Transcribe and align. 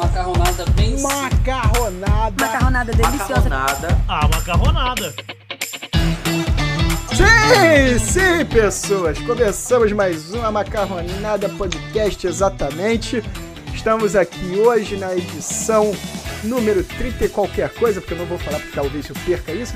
Macarronada 0.00 0.64
bem 0.74 0.98
Macarronada. 0.98 2.46
Macarronada 2.46 2.92
deliciosa. 2.92 3.50
Macarronada. 3.50 3.98
Ah, 4.08 4.28
macarronada. 4.28 5.14
Sim, 7.12 7.98
sim, 7.98 8.46
pessoas. 8.46 9.18
Começamos 9.18 9.92
mais 9.92 10.32
uma 10.32 10.50
Macarronada 10.50 11.50
Podcast, 11.50 12.26
exatamente. 12.26 13.22
Estamos 13.74 14.16
aqui 14.16 14.56
hoje 14.56 14.96
na 14.96 15.14
edição 15.14 15.94
número 16.44 16.82
30 16.82 17.26
e 17.26 17.28
qualquer 17.28 17.68
coisa, 17.74 18.00
porque 18.00 18.14
eu 18.14 18.18
não 18.18 18.26
vou 18.26 18.38
falar 18.38 18.58
porque 18.58 18.74
talvez 18.74 19.06
eu 19.06 19.14
perca 19.26 19.52
isso. 19.52 19.74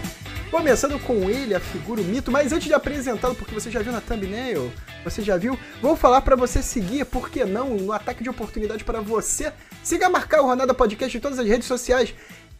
Começando 0.50 0.98
com 1.00 1.28
ele, 1.28 1.54
a 1.54 1.60
figura, 1.60 2.00
o 2.00 2.04
mito, 2.04 2.32
mas 2.32 2.50
antes 2.50 2.66
de 2.66 2.72
apresentá-lo, 2.72 3.34
porque 3.34 3.52
você 3.52 3.70
já 3.70 3.80
viu 3.80 3.92
na 3.92 4.00
thumbnail, 4.00 4.72
você 5.04 5.22
já 5.22 5.36
viu, 5.36 5.58
vou 5.80 5.94
falar 5.94 6.22
para 6.22 6.34
você 6.34 6.62
seguir, 6.62 7.04
por 7.04 7.30
que 7.30 7.44
não, 7.44 7.76
no 7.76 7.92
ataque 7.92 8.22
de 8.22 8.30
oportunidade 8.30 8.84
para 8.84 9.00
você. 9.00 9.52
Siga 9.82 10.06
a 10.06 10.10
marcar 10.10 10.40
o 10.40 10.46
Ronada 10.46 10.74
Podcast 10.74 11.16
em 11.16 11.20
todas 11.20 11.38
as 11.38 11.46
redes 11.46 11.68
sociais, 11.68 12.14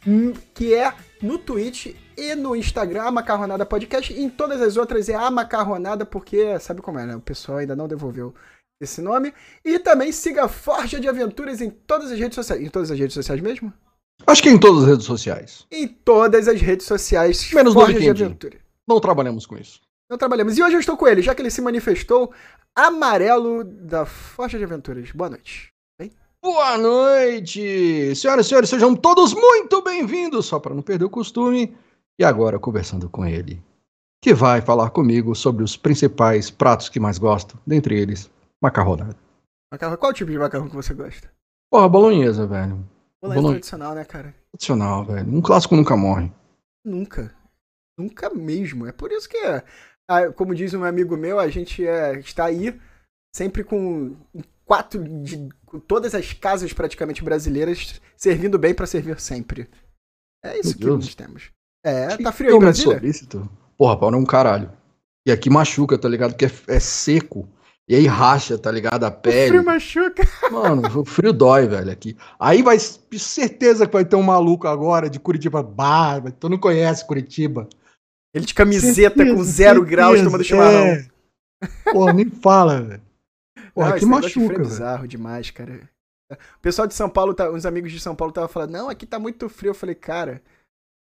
hum, 0.06 0.32
que 0.54 0.74
é 0.74 0.92
no 1.22 1.38
Twitch 1.38 1.94
e 2.16 2.34
no 2.34 2.54
Instagram, 2.54 3.04
a 3.04 3.10
Macarronada 3.10 3.64
Podcast, 3.64 4.12
e 4.12 4.22
em 4.22 4.28
todas 4.28 4.60
as 4.60 4.76
outras 4.76 5.08
é 5.08 5.14
a 5.14 5.30
Macarronada, 5.30 6.04
porque 6.04 6.58
sabe 6.60 6.82
como 6.82 6.98
é, 6.98 7.06
né? 7.06 7.16
O 7.16 7.20
pessoal 7.20 7.58
ainda 7.58 7.74
não 7.74 7.88
devolveu 7.88 8.34
esse 8.80 9.00
nome. 9.00 9.32
E 9.64 9.78
também 9.78 10.12
siga 10.12 10.44
a 10.44 10.48
Forja 10.48 11.00
de 11.00 11.08
Aventuras 11.08 11.60
em 11.60 11.70
todas 11.70 12.12
as 12.12 12.18
redes 12.18 12.34
sociais. 12.34 12.62
Em 12.62 12.68
todas 12.68 12.90
as 12.90 12.98
redes 12.98 13.14
sociais 13.14 13.40
mesmo? 13.40 13.72
Acho 14.26 14.42
que 14.42 14.48
em 14.48 14.58
todas 14.58 14.82
as 14.82 14.88
redes 14.88 15.06
sociais. 15.06 15.66
Em 15.70 15.88
todas 15.88 16.46
as 16.46 16.60
redes 16.60 16.86
sociais. 16.86 17.50
Menos 17.52 17.74
no 17.74 17.80
Forja 17.80 17.94
de 17.94 18.00
LinkedIn. 18.00 18.24
Aventura. 18.24 18.58
Não 18.86 19.00
trabalhamos 19.00 19.46
com 19.46 19.56
isso. 19.56 19.80
Não 20.10 20.18
trabalhamos. 20.18 20.56
E 20.58 20.62
hoje 20.62 20.76
eu 20.76 20.80
estou 20.80 20.96
com 20.96 21.08
ele, 21.08 21.22
já 21.22 21.34
que 21.34 21.42
ele 21.42 21.50
se 21.50 21.62
manifestou 21.62 22.32
amarelo 22.74 23.64
da 23.64 24.04
Forja 24.04 24.58
de 24.58 24.64
Aventuras. 24.64 25.10
Boa 25.12 25.30
noite. 25.30 25.68
Boa 26.42 26.76
noite! 26.76 28.14
Senhoras 28.14 28.44
e 28.44 28.48
senhores, 28.50 28.68
sejam 28.68 28.94
todos 28.94 29.32
muito 29.32 29.80
bem-vindos, 29.80 30.44
só 30.44 30.60
para 30.60 30.74
não 30.74 30.82
perder 30.82 31.06
o 31.06 31.10
costume. 31.10 31.74
E 32.18 32.24
agora, 32.24 32.58
conversando 32.58 33.08
com 33.08 33.24
ele, 33.24 33.62
que 34.22 34.34
vai 34.34 34.60
falar 34.60 34.90
comigo 34.90 35.34
sobre 35.34 35.64
os 35.64 35.74
principais 35.74 36.50
pratos 36.50 36.90
que 36.90 37.00
mais 37.00 37.16
gosto, 37.16 37.58
dentre 37.66 37.98
eles, 37.98 38.30
macarronada. 38.62 39.16
Macarrão, 39.72 39.96
qual 39.96 40.12
tipo 40.12 40.30
de 40.30 40.36
macarrão 40.38 40.68
que 40.68 40.76
você 40.76 40.92
gosta? 40.92 41.32
Porra, 41.70 41.88
bolonhesa, 41.88 42.46
velho. 42.46 42.74
Bolonhesa 43.22 43.40
Bolonhesa. 43.40 43.52
tradicional, 43.52 43.94
né, 43.94 44.04
cara? 44.04 44.34
Tradicional, 44.52 45.04
velho. 45.06 45.34
Um 45.34 45.40
clássico 45.40 45.74
nunca 45.74 45.96
morre. 45.96 46.30
Nunca. 46.84 47.34
Nunca 47.98 48.28
mesmo. 48.28 48.86
É 48.86 48.92
por 48.92 49.10
isso 49.12 49.26
que, 49.30 49.38
ah, 49.38 49.64
como 50.36 50.54
diz 50.54 50.74
um 50.74 50.84
amigo 50.84 51.16
meu, 51.16 51.38
a 51.38 51.48
gente 51.48 51.86
é, 51.86 52.18
está 52.18 52.46
aí 52.46 52.78
sempre 53.34 53.64
com 53.64 54.16
quatro 54.64 55.02
de 55.22 55.48
com 55.66 55.78
todas 55.78 56.14
as 56.14 56.32
casas 56.32 56.72
praticamente 56.72 57.22
brasileiras 57.22 58.00
servindo 58.16 58.58
bem 58.58 58.74
pra 58.74 58.86
servir 58.86 59.18
sempre. 59.20 59.68
É 60.44 60.58
isso 60.58 60.70
Meu 60.70 60.78
que 60.78 60.84
Deus. 60.84 61.04
nós 61.06 61.14
temos. 61.14 61.50
É, 61.84 62.16
tá 62.16 62.32
frio 62.32 62.52
aí, 62.54 62.58
Brasília? 62.58 62.98
solícito? 62.98 63.48
Porra, 63.76 63.98
pau 63.98 64.10
não 64.10 64.18
é 64.18 64.22
um 64.22 64.26
caralho. 64.26 64.70
E 65.26 65.32
aqui 65.32 65.48
machuca, 65.50 65.98
tá 65.98 66.08
ligado? 66.08 66.34
Que 66.34 66.46
é, 66.46 66.50
é 66.68 66.80
seco. 66.80 67.48
E 67.88 67.94
aí 67.94 68.06
racha, 68.06 68.56
tá 68.56 68.70
ligado? 68.70 69.04
A 69.04 69.08
O 69.08 69.12
pele. 69.12 69.48
frio 69.48 69.64
machuca. 69.64 70.22
Mano, 70.50 71.00
o 71.00 71.04
frio 71.04 71.32
dói, 71.32 71.66
velho, 71.66 71.90
aqui. 71.90 72.16
Aí 72.38 72.62
vai, 72.62 72.78
certeza 72.78 73.86
que 73.86 73.92
vai 73.92 74.04
ter 74.04 74.16
um 74.16 74.22
maluco 74.22 74.66
agora 74.66 75.10
de 75.10 75.18
Curitiba. 75.20 75.62
Bah, 75.62 76.20
mas 76.22 76.32
tu 76.38 76.48
não 76.48 76.56
conhece 76.58 77.06
Curitiba. 77.06 77.68
Ele 78.34 78.44
de 78.44 78.52
camiseta 78.54 79.16
com 79.24 79.24
Certeza, 79.30 79.44
zero 79.52 79.84
graus 79.84 80.20
tomando 80.20 80.42
chimarrão. 80.44 80.86
é. 80.86 81.06
Pô, 81.92 82.12
nem 82.12 82.28
fala, 82.28 82.82
velho. 82.82 83.02
Porra, 83.74 83.90
Não, 83.90 83.96
frio 83.96 84.08
machuca, 84.08 84.44
é 84.44 84.48
velho. 84.48 84.68
bizarro 84.68 85.08
demais, 85.08 85.50
cara. 85.50 85.80
O 86.32 86.60
pessoal 86.60 86.86
de 86.88 86.94
São 86.94 87.08
Paulo, 87.08 87.32
tá, 87.34 87.50
uns 87.50 87.64
amigos 87.64 87.92
de 87.92 88.00
São 88.00 88.14
Paulo 88.14 88.30
estavam 88.30 88.48
falando, 88.48 88.70
não, 88.72 88.88
aqui 88.88 89.06
tá 89.06 89.18
muito 89.18 89.48
frio. 89.48 89.70
Eu 89.70 89.74
falei, 89.74 89.94
cara, 89.94 90.42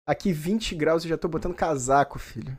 aqui 0.08 0.34
20 0.34 0.76
graus 0.76 1.04
eu 1.04 1.10
já 1.10 1.18
tô 1.18 1.28
botando 1.28 1.54
casaco, 1.54 2.20
filho. 2.20 2.58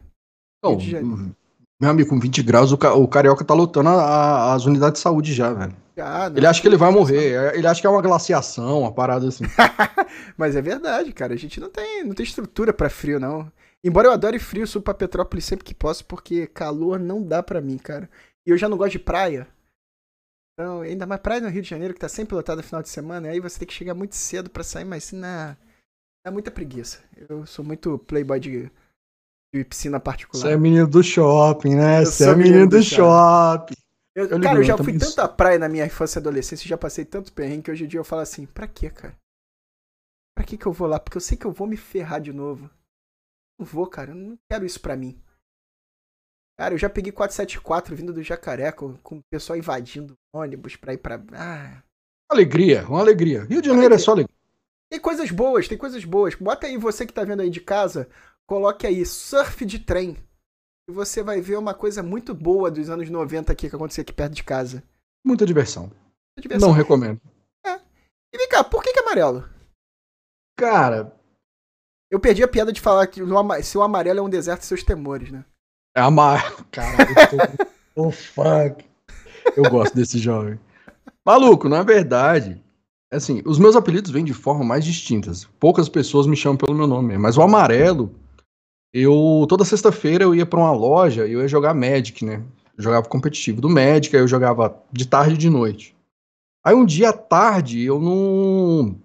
Meu 1.81 1.91
amigo, 1.91 2.09
com 2.11 2.19
20 2.21 2.43
graus, 2.43 2.71
o, 2.73 2.79
ca- 2.79 2.95
o 2.95 3.09
carioca 3.09 3.45
tá 3.45 3.53
lutando 3.55 3.89
a- 3.91 3.95
a- 4.05 4.55
as 4.55 4.65
unidades 4.65 4.95
de 5.01 5.03
saúde 5.03 5.35
já, 5.35 5.53
velho. 5.53 5.75
Ah, 5.99 6.31
não, 6.31 6.37
Ele 6.37 6.47
acha 6.47 6.63
que 6.63 6.69
ele 6.69 6.77
vai 6.77 6.91
morrer. 6.91 7.33
é- 7.35 7.59
Ele 7.59 7.67
acha 7.67 7.81
que 7.81 7.87
é 7.87 7.91
uma 7.91 8.01
glaciação, 8.01 8.81
uma 8.81 8.93
parada 8.93 9.27
assim. 9.29 9.45
Mas 10.39 10.55
é 10.57 10.63
verdade, 10.63 11.13
cara. 11.13 11.35
A 11.35 11.37
gente 11.37 11.59
não 11.61 11.69
tem, 11.69 12.05
não 12.05 12.15
tem 12.15 12.25
estrutura 12.25 12.73
pra 12.73 12.89
frio, 12.89 13.19
não. 13.21 13.51
Embora 13.85 14.09
eu 14.09 14.13
adore 14.13 14.39
frio, 14.39 14.63
eu 14.63 14.67
subo 14.67 14.85
pra 14.85 14.95
Petrópolis 14.95 15.45
sempre 15.45 15.65
que 15.65 15.75
posso, 15.75 16.05
porque 16.07 16.47
calor 16.47 16.99
não 17.01 17.23
dá 17.23 17.43
pra 17.43 17.61
mim, 17.61 17.79
cara. 17.79 18.09
E 18.47 18.51
eu 18.51 18.57
já 18.59 18.69
não 18.69 18.77
gosto 18.77 18.93
de 18.93 18.99
praia. 19.01 19.49
Então, 20.55 20.83
ainda 20.83 21.07
mais 21.07 21.21
praia 21.21 21.41
no 21.41 21.49
Rio 21.49 21.63
de 21.63 21.69
Janeiro, 21.69 21.95
que 21.95 22.01
tá 22.01 22.09
sempre 22.09 22.35
lotada 22.35 22.61
no 22.61 22.67
final 22.67 22.83
de 22.83 22.89
semana, 22.89 23.29
aí 23.29 23.41
você 23.41 23.59
tem 23.59 23.67
que 23.67 23.75
chegar 23.75 23.95
muito 23.95 24.15
cedo 24.15 24.51
pra 24.51 24.63
sair, 24.63 24.85
mas 24.85 25.11
na 25.13 25.57
dá 26.25 26.31
muita 26.31 26.51
preguiça. 26.51 27.03
Eu 27.29 27.45
sou 27.47 27.65
muito 27.65 27.99
playboy 28.01 28.39
de, 28.39 28.71
de 29.53 29.65
piscina 29.65 29.99
particular. 29.99 30.43
Você 30.43 30.53
é 30.53 30.57
menino 30.57 30.87
do 30.87 31.03
shopping, 31.03 31.75
né? 31.75 32.03
Eu 32.03 32.07
Você 32.07 32.25
é 32.25 32.37
menino 32.37 32.67
do 32.69 32.77
do 32.77 32.83
shopping. 32.83 33.75
Eu- 34.15 34.25
Eu 34.29 34.41
cara, 34.41 34.59
eu 34.59 34.63
já 34.65 34.77
fui 34.77 34.93
à 35.19 35.29
praia 35.29 35.59
na 35.59 35.69
minha 35.69 35.87
infância 35.87 36.19
e 36.19 36.21
adolescência, 36.21 36.69
já 36.69 36.77
passei 36.79 37.05
tanto 37.05 37.33
perrengue 37.33 37.63
que 37.63 37.71
hoje 37.71 37.85
em 37.85 37.89
dia 37.89 37.99
eu 37.99 38.05
falo 38.05 38.21
assim, 38.23 38.47
pra 38.47 38.69
quê, 38.69 38.91
cara? 38.91 39.17
Pra 40.37 40.45
que 40.45 40.57
que 40.59 40.67
eu 40.67 40.73
vou 40.73 40.87
lá? 40.87 41.01
Porque 41.01 41.17
eu 41.17 41.21
sei 41.21 41.37
que 41.37 41.47
eu 41.47 41.51
vou 41.53 41.67
me 41.67 41.77
ferrar 41.77 42.21
de 42.21 42.33
novo. 42.33 42.71
Não 43.63 43.65
vou, 43.65 43.87
cara, 43.87 44.11
eu 44.11 44.17
não 44.17 44.37
quero 44.51 44.67
isso 44.67 44.81
pra 44.81 44.97
mim. 44.97 45.23
Cara, 46.59 46.75
eu 46.75 46.79
já 46.79 46.91
peguei 46.91 47.13
474 47.13 47.95
vindo 47.95 48.13
do 48.13 48.21
Jacaré, 48.21 48.73
com, 48.73 48.97
com 48.97 49.19
o 49.19 49.23
pessoal 49.31 49.57
invadindo 49.57 50.19
ônibus 50.35 50.75
pra 50.75 50.93
ir 50.93 50.99
pra... 50.99 51.23
Ah... 51.33 51.81
Alegria, 52.29 52.85
uma 52.89 52.99
alegria. 52.99 53.45
Rio 53.45 53.63
de 53.63 53.69
Janeiro 53.69 53.95
é 53.95 53.99
só 53.99 54.11
alegria. 54.11 54.35
Tem 54.91 54.99
coisas 54.99 55.31
boas, 55.31 55.69
tem 55.69 55.79
coisas 55.79 56.05
boas. 56.05 56.35
Bota 56.35 56.67
aí, 56.67 56.77
você 56.77 57.07
que 57.07 57.13
tá 57.13 57.23
vendo 57.23 57.41
aí 57.41 57.51
de 57.51 57.61
casa, 57.61 58.09
coloque 58.49 58.85
aí, 58.85 59.07
surf 59.07 59.65
de 59.65 59.79
trem. 59.79 60.17
E 60.89 60.93
você 60.93 61.23
vai 61.23 61.41
ver 61.41 61.57
uma 61.57 61.73
coisa 61.73 62.03
muito 62.03 62.35
boa 62.35 62.69
dos 62.69 62.91
anos 62.91 63.09
90 63.09 63.53
aqui, 63.53 63.71
que 63.71 63.77
aconteceu 63.77 64.03
aqui 64.03 64.13
perto 64.13 64.35
de 64.35 64.43
casa. 64.43 64.83
Muita 65.25 65.47
diversão. 65.47 65.89
Diversão. 66.37 66.69
Não 66.69 66.75
recomendo. 66.75 67.21
E 67.65 68.39
vem 68.39 68.49
cá, 68.49 68.65
por 68.65 68.83
que, 68.83 68.93
que 68.93 68.99
é 68.99 69.03
amarelo? 69.03 69.49
Cara, 70.59 71.15
Eu 72.13 72.21
perdi 72.21 72.43
a 72.43 72.49
piada 72.49 72.71
de 72.71 72.81
falar 72.81 73.07
que 73.07 73.23
o 73.23 73.39
ama- 73.39 73.63
se 73.63 73.77
o 73.79 73.83
amarelo 73.83 74.19
é 74.19 74.23
um 74.23 74.29
deserto, 74.29 74.65
seus 74.67 74.83
temores, 74.83 75.31
né? 75.33 75.45
é 75.97 76.01
amar. 76.03 76.63
Caralho, 76.71 77.11
eu 77.11 77.57
tô... 77.57 77.67
oh, 77.97 78.11
fuck. 78.11 78.85
Eu 79.57 79.71
gosto 79.71 79.95
desse 79.95 80.19
jovem. 80.19 80.61
Maluco, 81.27 81.69
na 81.71 81.83
verdade, 81.83 82.63
assim, 83.11 83.43
os 83.47 83.59
meus 83.59 83.77
apelidos 83.77 84.11
vêm 84.11 84.25
de 84.25 84.35
forma 84.35 84.63
mais 84.63 84.85
distintas. 84.85 85.45
Poucas 85.59 85.89
pessoas 85.89 86.27
me 86.27 86.37
chamam 86.37 86.57
pelo 86.59 86.77
meu 86.77 86.87
nome, 86.87 87.17
mas 87.17 87.39
o 87.39 87.43
amarelo, 87.43 88.15
eu 88.93 89.47
toda 89.49 89.65
sexta-feira 89.65 90.25
eu 90.25 90.35
ia 90.35 90.45
pra 90.45 90.61
uma 90.61 90.73
loja 90.73 91.27
e 91.27 91.33
eu 91.33 91.41
ia 91.41 91.49
jogar 91.49 91.73
Magic, 91.75 92.25
né? 92.27 92.43
Eu 92.77 92.85
jogava 92.85 93.09
competitivo 93.09 93.61
do 93.61 93.71
Magic, 93.71 94.15
aí 94.15 94.23
eu 94.23 94.29
jogava 94.29 94.77
de 94.93 95.07
tarde 95.07 95.35
e 95.35 95.39
de 95.39 95.49
noite. 95.51 95.97
Aí 96.65 96.75
um 96.75 96.85
dia 96.85 97.09
à 97.09 97.13
tarde 97.13 97.83
eu 97.83 97.99
não 97.99 98.97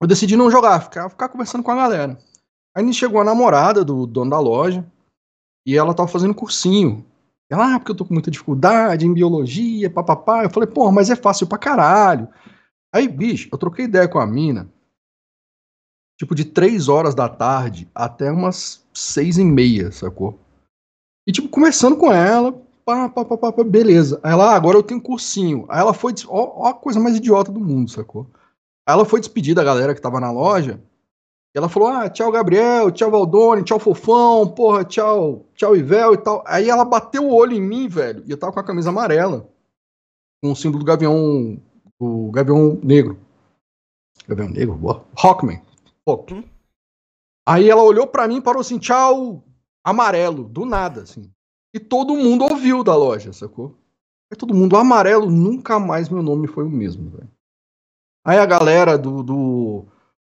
eu 0.00 0.06
decidi 0.08 0.36
não 0.36 0.50
jogar, 0.50 0.80
ficar, 0.80 1.08
ficar 1.10 1.28
conversando 1.28 1.62
com 1.64 1.70
a 1.70 1.76
galera. 1.76 2.18
Aí 2.74 2.92
chegou 2.92 3.20
a 3.20 3.24
namorada 3.24 3.84
do 3.84 4.06
dono 4.06 4.30
da 4.30 4.38
loja 4.38 4.84
e 5.66 5.76
ela 5.76 5.94
tava 5.94 6.08
fazendo 6.08 6.34
cursinho. 6.34 7.04
Ela, 7.50 7.74
ah, 7.74 7.78
porque 7.78 7.92
eu 7.92 7.96
tô 7.96 8.04
com 8.04 8.14
muita 8.14 8.30
dificuldade 8.30 9.06
em 9.06 9.12
biologia, 9.12 9.90
papapá. 9.90 10.42
Eu 10.42 10.50
falei, 10.50 10.66
porra, 10.66 10.90
mas 10.90 11.10
é 11.10 11.16
fácil 11.16 11.46
pra 11.46 11.58
caralho. 11.58 12.26
Aí, 12.94 13.06
bicho, 13.06 13.48
eu 13.52 13.58
troquei 13.58 13.84
ideia 13.84 14.08
com 14.08 14.18
a 14.18 14.26
mina, 14.26 14.68
tipo, 16.18 16.34
de 16.34 16.44
três 16.44 16.88
horas 16.88 17.14
da 17.14 17.28
tarde 17.28 17.90
até 17.94 18.30
umas 18.30 18.82
seis 18.94 19.36
e 19.36 19.44
meia, 19.44 19.92
sacou? 19.92 20.38
E, 21.26 21.32
tipo, 21.32 21.48
conversando 21.48 21.96
com 21.96 22.10
ela, 22.10 22.52
pá, 22.84 23.08
pá, 23.08 23.24
pá, 23.24 23.52
pá, 23.52 23.64
beleza. 23.64 24.18
Aí 24.22 24.32
ela, 24.32 24.52
ah, 24.52 24.56
agora 24.56 24.78
eu 24.78 24.82
tenho 24.82 25.00
cursinho. 25.00 25.66
Aí 25.68 25.80
ela 25.80 25.92
foi, 25.92 26.14
ó, 26.28 26.64
ó 26.64 26.68
a 26.68 26.74
coisa 26.74 26.98
mais 26.98 27.16
idiota 27.16 27.52
do 27.52 27.60
mundo, 27.60 27.90
sacou? 27.90 28.26
Aí 28.86 28.94
ela 28.94 29.04
foi 29.04 29.20
despedir 29.20 29.54
da 29.54 29.62
galera 29.62 29.94
que 29.94 30.00
tava 30.00 30.20
na 30.20 30.30
loja, 30.30 30.80
ela 31.54 31.68
falou: 31.68 31.88
Ah, 31.88 32.08
tchau, 32.08 32.32
Gabriel, 32.32 32.90
tchau, 32.90 33.10
Valdone, 33.10 33.62
tchau, 33.62 33.78
Fofão, 33.78 34.48
porra, 34.48 34.84
tchau, 34.84 35.46
tchau, 35.54 35.76
Ivel 35.76 36.14
e 36.14 36.18
tal. 36.18 36.42
Aí 36.46 36.68
ela 36.68 36.84
bateu 36.84 37.24
o 37.24 37.34
olho 37.34 37.52
em 37.52 37.60
mim, 37.60 37.88
velho, 37.88 38.22
e 38.26 38.30
eu 38.30 38.38
tava 38.38 38.52
com 38.52 38.60
a 38.60 38.64
camisa 38.64 38.88
amarela, 38.88 39.48
com 40.42 40.52
o 40.52 40.56
símbolo 40.56 40.82
do 40.82 40.86
Gavião, 40.86 41.60
do 42.00 42.30
Gavião 42.30 42.80
Negro. 42.82 43.18
Gavião 44.26 44.48
Negro? 44.48 44.74
Boa. 44.76 45.04
Rockman. 45.16 45.60
Rock. 46.08 46.44
Aí 47.46 47.68
ela 47.68 47.82
olhou 47.82 48.06
pra 48.06 48.26
mim 48.26 48.36
e 48.36 48.42
parou 48.42 48.60
assim: 48.60 48.78
tchau, 48.78 49.44
amarelo, 49.84 50.44
do 50.44 50.64
nada, 50.64 51.02
assim. 51.02 51.30
E 51.74 51.80
todo 51.80 52.16
mundo 52.16 52.44
ouviu 52.44 52.82
da 52.82 52.94
loja, 52.94 53.32
sacou? 53.32 53.76
Aí 54.30 54.36
todo 54.36 54.54
mundo, 54.54 54.76
amarelo, 54.76 55.30
nunca 55.30 55.78
mais 55.78 56.08
meu 56.08 56.22
nome 56.22 56.46
foi 56.46 56.64
o 56.64 56.70
mesmo, 56.70 57.10
velho. 57.10 57.30
Aí 58.24 58.38
a 58.38 58.46
galera 58.46 58.96
do, 58.96 59.22
do, 59.22 59.86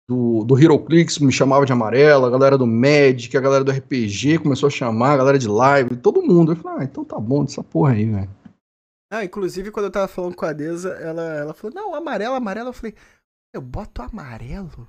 do, 0.08 0.44
do 0.44 0.58
HeroClix 0.58 1.18
me 1.18 1.32
chamava 1.32 1.64
de 1.64 1.72
amarelo, 1.72 2.26
a 2.26 2.30
galera 2.30 2.58
do 2.58 2.66
Magic, 2.66 3.36
a 3.36 3.40
galera 3.40 3.64
do 3.64 3.70
RPG 3.70 4.38
começou 4.38 4.66
a 4.66 4.70
chamar, 4.70 5.12
a 5.12 5.16
galera 5.16 5.38
de 5.38 5.48
live, 5.48 5.96
todo 5.96 6.22
mundo. 6.22 6.52
Eu 6.52 6.56
falei, 6.56 6.80
ah, 6.80 6.84
então 6.84 7.04
tá 7.04 7.18
bom 7.18 7.44
dessa 7.44 7.62
porra 7.62 7.92
aí, 7.92 8.04
velho. 8.04 8.30
Ah, 9.12 9.24
inclusive 9.24 9.70
quando 9.70 9.86
eu 9.86 9.92
tava 9.92 10.08
falando 10.08 10.34
com 10.34 10.44
a 10.44 10.52
Deza, 10.52 10.90
ela, 10.94 11.22
ela 11.22 11.54
falou, 11.54 11.74
não, 11.74 11.94
amarelo, 11.94 12.34
amarelo. 12.34 12.70
Eu 12.70 12.72
falei, 12.72 12.94
Eu 13.54 13.60
boto 13.60 14.02
amarelo? 14.02 14.88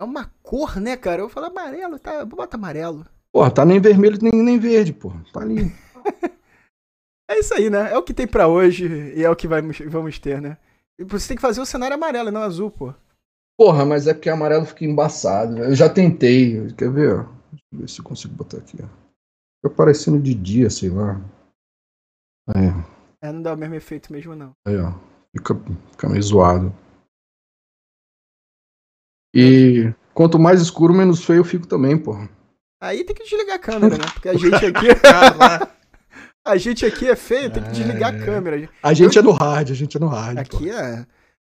É 0.00 0.04
uma 0.04 0.26
cor, 0.42 0.80
né, 0.80 0.96
cara? 0.96 1.22
Eu 1.22 1.28
falo 1.28 1.46
amarelo, 1.46 1.98
tá? 1.98 2.24
Bota 2.24 2.56
amarelo. 2.56 3.06
Porra, 3.32 3.50
tá 3.50 3.64
nem 3.64 3.80
vermelho 3.80 4.18
nem, 4.20 4.42
nem 4.42 4.58
verde, 4.58 4.92
porra. 4.92 5.22
Tá 5.32 5.40
ali. 5.40 5.72
é 7.30 7.38
isso 7.38 7.54
aí, 7.54 7.68
né? 7.70 7.92
É 7.92 7.98
o 7.98 8.02
que 8.02 8.14
tem 8.14 8.26
para 8.26 8.48
hoje 8.48 8.86
e 9.14 9.22
é 9.22 9.30
o 9.30 9.36
que 9.36 9.46
vamos, 9.46 9.78
vamos 9.86 10.18
ter, 10.18 10.40
né? 10.40 10.56
E 10.98 11.04
você 11.04 11.28
tem 11.28 11.36
que 11.36 11.42
fazer 11.42 11.60
o 11.60 11.66
cenário 11.66 11.94
amarelo, 11.94 12.30
não 12.30 12.42
azul, 12.42 12.70
pô. 12.70 12.94
Porra, 13.60 13.84
mas 13.84 14.06
é 14.06 14.14
porque 14.14 14.30
amarelo 14.30 14.64
fica 14.64 14.86
embaçado. 14.86 15.58
Eu 15.58 15.74
já 15.74 15.86
tentei. 15.86 16.72
Quer 16.72 16.90
ver, 16.90 17.14
ó? 17.14 17.22
Deixa 17.52 17.64
eu 17.70 17.78
ver 17.78 17.88
se 17.90 18.00
eu 18.00 18.04
consigo 18.06 18.34
botar 18.34 18.56
aqui, 18.56 18.78
ó. 18.82 18.86
Fica 18.86 19.76
parecendo 19.76 20.18
de 20.18 20.34
dia, 20.34 20.70
sei 20.70 20.88
lá. 20.88 21.20
Aí. 22.48 22.68
É, 23.20 23.30
não 23.30 23.42
dá 23.42 23.52
o 23.52 23.58
mesmo 23.58 23.74
efeito 23.74 24.10
mesmo, 24.10 24.34
não. 24.34 24.52
Aí, 24.66 24.78
ó. 24.78 24.94
Fica, 25.36 25.54
fica 25.90 26.08
meio 26.08 26.22
zoado. 26.22 26.74
E 29.34 29.92
quanto 30.14 30.38
mais 30.38 30.62
escuro, 30.62 30.94
menos 30.94 31.22
feio 31.22 31.40
eu 31.40 31.44
fico 31.44 31.66
também, 31.66 32.02
porra. 32.02 32.30
Aí 32.82 33.04
tem 33.04 33.14
que 33.14 33.24
desligar 33.24 33.56
a 33.56 33.58
câmera, 33.58 33.98
né? 33.98 34.04
Porque 34.10 34.30
a 34.30 34.38
gente 34.38 34.64
aqui. 34.64 34.86
a 36.46 36.56
gente 36.56 36.86
aqui 36.86 37.10
é 37.10 37.14
feio, 37.14 37.52
tem 37.52 37.62
que 37.62 37.72
desligar 37.72 38.14
a 38.14 38.16
é. 38.16 38.24
câmera. 38.24 38.70
A 38.82 38.94
gente 38.94 39.18
eu... 39.18 39.22
é 39.22 39.26
no 39.26 39.32
hard, 39.32 39.70
a 39.70 39.74
gente 39.74 39.98
é 39.98 40.00
no 40.00 40.08
hard. 40.08 40.38
Aqui 40.38 40.70
pô. 40.70 40.74
é. 40.74 41.06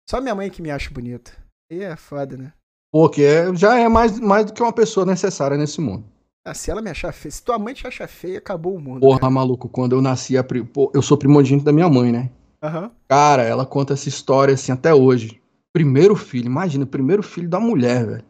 Só 0.08 0.22
minha 0.22 0.36
mãe 0.36 0.52
que 0.52 0.62
me 0.62 0.70
acha 0.70 0.92
bonito. 0.92 1.44
Aí 1.72 1.82
é 1.82 1.96
foda, 1.96 2.38
né? 2.38 2.54
Pô, 2.92 3.10
que 3.10 3.24
é, 3.24 3.54
já 3.56 3.78
é 3.78 3.90
mais, 3.90 4.20
mais 4.20 4.46
do 4.46 4.54
que 4.54 4.62
uma 4.62 4.72
pessoa 4.72 5.06
necessária 5.06 5.58
nesse 5.58 5.82
mundo. 5.82 6.06
Ah, 6.46 6.54
se 6.54 6.70
ela 6.70 6.82
me 6.82 6.90
achar 6.90 7.12
feia, 7.12 7.32
se 7.32 7.44
tua 7.44 7.58
mãe 7.58 7.74
te 7.74 7.88
achar 7.88 8.08
feia, 8.08 8.38
acabou 8.38 8.76
o 8.76 8.80
mundo. 8.80 9.02
Porra, 9.02 9.20
cara. 9.20 9.32
maluco, 9.32 9.68
quando 9.68 9.96
eu 9.96 10.02
nasci, 10.02 10.38
a, 10.38 10.46
eu 10.94 11.02
sou 11.02 11.18
primogênito 11.18 11.66
da 11.66 11.72
minha 11.72 11.90
mãe, 11.90 12.12
né? 12.12 12.30
Uhum. 12.64 12.90
Cara, 13.08 13.44
ela 13.44 13.66
conta 13.66 13.94
essa 13.94 14.08
história 14.08 14.54
assim 14.54 14.72
até 14.72 14.94
hoje. 14.94 15.42
Primeiro 15.74 16.16
filho, 16.16 16.46
imagina, 16.46 16.86
primeiro 16.86 17.24
filho 17.24 17.50
da 17.50 17.60
mulher, 17.60 18.06
velho. 18.06 18.24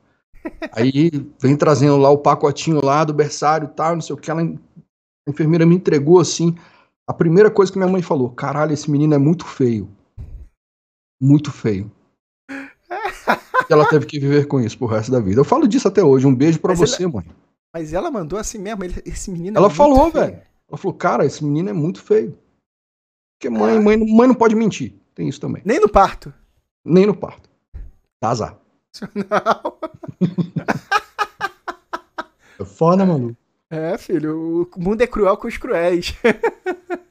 Aí 0.72 1.12
vem 1.40 1.58
trazendo 1.58 1.98
lá 1.98 2.10
o 2.10 2.18
pacotinho 2.18 2.84
lá 2.84 3.04
do 3.04 3.14
berçário 3.14 3.66
e 3.66 3.76
tal, 3.76 3.96
não 3.96 4.02
sei 4.02 4.16
o 4.16 4.18
que. 4.18 4.32
Ela, 4.32 4.42
a 4.42 5.30
enfermeira 5.30 5.66
me 5.66 5.76
entregou 5.76 6.20
assim. 6.20 6.56
A 7.08 7.14
primeira 7.14 7.52
coisa 7.52 7.72
que 7.72 7.78
minha 7.78 7.92
mãe 7.92 8.02
falou: 8.02 8.30
caralho, 8.30 8.74
esse 8.74 8.90
menino 8.90 9.14
é 9.14 9.18
muito 9.18 9.46
feio. 9.46 9.90
Muito 11.22 11.52
feio. 11.52 11.92
E 13.70 13.72
ela 13.74 13.88
teve 13.88 14.06
que 14.06 14.20
viver 14.20 14.48
com 14.48 14.60
isso 14.60 14.78
pro 14.78 14.88
resto 14.88 15.12
da 15.12 15.20
vida. 15.20 15.42
Eu 15.42 15.46
falo 15.46 15.68
disso 15.68 15.88
até 15.88 16.04
hoje. 16.04 16.28
Um 16.28 16.36
beijo 16.36 16.60
para 16.60 16.74
você, 16.74 17.04
ela... 17.04 17.14
mãe. 17.14 17.26
Mas 17.74 17.94
ela 17.94 18.10
mandou 18.10 18.40
assim 18.40 18.58
mesmo, 18.58 18.84
esse 19.06 19.30
menino 19.30 19.58
é 19.58 19.60
Ela 19.60 19.70
falou, 19.70 20.10
velho. 20.10 20.40
Ela 20.70 20.78
falou, 20.78 20.94
cara, 20.94 21.26
esse 21.26 21.44
menino 21.44 21.70
é 21.70 21.74
muito 21.74 22.02
feio. 22.02 22.38
Porque 23.38 23.50
mãe, 23.50 23.76
é. 23.76 23.80
mãe, 23.80 23.98
mãe 23.98 24.28
não 24.28 24.36
pode 24.36 24.56
mentir. 24.56 24.94
Tem 25.14 25.28
isso 25.28 25.42
também. 25.42 25.62
Nem 25.66 25.80
no 25.80 25.90
parto. 25.90 26.34
Nem 26.84 27.06
no 27.06 27.16
parto. 27.16 27.50
Dá 28.22 28.30
azar. 28.30 28.58
Não. 29.14 29.78
é 32.60 32.66
foda, 32.66 33.06
maluco. 33.06 33.36
É, 33.70 33.98
filho, 33.98 34.70
o 34.74 34.80
mundo 34.80 35.02
é 35.02 35.08
cruel 35.08 35.36
com 35.38 35.48
os 35.48 35.58
cruéis. 35.58 36.16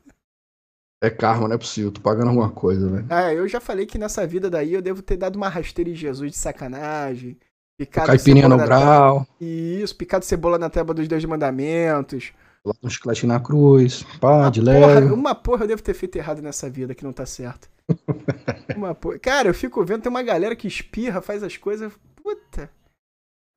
é 1.05 1.11
karma, 1.11 1.49
não 1.49 1.55
é 1.55 1.59
possível. 1.59 1.91
Tô 1.91 2.01
pagando 2.01 2.29
alguma 2.29 2.51
coisa, 2.51 2.89
velho. 2.89 3.07
Ah, 3.11 3.33
eu 3.33 3.47
já 3.49 3.61
falei 3.61 3.87
que 3.87 3.99
nessa 3.99 4.27
vida 4.27 4.51
daí 4.51 4.73
eu 4.73 4.83
devo 4.83 5.03
ter 5.03 5.17
dado 5.17 5.37
uma 5.37 5.49
rasteira 5.49 5.91
em 5.91 5.95
Jesus 5.95 6.33
de 6.33 6.39
sacanagem. 6.39 7.37
Picado 7.77 8.07
Caipirinha 8.07 8.49
no 8.49 8.57
grau. 8.57 9.27
Isso, 9.41 9.97
picado 9.97 10.25
cebola 10.25 10.59
na 10.59 10.71
tábua 10.71 10.95
dos 10.95 11.09
Dez 11.09 11.25
Mandamentos. 11.25 12.33
Lá 12.65 12.73
um 12.83 12.89
chiclete 12.89 13.27
na 13.27 13.41
cruz, 13.41 14.05
pá, 14.21 14.49
de 14.49 14.61
leve. 14.61 15.13
Uma 15.13 15.35
porra 15.35 15.65
eu 15.65 15.69
devo 15.69 15.83
ter 15.83 15.93
feito 15.93 16.17
errado 16.17 16.41
nessa 16.41 16.71
vida 16.71 16.95
que 16.95 17.05
não 17.05 17.13
tá 17.13 17.27
certo. 17.27 17.69
uma 18.77 18.95
porra. 18.95 19.19
Cara, 19.19 19.49
eu 19.49 19.55
fico 19.55 19.85
vendo, 19.85 20.03
tem 20.03 20.11
uma 20.11 20.23
galera 20.23 20.57
que 20.57 20.67
espirra, 20.67 21.21
faz 21.21 21.43
as 21.43 21.57
coisas. 21.57 21.93
Puta. 22.23 22.71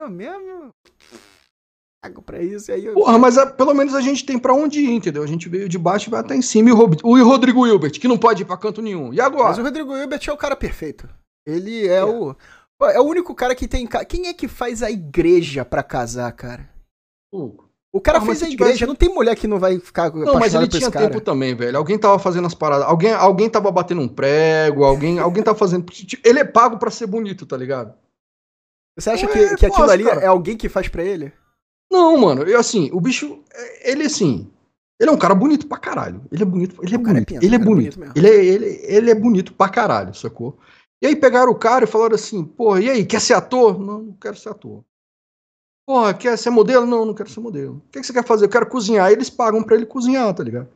Eu 0.00 0.10
mesmo. 0.10 0.70
Pago 2.02 2.22
pra 2.22 2.42
isso. 2.42 2.70
Aí 2.70 2.84
eu... 2.84 2.94
Porra, 2.94 3.18
mas 3.18 3.36
a, 3.36 3.46
pelo 3.46 3.74
menos 3.74 3.94
a 3.94 4.00
gente 4.00 4.24
tem 4.24 4.38
pra 4.38 4.54
onde 4.54 4.80
ir, 4.80 4.90
entendeu? 4.90 5.22
A 5.22 5.26
gente 5.26 5.48
veio 5.48 5.68
de 5.68 5.78
baixo 5.78 6.08
e 6.08 6.10
vai 6.10 6.20
até 6.20 6.34
em 6.34 6.42
cima. 6.42 6.70
E 6.70 6.72
o, 6.72 6.90
o 7.02 7.24
Rodrigo 7.24 7.66
Hilbert, 7.66 7.98
que 7.98 8.08
não 8.08 8.18
pode 8.18 8.42
ir 8.42 8.44
pra 8.44 8.56
canto 8.56 8.80
nenhum. 8.80 9.12
E 9.12 9.20
agora? 9.20 9.48
Mas 9.48 9.58
o 9.58 9.62
Rodrigo 9.62 9.96
Hilbert 9.96 10.22
é 10.26 10.32
o 10.32 10.36
cara 10.36 10.54
perfeito. 10.54 11.08
Ele 11.46 11.88
é, 11.88 11.96
é. 11.96 12.04
o. 12.04 12.36
É 12.80 13.00
o 13.00 13.04
único 13.04 13.34
cara 13.34 13.54
que 13.54 13.66
tem. 13.66 13.88
Quem 14.08 14.28
é 14.28 14.32
que 14.32 14.46
faz 14.46 14.82
a 14.82 14.90
igreja 14.90 15.64
pra 15.64 15.82
casar, 15.82 16.30
cara? 16.32 16.70
Pouco. 17.32 17.68
O 17.92 18.00
cara 18.00 18.20
fez 18.20 18.42
a 18.42 18.48
igreja, 18.48 18.74
tivesse... 18.74 18.86
não 18.86 18.94
tem 18.94 19.08
mulher 19.08 19.34
que 19.34 19.48
não 19.48 19.58
vai 19.58 19.78
ficar 19.80 20.14
Não, 20.14 20.38
mas 20.38 20.54
ele 20.54 20.68
tinha 20.68 20.90
tempo 20.90 21.20
também, 21.22 21.54
velho. 21.54 21.78
Alguém 21.78 21.98
tava 21.98 22.18
fazendo 22.18 22.46
as 22.46 22.54
paradas, 22.54 22.86
alguém, 22.86 23.12
alguém 23.12 23.48
tava 23.48 23.70
batendo 23.70 24.02
um 24.02 24.08
prego, 24.08 24.84
alguém, 24.84 25.18
alguém 25.18 25.42
tava 25.42 25.58
fazendo... 25.58 25.86
Ele 26.22 26.38
é 26.38 26.44
pago 26.44 26.78
pra 26.78 26.90
ser 26.90 27.06
bonito, 27.06 27.46
tá 27.46 27.56
ligado? 27.56 27.94
Você 28.96 29.10
acha 29.10 29.26
que, 29.26 29.38
é, 29.38 29.56
que 29.56 29.66
aquilo 29.66 29.90
ali 29.90 30.04
cara. 30.04 30.20
é 30.20 30.26
alguém 30.26 30.56
que 30.56 30.68
faz 30.68 30.88
pra 30.88 31.02
ele? 31.02 31.32
Não, 31.90 32.16
mano, 32.18 32.42
eu 32.42 32.58
assim, 32.58 32.90
o 32.92 33.00
bicho, 33.00 33.42
é, 33.52 33.90
ele 33.90 34.04
assim, 34.04 34.50
ele 35.00 35.10
é 35.10 35.12
um 35.12 35.18
cara 35.18 35.34
bonito 35.34 35.66
pra 35.66 35.78
caralho. 35.78 36.22
Ele 36.30 36.42
é 36.42 36.46
bonito, 36.46 36.80
ele 36.82 36.94
é 36.94 36.98
bonito, 36.98 37.34
é 37.34 37.36
ele 37.44 37.54
é 37.54 37.58
bonito. 37.58 37.98
bonito 37.98 38.18
ele, 38.18 38.28
é, 38.28 38.44
ele, 38.44 38.66
ele 38.84 39.10
é 39.10 39.14
bonito 39.14 39.54
pra 39.54 39.68
caralho, 39.68 40.14
sacou? 40.14 40.58
E 41.00 41.06
aí 41.06 41.14
pegaram 41.14 41.52
o 41.52 41.58
cara 41.58 41.84
e 41.84 41.88
falaram 41.88 42.16
assim, 42.16 42.44
pô, 42.44 42.76
e 42.76 42.90
aí, 42.90 43.06
quer 43.06 43.20
ser 43.20 43.34
ator? 43.34 43.78
Não, 43.78 44.02
não 44.02 44.12
quero 44.14 44.36
ser 44.36 44.48
ator. 44.48 44.84
Porra, 45.86 46.12
quer 46.12 46.36
ser 46.36 46.50
modelo? 46.50 46.84
Não, 46.84 47.06
não 47.06 47.14
quero 47.14 47.30
ser 47.30 47.40
modelo. 47.40 47.76
O 47.76 47.90
que, 47.90 48.00
que 48.00 48.06
você 48.06 48.12
quer 48.12 48.24
fazer? 48.24 48.44
Eu 48.44 48.50
quero 48.50 48.68
cozinhar. 48.68 49.10
Eles 49.10 49.30
pagam 49.30 49.62
pra 49.62 49.74
ele 49.74 49.86
cozinhar, 49.86 50.34
tá 50.34 50.42
ligado? 50.42 50.68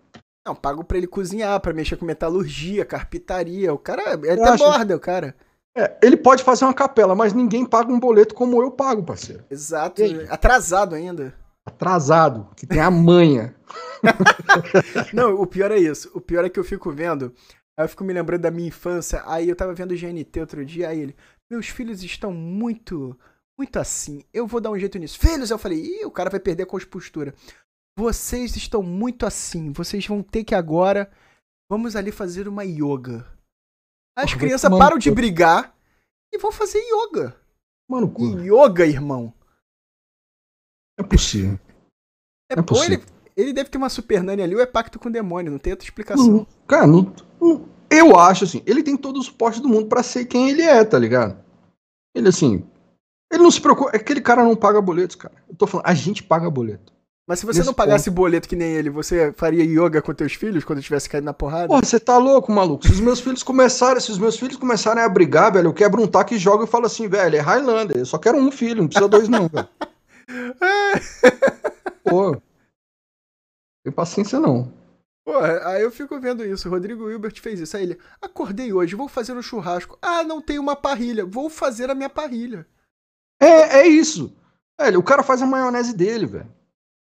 Não, 0.47 0.55
pagam 0.55 0.83
pra 0.83 0.97
ele 0.97 1.07
cozinhar, 1.07 1.61
pra 1.61 1.75
mexer 1.75 1.97
com 1.97 2.07
metalurgia, 2.07 2.85
carpintaria. 2.85 3.75
O 3.75 3.79
cara, 3.79 4.15
ele 4.15 4.43
até 4.43 4.57
borda, 4.57 4.97
o 4.97 5.01
cara. 5.01 5.37
É, 5.77 5.99
ele 6.03 6.17
pode 6.17 6.43
fazer 6.43 6.65
uma 6.65 6.75
capela, 6.75 7.15
mas 7.15 7.33
ninguém 7.33 7.65
paga 7.65 7.93
um 7.93 7.99
boleto 7.99 8.35
como 8.35 8.63
eu 8.63 8.71
pago, 8.71 9.03
parceiro. 9.03 9.45
Exato. 9.51 10.03
Atrasado 10.29 10.95
ainda. 10.95 11.35
Atrasado, 11.65 12.49
que 12.57 12.67
tem 12.67 12.81
a 12.81 12.91
manha. 12.91 13.55
não, 15.15 15.41
o 15.41 15.47
pior 15.47 15.71
é 15.71 15.79
isso. 15.79 16.11
O 16.15 16.21
pior 16.21 16.45
é 16.45 16.51
que 16.51 16.59
eu 16.59 16.65
fico 16.65 16.91
vendo. 16.91 17.33
Aí 17.79 17.85
eu 17.85 17.89
fico 17.89 18.05
me 18.05 18.13
lembrando 18.13 18.43
da 18.43 18.51
minha 18.51 18.69
infância. 18.69 19.23
Aí 19.25 19.49
eu 19.49 19.57
tava 19.57 19.73
vendo 19.73 19.93
o 19.93 19.97
GNT 19.97 20.41
outro 20.41 20.65
dia. 20.65 20.89
Aí 20.89 21.01
ele. 21.01 21.17
Meus 21.51 21.69
filhos 21.69 22.03
estão 22.03 22.33
muito 22.33 23.17
muito 23.59 23.79
assim. 23.79 24.25
Eu 24.33 24.47
vou 24.47 24.61
dar 24.61 24.71
um 24.71 24.79
jeito 24.79 24.99
nisso. 24.99 25.19
Filhos, 25.19 25.51
eu 25.51 25.59
falei, 25.59 25.79
Ih, 25.79 26.05
o 26.05 26.11
cara 26.11 26.31
vai 26.31 26.41
perder 26.41 26.65
a 26.65 26.67
compostura. 26.67 27.35
Vocês 27.97 28.57
estão 28.57 28.83
muito 28.83 29.25
assim. 29.27 29.73
Vocês 29.73 30.07
vão 30.07 30.23
ter 30.23 30.45
que 30.45 30.55
agora. 30.55 31.11
Vamos 31.71 31.95
ali 31.95 32.11
fazer 32.11 32.49
uma 32.49 32.65
yoga. 32.65 33.27
As 34.17 34.35
crianças 34.35 34.71
param 34.71 34.99
de 34.99 35.11
brigar 35.11 35.75
e 36.33 36.39
vão 36.39 36.53
fazer 36.53 36.79
yoga. 36.79 37.37
Mano. 37.89 38.13
Yoga, 38.41 38.87
irmão. 38.87 39.33
É 40.99 41.03
possível. 41.03 41.59
É, 42.51 42.59
é 42.59 42.63
possível. 42.63 43.01
Ele, 43.01 43.49
ele, 43.49 43.53
deve 43.53 43.71
ter 43.71 43.79
uma 43.79 43.89
super 43.89 44.23
nani 44.23 44.43
ali 44.43 44.55
ou 44.55 44.61
é 44.61 44.67
pacto 44.67 44.99
com 44.99 45.09
o 45.09 45.13
demônio, 45.13 45.51
não 45.51 45.59
tem 45.59 45.73
outra 45.73 45.87
explicação. 45.87 46.27
Não, 46.27 46.47
cara, 46.67 46.87
não, 46.87 47.13
não, 47.41 47.69
eu 47.91 48.19
acho 48.19 48.45
assim, 48.45 48.63
ele 48.67 48.83
tem 48.83 48.97
todo 48.97 49.19
o 49.19 49.23
suporte 49.23 49.61
do 49.61 49.69
mundo 49.69 49.89
para 49.89 50.03
ser 50.03 50.27
quem 50.27 50.51
ele 50.51 50.63
é, 50.63 50.85
tá 50.85 50.99
ligado? 50.99 51.43
Ele 52.15 52.29
assim, 52.29 52.67
ele 53.33 53.43
não 53.43 53.51
se 53.51 53.61
preocupa. 53.61 53.97
Aquele 53.97 54.21
cara 54.21 54.45
não 54.45 54.55
paga 54.55 54.81
boletos, 54.81 55.17
cara. 55.17 55.35
Eu 55.49 55.57
tô 55.57 55.67
falando, 55.67 55.87
a 55.87 55.95
gente 55.95 56.23
paga 56.23 56.51
boleto. 56.51 56.92
Mas 57.27 57.39
se 57.39 57.47
você 57.47 57.61
Nesse 57.61 57.67
não 57.69 57.75
pagasse 57.75 58.11
ponto. 58.11 58.17
boleto 58.17 58.49
que 58.49 58.57
nem 58.57 58.73
ele, 58.73 58.91
você 58.91 59.33
faria 59.35 59.63
yoga 59.63 60.03
com 60.03 60.13
teus 60.13 60.35
filhos 60.35 60.65
quando 60.65 60.83
tivesse 60.83 61.09
caído 61.09 61.25
na 61.25 61.33
porrada? 61.33 61.69
Pô, 61.69 61.79
você 61.79 62.01
tá 62.01 62.19
louco, 62.19 62.51
maluco. 62.51 62.85
Se 62.85 62.93
os 62.93 63.01
meus 63.01 63.21
filhos 63.21 63.45
começarem, 63.45 64.01
se 64.01 64.11
os 64.11 64.19
meus 64.19 64.37
filhos 64.37 64.57
começarem 64.57 65.03
a 65.03 65.09
brigar, 65.09 65.53
velho, 65.53 65.69
eu 65.69 65.73
quebro 65.75 66.03
um 66.03 66.07
taco 66.09 66.35
e 66.35 66.39
jogo 66.39 66.65
e 66.65 66.67
falo 66.67 66.87
assim, 66.87 67.07
velho, 67.07 67.37
é 67.37 67.41
Highlander, 67.41 67.97
eu 67.97 68.07
só 68.07 68.19
quero 68.19 68.39
um 68.39 68.51
filho, 68.51 68.83
não 68.83 68.89
precisa 68.89 69.09
dois 69.09 69.29
não, 69.29 69.49
velho. 69.49 69.69
Pô. 72.05 72.37
Tem 73.85 73.93
paciência 73.93 74.41
não. 74.41 74.73
Pô, 75.25 75.39
aí 75.39 75.83
eu 75.83 75.91
fico 75.93 76.19
vendo 76.21 76.45
isso. 76.45 76.69
O 76.69 76.71
Rodrigo 76.73 77.09
Hilbert 77.09 77.41
fez 77.41 77.61
isso. 77.61 77.77
Aí 77.77 77.85
ele, 77.85 77.99
acordei 78.21 78.73
hoje, 78.73 78.97
vou 78.97 79.09
fazer 79.09 79.33
um 79.33 79.43
churrasco. 79.43 79.97
Ah, 80.03 80.25
não 80.25 80.43
tem 80.43 80.59
uma 80.59 80.75
parrilha. 80.75 81.25
Vou 81.25 81.49
fazer 81.49 81.89
a 81.89 81.95
minha 81.95 82.11
parrilha. 82.11 82.67
É, 83.41 83.81
é 83.81 83.87
isso. 83.87 84.37
Velho, 84.81 84.99
o 84.99 85.03
cara 85.03 85.23
faz 85.23 85.41
a 85.41 85.47
maionese 85.47 85.95
dele, 85.95 86.27
velho. 86.27 86.62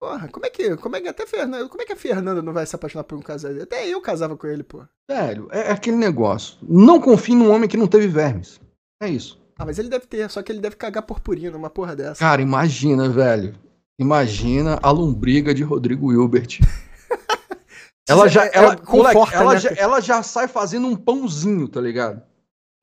Porra, 0.04 0.28
como 0.28 0.46
é 0.46 0.50
que. 0.50 0.76
Como 0.76 0.98
é 0.98 1.02
que 1.02 1.08
até 1.08 1.26
Fernanda. 1.26 1.70
Como 1.70 1.82
é 1.82 1.86
que 1.86 1.94
a 1.94 1.96
Fernanda 1.96 2.42
não 2.42 2.52
vai 2.52 2.66
se 2.66 2.76
apaixonar 2.76 3.06
por 3.06 3.18
um 3.18 3.22
casal? 3.22 3.54
Até 3.62 3.88
eu 3.88 4.02
casava 4.02 4.36
com 4.36 4.46
ele, 4.46 4.62
pô. 4.62 4.84
Velho, 5.08 5.48
é 5.50 5.72
aquele 5.72 5.96
negócio. 5.96 6.58
Não 6.62 7.00
confie 7.00 7.34
num 7.34 7.50
homem 7.50 7.70
que 7.70 7.78
não 7.78 7.88
teve 7.88 8.08
vermes. 8.08 8.60
É 9.02 9.08
isso. 9.08 9.42
Ah, 9.58 9.66
mas 9.66 9.80
ele 9.80 9.88
deve 9.88 10.06
ter, 10.06 10.30
só 10.30 10.44
que 10.44 10.52
ele 10.52 10.60
deve 10.60 10.76
cagar 10.76 11.04
purpurina, 11.04 11.56
uma 11.56 11.70
porra 11.70 11.96
dessa. 11.96 12.20
Cara, 12.20 12.42
imagina, 12.42 13.08
velho. 13.08 13.56
Imagina 13.98 14.78
a 14.84 14.92
lombriga 14.92 15.54
de 15.54 15.64
Rodrigo 15.64 16.12
Hilbert. 16.12 16.60
ela 18.06 18.28
já. 18.28 18.46
É, 18.48 18.52
ela, 18.56 18.76
conforta, 18.76 19.38
ela, 19.38 19.54
né? 19.54 19.60
já, 19.62 19.70
ela 19.70 20.02
já 20.02 20.22
sai 20.22 20.50
fazendo 20.50 20.86
um 20.86 20.98
pãozinho, 20.98 21.66
tá 21.70 21.80
ligado? 21.80 22.22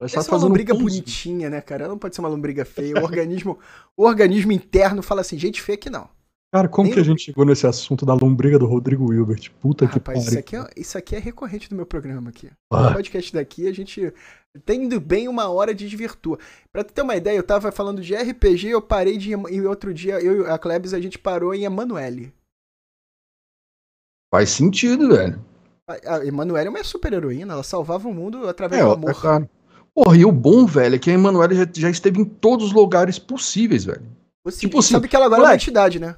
Ela 0.01 0.07
está 0.07 0.23
fazendo 0.23 0.39
uma 0.39 0.47
lombriga 0.47 0.75
um 0.75 0.79
bonitinha, 0.79 1.51
né, 1.51 1.61
cara? 1.61 1.83
Ela 1.85 1.93
não 1.93 1.99
pode 1.99 2.15
ser 2.15 2.23
uma 2.23 2.31
lombriga 2.31 2.65
feia. 2.65 2.99
O 2.99 3.05
organismo, 3.05 3.59
o 3.95 4.07
organismo 4.07 4.53
interno 4.53 5.03
fala 5.03 5.21
assim, 5.21 5.39
gente 5.39 5.61
feia 5.61 5.77
que 5.77 5.91
não. 5.91 6.09
Cara, 6.53 6.69
como 6.69 6.87
Nem 6.87 6.95
que 6.95 7.01
a 7.01 7.05
gente 7.05 7.23
chegou 7.23 7.45
nesse 7.45 7.67
assunto 7.67 8.05
da 8.05 8.13
lombriga 8.13 8.59
do 8.59 8.67
Rodrigo 8.67 9.09
Wilbert? 9.09 9.51
Puta 9.61 9.85
ah, 9.85 9.89
que 9.89 10.01
pariu. 10.01 10.21
Isso 10.21 10.39
aqui, 10.39 10.57
é, 10.57 10.67
isso 10.77 10.99
aqui 10.99 11.17
é 11.17 11.19
recorrente 11.21 11.69
do 11.69 11.77
meu 11.77 11.87
programa 11.87 12.31
aqui. 12.31 12.51
Ah. 12.73 12.89
No 12.89 12.93
podcast 12.95 13.33
daqui, 13.33 13.69
a 13.69 13.73
gente, 13.73 14.13
Tendo 14.65 15.01
bem 15.01 15.29
uma 15.29 15.49
hora 15.49 15.73
desvirtua. 15.73 16.39
Pra 16.73 16.83
tu 16.83 16.93
ter 16.93 17.03
uma 17.03 17.15
ideia, 17.15 17.37
eu 17.37 17.43
tava 17.43 17.71
falando 17.71 18.03
de 18.03 18.15
RPG, 18.15 18.69
eu 18.69 18.83
parei 18.83 19.17
de. 19.17 19.31
E 19.31 19.63
outro 19.63 19.95
dia, 19.95 20.21
eu 20.21 20.45
e 20.45 20.51
a 20.51 20.59
Klebs, 20.59 20.93
a 20.93 21.01
gente 21.01 21.19
parou 21.19 21.55
em 21.55 21.65
Emanuele. 21.65 22.35
Faz 24.33 24.51
sentido, 24.51 25.09
velho. 25.09 25.41
A, 25.89 26.17
a 26.17 26.27
Emanuele 26.27 26.67
é 26.67 26.71
uma 26.71 26.83
super 26.83 27.13
heroína, 27.13 27.55
ela 27.55 27.63
salvava 27.63 28.09
o 28.09 28.15
mundo 28.15 28.49
através 28.49 28.83
É, 28.83 28.85
do 28.85 28.93
amor. 28.93 29.11
é 29.11 29.15
claro. 29.15 29.49
Porra, 29.95 30.17
e 30.17 30.25
o 30.25 30.33
bom, 30.33 30.67
velho, 30.67 30.97
é 30.97 30.99
que 30.99 31.11
a 31.11 31.15
Emanuele 31.15 31.55
já, 31.55 31.67
já 31.73 31.91
esteve 31.91 32.21
em 32.21 32.25
todos 32.25 32.67
os 32.67 32.73
lugares 32.73 33.19
possíveis, 33.19 33.85
velho. 33.85 34.03
Você 34.45 34.61
tipo 34.61 34.81
assim, 34.81 34.95
sabe 34.95 35.07
que 35.07 35.15
ela 35.15 35.27
agora 35.27 35.41
é 35.41 35.43
uma 35.43 35.49
moleque, 35.49 35.65
entidade, 35.65 36.01
né? 36.01 36.17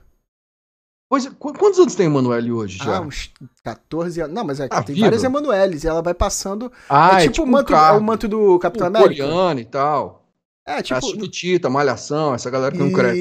Pois, 1.13 1.27
é, 1.27 1.31
qu- 1.31 1.53
quantos 1.53 1.79
anos 1.79 1.95
tem 1.95 2.07
a 2.07 2.09
Emanuele 2.09 2.51
hoje 2.51 2.79
já? 2.79 2.97
Ah, 2.97 3.01
uns 3.03 3.31
14 3.63 4.19
anos. 4.23 4.35
Não, 4.35 4.45
mas 4.45 4.61
é, 4.61 4.69
Ah, 4.71 4.83
tem 4.83 4.99
várias 4.99 5.23
Emanueles 5.23 5.85
e 5.85 5.87
ela 5.87 6.01
vai 6.01 6.15
passando. 6.15 6.73
Ah, 6.89 7.23
é 7.23 7.29
tipo, 7.29 7.43
o, 7.43 7.47
manto, 7.47 7.71
um 7.71 7.77
é 7.77 7.93
o 7.93 8.01
manto 8.03 8.27
do 8.27 8.59
Capitão 8.59 8.87
tipo, 8.87 8.97
América. 8.99 9.23
Poliana 9.25 9.61
e 9.61 9.65
tal. 9.67 10.25
É, 10.67 10.81
Tipo, 10.81 11.01
tipo. 11.01 11.07
a 11.07 11.11
Chiquitita, 11.11 11.69
Malhação, 11.69 12.35
essa 12.35 12.49
galera 12.49 12.73
que 12.73 12.79
não 12.79 12.91
cresce. 12.91 13.19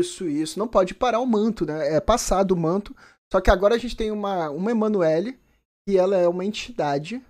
Isso, 0.00 0.26
isso. 0.26 0.58
Não 0.58 0.66
pode 0.66 0.94
parar 0.94 1.20
o 1.20 1.26
manto, 1.26 1.66
né? 1.66 1.94
É 1.94 2.00
passado 2.00 2.52
o 2.52 2.56
manto. 2.56 2.96
Só 3.30 3.42
que 3.42 3.50
agora 3.50 3.74
a 3.74 3.78
gente 3.78 3.94
tem 3.94 4.10
uma, 4.10 4.48
uma 4.48 4.70
Emanuele, 4.70 5.38
que 5.86 5.98
ela 5.98 6.16
é 6.16 6.26
uma 6.26 6.46
entidade, 6.46 7.20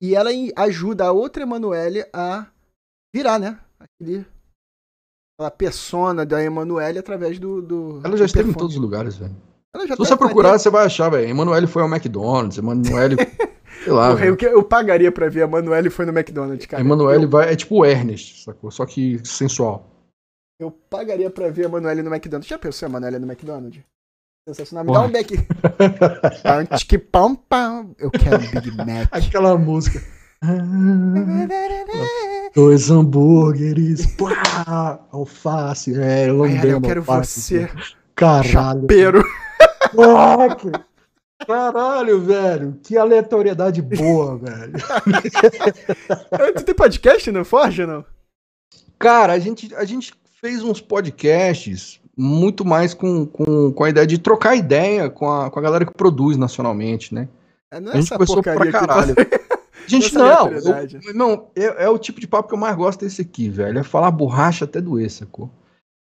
e 0.00 0.14
ela 0.14 0.30
ajuda 0.56 1.08
a 1.08 1.12
outra 1.12 1.42
Emanuele 1.42 2.06
a 2.10 2.46
virar, 3.14 3.38
né? 3.38 3.58
Aquele, 3.78 4.24
aquela 5.36 5.50
persona 5.50 6.24
da 6.26 6.42
Emanuele 6.42 6.98
através 6.98 7.38
do. 7.38 7.60
do 7.62 8.00
Ela 8.04 8.16
já 8.16 8.24
do 8.24 8.26
esteve 8.26 8.50
em 8.50 8.54
todos 8.54 8.74
os 8.76 8.80
lugares, 8.80 9.16
velho. 9.16 9.34
Se 9.86 9.96
você 9.96 10.10
tá- 10.10 10.16
procurar, 10.18 10.58
você 10.58 10.68
vai 10.68 10.84
achar, 10.86 11.08
velho. 11.08 11.28
Emanuele 11.28 11.66
foi 11.66 11.82
ao 11.82 11.88
McDonald's, 11.88 12.58
Emanuele. 12.58 13.16
sei 13.84 13.92
lá, 13.92 14.10
Porra, 14.10 14.26
eu, 14.26 14.36
que- 14.36 14.46
eu 14.46 14.62
pagaria 14.62 15.10
pra 15.10 15.28
ver 15.28 15.42
a 15.42 15.44
Emanuele 15.44 15.88
foi 15.90 16.04
no 16.04 16.12
McDonald's, 16.12 16.66
cara. 16.66 16.82
Emanuele 16.82 17.24
Eu, 17.24 17.30
vai. 17.30 17.52
É 17.52 17.56
tipo 17.56 17.76
o 17.76 17.84
Ernest, 17.86 18.44
sacou? 18.44 18.70
Só 18.70 18.84
que 18.84 19.18
sensual. 19.24 19.88
eu 20.60 20.70
pagaria 20.70 21.30
pra 21.30 21.48
ver 21.50 21.62
a 21.64 21.68
Emanuele 21.68 22.02
no 22.02 22.14
McDonald's. 22.14 22.48
Já 22.48 22.58
pensou 22.58 22.86
a 22.86 22.90
Emanuele 22.90 23.18
no 23.18 23.26
McDonald's? 23.26 23.80
Sensacional. 24.46 24.84
Me 24.84 24.92
dá 24.92 25.00
um 25.02 25.08
Mac. 25.08 25.30
Pam, 26.42 26.66
que 26.86 26.98
pam, 26.98 27.34
pam. 27.36 27.90
Eu 27.98 28.10
quero 28.10 28.38
Big 28.60 28.76
Mac. 28.76 29.08
Aquela 29.10 29.56
música. 29.56 30.02
Dois 32.54 32.90
hambúrgueres, 32.90 34.06
pá, 34.16 35.00
alface, 35.10 35.98
é, 35.98 36.30
lambendo 36.30 36.66
eu 36.66 36.80
quero 36.80 37.00
alface, 37.00 37.40
você. 37.40 37.70
Caralho. 38.14 38.48
chapeiro. 38.48 39.24
Caraca. 39.94 40.84
Caralho, 41.46 42.20
velho. 42.20 42.78
Que 42.82 42.96
aleatoriedade 42.96 43.82
boa, 43.82 44.38
velho. 44.42 44.72
tu 46.56 46.64
tem 46.64 46.74
podcast 46.74 47.30
no 47.30 47.44
Forja, 47.44 47.86
não? 47.86 48.04
Cara, 48.98 49.32
a 49.32 49.38
gente, 49.38 49.74
a 49.74 49.84
gente 49.84 50.12
fez 50.40 50.62
uns 50.62 50.80
podcasts 50.80 52.00
muito 52.16 52.64
mais 52.64 52.94
com, 52.94 53.26
com, 53.26 53.72
com 53.72 53.84
a 53.84 53.90
ideia 53.90 54.06
de 54.06 54.18
trocar 54.18 54.54
ideia 54.54 55.08
com 55.08 55.30
a, 55.30 55.50
com 55.50 55.58
a 55.58 55.62
galera 55.62 55.86
que 55.86 55.94
produz 55.94 56.36
nacionalmente, 56.36 57.14
né? 57.14 57.28
É, 57.72 57.80
Não 57.80 57.92
A 57.92 57.94
é 57.94 57.96
gente 57.96 58.06
essa 58.06 58.14
conversou 58.14 58.42
pra 58.42 58.54
porcaria 58.54 58.72
que 58.72 58.86
caralho. 58.86 59.14
Gente, 59.86 60.14
não, 60.14 60.48
eu, 60.48 61.14
não 61.14 61.46
é, 61.56 61.84
é 61.84 61.88
o 61.88 61.98
tipo 61.98 62.20
de 62.20 62.26
papo 62.26 62.48
que 62.48 62.54
eu 62.54 62.58
mais 62.58 62.76
gosto 62.76 63.00
desse 63.00 63.22
aqui, 63.22 63.48
velho. 63.48 63.78
É 63.78 63.82
falar 63.82 64.10
borracha 64.10 64.64
até 64.64 64.80
doer, 64.80 65.10
sacou? 65.10 65.50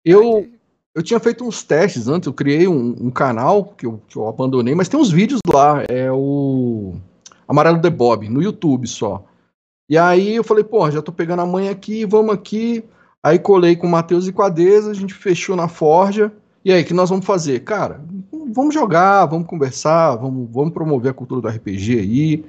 Eu, 0.04 0.48
eu 0.96 1.04
tinha 1.04 1.20
feito 1.20 1.44
uns 1.44 1.64
testes 1.64 2.08
antes, 2.08 2.28
eu 2.28 2.34
criei 2.34 2.68
um, 2.68 2.96
um 3.00 3.12
canal 3.12 3.66
que 3.66 3.86
eu, 3.86 4.02
que 4.08 4.18
eu 4.18 4.28
abandonei, 4.28 4.74
mas 4.74 4.88
tem 4.88 5.00
uns 5.00 5.12
vídeos 5.12 5.40
lá, 5.48 5.84
é 5.88 6.12
o 6.12 6.96
Amarelo 7.48 7.82
The 7.82 7.90
Bob, 7.90 8.28
no 8.30 8.42
YouTube 8.42 8.88
só. 8.88 9.24
E 9.90 9.98
aí 9.98 10.36
eu 10.36 10.44
falei, 10.44 10.64
pô, 10.64 10.90
já 10.92 11.02
tô 11.02 11.12
pegando 11.12 11.42
a 11.42 11.46
mãe 11.46 11.70
aqui, 11.70 12.06
vamos 12.06 12.34
aqui. 12.34 12.84
Aí 13.24 13.40
colei 13.40 13.76
com 13.76 13.88
o 13.88 13.90
Matheus 13.90 14.28
e 14.28 14.32
com 14.32 14.42
a 14.42 14.50
Deza, 14.50 14.92
a 14.92 14.94
gente 14.94 15.14
fechou 15.14 15.56
na 15.56 15.68
Forja. 15.68 16.32
E 16.64 16.72
aí, 16.72 16.82
o 16.82 16.86
que 16.86 16.94
nós 16.94 17.10
vamos 17.10 17.26
fazer? 17.26 17.62
Cara, 17.62 18.02
vamos 18.54 18.74
jogar, 18.74 19.26
vamos 19.26 19.48
conversar, 19.48 20.16
vamos, 20.18 20.50
vamos 20.52 20.74
promover 20.74 21.12
a 21.12 21.14
cultura 21.14 21.42
do 21.42 21.48
RPG 21.48 22.00
aí. 22.00 22.46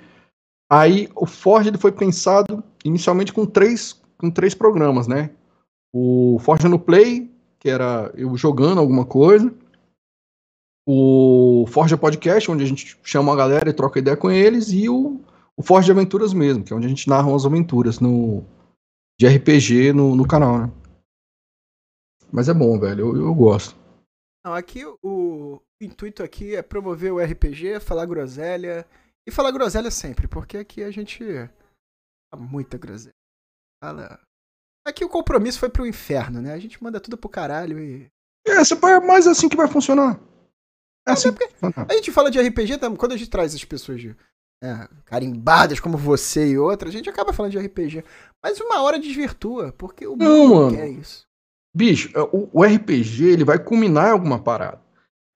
Aí 0.70 1.08
o 1.14 1.24
Forja 1.24 1.70
ele 1.70 1.78
foi 1.78 1.92
pensado 1.92 2.62
inicialmente 2.84 3.32
com 3.32 3.46
três, 3.46 4.00
com 4.18 4.30
três 4.30 4.54
programas, 4.54 5.06
né? 5.06 5.30
O 5.92 6.38
Forja 6.40 6.68
no 6.68 6.78
Play, 6.78 7.30
que 7.58 7.70
era 7.70 8.12
eu 8.14 8.36
jogando 8.36 8.78
alguma 8.78 9.06
coisa. 9.06 9.52
O 10.86 11.66
Forja 11.68 11.96
Podcast, 11.96 12.50
onde 12.50 12.64
a 12.64 12.66
gente 12.66 12.98
chama 13.02 13.32
a 13.32 13.36
galera 13.36 13.70
e 13.70 13.74
troca 13.74 13.98
ideia 13.98 14.16
com 14.16 14.30
eles. 14.30 14.70
E 14.72 14.88
o, 14.88 15.20
o 15.56 15.76
Aventuras 15.76 16.32
mesmo, 16.32 16.64
que 16.64 16.72
é 16.72 16.76
onde 16.76 16.86
a 16.86 16.88
gente 16.88 17.08
narra 17.08 17.34
as 17.34 17.46
aventuras 17.46 18.00
no, 18.00 18.44
de 19.18 19.26
RPG 19.26 19.92
no, 19.92 20.14
no 20.14 20.26
canal, 20.26 20.58
né? 20.58 20.72
Mas 22.30 22.48
é 22.48 22.54
bom, 22.54 22.78
velho. 22.78 23.08
Eu, 23.08 23.16
eu 23.16 23.34
gosto. 23.34 23.74
Não, 24.44 24.54
aqui 24.54 24.84
o, 24.84 24.96
o 25.02 25.60
intuito 25.80 26.22
aqui 26.22 26.54
é 26.54 26.62
promover 26.62 27.12
o 27.12 27.18
RPG, 27.18 27.80
falar 27.80 28.06
groselha. 28.06 28.86
E 29.28 29.30
falar 29.30 29.50
groselha 29.50 29.90
sempre, 29.90 30.26
porque 30.26 30.56
aqui 30.56 30.82
a 30.82 30.90
gente 30.90 31.22
fala 32.32 32.42
muita 32.42 32.78
groselha. 32.78 33.12
Fala... 33.84 34.18
Aqui 34.86 35.04
o 35.04 35.08
compromisso 35.10 35.58
foi 35.58 35.68
pro 35.68 35.86
inferno, 35.86 36.40
né? 36.40 36.54
A 36.54 36.58
gente 36.58 36.82
manda 36.82 36.98
tudo 36.98 37.18
pro 37.18 37.28
caralho 37.28 37.78
e. 37.78 38.10
É, 38.46 38.52
é 38.52 39.00
mais 39.00 39.26
assim 39.26 39.46
que 39.46 39.56
vai 39.56 39.68
funcionar. 39.68 40.18
É 41.06 41.12
assim 41.12 41.28
funcionar. 41.30 41.86
A 41.90 41.92
gente 41.92 42.10
fala 42.10 42.30
de 42.30 42.40
RPG, 42.40 42.78
tá? 42.78 42.90
quando 42.96 43.12
a 43.12 43.16
gente 43.18 43.28
traz 43.28 43.54
as 43.54 43.62
pessoas 43.62 44.00
de, 44.00 44.16
é, 44.64 44.88
carimbadas 45.04 45.78
como 45.78 45.98
você 45.98 46.48
e 46.48 46.58
outras, 46.58 46.94
a 46.94 46.96
gente 46.96 47.10
acaba 47.10 47.30
falando 47.30 47.52
de 47.52 47.58
RPG. 47.58 48.02
Mas 48.42 48.58
uma 48.60 48.80
hora 48.80 48.98
desvirtua, 48.98 49.72
porque 49.72 50.06
o 50.06 50.16
Não, 50.16 50.48
mundo 50.48 50.54
mano. 50.54 50.76
quer 50.78 50.88
isso. 50.88 51.26
Bicho, 51.76 52.10
é, 52.16 52.22
o, 52.32 52.48
o 52.50 52.64
RPG 52.64 53.26
ele 53.26 53.44
vai 53.44 53.62
culminar 53.62 54.08
em 54.08 54.12
alguma 54.12 54.42
parada. 54.42 54.80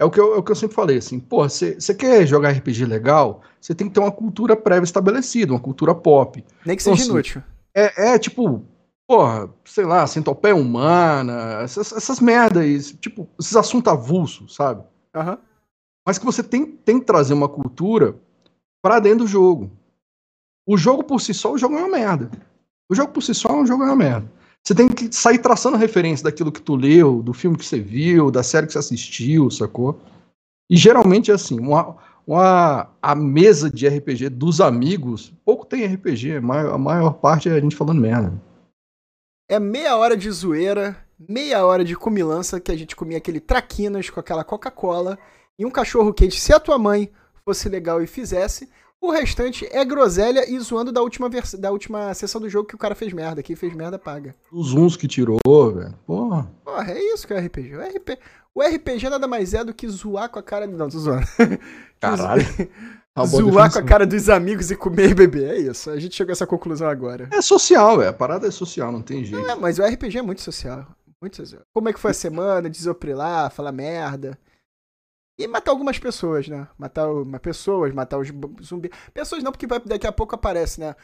É 0.02 0.04
o 0.04 0.10
que 0.10 0.18
eu, 0.18 0.34
é 0.34 0.38
o 0.38 0.42
que 0.42 0.50
eu 0.50 0.56
sempre 0.56 0.74
falei, 0.74 0.96
assim, 0.96 1.20
pô, 1.20 1.48
você 1.48 1.94
quer 1.94 2.26
jogar 2.26 2.50
RPG 2.50 2.84
legal, 2.86 3.40
você 3.60 3.72
tem 3.72 3.86
que 3.86 3.94
ter 3.94 4.00
uma 4.00 4.10
cultura 4.10 4.56
prévia 4.56 4.82
estabelecida, 4.82 5.52
uma 5.52 5.60
cultura 5.60 5.94
pop. 5.94 6.44
Nem 6.66 6.76
que 6.76 6.82
Então, 6.82 6.96
seja 6.96 7.04
assim, 7.04 7.12
inútil. 7.12 7.42
É, 7.72 8.14
é 8.14 8.18
tipo, 8.18 8.64
porra, 9.06 9.48
sei 9.64 9.84
lá, 9.84 10.04
centopeia 10.08 10.56
humana, 10.56 11.60
essas, 11.62 11.92
essas 11.92 12.18
merdas, 12.18 12.90
tipo, 13.00 13.28
esses 13.38 13.54
assuntos 13.54 13.92
avulsos, 13.92 14.56
sabe? 14.56 14.82
Aham. 15.14 15.38
Mas 16.04 16.18
que 16.18 16.24
você 16.24 16.42
tem, 16.42 16.66
tem 16.66 16.98
que 16.98 17.06
trazer 17.06 17.32
uma 17.32 17.48
cultura 17.48 18.16
pra 18.82 18.98
dentro 18.98 19.20
do 19.20 19.28
jogo. 19.28 19.70
O 20.66 20.76
jogo 20.76 21.04
por 21.04 21.20
si 21.20 21.32
só, 21.32 21.52
o 21.52 21.58
jogo 21.58 21.76
é 21.76 21.78
uma 21.78 21.96
merda. 21.96 22.28
O 22.90 22.94
jogo 22.96 23.12
por 23.12 23.22
si 23.22 23.34
só, 23.34 23.56
o 23.60 23.64
jogo 23.64 23.84
é 23.84 23.86
uma 23.86 23.94
merda. 23.94 24.28
Você 24.64 24.74
tem 24.74 24.88
que 24.88 25.12
sair 25.12 25.38
traçando 25.38 25.76
referência 25.76 26.24
daquilo 26.24 26.52
que 26.52 26.62
tu 26.62 26.76
leu, 26.76 27.20
do 27.20 27.32
filme 27.32 27.58
que 27.58 27.64
você 27.64 27.80
viu, 27.80 28.30
da 28.30 28.42
série 28.42 28.66
que 28.66 28.72
você 28.72 28.78
assistiu, 28.78 29.50
sacou? 29.50 30.00
E 30.70 30.76
geralmente 30.76 31.32
é 31.32 31.34
assim, 31.34 31.58
uma, 31.58 31.96
uma, 32.26 32.88
a 33.02 33.14
mesa 33.14 33.68
de 33.68 33.88
RPG 33.88 34.28
dos 34.28 34.60
amigos, 34.60 35.32
pouco 35.44 35.66
tem 35.66 35.84
RPG, 35.84 36.36
a 36.36 36.40
maior, 36.78 37.14
parte 37.14 37.48
é 37.48 37.52
a 37.52 37.60
gente 37.60 37.74
falando 37.74 38.00
merda. 38.00 38.32
É 39.50 39.58
meia 39.58 39.96
hora 39.96 40.16
de 40.16 40.30
zoeira, 40.30 40.96
meia 41.18 41.66
hora 41.66 41.84
de 41.84 41.96
comilança 41.96 42.60
que 42.60 42.70
a 42.70 42.76
gente 42.76 42.94
comia 42.94 43.18
aquele 43.18 43.40
traquinas 43.40 44.08
com 44.08 44.20
aquela 44.20 44.44
Coca-Cola 44.44 45.18
e 45.58 45.66
um 45.66 45.70
cachorro 45.70 46.14
quente. 46.14 46.40
Se 46.40 46.54
a 46.54 46.60
tua 46.60 46.78
mãe 46.78 47.10
fosse 47.44 47.68
legal 47.68 48.00
e 48.00 48.06
fizesse, 48.06 48.70
o 49.02 49.10
restante 49.10 49.66
é 49.70 49.84
groselha 49.84 50.48
e 50.48 50.58
zoando 50.60 50.92
da 50.92 51.02
última, 51.02 51.28
vers- 51.28 51.54
da 51.54 51.70
última 51.70 52.14
sessão 52.14 52.40
do 52.40 52.48
jogo 52.48 52.68
que 52.68 52.74
o 52.74 52.78
cara 52.78 52.94
fez 52.94 53.12
merda. 53.12 53.42
Quem 53.42 53.56
fez 53.56 53.74
merda 53.74 53.98
paga. 53.98 54.34
Os 54.52 54.72
uns 54.72 54.96
que 54.96 55.08
tirou, 55.08 55.38
velho. 55.44 55.92
Porra. 56.06 56.50
Porra, 56.64 56.92
é 56.92 57.02
isso 57.12 57.26
que 57.26 57.34
é 57.34 57.36
o 57.36 57.44
RPG. 57.44 57.76
O, 57.76 57.80
RP... 57.82 58.18
o 58.54 58.62
RPG 58.62 59.08
nada 59.10 59.26
mais 59.26 59.52
é 59.54 59.64
do 59.64 59.74
que 59.74 59.88
zoar 59.88 60.28
com 60.30 60.38
a 60.38 60.42
cara. 60.42 60.66
Não, 60.66 60.88
tô 60.88 60.98
zoando. 60.98 61.26
Caralho. 62.00 62.44
Tá 63.14 63.24
zoar 63.26 63.70
com 63.70 63.78
a 63.78 63.82
cara 63.82 64.06
dos 64.06 64.28
amigos 64.30 64.70
e 64.70 64.76
comer 64.76 65.10
e 65.10 65.14
beber. 65.14 65.50
É 65.50 65.58
isso. 65.58 65.90
A 65.90 65.98
gente 65.98 66.14
chegou 66.16 66.30
a 66.30 66.32
essa 66.32 66.46
conclusão 66.46 66.88
agora. 66.88 67.28
É 67.32 67.42
social, 67.42 67.98
velho. 67.98 68.08
A 68.08 68.12
parada 68.12 68.46
é 68.46 68.50
social, 68.50 68.90
não 68.90 69.02
tem 69.02 69.24
jeito. 69.24 69.50
É, 69.50 69.54
mas 69.54 69.78
o 69.78 69.82
RPG 69.84 70.18
é 70.18 70.22
muito 70.22 70.40
social. 70.40 70.86
Muito 71.20 71.36
social. 71.36 71.62
Como 71.74 71.88
é 71.88 71.92
que 71.92 72.00
foi 72.00 72.12
a 72.12 72.14
semana? 72.14 72.70
Desoprilar, 72.70 73.50
falar 73.52 73.70
merda. 73.72 74.38
E 75.42 75.46
matar 75.48 75.70
algumas 75.72 75.98
pessoas, 75.98 76.48
né? 76.48 76.68
Matar 76.78 77.08
uma 77.10 77.38
pessoas, 77.40 77.92
matar 77.92 78.18
os 78.18 78.28
zumbis. 78.62 78.90
Pessoas 79.12 79.42
não, 79.42 79.50
porque 79.52 79.66
daqui 79.66 80.06
a 80.06 80.12
pouco 80.12 80.34
aparece, 80.34 80.80
né? 80.80 80.94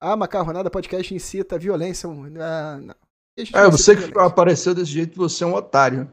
Ah, 0.00 0.16
macarronada 0.16 0.70
podcast 0.70 1.14
incita 1.14 1.58
violência. 1.58 2.08
Ah, 2.40 2.78
não. 2.78 2.94
É, 3.38 3.70
você 3.70 3.94
que 3.94 4.02
violência. 4.02 4.26
apareceu 4.26 4.74
desse 4.74 4.90
jeito, 4.90 5.16
você 5.16 5.44
é 5.44 5.46
um 5.46 5.54
otário. 5.54 6.10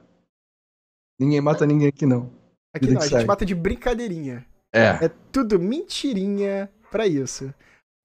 Ninguém 1.19 1.41
mata 1.41 1.65
ninguém 1.65 1.88
aqui, 1.88 2.05
não. 2.05 2.31
Aqui 2.74 2.86
vida 2.88 2.93
não, 2.93 3.01
a 3.01 3.05
gente 3.05 3.15
segue. 3.15 3.27
mata 3.27 3.45
de 3.45 3.55
brincadeirinha. 3.55 4.45
É. 4.74 5.05
É 5.05 5.09
tudo 5.31 5.59
mentirinha 5.59 6.71
pra 6.91 7.07
isso. 7.07 7.53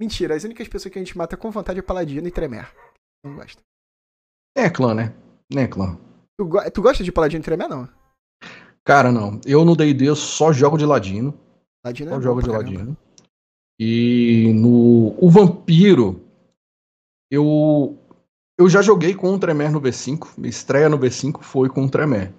Mentira, 0.01 0.35
as 0.35 0.43
únicas 0.45 0.67
pessoas 0.67 0.93
que 0.93 0.99
a 0.99 1.03
gente 1.03 1.17
mata 1.17 1.37
com 1.37 1.51
vontade 1.51 1.79
é 1.79 1.83
Paladino 1.83 2.27
e 2.27 2.31
Tremer. 2.31 2.73
Não 3.25 3.37
gosta. 3.37 3.61
É 4.57 4.69
clã, 4.71 4.95
né? 4.95 5.15
Nem 5.53 5.65
é 5.65 5.69
clã. 5.69 5.99
Tu, 6.39 6.47
go- 6.47 6.71
tu 6.71 6.83
gosta 6.83 7.05
de 7.05 7.13
Paladino 7.13 7.43
e 7.43 7.45
Tremer, 7.45 7.69
não? 7.69 7.89
Cara, 8.85 9.11
não. 9.11 9.41
Eu 9.47 9.65
no 9.65 9.75
D&D 9.75 10.15
só 10.15 10.53
jogo 10.53 10.77
de 10.77 10.85
ladino. 10.85 11.35
Paladino 11.83 12.11
é 12.11 12.13
Só 12.13 12.17
bom 12.19 12.23
jogo 12.23 12.43
de 12.43 12.51
caramba. 12.51 12.71
ladino. 12.71 12.97
E 13.81 14.53
no... 14.55 15.15
O 15.19 15.29
vampiro... 15.31 16.21
eu 17.31 17.99
eu 18.57 18.69
já 18.69 18.81
joguei 18.83 19.15
com 19.15 19.35
o 19.35 19.39
Tremere 19.39 19.73
no 19.73 19.81
V5. 19.81 20.29
Minha 20.39 20.49
estreia 20.51 20.89
no 20.89 20.97
V5 20.99 21.43
foi 21.43 21.69
com 21.69 21.85
o 21.85 21.91
Tremere. 21.91 22.33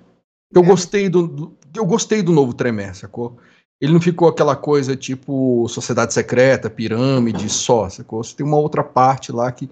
Eu 0.53 0.63
É. 0.63 0.65
gostei 0.65 1.09
do, 1.09 1.27
do- 1.27 1.57
eu 1.75 1.85
gostei 1.85 2.21
do 2.23 2.31
novo 2.31 2.53
Tremere, 2.53 2.95
sacou? 2.95 3.37
Ele 3.81 3.91
não 3.91 3.99
ficou 3.99 4.29
aquela 4.29 4.55
coisa 4.55 4.95
tipo 4.95 5.67
sociedade 5.67 6.13
secreta, 6.13 6.69
pirâmide 6.69 7.49
só, 7.49 7.89
sacou? 7.89 8.23
Você 8.23 8.33
tem 8.33 8.45
uma 8.45 8.55
outra 8.55 8.81
parte 8.81 9.33
lá 9.33 9.51
que, 9.51 9.69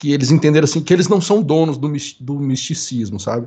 que 0.00 0.10
eles 0.12 0.30
entenderam 0.30 0.64
assim 0.64 0.82
que 0.82 0.94
eles 0.94 1.06
não 1.08 1.20
são 1.20 1.42
donos 1.42 1.76
do, 1.76 1.92
do 2.20 2.40
misticismo, 2.40 3.20
sabe? 3.20 3.46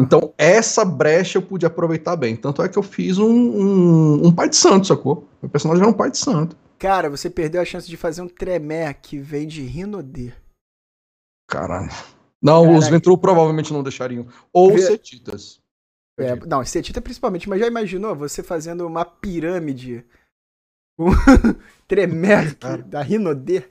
Então, 0.00 0.32
essa 0.38 0.84
brecha 0.84 1.38
eu 1.38 1.42
pude 1.42 1.66
aproveitar 1.66 2.16
bem. 2.16 2.34
Tanto 2.34 2.62
é 2.62 2.68
que 2.68 2.78
eu 2.78 2.82
fiz 2.82 3.18
um, 3.18 3.28
um, 3.30 4.26
um 4.28 4.32
pai 4.34 4.48
de 4.48 4.56
santo, 4.56 4.86
sacou? 4.86 5.28
Meu 5.42 5.50
personagem 5.50 5.82
era 5.82 5.90
um 5.90 5.96
pai 5.96 6.10
de 6.10 6.16
santo. 6.18 6.56
Cara, 6.78 7.10
você 7.10 7.28
perdeu 7.28 7.60
a 7.60 7.64
chance 7.64 7.86
de 7.86 7.96
fazer 7.96 8.22
um 8.22 8.28
tremé 8.28 8.94
que 8.94 9.18
vem 9.18 9.46
de 9.46 9.60
Rinodê. 9.60 10.32
Caralho. 11.46 11.90
Não, 12.42 12.62
os 12.62 12.84
Caraca. 12.84 12.90
Ventru 12.90 13.18
provavelmente 13.18 13.72
não 13.72 13.82
deixariam. 13.82 14.26
Ou 14.50 14.72
Vê- 14.72 14.80
Setitas. 14.80 15.60
É, 16.18 16.34
não, 16.46 16.64
Cetita 16.64 17.00
principalmente, 17.00 17.48
mas 17.48 17.60
já 17.60 17.66
imaginou 17.66 18.14
você 18.14 18.42
fazendo 18.42 18.86
uma 18.86 19.04
pirâmide 19.04 20.04
com 20.98 21.10
tremé 21.86 22.54
da 22.86 23.02
Rinodê? 23.02 23.64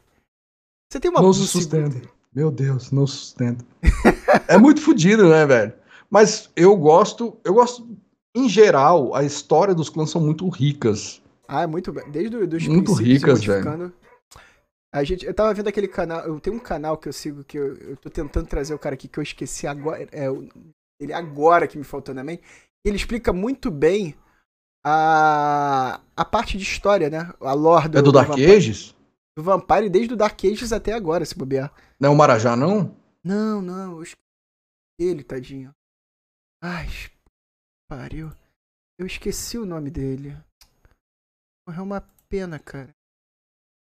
Você 0.92 1.00
tem 1.00 1.10
uma 1.10 1.22
Não 1.22 1.34
se 1.34 1.48
sustenta. 1.48 2.02
Meu 2.34 2.52
Deus, 2.52 2.92
não 2.92 3.08
sustenta. 3.08 3.66
é 4.48 4.58
muito 4.58 4.82
fodido, 4.82 5.28
né, 5.30 5.46
velho? 5.46 5.79
Mas 6.10 6.50
eu 6.56 6.76
gosto, 6.76 7.38
eu 7.44 7.54
gosto, 7.54 7.88
em 8.36 8.50
geral, 8.50 9.14
a 9.16 9.24
história 9.24 9.76
dos 9.76 9.90
clãs 9.90 10.10
são 10.10 10.22
muito 10.22 10.48
ricas. 10.50 11.22
Ah, 11.48 11.62
é 11.64 11.68
muito 11.68 11.92
bem. 11.92 12.10
Desde 12.12 12.36
o- 12.38 12.48
dos 12.48 12.68
Muito 12.68 12.94
ricas, 12.94 13.40
modificando. 13.46 13.94
A 14.94 15.04
gente, 15.04 15.26
eu 15.26 15.34
tava 15.34 15.54
vendo 15.54 15.68
aquele 15.68 15.88
canal, 15.88 16.22
eu 16.26 16.40
tenho 16.40 16.56
um 16.56 16.60
canal 16.60 16.98
que 16.98 17.08
eu 17.08 17.14
sigo 17.14 17.44
que 17.44 17.58
eu, 17.58 17.76
eu 17.78 17.98
tô 17.98 18.10
tentando 18.10 18.48
trazer 18.48 18.74
o 18.74 18.80
cara 18.80 18.96
aqui 18.96 19.08
que 19.08 19.20
eu 19.20 19.24
esqueci 19.24 19.68
agora, 19.68 20.08
é, 20.12 20.26
ele 21.00 21.14
agora 21.14 21.68
que 21.68 21.78
me 21.78 21.84
faltou 21.84 22.14
na 22.16 22.24
mente. 22.24 22.42
Ele 22.84 22.96
explica 22.96 23.32
muito 23.32 23.70
bem 23.70 24.16
a, 24.84 26.02
a 26.16 26.26
parte 26.26 26.58
de 26.58 26.64
história, 26.64 27.10
né? 27.10 27.32
A 27.40 27.54
lore 27.54 27.90
do, 27.90 28.00
é 28.00 28.02
do 28.02 28.12
Dark 28.12 28.30
Vampire, 28.30 28.52
Ages? 28.52 28.96
do 29.38 29.44
Vampire 29.44 29.90
desde 29.90 30.14
o 30.14 30.18
Dark 30.18 30.40
Ages 30.44 30.74
até 30.74 30.94
agora, 30.94 31.24
se 31.26 31.38
bobear. 31.38 31.72
Não 32.00 32.10
é 32.10 32.12
o 32.12 32.16
Marajá, 32.16 32.56
não? 32.56 32.96
Não, 33.24 33.62
não, 33.62 33.98
eu 33.98 34.04
esqueci 34.04 34.18
ele, 35.00 35.24
tadinho. 35.24 35.72
Ai, 36.62 36.88
pariu. 37.90 38.32
Eu 39.00 39.06
esqueci 39.06 39.58
o 39.58 39.66
nome 39.66 39.90
dele. 39.90 40.36
É 41.68 41.82
uma 41.82 42.02
pena, 42.28 42.60
cara. 42.60 42.90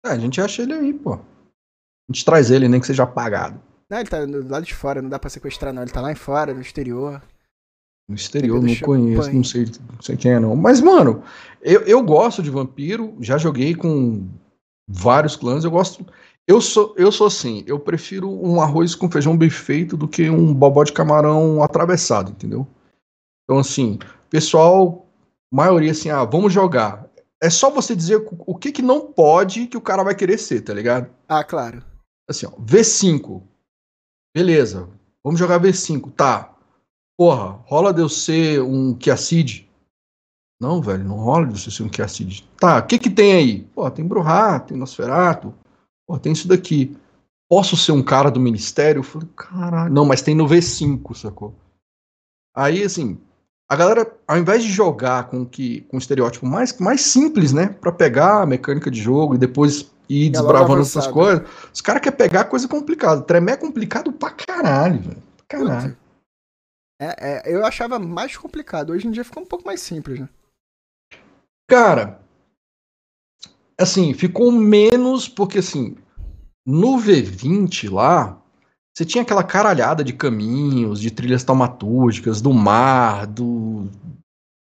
É, 0.06 0.10
a 0.10 0.20
gente 0.20 0.40
acha 0.40 0.62
ele 0.62 0.74
aí, 0.74 0.94
pô. 0.94 1.16
A 1.16 2.14
gente 2.14 2.24
traz 2.24 2.52
ele, 2.52 2.68
nem 2.68 2.80
que 2.80 2.88
seja 2.88 3.04
apagado. 3.04 3.62
Não, 3.90 4.00
ele 4.00 4.10
tá 4.10 4.26
do 4.26 4.48
lado 4.48 4.66
de 4.66 4.76
fora, 4.76 5.02
não 5.02 5.10
dá 5.10 5.18
pra 5.18 5.30
sequestrar, 5.30 5.74
não. 5.74 5.82
Ele 5.82 5.92
tá 5.92 6.02
lá 6.02 6.12
em 6.12 6.16
fora, 6.16 6.54
no 6.54 6.62
exterior. 6.62 7.22
No 8.08 8.16
exterior, 8.16 8.62
não 8.62 8.76
conheço, 8.78 9.34
não 9.34 9.44
sei, 9.44 9.66
não 9.66 10.02
sei 10.02 10.16
quem 10.16 10.32
é, 10.32 10.40
não. 10.40 10.56
Mas, 10.56 10.80
mano, 10.80 11.24
eu, 11.62 11.82
eu 11.82 12.02
gosto 12.04 12.42
de 12.42 12.50
vampiro, 12.50 13.18
já 13.20 13.38
joguei 13.38 13.76
com 13.76 14.30
vários 14.88 15.36
clãs, 15.36 15.66
eu 15.66 15.72
gosto. 15.72 16.06
Eu 16.48 16.62
sou, 16.62 16.96
eu 16.98 17.12
sou 17.12 17.28
assim, 17.28 17.64
eu 17.68 17.78
prefiro 17.78 18.30
um 18.30 18.62
arroz 18.62 18.96
com 18.96 19.12
feijão 19.12 19.38
bem 19.38 19.50
feito 19.50 19.98
do 19.98 20.08
que 20.08 20.30
um 20.30 20.54
bobó 20.54 20.82
de 20.86 20.94
camarão 20.94 21.62
atravessado, 21.62 22.32
entendeu? 22.32 22.66
Então, 23.44 23.60
assim, 23.60 24.00
pessoal, 24.30 25.06
maioria 25.52 25.92
assim, 25.92 26.10
ah, 26.10 26.24
vamos 26.24 26.54
jogar. 26.54 27.06
É 27.44 27.50
só 27.50 27.70
você 27.70 27.94
dizer 27.94 28.26
o 28.32 28.56
que 28.56 28.72
que 28.72 28.82
não 28.82 29.12
pode 29.12 29.68
que 29.68 29.76
o 29.76 29.82
cara 29.82 30.04
vai 30.04 30.16
querer 30.16 30.38
ser, 30.38 30.62
tá 30.62 30.74
ligado? 30.74 31.10
Ah, 31.28 31.44
claro. 31.44 31.84
Assim, 32.30 32.46
ó, 32.46 32.52
V5. 32.52 33.44
Beleza. 34.34 34.90
Vamos 35.24 35.40
jogar 35.40 35.60
V5. 35.60 36.12
Tá. 36.14 36.56
Porra, 37.18 37.62
rola 37.66 37.94
de 37.94 38.02
eu 38.02 38.08
ser 38.08 38.62
um 38.62 38.94
Kiacid? 38.96 39.70
Não, 40.62 40.82
velho, 40.82 41.04
não 41.04 41.18
rola 41.18 41.46
de 41.46 41.60
você 41.60 41.70
ser 41.70 41.84
um 41.84 41.90
Kiacid. 41.90 42.48
Tá, 42.58 42.80
o 42.80 42.88
que 42.88 42.98
que 42.98 43.10
tem 43.10 43.34
aí? 43.34 43.64
Pô, 43.76 43.90
tem 43.92 44.08
Bruhá, 44.08 44.60
tem 44.60 44.78
Nosferato. 44.78 45.54
Pô, 46.08 46.18
tem 46.18 46.32
isso 46.32 46.48
daqui. 46.48 46.98
Posso 47.50 47.76
ser 47.78 47.92
um 47.92 48.04
cara 48.04 48.32
do 48.32 48.40
ministério? 48.40 49.00
Eu 49.00 49.04
falei, 49.04 49.28
caralho. 49.36 49.94
Não, 49.94 50.06
mas 50.06 50.22
tem 50.22 50.34
no 50.34 50.48
V5, 50.48 51.16
sacou? 51.16 51.54
Aí, 52.56 52.84
assim, 52.84 53.20
a 53.70 53.76
galera, 53.76 54.10
ao 54.28 54.38
invés 54.38 54.64
de 54.64 54.72
jogar 54.72 55.30
com 55.30 55.46
que 55.46 55.82
com 55.82 55.98
um 55.98 56.00
estereótipo 56.00 56.46
mais, 56.46 56.78
mais 56.80 57.02
simples, 57.02 57.52
né? 57.52 57.68
Pra 57.68 57.92
pegar 57.92 58.42
a 58.42 58.46
mecânica 58.46 58.90
de 58.90 59.02
jogo 59.02 59.36
e 59.36 59.38
depois 59.38 59.92
ir 60.10 60.28
É 60.28 60.30
desbravando 60.32 60.82
essas 60.82 61.08
coisas, 61.08 61.48
os 61.74 61.82
caras 61.82 62.02
querem 62.02 62.18
pegar 62.18 62.46
coisa 62.46 62.68
complicada. 62.68 63.22
Tremé 63.22 63.54
é 63.54 63.58
complicado 63.58 64.12
pra 64.12 64.32
caralho, 64.32 65.02
velho. 65.02 65.24
Pra 65.38 65.60
Caralho. 65.60 65.98
É, 67.00 67.50
é, 67.50 67.56
eu 67.56 67.66
achava 67.66 68.00
mais 68.00 68.36
complicado. 68.36 68.92
Hoje 68.92 69.08
em 69.08 69.12
dia 69.12 69.24
ficou 69.24 69.44
um 69.44 69.46
pouco 69.46 69.66
mais 69.66 69.82
simples, 69.82 70.20
né? 70.20 70.30
Cara, 71.70 72.22
assim, 73.80 74.14
ficou 74.14 74.52
menos 74.52 75.28
porque 75.28 75.60
assim, 75.60 75.96
no 76.66 76.98
V20 76.98 77.90
lá, 77.92 78.42
você 78.96 79.06
tinha 79.06 79.22
aquela 79.22 79.44
caralhada 79.44 80.04
de 80.04 80.14
caminhos, 80.14 81.00
de 81.00 81.12
trilhas 81.12 81.44
taumatúrgicas, 81.44 82.42
do 82.42 82.52
mar, 82.54 83.28
do, 83.28 83.88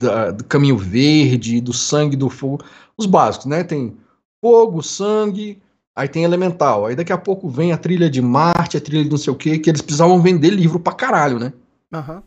da- 0.01 0.31
do 0.31 0.45
caminho 0.45 0.77
verde, 0.77 1.61
do 1.61 1.73
sangue, 1.73 2.17
do 2.17 2.29
fogo, 2.29 2.65
os 2.97 3.07
básicos, 3.07 3.47
né? 3.47 3.65
Tem 3.65 3.97
fogo, 4.45 4.83
sangue, 4.83 5.61
aí 5.97 6.09
tem 6.09 6.23
elemental. 6.25 6.87
Aí 6.87 6.95
daqui 6.95 7.13
a 7.13 7.19
pouco 7.19 7.49
vem 7.49 7.73
a 7.73 7.79
trilha 7.79 8.11
de 8.11 8.21
Marte, 8.21 8.77
a 8.77 8.81
trilha 8.81 9.05
de 9.05 9.11
não 9.11 9.17
sei 9.19 9.33
o 9.33 9.37
que, 9.37 9.59
que 9.59 9.71
eles 9.71 9.81
precisavam 9.83 10.21
vender 10.21 10.51
livro 10.51 10.79
pra 10.79 10.93
caralho, 10.93 11.39
né? 11.39 11.53
Aham. 11.93 12.23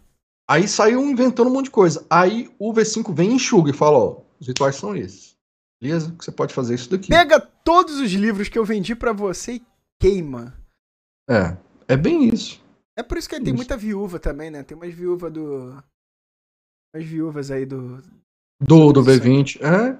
Aí 0.49 0.67
saiu 0.67 1.04
inventando 1.06 1.47
um 1.47 1.54
monte 1.54 1.65
de 1.65 1.71
coisa. 1.71 2.04
Aí 2.10 2.49
o 2.58 2.73
V5 2.73 3.13
vem 3.13 3.30
e 3.30 3.34
enxuga 3.36 3.69
e 3.69 3.73
fala, 3.73 3.99
ó, 3.99 4.17
os 4.39 4.47
rituais 4.47 4.75
são 4.75 4.95
esses. 4.95 5.28
Beleza? 5.81 6.13
Você 6.19 6.31
pode 6.31 6.53
fazer 6.53 6.75
isso 6.75 6.89
daqui. 6.89 7.07
Pega 7.07 7.39
todos 7.39 7.99
os 7.99 8.11
livros 8.11 8.49
que 8.49 8.59
eu 8.59 8.65
vendi 8.65 8.95
pra 8.95 9.13
você 9.13 9.53
e 9.53 9.65
queima. 9.99 10.53
É, 11.29 11.57
é 11.87 11.95
bem 11.95 12.27
isso. 12.27 12.61
É 12.99 13.03
por 13.03 13.17
isso 13.17 13.29
que 13.29 13.35
tem 13.35 13.45
Isso. 13.45 13.55
muita 13.55 13.77
viúva 13.77 14.19
também, 14.19 14.51
né? 14.51 14.61
Tem 14.61 14.75
umas 14.75 14.93
viúvas 14.93 15.31
do. 15.31 15.81
Umas 16.93 17.07
viúvas 17.07 17.49
aí 17.49 17.65
do. 17.65 18.03
Do, 18.61 18.91
do 18.91 18.99
Isso 18.99 19.09
aí. 19.11 19.19
V20. 19.19 19.61
É. 19.61 19.97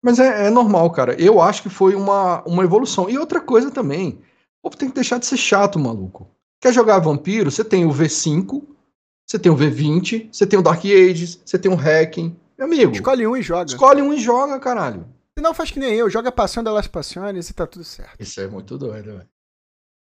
Mas 0.00 0.18
é, 0.18 0.46
é 0.46 0.50
normal, 0.50 0.90
cara. 0.92 1.20
Eu 1.20 1.42
acho 1.42 1.62
que 1.62 1.68
foi 1.68 1.94
uma, 1.94 2.42
uma 2.44 2.64
evolução. 2.64 3.10
E 3.10 3.18
outra 3.18 3.38
coisa 3.38 3.70
também. 3.70 4.22
O 4.62 4.70
povo 4.70 4.78
tem 4.78 4.88
que 4.88 4.94
deixar 4.94 5.18
de 5.18 5.26
ser 5.26 5.36
chato, 5.36 5.78
maluco. 5.78 6.26
Quer 6.58 6.72
jogar 6.72 7.00
vampiro? 7.00 7.50
Você 7.50 7.62
tem 7.62 7.84
o 7.84 7.90
V5, 7.90 8.66
você 9.26 9.38
tem 9.38 9.52
o 9.52 9.56
V20, 9.56 10.32
você 10.32 10.46
tem 10.46 10.58
o 10.58 10.62
Dark 10.62 10.82
Ages, 10.86 11.38
você 11.44 11.58
tem 11.58 11.70
o 11.70 11.76
Hacking. 11.76 12.34
Meu 12.58 12.66
amigo, 12.66 12.92
Escolhe 12.92 13.26
um 13.26 13.36
e 13.36 13.42
joga. 13.42 13.70
escolhe 13.70 14.00
um 14.02 14.12
e 14.12 14.18
joga, 14.18 14.58
caralho. 14.58 15.06
Senão 15.38 15.52
faz 15.52 15.70
que 15.70 15.78
nem 15.78 15.92
eu, 15.94 16.08
joga 16.08 16.32
Passion 16.32 16.62
da 16.62 16.72
Las 16.72 16.86
Passiones 16.86 17.50
e 17.50 17.54
tá 17.54 17.66
tudo 17.66 17.84
certo. 17.84 18.18
Isso 18.18 18.40
é 18.40 18.46
muito 18.48 18.78
doido, 18.78 19.12
velho. 19.18 19.28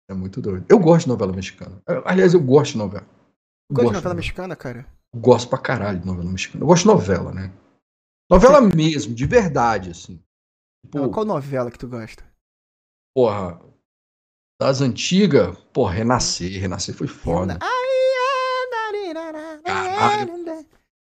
É 0.08 0.14
muito 0.14 0.40
doido. 0.40 0.64
Eu 0.68 0.78
gosto 0.78 1.04
de 1.06 1.08
novela 1.08 1.32
mexicana. 1.32 1.82
Aliás, 2.04 2.32
eu 2.34 2.40
gosto 2.40 2.72
de 2.72 2.78
novela. 2.78 3.04
Eu 3.04 3.74
Gosta 3.74 3.80
de 3.80 3.84
gosto 3.86 3.94
novela 3.94 4.14
mexicana, 4.14 4.56
cara? 4.56 4.86
Eu 5.12 5.20
gosto 5.20 5.48
pra 5.48 5.58
caralho 5.58 5.98
de 6.00 6.06
novela 6.06 6.30
mexicana. 6.30 6.62
Eu 6.62 6.68
gosto 6.68 6.82
de 6.82 6.88
novela, 6.88 7.32
né? 7.32 7.52
Novela 8.30 8.60
mesmo, 8.60 9.14
de 9.14 9.26
verdade, 9.26 9.90
assim. 9.90 10.22
Tipo, 10.86 11.10
Qual 11.10 11.26
novela 11.26 11.70
que 11.70 11.78
tu 11.78 11.88
gosta? 11.88 12.22
porra, 13.14 13.60
das 14.60 14.80
antigas, 14.80 15.58
porra, 15.72 15.94
Renascer. 15.94 16.60
Renascer 16.60 16.94
foi 16.94 17.08
foda. 17.08 17.58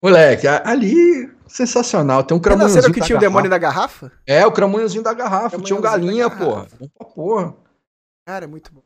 Moleque, 0.04 0.48
ali, 0.48 1.30
sensacional. 1.48 2.24
Tem 2.24 2.36
um 2.36 2.40
cramunhozinho 2.40 2.80
era 2.84 2.90
o 2.90 2.94
que 2.94 3.02
tinha 3.02 3.18
o 3.18 3.20
demônio 3.22 3.50
garrafa. 3.50 4.08
da 4.08 4.08
garrafa? 4.08 4.12
É, 4.26 4.46
o 4.46 4.52
cramunhozinho 4.52 5.04
da 5.04 5.14
garrafa. 5.14 5.60
Tinha 5.60 5.78
um 5.78 5.82
galinha, 5.82 6.30
porra. 6.30 6.66
garrafa. 6.68 7.14
Porra. 7.16 7.56
Cara, 8.28 8.48
muito 8.48 8.72
bom. 8.74 8.82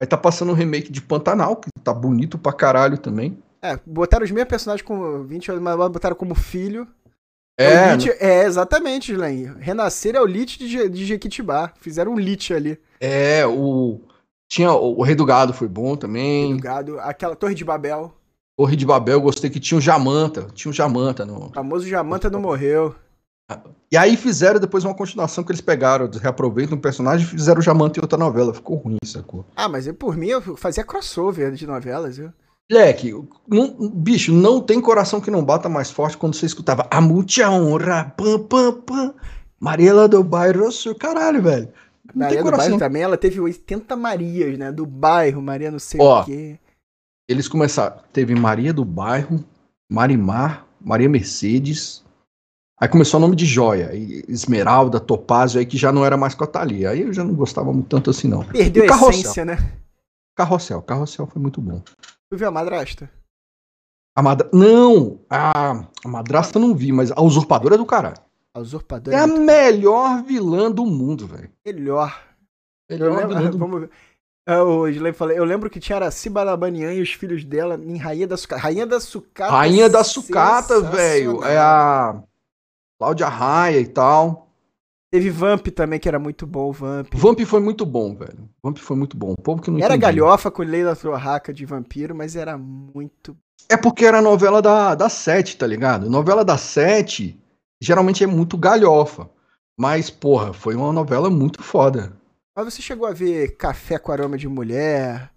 Aí 0.00 0.06
tá 0.06 0.16
passando 0.16 0.50
um 0.52 0.54
remake 0.54 0.90
de 0.92 1.00
Pantanal, 1.00 1.56
que 1.56 1.70
tá 1.82 1.92
bonito 1.94 2.36
pra 2.36 2.52
caralho 2.52 2.98
também. 2.98 3.38
É, 3.62 3.78
botaram 3.86 4.24
os 4.24 4.30
mesmos 4.30 4.48
personagens 4.48 4.86
como 4.86 5.24
20 5.24 5.50
anos, 5.52 5.62
mas 5.62 5.76
botaram 5.76 6.14
como 6.16 6.34
filho. 6.34 6.86
É, 7.58 7.94
O 7.94 7.96
Lich- 7.96 8.16
é 8.20 8.44
exatamente, 8.44 9.14
Glenn. 9.14 9.54
Renascer 9.58 10.14
é 10.14 10.20
o 10.20 10.26
Lich 10.26 10.58
de, 10.58 10.88
de 10.90 11.06
Jequitibá. 11.06 11.72
Fizeram 11.80 12.12
um 12.12 12.18
Lich 12.18 12.52
ali. 12.52 12.78
É, 13.00 13.46
o. 13.46 14.00
Tinha 14.48 14.70
o, 14.72 14.98
o 14.98 15.02
Rei 15.02 15.14
do 15.14 15.24
Gado 15.24 15.54
foi 15.54 15.66
bom 15.66 15.96
também. 15.96 16.54
do 16.56 16.62
gado. 16.62 17.00
Aquela 17.00 17.34
Torre 17.34 17.54
de 17.54 17.64
Babel. 17.64 18.12
Rei 18.64 18.76
de 18.76 18.86
Babel, 18.86 19.14
eu 19.14 19.20
gostei 19.20 19.50
que 19.50 19.60
tinha 19.60 19.76
o 19.76 19.80
Jamanta. 19.80 20.46
Tinha 20.54 20.70
o 20.70 20.74
Jamanta 20.74 21.26
no. 21.26 21.48
O 21.48 21.52
famoso 21.52 21.86
Jamanta 21.86 22.30
não 22.30 22.40
morreu. 22.40 22.94
E 23.92 23.96
aí 23.96 24.16
fizeram 24.16 24.58
depois 24.58 24.84
uma 24.84 24.94
continuação 24.94 25.44
que 25.44 25.52
eles 25.52 25.60
pegaram, 25.60 26.10
reaproveitam 26.10 26.76
um 26.76 26.80
personagem 26.80 27.24
e 27.26 27.30
fizeram 27.30 27.60
o 27.60 27.62
Jamanta 27.62 27.98
em 27.98 28.02
outra 28.02 28.18
novela. 28.18 28.52
Ficou 28.54 28.76
ruim, 28.78 28.96
sacou? 29.04 29.44
Ah, 29.54 29.68
mas 29.68 29.86
eu, 29.86 29.94
por 29.94 30.16
mim 30.16 30.28
eu 30.28 30.56
fazia 30.56 30.82
crossover 30.82 31.52
de 31.52 31.66
novelas, 31.66 32.16
viu? 32.16 32.32
Moleque, 32.68 33.14
não- 33.46 33.76
bicho, 33.94 34.32
não 34.32 34.60
tem 34.60 34.80
coração 34.80 35.20
que 35.20 35.30
não 35.30 35.44
bata 35.44 35.68
mais 35.68 35.88
forte 35.90 36.16
quando 36.16 36.34
você 36.34 36.46
escutava 36.46 36.88
a 36.90 37.00
muita 37.00 37.48
honra, 37.48 38.12
pam, 38.16 38.40
pam, 38.40 38.72
pam, 38.80 39.14
Mariela 39.60 40.08
do 40.08 40.24
Bairro 40.24 40.72
Sul. 40.72 40.96
Caralho, 40.96 41.40
velho. 41.40 41.68
Não 42.12 42.26
Maria 42.26 42.42
do 42.42 42.50
Bairro 42.50 42.78
também, 42.78 43.02
ela 43.02 43.16
teve 43.16 43.38
80 43.40 43.94
Marias, 43.94 44.58
né? 44.58 44.72
Do 44.72 44.84
bairro, 44.86 45.40
Maria 45.40 45.70
não 45.70 45.78
sei 45.78 46.00
Ó, 46.00 46.22
o 46.22 46.24
quê. 46.24 46.58
Eles 47.28 47.48
começaram. 47.48 48.00
Teve 48.12 48.34
Maria 48.34 48.72
do 48.72 48.84
Bairro, 48.84 49.44
Marimar, 49.90 50.66
Maria 50.80 51.08
Mercedes. 51.08 52.04
Aí 52.78 52.88
começou 52.88 53.18
o 53.18 53.20
nome 53.20 53.34
de 53.34 53.46
Joia, 53.46 53.90
Esmeralda, 54.28 55.00
Topázio, 55.00 55.58
aí 55.58 55.66
que 55.66 55.78
já 55.78 55.90
não 55.90 56.04
era 56.04 56.16
mais 56.16 56.34
com 56.34 56.44
a 56.44 56.46
Thalia. 56.46 56.90
Aí 56.90 57.02
eu 57.02 57.12
já 57.12 57.24
não 57.24 57.34
gostava 57.34 57.72
muito 57.72 57.88
tanto 57.88 58.10
assim, 58.10 58.28
não. 58.28 58.44
Perdeu 58.44 58.84
a 58.84 59.08
essência, 59.10 59.44
né? 59.44 59.56
Carrossel, 60.36 60.82
Carrossel 60.82 61.26
foi 61.26 61.40
muito 61.40 61.60
bom. 61.60 61.82
Tu 62.30 62.36
viu 62.36 62.48
a 62.48 62.50
madrasta? 62.50 63.10
A 64.14 64.22
madra... 64.22 64.48
Não! 64.52 65.20
A... 65.30 65.86
a 66.04 66.08
madrasta 66.08 66.58
não 66.58 66.74
vi, 66.74 66.92
mas 66.92 67.10
a 67.10 67.22
usurpadora 67.22 67.76
é 67.76 67.78
do 67.78 67.86
caralho. 67.86 68.20
A 68.52 68.60
usurpadora 68.60 69.16
é, 69.16 69.20
é 69.20 69.22
a 69.22 69.26
melhor 69.26 70.22
vilã 70.22 70.70
do 70.70 70.84
mundo, 70.84 71.26
velho. 71.26 71.50
Melhor. 71.64 72.22
Melhor 72.90 73.22
eu 73.22 73.28
lembro, 73.28 73.56
vamos... 73.58 73.88
Eu, 74.46 74.86
eu 74.88 75.44
lembro 75.44 75.68
que 75.68 75.80
tinha 75.80 75.96
Araci 75.96 76.30
Balabanian 76.30 76.92
e 76.92 77.02
os 77.02 77.12
filhos 77.12 77.44
dela 77.44 77.74
em 77.82 77.96
Rainha 77.96 78.28
da 78.28 78.36
Sucata. 78.36 78.62
Rainha 78.62 78.86
da 78.86 79.00
Sucata. 79.00 79.52
Rainha 79.52 79.88
da 79.88 80.04
Sucata, 80.04 80.80
velho. 80.82 81.42
É 81.42 81.58
a 81.58 82.22
Cláudia 82.96 83.28
Raia 83.28 83.80
e 83.80 83.86
tal. 83.86 84.46
Teve 85.10 85.30
Vamp 85.30 85.66
também, 85.68 85.98
que 85.98 86.08
era 86.08 86.18
muito 86.18 86.46
bom, 86.46 86.70
Vamp. 86.70 87.12
Vamp 87.14 87.40
foi 87.40 87.60
muito 87.60 87.84
bom, 87.84 88.14
velho. 88.14 88.48
Vamp 88.62 88.78
foi 88.78 88.96
muito 88.96 89.16
bom. 89.16 89.32
O 89.32 89.42
povo 89.42 89.62
que 89.62 89.70
não 89.70 89.80
Era 89.80 89.96
galhofa 89.96 90.50
com 90.50 90.62
Leila 90.62 90.94
Torraca 90.94 91.52
de 91.52 91.64
vampiro, 91.64 92.14
mas 92.14 92.36
era 92.36 92.56
muito. 92.56 93.36
É 93.68 93.76
porque 93.76 94.04
era 94.04 94.22
novela 94.22 94.62
da, 94.62 94.94
da 94.94 95.08
Sete, 95.08 95.56
tá 95.56 95.66
ligado? 95.66 96.08
Novela 96.08 96.44
da 96.44 96.56
Sete 96.56 97.40
geralmente 97.80 98.22
é 98.22 98.26
muito 98.26 98.56
galhofa. 98.56 99.28
Mas, 99.78 100.08
porra, 100.08 100.52
foi 100.52 100.74
uma 100.74 100.92
novela 100.92 101.28
muito 101.28 101.62
foda. 101.62 102.12
Mas 102.56 102.72
você 102.72 102.80
chegou 102.80 103.06
a 103.06 103.12
ver 103.12 103.54
Café 103.58 103.98
com 103.98 104.10
Aroma 104.10 104.38
de 104.38 104.48
Mulher? 104.48 105.30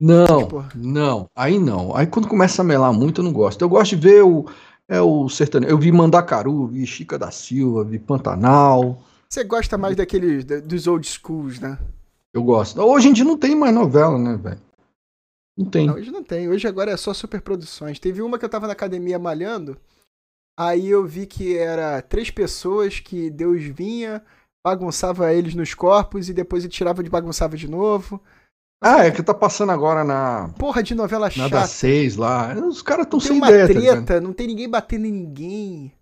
Não, 0.00 0.44
tipo... 0.44 0.64
não. 0.74 1.28
Aí 1.36 1.58
não. 1.58 1.94
Aí 1.94 2.06
quando 2.06 2.26
começa 2.26 2.62
a 2.62 2.64
melar 2.64 2.94
muito, 2.94 3.20
eu 3.20 3.24
não 3.24 3.32
gosto. 3.32 3.60
Eu 3.60 3.68
gosto 3.68 3.94
de 3.94 4.02
ver 4.08 4.24
o, 4.24 4.46
é 4.88 4.98
o 4.98 5.28
sertanejo. 5.28 5.70
Eu 5.70 5.78
vi 5.78 5.92
Mandacaru, 5.92 6.68
vi 6.68 6.86
Chica 6.86 7.18
da 7.18 7.30
Silva, 7.30 7.84
vi 7.84 7.98
Pantanal. 7.98 9.02
Você 9.28 9.44
gosta 9.44 9.76
mais 9.76 9.94
daqueles, 9.94 10.44
dos 10.44 10.86
old 10.86 11.06
schools, 11.06 11.60
né? 11.60 11.78
Eu 12.32 12.42
gosto. 12.42 12.80
Hoje 12.80 13.08
em 13.08 13.12
dia 13.12 13.24
não 13.24 13.36
tem 13.36 13.54
mais 13.54 13.74
novela, 13.74 14.18
né, 14.18 14.36
velho? 14.36 14.60
Não 15.56 15.66
tem. 15.66 15.86
Não, 15.86 15.94
hoje 15.94 16.10
não 16.10 16.24
tem. 16.24 16.48
Hoje 16.48 16.66
agora 16.66 16.90
é 16.90 16.96
só 16.96 17.12
superproduções. 17.12 17.98
Teve 17.98 18.22
uma 18.22 18.38
que 18.38 18.44
eu 18.46 18.48
tava 18.48 18.66
na 18.66 18.72
academia 18.72 19.18
malhando. 19.18 19.76
Aí 20.58 20.88
eu 20.88 21.06
vi 21.06 21.26
que 21.26 21.56
era 21.56 22.00
três 22.00 22.30
pessoas 22.30 22.98
que 22.98 23.30
Deus 23.30 23.62
vinha, 23.62 24.22
bagunçava 24.64 25.32
eles 25.32 25.54
nos 25.54 25.74
corpos 25.74 26.28
e 26.28 26.34
depois 26.34 26.64
ele 26.64 26.72
tirava 26.72 27.02
de 27.02 27.10
bagunçava 27.10 27.56
de 27.56 27.68
novo. 27.68 28.20
Ah, 28.84 29.04
é 29.04 29.12
que 29.12 29.22
tá 29.22 29.32
passando 29.32 29.70
agora 29.70 30.02
na. 30.02 30.50
Porra 30.58 30.82
de 30.82 30.94
novela 30.94 31.30
chata. 31.30 31.54
Na 31.54 31.60
da 31.60 31.66
seis 31.68 32.16
lá. 32.16 32.52
Os 32.54 32.82
caras 32.82 33.06
tão 33.06 33.20
sem 33.20 33.36
uma 33.36 33.48
ideia. 33.48 33.68
Tá 33.68 33.74
treta, 33.74 34.14
tá 34.14 34.20
não 34.20 34.32
tem 34.32 34.48
ninguém 34.48 34.68
batendo 34.68 35.06
em 35.06 35.12
ninguém. 35.12 35.92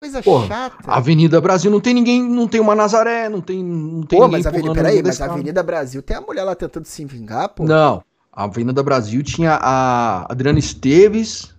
Coisa 0.00 0.22
Porra, 0.22 0.46
chata. 0.46 0.90
Avenida 0.90 1.40
Brasil 1.40 1.70
não 1.70 1.80
tem 1.80 1.94
ninguém, 1.94 2.22
não 2.22 2.46
tem 2.46 2.60
uma 2.60 2.74
Nazaré, 2.74 3.28
não 3.28 3.40
tem, 3.40 3.62
não 3.62 4.02
tem 4.02 4.18
pô, 4.18 4.26
ninguém. 4.26 4.38
Mas 4.38 4.46
Avenida, 4.46 4.74
peraí, 4.74 5.02
mas 5.02 5.20
a 5.20 5.24
Avenida 5.26 5.62
Brasil 5.62 6.02
tem 6.02 6.16
a 6.16 6.20
mulher 6.20 6.44
lá 6.44 6.54
tentando 6.54 6.86
se 6.86 7.04
vingar, 7.04 7.48
pô. 7.48 7.64
Não, 7.64 8.02
a 8.32 8.44
Avenida 8.44 8.82
Brasil 8.82 9.22
tinha 9.22 9.58
a 9.60 10.30
Adriana 10.30 10.58
Esteves 10.58 11.54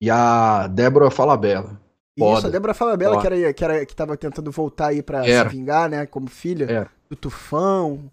e 0.00 0.08
a 0.10 0.68
Débora 0.68 1.10
Falabella. 1.10 1.81
Foda. 2.18 2.38
Isso, 2.38 2.46
a 2.46 2.50
Débora 2.50 2.74
Falabella, 2.74 3.20
que 3.20 3.26
era, 3.26 3.54
que 3.54 3.64
era 3.64 3.86
que 3.86 3.96
tava 3.96 4.16
tentando 4.16 4.50
voltar 4.50 4.88
aí 4.88 5.02
pra 5.02 5.26
era. 5.26 5.48
se 5.48 5.56
vingar, 5.56 5.88
né? 5.88 6.04
Como 6.06 6.28
filha 6.28 6.66
era. 6.66 6.90
do 7.08 7.16
Tufão. 7.16 8.10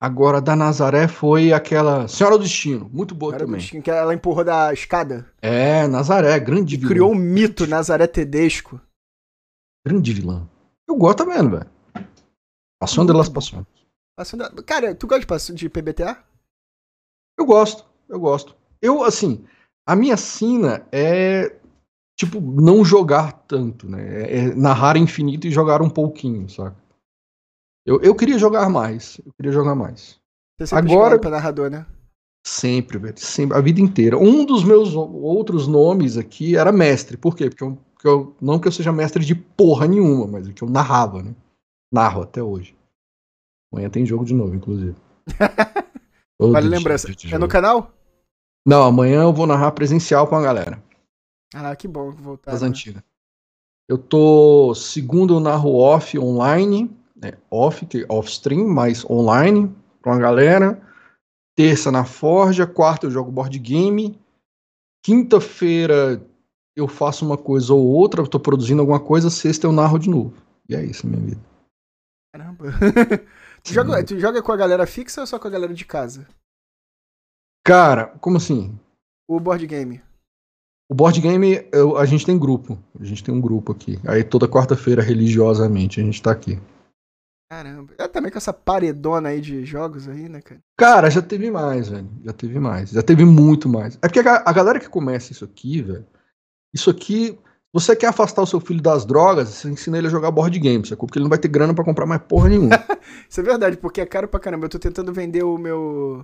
Agora, 0.00 0.40
da 0.40 0.56
Nazaré 0.56 1.06
foi 1.06 1.52
aquela 1.52 2.08
Senhora 2.08 2.36
do 2.36 2.42
Destino, 2.42 2.90
muito 2.92 3.14
boa 3.14 3.30
Senhora 3.30 3.44
também. 3.44 3.58
Do 3.58 3.62
Destino, 3.62 3.82
que 3.82 3.90
ela 3.90 4.14
empurrou 4.14 4.44
da 4.44 4.72
escada. 4.72 5.30
É, 5.40 5.86
Nazaré, 5.86 6.38
grande 6.40 6.76
vilã. 6.76 6.88
Criou 6.88 7.12
um 7.12 7.14
mito, 7.14 7.66
Nazaré 7.68 8.06
Tedesco. 8.06 8.80
Grande 9.86 10.12
vilã. 10.12 10.48
Eu 10.88 10.96
gosto 10.96 11.18
também, 11.18 11.48
velho. 11.48 11.70
Passando 12.80 13.12
delas 13.12 13.28
passando. 13.28 13.66
Cara, 14.66 14.94
tu 14.94 15.06
gosta 15.06 15.54
de 15.54 15.68
PBTA? 15.68 16.18
Eu 17.38 17.46
gosto, 17.46 17.84
eu 18.08 18.18
gosto. 18.18 18.56
Eu, 18.80 19.04
assim, 19.04 19.44
a 19.86 19.94
minha 19.94 20.16
sina 20.16 20.86
é 20.90 21.56
tipo, 22.26 22.40
não 22.40 22.84
jogar 22.84 23.32
tanto, 23.46 23.88
né? 23.88 24.22
É, 24.22 24.38
é 24.38 24.54
narrar 24.54 24.96
infinito 24.96 25.46
e 25.46 25.50
jogar 25.50 25.82
um 25.82 25.90
pouquinho, 25.90 26.48
saca? 26.48 26.76
Eu, 27.84 28.00
eu 28.00 28.14
queria 28.14 28.38
jogar 28.38 28.68
mais. 28.68 29.20
Eu 29.24 29.32
queria 29.32 29.52
jogar 29.52 29.74
mais. 29.74 30.20
Você 30.58 30.66
sempre 30.66 30.92
Agora 30.92 31.18
para 31.18 31.30
narrador, 31.30 31.70
né? 31.70 31.84
Sempre, 32.46 32.98
velho. 32.98 33.18
Sempre, 33.18 33.56
a 33.56 33.60
vida 33.60 33.80
inteira. 33.80 34.18
Um 34.18 34.44
dos 34.44 34.64
meus 34.64 34.94
outros 34.94 35.66
nomes 35.66 36.16
aqui 36.16 36.56
era 36.56 36.70
mestre. 36.70 37.16
Por 37.16 37.36
quê? 37.36 37.48
Porque 37.48 37.64
eu, 37.64 37.78
porque 37.92 38.08
eu 38.08 38.36
não 38.40 38.58
que 38.58 38.68
eu 38.68 38.72
seja 38.72 38.92
mestre 38.92 39.24
de 39.24 39.34
porra 39.34 39.86
nenhuma, 39.86 40.26
mas 40.26 40.48
é 40.48 40.52
que 40.52 40.62
eu 40.62 40.68
narrava, 40.68 41.22
né? 41.22 41.34
Narro 41.92 42.22
até 42.22 42.42
hoje. 42.42 42.76
Amanhã 43.72 43.88
tem 43.90 44.06
jogo 44.06 44.24
de 44.24 44.34
novo, 44.34 44.54
inclusive. 44.54 44.94
vale 46.38 46.68
lembrança. 46.68 47.08
É 47.30 47.38
no 47.38 47.48
canal? 47.48 47.92
Não, 48.66 48.82
amanhã 48.84 49.22
eu 49.22 49.32
vou 49.32 49.46
narrar 49.46 49.72
presencial 49.72 50.26
com 50.26 50.36
a 50.36 50.42
galera. 50.42 50.82
Ah, 51.54 51.74
que 51.76 51.86
bom 51.86 52.10
voltar. 52.10 52.50
Das 52.50 52.62
né? 52.62 52.68
antigas. 52.68 53.02
Eu 53.88 53.98
tô 53.98 54.74
segundo 54.74 55.34
eu 55.34 55.40
narro 55.40 55.74
off 55.74 56.18
online, 56.18 56.96
né? 57.14 57.32
Off, 57.50 57.84
que 57.86 58.06
off 58.08 58.30
stream, 58.30 58.68
mas 58.68 59.04
online 59.08 59.74
com 60.02 60.10
a 60.10 60.18
galera. 60.18 60.80
Terça 61.54 61.90
na 61.90 62.04
Forja, 62.04 62.66
quarta 62.66 63.06
eu 63.06 63.10
jogo 63.10 63.30
board 63.30 63.58
game. 63.58 64.18
Quinta-feira 65.04 66.24
eu 66.74 66.88
faço 66.88 67.26
uma 67.26 67.36
coisa 67.36 67.74
ou 67.74 67.84
outra, 67.86 68.22
eu 68.22 68.26
tô 68.26 68.40
produzindo 68.40 68.80
alguma 68.80 69.00
coisa, 69.00 69.28
sexta 69.28 69.66
eu 69.66 69.72
narro 69.72 69.98
de 69.98 70.08
novo. 70.08 70.34
E 70.68 70.74
é 70.74 70.82
isso, 70.82 71.06
minha 71.06 71.20
vida. 71.20 71.40
Caramba. 72.32 72.64
tu, 73.62 73.72
joga, 73.72 74.04
tu 74.04 74.18
joga 74.18 74.42
com 74.42 74.52
a 74.52 74.56
galera 74.56 74.86
fixa 74.86 75.20
ou 75.20 75.26
só 75.26 75.38
com 75.38 75.48
a 75.48 75.50
galera 75.50 75.74
de 75.74 75.84
casa? 75.84 76.26
Cara, 77.64 78.06
como 78.20 78.38
assim? 78.38 78.78
O 79.28 79.38
board 79.38 79.66
game. 79.66 80.02
O 80.92 80.94
board 80.94 81.18
game, 81.22 81.66
eu, 81.72 81.96
a 81.96 82.04
gente 82.04 82.26
tem 82.26 82.38
grupo. 82.38 82.78
A 83.00 83.02
gente 83.02 83.24
tem 83.24 83.34
um 83.34 83.40
grupo 83.40 83.72
aqui. 83.72 83.98
Aí 84.06 84.22
toda 84.22 84.46
quarta-feira, 84.46 85.00
religiosamente, 85.00 85.98
a 85.98 86.04
gente 86.04 86.20
tá 86.20 86.30
aqui. 86.30 86.60
Caramba. 87.50 87.94
É 87.96 88.06
também 88.06 88.30
com 88.30 88.36
essa 88.36 88.52
paredona 88.52 89.30
aí 89.30 89.40
de 89.40 89.64
jogos 89.64 90.06
aí, 90.06 90.28
né, 90.28 90.42
cara? 90.42 90.60
Cara, 90.76 91.08
já 91.08 91.22
teve 91.22 91.50
mais, 91.50 91.88
velho. 91.88 92.10
Já 92.22 92.34
teve 92.34 92.60
mais. 92.60 92.90
Já 92.90 93.02
teve 93.02 93.24
muito 93.24 93.70
mais. 93.70 93.98
É 94.02 94.06
porque 94.06 94.20
a, 94.20 94.42
a 94.44 94.52
galera 94.52 94.78
que 94.78 94.86
começa 94.86 95.32
isso 95.32 95.46
aqui, 95.46 95.80
velho. 95.80 96.04
Isso 96.74 96.90
aqui. 96.90 97.38
Você 97.72 97.96
quer 97.96 98.08
afastar 98.08 98.42
o 98.42 98.46
seu 98.46 98.60
filho 98.60 98.82
das 98.82 99.06
drogas, 99.06 99.48
você 99.48 99.70
ensina 99.70 99.96
ele 99.96 100.08
a 100.08 100.10
jogar 100.10 100.30
board 100.30 100.58
game, 100.58 100.86
sacou? 100.86 101.06
Porque 101.06 101.18
ele 101.18 101.24
não 101.24 101.30
vai 101.30 101.38
ter 101.38 101.48
grana 101.48 101.72
para 101.72 101.86
comprar 101.86 102.04
mais 102.04 102.20
porra 102.20 102.50
nenhuma. 102.50 102.76
isso 103.30 103.40
é 103.40 103.42
verdade, 103.42 103.78
porque 103.78 104.02
é 104.02 104.04
caro 104.04 104.28
pra 104.28 104.38
caramba. 104.38 104.66
Eu 104.66 104.70
tô 104.70 104.78
tentando 104.78 105.10
vender 105.10 105.42
o 105.42 105.56
meu. 105.56 106.22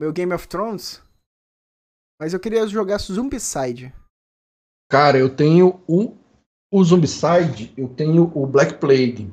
Meu 0.00 0.12
Game 0.12 0.34
of 0.34 0.48
Thrones. 0.48 1.00
Mas 2.20 2.32
eu 2.32 2.40
queria 2.40 2.66
jogar 2.66 2.98
Zombicide. 2.98 3.92
Cara, 4.90 5.18
eu 5.18 5.34
tenho 5.34 5.82
o, 5.88 6.16
o 6.72 6.84
Zombicide, 6.84 7.72
eu 7.76 7.88
tenho 7.88 8.30
o 8.34 8.46
Black 8.46 8.78
Plague. 8.78 9.32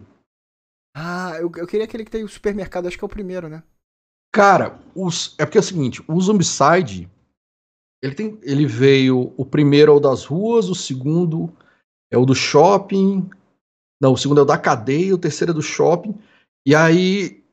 Ah, 0.96 1.34
eu, 1.39 1.52
eu 1.56 1.67
queria 1.67 1.86
aquele 1.86 2.04
que 2.04 2.12
tem 2.12 2.24
o 2.24 2.30
supermercado, 2.30 2.88
acho 2.88 2.98
que 2.98 3.04
é 3.04 3.06
o 3.06 3.10
primeiro, 3.10 3.48
né? 3.48 3.63
Cara, 4.34 4.80
os, 4.96 5.36
é 5.38 5.46
porque 5.46 5.58
é 5.58 5.62
o 5.62 5.63
seguinte, 5.63 6.04
o 6.08 6.20
Zombicide, 6.20 7.10
ele, 8.02 8.15
tem, 8.15 8.39
ele 8.41 8.65
veio, 8.65 9.34
o 9.38 9.46
primeiro 9.46 9.91
é 9.91 9.96
o 9.96 10.00
das 10.00 10.26
ruas, 10.26 10.70
o 10.70 10.76
segundo 10.76 11.54
é 12.10 12.17
o 12.17 12.26
do 12.26 12.34
shopping, 12.34 13.30
não, 14.02 14.13
o 14.13 14.17
segundo 14.17 14.39
é 14.39 14.44
o 14.44 14.46
da 14.46 14.58
cadeia, 14.58 15.13
o 15.13 15.20
terceiro 15.20 15.52
é 15.52 15.54
do 15.54 15.62
shopping, 15.62 16.17
e 16.65 16.74
aí, 16.74 17.44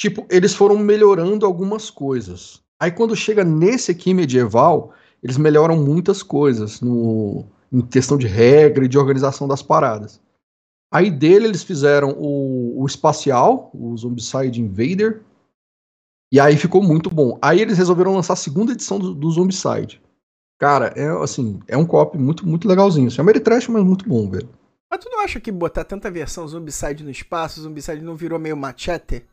tipo, 0.00 0.26
eles 0.30 0.54
foram 0.54 0.78
melhorando 0.78 1.44
algumas 1.44 1.90
coisas. 1.90 2.63
Aí 2.84 2.92
quando 2.92 3.16
chega 3.16 3.42
nesse 3.42 3.90
aqui 3.90 4.12
medieval, 4.12 4.92
eles 5.22 5.38
melhoram 5.38 5.82
muitas 5.82 6.22
coisas 6.22 6.82
no, 6.82 7.46
em 7.72 7.80
questão 7.80 8.18
de 8.18 8.26
regra 8.26 8.84
e 8.84 8.88
de 8.88 8.98
organização 8.98 9.48
das 9.48 9.62
paradas. 9.62 10.20
Aí 10.92 11.10
dele 11.10 11.46
eles 11.46 11.62
fizeram 11.62 12.10
o, 12.10 12.82
o 12.82 12.84
espacial, 12.84 13.70
o 13.72 13.96
Zombicide 13.96 14.60
Invader, 14.60 15.22
e 16.30 16.38
aí 16.38 16.58
ficou 16.58 16.82
muito 16.82 17.08
bom. 17.08 17.38
Aí 17.40 17.58
eles 17.58 17.78
resolveram 17.78 18.14
lançar 18.14 18.34
a 18.34 18.36
segunda 18.36 18.72
edição 18.72 18.98
do, 18.98 19.14
do 19.14 19.30
Zombicide. 19.30 20.02
Cara, 20.58 20.92
é 20.94 21.08
assim, 21.22 21.60
é 21.66 21.78
um 21.78 21.86
cop 21.86 22.18
muito, 22.18 22.46
muito 22.46 22.68
legalzinho. 22.68 23.08
Assim, 23.08 23.16
é 23.16 23.20
Ameritrash, 23.22 23.68
mas 23.68 23.82
muito 23.82 24.06
bom, 24.06 24.28
velho. 24.28 24.50
Mas 24.90 25.02
tu 25.02 25.08
não 25.08 25.20
acha 25.20 25.40
que 25.40 25.50
botar 25.50 25.84
tanta 25.84 26.10
versão 26.10 26.46
Zombicide 26.46 27.02
no 27.02 27.10
espaço, 27.10 27.62
Zombicide 27.62 28.04
não 28.04 28.14
virou 28.14 28.38
meio 28.38 28.58
machete? 28.58 29.24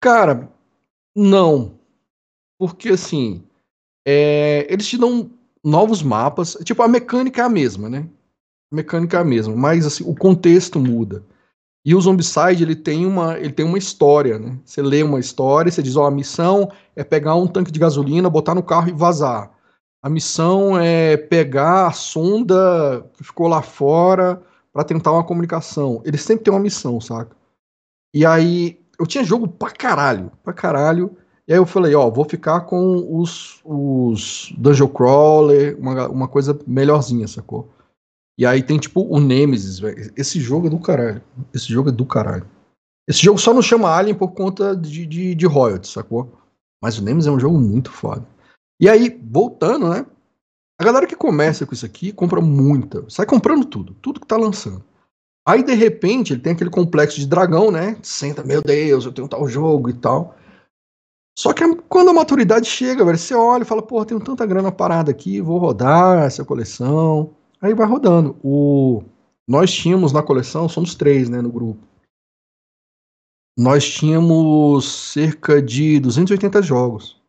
Cara, 0.00 0.48
não. 1.14 1.78
Porque 2.58 2.90
assim, 2.90 3.42
é, 4.06 4.66
eles 4.68 4.86
te 4.86 4.98
dão 4.98 5.30
novos 5.64 6.02
mapas. 6.02 6.56
Tipo, 6.64 6.82
a 6.82 6.88
mecânica 6.88 7.42
é 7.42 7.44
a 7.44 7.48
mesma, 7.48 7.88
né? 7.88 8.08
A 8.72 8.76
mecânica 8.76 9.16
é 9.16 9.20
a 9.20 9.24
mesma, 9.24 9.54
mas 9.56 9.86
assim, 9.86 10.04
o 10.04 10.14
contexto 10.14 10.78
muda. 10.78 11.24
E 11.84 11.94
o 11.94 12.00
Zombicide, 12.00 12.62
ele 12.62 12.76
tem 12.76 13.06
uma, 13.06 13.38
ele 13.38 13.52
tem 13.52 13.64
uma 13.64 13.78
história, 13.78 14.38
né? 14.38 14.58
Você 14.64 14.82
lê 14.82 15.02
uma 15.02 15.18
história, 15.18 15.72
você 15.72 15.82
diz, 15.82 15.96
ó, 15.96 16.06
a 16.06 16.10
missão 16.10 16.70
é 16.94 17.02
pegar 17.02 17.34
um 17.34 17.46
tanque 17.46 17.70
de 17.70 17.80
gasolina, 17.80 18.28
botar 18.28 18.54
no 18.54 18.62
carro 18.62 18.90
e 18.90 18.92
vazar. 18.92 19.50
A 20.02 20.08
missão 20.08 20.78
é 20.78 21.16
pegar 21.16 21.88
a 21.88 21.92
sonda 21.92 23.08
que 23.14 23.24
ficou 23.24 23.48
lá 23.48 23.62
fora 23.62 24.42
para 24.72 24.84
tentar 24.84 25.12
uma 25.12 25.24
comunicação. 25.24 26.02
Ele 26.04 26.16
sempre 26.18 26.44
tem 26.44 26.52
uma 26.52 26.60
missão, 26.60 27.00
saca? 27.00 27.36
E 28.14 28.24
aí, 28.26 28.79
eu 29.00 29.06
tinha 29.06 29.24
jogo 29.24 29.48
pra 29.48 29.70
caralho, 29.70 30.30
pra 30.44 30.52
caralho. 30.52 31.16
E 31.48 31.52
aí 31.52 31.58
eu 31.58 31.64
falei, 31.64 31.94
ó, 31.94 32.10
vou 32.10 32.24
ficar 32.24 32.60
com 32.60 33.18
os, 33.18 33.60
os 33.64 34.52
Dungeon 34.58 34.88
Crawler, 34.88 35.76
uma, 35.80 36.06
uma 36.08 36.28
coisa 36.28 36.56
melhorzinha, 36.66 37.26
sacou? 37.26 37.72
E 38.38 38.44
aí 38.44 38.62
tem 38.62 38.78
tipo 38.78 39.02
o 39.02 39.18
Nemesis, 39.18 39.78
velho. 39.78 40.12
Esse 40.16 40.38
jogo 40.38 40.66
é 40.66 40.70
do 40.70 40.78
caralho. 40.78 41.22
Esse 41.52 41.66
jogo 41.72 41.88
é 41.88 41.92
do 41.92 42.04
caralho. 42.04 42.46
Esse 43.08 43.22
jogo 43.22 43.38
só 43.38 43.54
não 43.54 43.62
chama 43.62 43.90
Alien 43.90 44.14
por 44.14 44.32
conta 44.32 44.76
de, 44.76 45.06
de, 45.06 45.34
de 45.34 45.46
royalties, 45.46 45.92
sacou? 45.92 46.38
Mas 46.82 46.98
o 46.98 47.02
Nemesis 47.02 47.26
é 47.26 47.30
um 47.30 47.40
jogo 47.40 47.58
muito 47.58 47.90
foda. 47.90 48.26
E 48.78 48.88
aí, 48.88 49.18
voltando, 49.30 49.88
né? 49.88 50.06
A 50.78 50.84
galera 50.84 51.06
que 51.06 51.16
começa 51.16 51.66
com 51.66 51.74
isso 51.74 51.84
aqui 51.84 52.12
compra 52.12 52.40
muita. 52.40 53.04
Sai 53.08 53.26
comprando 53.26 53.64
tudo. 53.64 53.94
Tudo 53.94 54.20
que 54.20 54.26
tá 54.26 54.36
lançando. 54.36 54.84
Aí, 55.46 55.62
de 55.62 55.74
repente, 55.74 56.32
ele 56.32 56.42
tem 56.42 56.52
aquele 56.52 56.70
complexo 56.70 57.18
de 57.18 57.26
dragão, 57.26 57.70
né? 57.70 57.98
Senta, 58.02 58.44
meu 58.44 58.62
Deus, 58.62 59.04
eu 59.04 59.12
tenho 59.12 59.28
tal 59.28 59.48
jogo 59.48 59.88
e 59.88 59.94
tal. 59.94 60.36
Só 61.38 61.52
que 61.54 61.64
quando 61.88 62.10
a 62.10 62.12
maturidade 62.12 62.68
chega, 62.68 63.04
velho, 63.04 63.16
você 63.16 63.34
olha 63.34 63.62
e 63.62 63.66
fala, 63.66 63.82
porra, 63.82 64.04
tenho 64.04 64.20
tanta 64.20 64.44
grana 64.44 64.70
parada 64.70 65.10
aqui, 65.10 65.40
vou 65.40 65.58
rodar 65.58 66.24
essa 66.24 66.44
coleção. 66.44 67.34
Aí 67.60 67.72
vai 67.72 67.86
rodando. 67.86 68.36
O... 68.42 69.02
Nós 69.48 69.72
tínhamos 69.72 70.12
na 70.12 70.22
coleção, 70.22 70.68
somos 70.68 70.94
três, 70.94 71.28
né, 71.28 71.40
no 71.40 71.50
grupo. 71.50 71.80
Nós 73.58 73.88
tínhamos 73.88 75.12
cerca 75.12 75.60
de 75.62 75.98
280 76.00 76.62
jogos. 76.62 77.20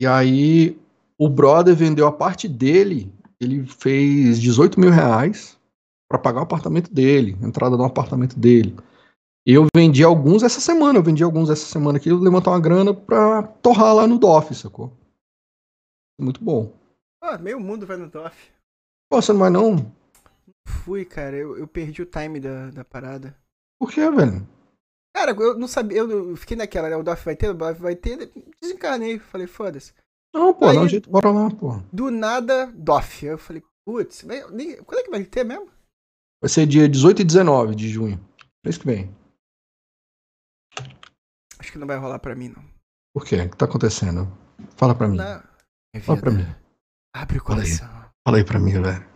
E 0.00 0.06
aí 0.06 0.78
o 1.18 1.28
brother 1.28 1.74
vendeu 1.74 2.06
a 2.06 2.12
parte 2.12 2.48
dele, 2.48 3.12
ele 3.40 3.66
fez 3.66 4.40
18 4.40 4.78
mil 4.78 4.90
reais 4.90 5.53
para 6.14 6.18
pagar 6.18 6.40
o 6.40 6.44
apartamento 6.44 6.92
dele, 6.92 7.36
entrada 7.42 7.76
no 7.76 7.84
apartamento 7.84 8.38
dele. 8.38 8.76
Eu 9.44 9.66
vendi 9.74 10.04
alguns 10.04 10.42
essa 10.42 10.60
semana, 10.60 10.98
eu 10.98 11.02
vendi 11.02 11.22
alguns 11.22 11.50
essa 11.50 11.66
semana 11.66 11.98
aqui, 11.98 12.10
levantar 12.12 12.52
uma 12.52 12.60
grana 12.60 12.94
pra 12.94 13.42
torrar 13.42 13.94
lá 13.94 14.06
no 14.06 14.18
DOF, 14.18 14.54
sacou? 14.54 14.96
Muito 16.18 16.42
bom. 16.42 16.72
Ah, 17.20 17.36
meio 17.36 17.58
mundo 17.58 17.86
vai 17.86 17.96
no 17.96 18.08
DOF. 18.08 18.50
Pô, 19.10 19.20
você 19.20 19.32
não 19.32 19.40
vai 19.40 19.50
não? 19.50 19.92
Fui, 20.66 21.04
cara, 21.04 21.36
eu, 21.36 21.58
eu 21.58 21.66
perdi 21.66 22.00
o 22.02 22.06
time 22.06 22.40
da, 22.40 22.70
da 22.70 22.84
parada. 22.84 23.36
Por 23.78 23.90
que, 23.90 24.08
velho? 24.10 24.46
Cara, 25.14 25.32
eu 25.32 25.58
não 25.58 25.68
sabia, 25.68 25.98
eu 25.98 26.36
fiquei 26.36 26.56
naquela, 26.56 26.88
né? 26.88 26.96
O 26.96 27.02
DOF 27.02 27.24
vai 27.24 27.36
ter, 27.36 27.50
o 27.50 27.54
DOF 27.54 27.80
vai 27.80 27.96
ter, 27.96 28.30
desencarnei, 28.62 29.18
falei, 29.18 29.46
foda-se. 29.46 29.92
Não, 30.32 30.54
pô, 30.54 30.66
Aí, 30.66 30.76
dá 30.76 30.82
um 30.82 30.88
jeito, 30.88 31.10
bora 31.10 31.30
lá, 31.30 31.50
pô. 31.50 31.80
Do 31.92 32.10
nada, 32.10 32.66
DOF. 32.74 33.26
Eu 33.26 33.38
falei, 33.38 33.62
putz, 33.84 34.22
quando 34.22 34.98
é 34.98 35.02
que 35.02 35.10
vai 35.10 35.24
ter 35.24 35.44
mesmo? 35.44 35.73
Vai 36.44 36.48
ser 36.50 36.66
dia 36.66 36.86
18 36.86 37.22
e 37.22 37.24
19 37.24 37.74
de 37.74 37.88
junho. 37.88 38.22
Mês 38.62 38.76
que 38.76 38.84
vem. 38.84 39.16
Acho 41.58 41.72
que 41.72 41.78
não 41.78 41.86
vai 41.86 41.96
rolar 41.96 42.18
pra 42.18 42.34
mim, 42.34 42.50
não. 42.50 42.62
Por 43.14 43.24
quê? 43.24 43.36
O 43.36 43.50
que 43.50 43.56
tá 43.56 43.64
acontecendo? 43.64 44.26
Fala 44.76 44.94
pra 44.94 45.08
mim. 45.08 45.16
Não. 45.16 45.42
Fala 46.02 46.20
pra 46.20 46.30
mim. 46.30 46.44
Abre 47.16 47.38
o 47.38 47.42
coração. 47.42 47.88
Fala 47.88 48.04
aí, 48.04 48.12
Fala 48.26 48.36
aí 48.36 48.44
pra 48.44 48.60
mim, 48.60 48.72
velho. 48.72 49.08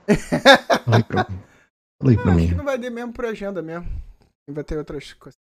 Fala 0.86 0.96
aí 0.96 1.04
pra 1.04 1.28
mim. 1.28 1.38
Fala 2.00 2.10
aí 2.12 2.16
pra 2.16 2.24
não, 2.24 2.34
mim. 2.34 2.44
Acho 2.44 2.52
que 2.52 2.56
não 2.56 2.64
vai 2.64 2.80
ter 2.80 2.88
mesmo 2.88 3.12
por 3.12 3.26
agenda 3.26 3.60
mesmo. 3.60 3.86
Vai 4.48 4.64
ter 4.64 4.78
outras 4.78 5.12
coisas. 5.12 5.38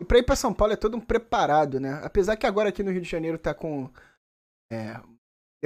E 0.00 0.04
pra 0.04 0.18
ir 0.18 0.22
pra 0.22 0.36
São 0.36 0.54
Paulo 0.54 0.72
é 0.72 0.76
todo 0.76 0.96
um 0.96 1.00
preparado, 1.00 1.80
né? 1.80 2.00
Apesar 2.04 2.36
que 2.36 2.46
agora 2.46 2.68
aqui 2.68 2.84
no 2.84 2.92
Rio 2.92 3.02
de 3.02 3.10
Janeiro 3.10 3.38
tá 3.38 3.52
com. 3.52 3.92
É, 4.72 5.02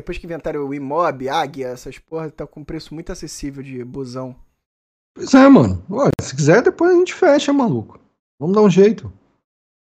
depois 0.01 0.17
que 0.17 0.25
inventaram 0.25 0.67
o 0.67 0.75
Imob, 0.75 1.29
Águia, 1.29 1.69
essas 1.69 1.99
porra, 1.99 2.31
tá 2.31 2.47
com 2.47 2.61
um 2.61 2.65
preço 2.65 2.95
muito 2.95 3.13
acessível 3.13 3.63
de 3.63 3.85
busão. 3.85 4.35
Pois 5.15 5.35
é, 5.35 5.47
mano. 5.47 5.85
Olha, 5.91 6.11
se 6.21 6.35
quiser, 6.35 6.63
depois 6.63 6.91
a 6.91 6.95
gente 6.95 7.13
fecha, 7.13 7.53
maluco. 7.53 8.01
Vamos 8.41 8.57
dar 8.57 8.63
um 8.63 8.71
jeito. 8.71 9.13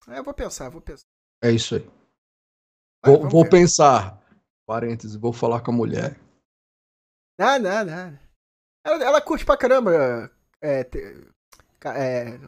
É, 0.09 0.19
eu 0.21 0.25
vou 0.25 0.33
pensar, 0.33 0.69
vou 0.69 0.81
pensar. 0.81 1.03
É 1.43 1.51
isso 1.51 1.75
aí. 1.75 1.91
Vai, 3.05 3.17
vou, 3.17 3.29
vou 3.29 3.49
pensar. 3.49 4.23
Parênteses, 4.67 5.17
vou 5.17 5.33
falar 5.33 5.61
com 5.61 5.73
a 5.73 5.75
mulher. 5.75 6.17
Não, 7.39 7.59
não, 7.59 7.85
não. 7.85 8.19
Ela, 8.87 9.05
ela 9.05 9.21
curte 9.21 9.45
pra 9.45 9.57
caramba. 9.57 10.31
É, 10.61 10.85
te, 10.85 10.99
é, 11.87 12.39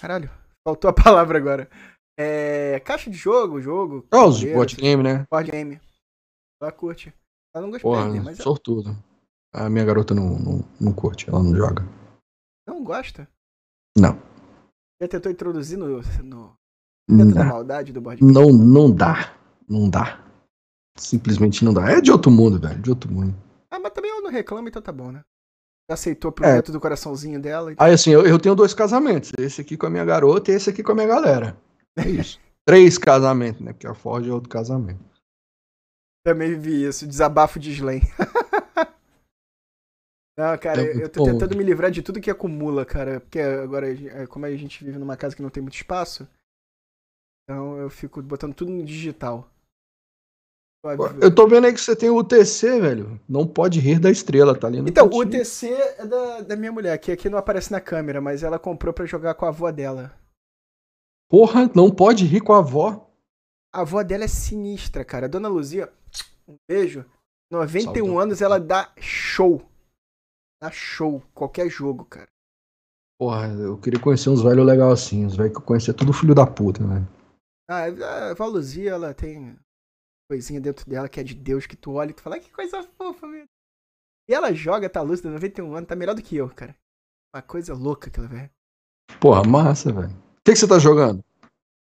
caralho, 0.00 0.30
faltou 0.66 0.88
a 0.88 0.94
palavra 1.04 1.36
agora. 1.36 1.70
É, 2.18 2.80
caixa 2.80 3.10
de 3.10 3.16
jogo, 3.16 3.60
jogo. 3.60 4.06
Oh, 4.12 4.24
os 4.24 4.42
board 4.42 4.76
game, 4.76 5.02
né? 5.02 5.26
Board 5.30 5.50
game. 5.50 5.80
Ela 6.60 6.72
curte. 6.72 7.12
Ela 7.54 7.62
não 7.62 7.70
gosta 7.70 7.82
Porra, 7.82 8.10
de 8.10 8.20
mas. 8.20 8.38
Sortudo. 8.38 8.96
A 9.52 9.68
minha 9.68 9.84
garota 9.84 10.14
não, 10.14 10.38
não, 10.38 10.64
não 10.80 10.92
curte, 10.92 11.28
ela 11.28 11.42
não 11.42 11.54
joga. 11.54 11.84
Não 12.66 12.84
gosta? 12.84 13.28
Não. 13.96 14.16
Já 15.00 15.08
tentou 15.08 15.32
introduzir 15.32 15.76
no. 15.76 16.02
no 16.22 16.56
dentro 17.08 17.34
da 17.34 17.44
maldade 17.44 17.92
do 17.92 18.00
board 18.00 18.22
Não, 18.22 18.50
não 18.50 18.90
dá. 18.90 19.34
Não 19.68 19.88
dá. 19.88 20.22
Simplesmente 20.96 21.64
não 21.64 21.72
dá. 21.72 21.90
É 21.90 22.00
de 22.00 22.12
outro 22.12 22.30
mundo, 22.30 22.60
velho. 22.60 22.80
De 22.80 22.90
outro 22.90 23.10
mundo. 23.10 23.34
Ah, 23.70 23.80
mas 23.80 23.92
também 23.92 24.10
ela 24.10 24.20
não 24.20 24.30
reclama, 24.30 24.68
então 24.68 24.82
tá 24.82 24.92
bom, 24.92 25.10
né? 25.10 25.22
Aceitou 25.88 26.30
pro 26.30 26.44
é. 26.44 26.62
do 26.62 26.80
coraçãozinho 26.80 27.40
dela. 27.40 27.72
Então... 27.72 27.84
Aí 27.84 27.92
assim, 27.92 28.10
eu, 28.10 28.24
eu 28.24 28.38
tenho 28.38 28.54
dois 28.54 28.74
casamentos. 28.74 29.32
Esse 29.38 29.60
aqui 29.60 29.76
com 29.76 29.86
a 29.86 29.90
minha 29.90 30.04
garota 30.04 30.52
e 30.52 30.54
esse 30.54 30.70
aqui 30.70 30.82
com 30.82 30.92
a 30.92 30.94
minha 30.94 31.06
galera. 31.06 31.56
É 31.96 32.08
isso. 32.08 32.38
Três 32.64 32.98
casamentos, 32.98 33.60
né? 33.60 33.72
Porque 33.72 33.86
a 33.86 33.94
Ford 33.94 34.24
é 34.26 34.32
outro 34.32 34.48
casamento. 34.48 35.09
Também 36.24 36.58
vi 36.58 36.84
isso. 36.84 37.06
Desabafo 37.06 37.58
de 37.58 37.70
Slam. 37.72 38.00
Não, 40.36 40.56
cara, 40.56 40.82
é 40.82 41.04
eu 41.04 41.08
tô 41.08 41.24
bom. 41.24 41.32
tentando 41.32 41.54
me 41.54 41.62
livrar 41.62 41.90
de 41.90 42.02
tudo 42.02 42.20
que 42.20 42.30
acumula, 42.30 42.86
cara. 42.86 43.20
Porque 43.20 43.38
agora, 43.40 43.92
é, 43.92 44.26
como 44.26 44.46
a 44.46 44.56
gente 44.56 44.82
vive 44.82 44.98
numa 44.98 45.16
casa 45.16 45.36
que 45.36 45.42
não 45.42 45.50
tem 45.50 45.62
muito 45.62 45.74
espaço, 45.74 46.26
então 47.44 47.76
eu 47.76 47.90
fico 47.90 48.22
botando 48.22 48.54
tudo 48.54 48.72
no 48.72 48.82
digital. 48.82 49.50
Eu 51.20 51.34
tô 51.34 51.46
vendo 51.46 51.66
aí 51.66 51.74
que 51.74 51.80
você 51.80 51.94
tem 51.94 52.08
o 52.08 52.16
UTC, 52.16 52.80
velho. 52.80 53.20
Não 53.28 53.46
pode 53.46 53.78
rir 53.78 53.98
da 53.98 54.10
estrela, 54.10 54.58
tá 54.58 54.66
ali 54.66 54.78
Então, 54.78 55.08
o 55.08 55.18
UTC 55.18 55.68
é 55.68 56.06
da, 56.06 56.40
da 56.40 56.56
minha 56.56 56.72
mulher, 56.72 56.96
que 56.96 57.12
aqui 57.12 57.28
não 57.28 57.36
aparece 57.36 57.70
na 57.70 57.82
câmera, 57.82 58.18
mas 58.18 58.42
ela 58.42 58.58
comprou 58.58 58.94
para 58.94 59.04
jogar 59.04 59.34
com 59.34 59.44
a 59.44 59.48
avó 59.48 59.70
dela. 59.70 60.18
Porra, 61.28 61.70
não 61.74 61.90
pode 61.90 62.24
rir 62.24 62.40
com 62.40 62.54
a 62.54 62.58
avó? 62.58 63.12
A 63.72 63.82
avó 63.82 64.02
dela 64.02 64.24
é 64.24 64.28
sinistra, 64.28 65.04
cara. 65.04 65.28
Dona 65.28 65.48
Luzia, 65.48 65.92
um 66.50 66.56
beijo. 66.68 67.04
91 67.50 67.94
Salve. 67.94 68.22
anos, 68.22 68.42
ela 68.42 68.60
dá 68.60 68.92
show 68.98 69.70
dá 70.60 70.70
show, 70.70 71.22
qualquer 71.34 71.68
jogo, 71.70 72.04
cara. 72.04 72.28
Porra, 73.18 73.48
eu 73.48 73.78
queria 73.78 74.00
conhecer 74.00 74.30
uns 74.30 74.42
velhos 74.42 74.64
legais 74.64 74.92
assim, 74.92 75.24
uns 75.24 75.36
velhos 75.36 75.52
que 75.52 75.58
eu 75.58 75.64
conhecia 75.64 75.94
tudo 75.94 76.12
filho 76.12 76.34
da 76.34 76.46
puta, 76.46 76.86
né? 76.86 77.06
Ah, 77.68 78.30
a 78.30 78.34
Valuzia, 78.34 78.90
ela 78.90 79.14
tem 79.14 79.58
coisinha 80.30 80.60
dentro 80.60 80.88
dela 80.88 81.08
que 81.08 81.20
é 81.20 81.24
de 81.24 81.34
Deus, 81.34 81.66
que 81.66 81.76
tu 81.76 81.94
olha 81.94 82.10
e 82.10 82.14
tu 82.14 82.22
fala, 82.22 82.38
que 82.38 82.50
coisa 82.50 82.82
fofa, 82.82 83.28
velho. 83.28 83.48
E 84.28 84.34
ela 84.34 84.52
joga, 84.52 84.88
tá 84.88 85.02
lúcida, 85.02 85.30
91 85.30 85.74
anos, 85.74 85.88
tá 85.88 85.96
melhor 85.96 86.14
do 86.14 86.22
que 86.22 86.36
eu, 86.36 86.48
cara. 86.50 86.74
Uma 87.34 87.42
coisa 87.42 87.74
louca 87.74 88.08
aquela, 88.08 88.26
velho. 88.26 88.50
Porra, 89.20 89.42
massa, 89.44 89.92
velho. 89.92 90.10
O 90.10 90.42
que, 90.44 90.52
que 90.52 90.56
você 90.56 90.68
tá 90.68 90.78
jogando? 90.78 91.22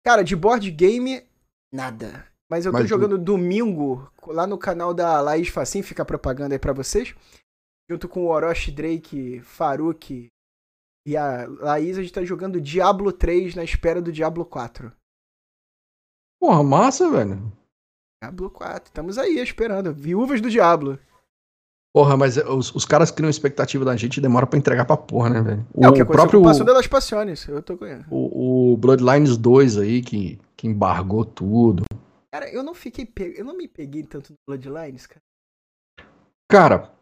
Cara, 0.04 0.24
de 0.24 0.36
board 0.36 0.70
game, 0.72 1.26
nada. 1.72 2.28
Mas 2.52 2.66
eu 2.66 2.72
tô 2.74 2.80
Mas 2.80 2.90
jogando 2.90 3.18
tu... 3.18 3.24
domingo 3.24 4.12
lá 4.28 4.46
no 4.46 4.58
canal 4.58 4.94
da 4.94 5.22
Laís 5.22 5.48
Facim, 5.48 5.82
fica 5.82 6.04
propaganda 6.04 6.54
aí 6.54 6.60
pra 6.60 6.74
vocês 6.74 7.16
junto 7.92 8.08
com 8.08 8.26
o 8.26 8.30
Orochi 8.30 8.72
Drake, 8.72 9.42
Faruk 9.42 10.28
e 11.06 11.18
a 11.18 11.46
Laís, 11.48 11.98
a 11.98 12.02
gente 12.02 12.14
tá 12.14 12.24
jogando 12.24 12.62
Diablo 12.62 13.12
3 13.12 13.56
na 13.56 13.64
espera 13.64 14.02
do 14.02 14.14
Diablo 14.14 14.46
4. 14.46 14.94
Porra, 16.40 16.64
massa, 16.64 17.10
velho. 17.10 17.52
Diablo 18.24 18.50
4, 18.50 18.86
estamos 18.86 19.18
aí 19.18 19.40
esperando. 19.40 19.94
Viúvas 19.94 20.40
do 20.40 20.50
Diablo. 20.50 20.98
Porra, 21.94 22.16
mas 22.16 22.38
os, 22.38 22.74
os 22.74 22.86
caras 22.86 23.12
criam 23.12 23.30
expectativa 23.30 23.84
da 23.84 23.98
gente 23.98 24.18
e 24.18 24.22
demora 24.22 24.48
pra 24.48 24.58
entregar 24.58 24.86
pra 24.86 24.96
porra, 24.96 25.30
né, 25.30 25.42
velho? 25.42 25.68
O, 25.74 25.84
é, 25.84 25.90
o 25.90 25.94
que 25.94 26.06
próprio 26.06 26.42
passou 26.42 26.66
delas 26.66 26.88
passiones, 26.88 27.46
eu 27.48 27.62
tô. 27.62 27.78
O, 28.10 28.74
o 28.74 28.78
Bloodlines 28.78 29.36
2 29.36 29.80
aí, 29.80 30.02
que, 30.02 30.40
que 30.56 30.68
embargou 30.68 31.26
tudo. 31.26 31.84
Cara, 32.34 32.50
eu 32.50 32.64
não 32.64 32.74
fiquei. 32.74 33.06
Pe... 33.06 33.34
Eu 33.38 33.44
não 33.46 33.56
me 33.56 33.68
peguei 33.68 34.04
tanto 34.04 34.32
no 34.32 34.38
Bloodlines, 34.48 35.06
cara. 35.06 35.22
Cara, 36.50 36.94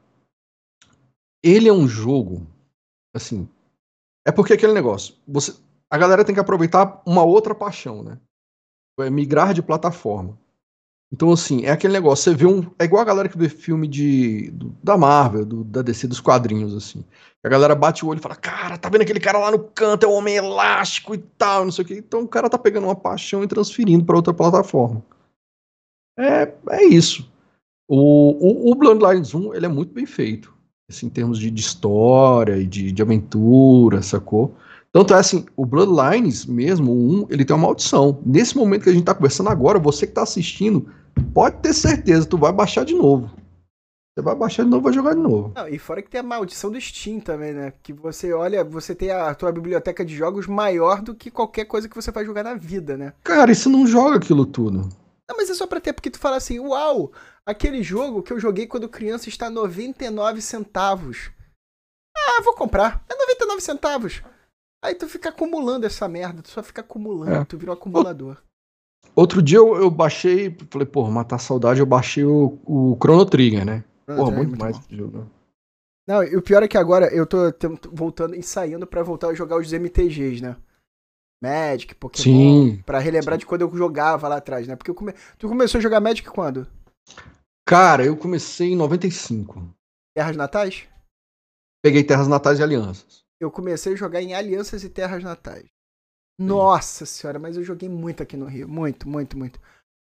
ele 1.44 1.68
é 1.68 1.74
um 1.74 1.88
jogo, 1.88 2.46
assim, 3.16 3.50
é 4.28 4.32
porque 4.32 4.54
aquele 4.54 4.74
negócio, 4.74 5.16
você, 5.28 5.56
a 5.92 5.98
galera 5.98 6.24
tem 6.24 6.36
que 6.36 6.42
aproveitar 6.42 7.02
uma 7.06 7.24
outra 7.24 7.56
paixão, 7.56 8.04
né? 8.04 8.20
É 9.00 9.10
migrar 9.10 9.54
de 9.54 9.64
plataforma. 9.64 10.38
Então, 11.12 11.32
assim, 11.32 11.66
é 11.66 11.72
aquele 11.72 11.94
negócio, 11.94 12.26
você 12.26 12.36
vê 12.36 12.46
um. 12.46 12.70
É 12.78 12.84
igual 12.84 13.02
a 13.02 13.06
galera 13.06 13.30
que 13.30 13.38
vê 13.38 13.50
filme 13.50 13.88
de. 13.88 14.52
do- 14.52 14.76
da 14.84 14.96
Marvel, 14.98 15.46
do- 15.46 15.64
da 15.64 15.82
DC 15.82 16.08
dos 16.08 16.20
quadrinhos, 16.20 16.76
assim. 16.76 17.04
A 17.44 17.50
galera 17.50 17.74
bate 17.74 18.06
o 18.06 18.10
olho 18.10 18.20
e 18.20 18.22
fala, 18.22 18.36
cara, 18.36 18.78
tá 18.78 18.90
vendo 18.90 19.02
aquele 19.02 19.20
cara 19.20 19.40
lá 19.40 19.50
no 19.50 19.60
canto, 19.60 20.06
é 20.06 20.08
o 20.10 20.12
homem 20.12 20.36
elástico 20.36 21.16
e 21.16 21.18
tal, 21.18 21.66
não 21.66 21.72
sei 21.72 21.84
o 21.86 21.88
quê. 21.88 21.96
Então 21.96 22.22
o 22.22 22.28
cara 22.28 22.50
tá 22.50 22.60
pegando 22.60 22.86
uma 22.86 22.96
paixão 22.96 23.44
e 23.44 23.48
transferindo 23.48 24.06
pra 24.06 24.18
outra 24.18 24.34
plataforma. 24.34 25.04
É, 26.20 26.54
é 26.72 26.84
isso. 26.84 27.32
O, 27.88 28.68
o, 28.68 28.72
o 28.72 28.76
Bloodlines 28.76 29.34
1, 29.34 29.54
ele 29.54 29.66
é 29.66 29.70
muito 29.70 29.94
bem 29.94 30.06
feito. 30.06 30.54
Assim, 30.90 31.06
em 31.06 31.10
termos 31.10 31.40
de, 31.40 31.50
de 31.50 31.62
história 31.62 32.58
e 32.58 32.66
de, 32.66 32.92
de 32.92 33.02
aventura, 33.02 34.02
sacou? 34.02 34.56
Tanto 34.92 35.14
é 35.14 35.18
assim, 35.18 35.46
o 35.56 35.66
Bloodlines 35.66 36.46
mesmo, 36.46 36.92
o 36.92 37.24
1, 37.24 37.28
ele 37.30 37.46
tem 37.46 37.56
uma 37.56 37.68
maldição. 37.68 38.20
Nesse 38.26 38.58
momento 38.58 38.84
que 38.84 38.90
a 38.90 38.94
gente 38.94 39.06
tá 39.06 39.14
conversando 39.14 39.50
agora, 39.50 39.80
você 39.80 40.06
que 40.06 40.14
tá 40.14 40.24
assistindo, 40.24 40.92
pode 41.34 41.58
ter 41.58 41.74
certeza, 41.74 42.26
tu 42.26 42.38
vai 42.38 42.52
baixar 42.52 42.84
de 42.84 42.96
novo. 42.96 43.30
Você 44.14 44.24
vai 44.24 44.36
baixar 44.36 44.64
de 44.64 44.70
novo, 44.70 44.84
vai 44.84 44.94
jogar 44.94 45.14
de 45.14 45.22
novo. 45.22 45.54
Não, 45.56 45.68
e 45.68 45.78
fora 45.80 46.02
que 46.02 46.10
tem 46.10 46.20
a 46.20 46.24
maldição 46.24 46.72
do 46.72 46.82
Steam 46.82 47.20
também, 47.20 47.54
né? 47.54 47.72
Que 47.82 47.94
você 47.94 48.34
olha, 48.34 48.64
você 48.64 48.94
tem 48.94 49.12
a 49.12 49.34
tua 49.34 49.52
biblioteca 49.52 50.04
de 50.04 50.16
jogos 50.16 50.48
maior 50.48 51.02
do 51.02 51.16
que 51.16 51.32
qualquer 51.32 51.66
coisa 51.66 51.88
que 51.88 51.96
você 51.96 52.12
vai 52.12 52.26
jogar 52.26 52.44
na 52.44 52.56
vida, 52.56 52.98
né? 52.98 53.14
Cara, 53.24 53.52
e 53.52 53.56
você 53.56 53.70
não 53.70 53.88
joga 53.88 54.18
aquilo 54.18 54.46
tudo? 54.46 54.90
Não, 55.30 55.38
mas 55.38 55.50
é 55.50 55.54
só 55.54 55.68
pra 55.68 55.80
ter, 55.80 55.94
porque 55.94 56.10
tu 56.10 56.18
fala 56.20 56.38
assim, 56.38 56.60
uau, 56.60 57.12
aquele 57.46 57.84
jogo 57.84 58.24
que 58.24 58.34
eu 58.34 58.40
joguei 58.40 58.66
quando 58.66 58.90
criança 58.90 59.30
está 59.30 59.50
99 59.50 60.42
centavos. 60.42 61.30
Ah, 62.18 62.42
vou 62.44 62.56
comprar. 62.56 63.06
É 63.08 63.16
99 63.16 63.62
centavos. 63.62 64.24
Aí 64.84 64.96
tu 64.96 65.08
fica 65.08 65.30
acumulando 65.30 65.86
essa 65.86 66.08
merda, 66.08 66.42
tu 66.42 66.50
só 66.50 66.64
fica 66.64 66.82
acumulando, 66.82 67.32
É. 67.36 67.46
tu 67.46 67.58
vira 67.58 67.72
um 67.72 67.74
acumulador. 67.76 68.38
Outro 69.16 69.42
dia 69.42 69.58
eu, 69.58 69.76
eu 69.76 69.90
baixei, 69.92 70.56
falei, 70.72 70.88
pô, 70.88 71.08
matar 71.10 71.36
a 71.36 71.40
saudade, 71.40 71.80
eu 71.80 71.86
baixei 71.86 72.24
o, 72.24 72.58
o 72.66 72.98
Chrono 73.02 73.26
Trigger, 73.26 73.66
né? 73.66 73.84
Porra, 74.06 74.32
É, 74.32 74.36
muito, 74.36 74.50
muito 74.50 74.60
mais 74.60 74.78
esse 74.80 74.96
jogo. 74.96 75.30
Não, 76.08 76.24
e 76.24 76.36
o 76.36 76.42
pior 76.42 76.64
é 76.64 76.68
que 76.68 76.78
agora 76.78 77.14
eu 77.14 77.26
tô 77.28 77.38
voltando, 77.92 78.36
ensaiando 78.36 78.88
pra 78.88 79.04
voltar 79.04 79.28
a 79.30 79.34
jogar 79.34 79.58
os 79.58 79.72
MTGs, 79.72 80.42
né? 80.42 80.56
Magic, 81.42 81.96
Pokémon, 81.96 82.24
Sim. 82.24 82.82
pra 82.86 83.00
relembrar 83.00 83.38
de 83.38 83.46
quando 83.46 83.62
eu 83.62 83.76
jogava 83.76 84.28
lá 84.28 84.38
atrás, 84.38 84.68
né? 84.68 84.76
Porque 84.76 84.94
come... 84.94 85.14
tu 85.38 85.48
começou 85.48 85.80
a 85.80 85.82
jogar 85.82 86.00
Magic 86.00 86.30
quando? 86.30 86.68
Cara, 87.66 88.06
eu 88.06 88.18
comecei 88.18 88.72
em 88.72 88.76
95. 88.76 89.74
Terras 90.16 90.36
Natais? 90.36 90.88
Peguei 91.82 92.04
Terras 92.04 92.28
Natais 92.28 92.60
e 92.60 92.64
Alianças. 92.64 93.24
Eu 93.40 93.50
comecei 93.50 93.94
a 93.94 93.96
jogar 93.96 94.22
em 94.22 94.34
Alianças 94.34 94.84
e 94.84 94.90
Terras 94.90 95.24
Natais. 95.24 95.66
Nossa 96.38 97.06
senhora, 97.06 97.38
mas 97.38 97.56
eu 97.56 97.64
joguei 97.64 97.88
muito 97.88 98.24
aqui 98.24 98.36
no 98.36 98.46
Rio. 98.46 98.68
Muito, 98.68 99.08
muito, 99.08 99.38
muito. 99.38 99.60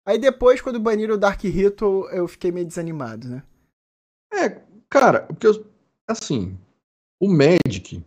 Aí 0.05 0.19
depois, 0.19 0.61
quando 0.61 0.79
baniram 0.79 1.15
o 1.15 1.17
Dark 1.17 1.41
Ritual, 1.43 2.09
eu 2.09 2.27
fiquei 2.27 2.51
meio 2.51 2.67
desanimado, 2.67 3.27
né? 3.27 3.43
É, 4.31 4.61
cara, 4.89 5.21
porque 5.21 5.47
eu, 5.47 5.65
assim, 6.07 6.57
o 7.19 7.27
Magic, 7.27 8.03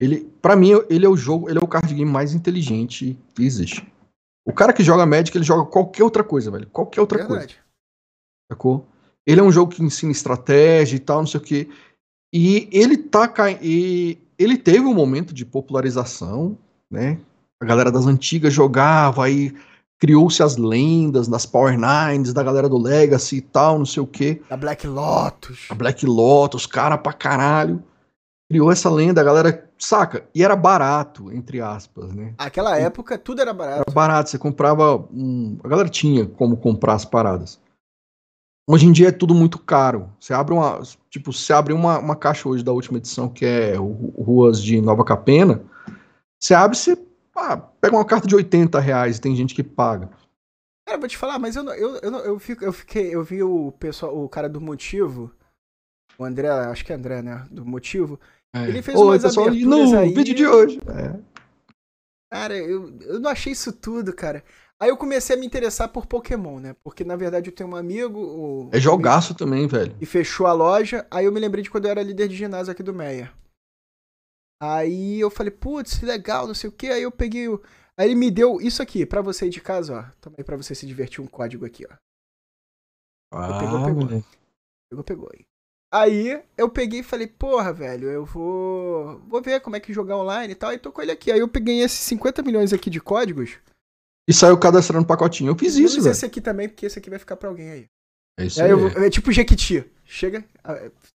ele, 0.00 0.30
para 0.40 0.54
mim, 0.54 0.70
ele 0.88 1.04
é 1.04 1.08
o 1.08 1.16
jogo, 1.16 1.48
ele 1.48 1.58
é 1.58 1.62
o 1.62 1.68
card 1.68 1.92
game 1.92 2.10
mais 2.10 2.34
inteligente 2.34 3.18
que 3.34 3.44
existe. 3.44 3.86
O 4.46 4.52
cara 4.52 4.72
que 4.72 4.82
joga 4.82 5.04
Magic, 5.04 5.36
ele 5.36 5.44
joga 5.44 5.68
qualquer 5.68 6.02
outra 6.04 6.24
coisa, 6.24 6.50
velho. 6.50 6.66
Qualquer 6.70 7.00
outra 7.00 7.18
coisa. 7.18 7.40
Verdade. 7.40 7.60
sacou? 8.50 8.86
Ele 9.26 9.40
é 9.40 9.42
um 9.42 9.52
jogo 9.52 9.72
que 9.72 9.82
ensina 9.82 10.10
estratégia 10.10 10.96
e 10.96 11.00
tal, 11.00 11.18
não 11.18 11.26
sei 11.26 11.38
o 11.38 11.42
quê. 11.42 11.68
E 12.32 12.68
ele 12.72 12.96
tá 12.96 13.30
e 13.60 14.18
ele 14.38 14.56
teve 14.56 14.80
um 14.80 14.94
momento 14.94 15.34
de 15.34 15.44
popularização, 15.44 16.56
né? 16.90 17.18
A 17.60 17.66
galera 17.66 17.90
das 17.90 18.06
antigas 18.06 18.54
jogava, 18.54 19.24
aí 19.24 19.54
criou-se 19.98 20.42
as 20.42 20.56
lendas 20.56 21.26
das 21.28 21.44
Power 21.44 21.76
Nines, 21.76 22.32
da 22.32 22.42
galera 22.42 22.68
do 22.68 22.78
Legacy 22.78 23.36
e 23.36 23.40
tal, 23.42 23.78
não 23.78 23.86
sei 23.86 24.02
o 24.02 24.06
quê. 24.06 24.40
Da 24.48 24.56
Black 24.56 24.86
Lotus. 24.86 25.66
A 25.68 25.74
Black 25.74 26.06
Lotus, 26.06 26.66
cara 26.66 26.96
pra 26.96 27.12
caralho. 27.12 27.82
Criou 28.50 28.72
essa 28.72 28.88
lenda, 28.88 29.20
a 29.20 29.24
galera, 29.24 29.67
saca? 29.78 30.28
E 30.34 30.42
era 30.42 30.56
barato, 30.56 31.32
entre 31.32 31.60
aspas, 31.60 32.12
né? 32.12 32.34
Aquela 32.38 32.76
época, 32.78 33.18
tudo 33.18 33.40
era 33.40 33.52
barato. 33.52 33.82
Era 33.86 33.94
barato, 33.94 34.30
você 34.30 34.38
comprava 34.38 34.96
um. 35.12 35.58
A 35.62 35.68
galera 35.68 35.88
tinha 35.88 36.26
como 36.26 36.56
comprar 36.56 36.94
as 36.94 37.04
paradas. 37.04 37.60
Hoje 38.66 38.86
em 38.86 38.92
dia 38.92 39.08
é 39.08 39.12
tudo 39.12 39.34
muito 39.34 39.58
caro. 39.58 40.12
Você 40.20 40.34
abre 40.34 40.52
uma. 40.52 40.82
Tipo, 41.08 41.32
você 41.32 41.52
abre 41.52 41.72
uma, 41.72 41.98
uma 41.98 42.16
caixa 42.16 42.48
hoje 42.48 42.62
da 42.62 42.72
última 42.72 42.98
edição, 42.98 43.28
que 43.28 43.44
é 43.44 43.74
Ruas 43.76 44.62
de 44.62 44.80
Nova 44.80 45.04
Capena. 45.04 45.62
Você 46.38 46.54
abre 46.54 46.76
e 46.76 46.80
você 46.80 46.98
ah, 47.34 47.56
pega 47.56 47.96
uma 47.96 48.04
carta 48.04 48.26
de 48.26 48.34
80 48.34 48.78
reais, 48.80 49.18
tem 49.18 49.34
gente 49.34 49.54
que 49.54 49.62
paga. 49.62 50.10
Cara, 50.86 50.96
eu 50.96 51.00
vou 51.00 51.08
te 51.08 51.16
falar, 51.16 51.38
mas 51.38 51.54
eu 51.54 51.62
não, 51.62 51.74
eu, 51.74 51.96
eu, 51.96 52.10
não, 52.10 52.18
eu, 52.20 52.38
fico, 52.38 52.64
eu 52.64 52.72
fiquei, 52.72 53.14
eu 53.14 53.22
vi 53.22 53.42
o 53.42 53.72
pessoal, 53.72 54.16
o 54.16 54.28
cara 54.28 54.48
do 54.48 54.60
motivo, 54.60 55.30
o 56.18 56.24
André, 56.24 56.48
acho 56.48 56.84
que 56.84 56.92
é 56.92 56.96
André, 56.96 57.22
né? 57.22 57.46
Do 57.50 57.64
motivo. 57.64 58.18
Ele 58.54 58.82
fez 58.82 58.98
Oi, 58.98 59.04
umas 59.04 59.22
pessoal, 59.22 59.46
e 59.46 59.48
aberturas 59.50 59.92
no 59.92 59.98
aí. 59.98 60.14
vídeo 60.14 60.34
de 60.34 60.46
hoje. 60.46 60.78
É. 60.88 61.28
Cara, 62.32 62.56
eu, 62.56 62.98
eu 63.00 63.20
não 63.20 63.30
achei 63.30 63.52
isso 63.52 63.72
tudo, 63.72 64.14
cara. 64.14 64.44
Aí 64.80 64.90
eu 64.90 64.96
comecei 64.96 65.34
a 65.34 65.38
me 65.38 65.46
interessar 65.46 65.88
por 65.88 66.06
Pokémon, 66.06 66.60
né? 66.60 66.76
Porque 66.84 67.02
na 67.04 67.16
verdade 67.16 67.50
eu 67.50 67.54
tenho 67.54 67.68
um 67.70 67.76
amigo. 67.76 68.18
O, 68.20 68.70
É 68.72 68.78
jogaço 68.80 69.34
também, 69.34 69.66
velho. 69.66 69.96
E 70.00 70.06
fechou 70.06 70.46
a 70.46 70.52
loja. 70.52 71.06
Aí 71.10 71.24
eu 71.24 71.32
me 71.32 71.40
lembrei 71.40 71.62
de 71.64 71.70
quando 71.70 71.86
eu 71.86 71.90
era 71.90 72.02
líder 72.02 72.28
de 72.28 72.36
ginásio 72.36 72.70
aqui 72.72 72.82
do 72.82 72.94
Meia. 72.94 73.32
Aí 74.62 75.20
eu 75.20 75.30
falei, 75.30 75.50
putz, 75.52 75.98
que 75.98 76.04
legal, 76.06 76.46
não 76.46 76.54
sei 76.54 76.68
o 76.70 76.72
que. 76.72 76.88
Aí 76.88 77.02
eu 77.02 77.12
peguei 77.12 77.48
o. 77.48 77.62
Aí 77.98 78.06
ele 78.08 78.14
me 78.14 78.30
deu 78.30 78.60
isso 78.60 78.80
aqui, 78.82 79.04
pra 79.04 79.20
você 79.20 79.44
aí 79.44 79.50
de 79.50 79.60
casa, 79.60 79.98
ó. 79.98 80.02
Toma 80.20 80.36
aí 80.38 80.44
pra 80.44 80.56
você 80.56 80.74
se 80.74 80.86
divertir 80.86 81.20
um 81.20 81.26
código 81.26 81.64
aqui, 81.66 81.84
ó. 81.90 81.94
Ah, 83.34 83.58
pegou, 83.58 83.84
pegou. 83.84 84.04
moleque. 84.04 84.38
Pegou, 84.90 85.04
pegou 85.04 85.30
aí. 85.34 85.44
Aí 85.90 86.42
eu 86.56 86.68
peguei 86.68 87.00
e 87.00 87.04
falei, 87.04 87.26
porra, 87.26 87.72
velho, 87.72 88.10
eu 88.10 88.24
vou. 88.24 89.20
Vou 89.26 89.40
ver 89.40 89.60
como 89.60 89.76
é 89.76 89.80
que 89.80 89.92
jogar 89.92 90.18
online 90.18 90.52
e 90.52 90.56
tal. 90.56 90.72
E 90.72 90.78
tô 90.78 90.92
com 90.92 91.00
ele 91.00 91.12
aqui. 91.12 91.32
Aí 91.32 91.40
eu 91.40 91.48
peguei 91.48 91.80
esses 91.80 92.00
50 92.00 92.42
milhões 92.42 92.72
aqui 92.72 92.90
de 92.90 93.00
códigos. 93.00 93.58
E 94.28 94.34
saiu 94.34 94.58
cadastrando 94.58 95.06
pacotinho. 95.06 95.50
Eu 95.50 95.56
fiz 95.58 95.76
isso, 95.76 96.02
velho. 96.02 96.12
esse 96.12 96.26
aqui 96.26 96.40
também, 96.40 96.68
porque 96.68 96.84
esse 96.84 96.98
aqui 96.98 97.08
vai 97.08 97.18
ficar 97.18 97.36
pra 97.36 97.48
alguém 97.48 97.70
aí. 97.70 97.86
É 98.38 98.44
isso 98.44 98.62
Aí 98.62 98.70
aí. 98.70 98.72
eu 98.72 98.88
é 99.02 99.10
tipo 99.10 99.32
Jequiti. 99.32 99.84
Chega. 100.04 100.44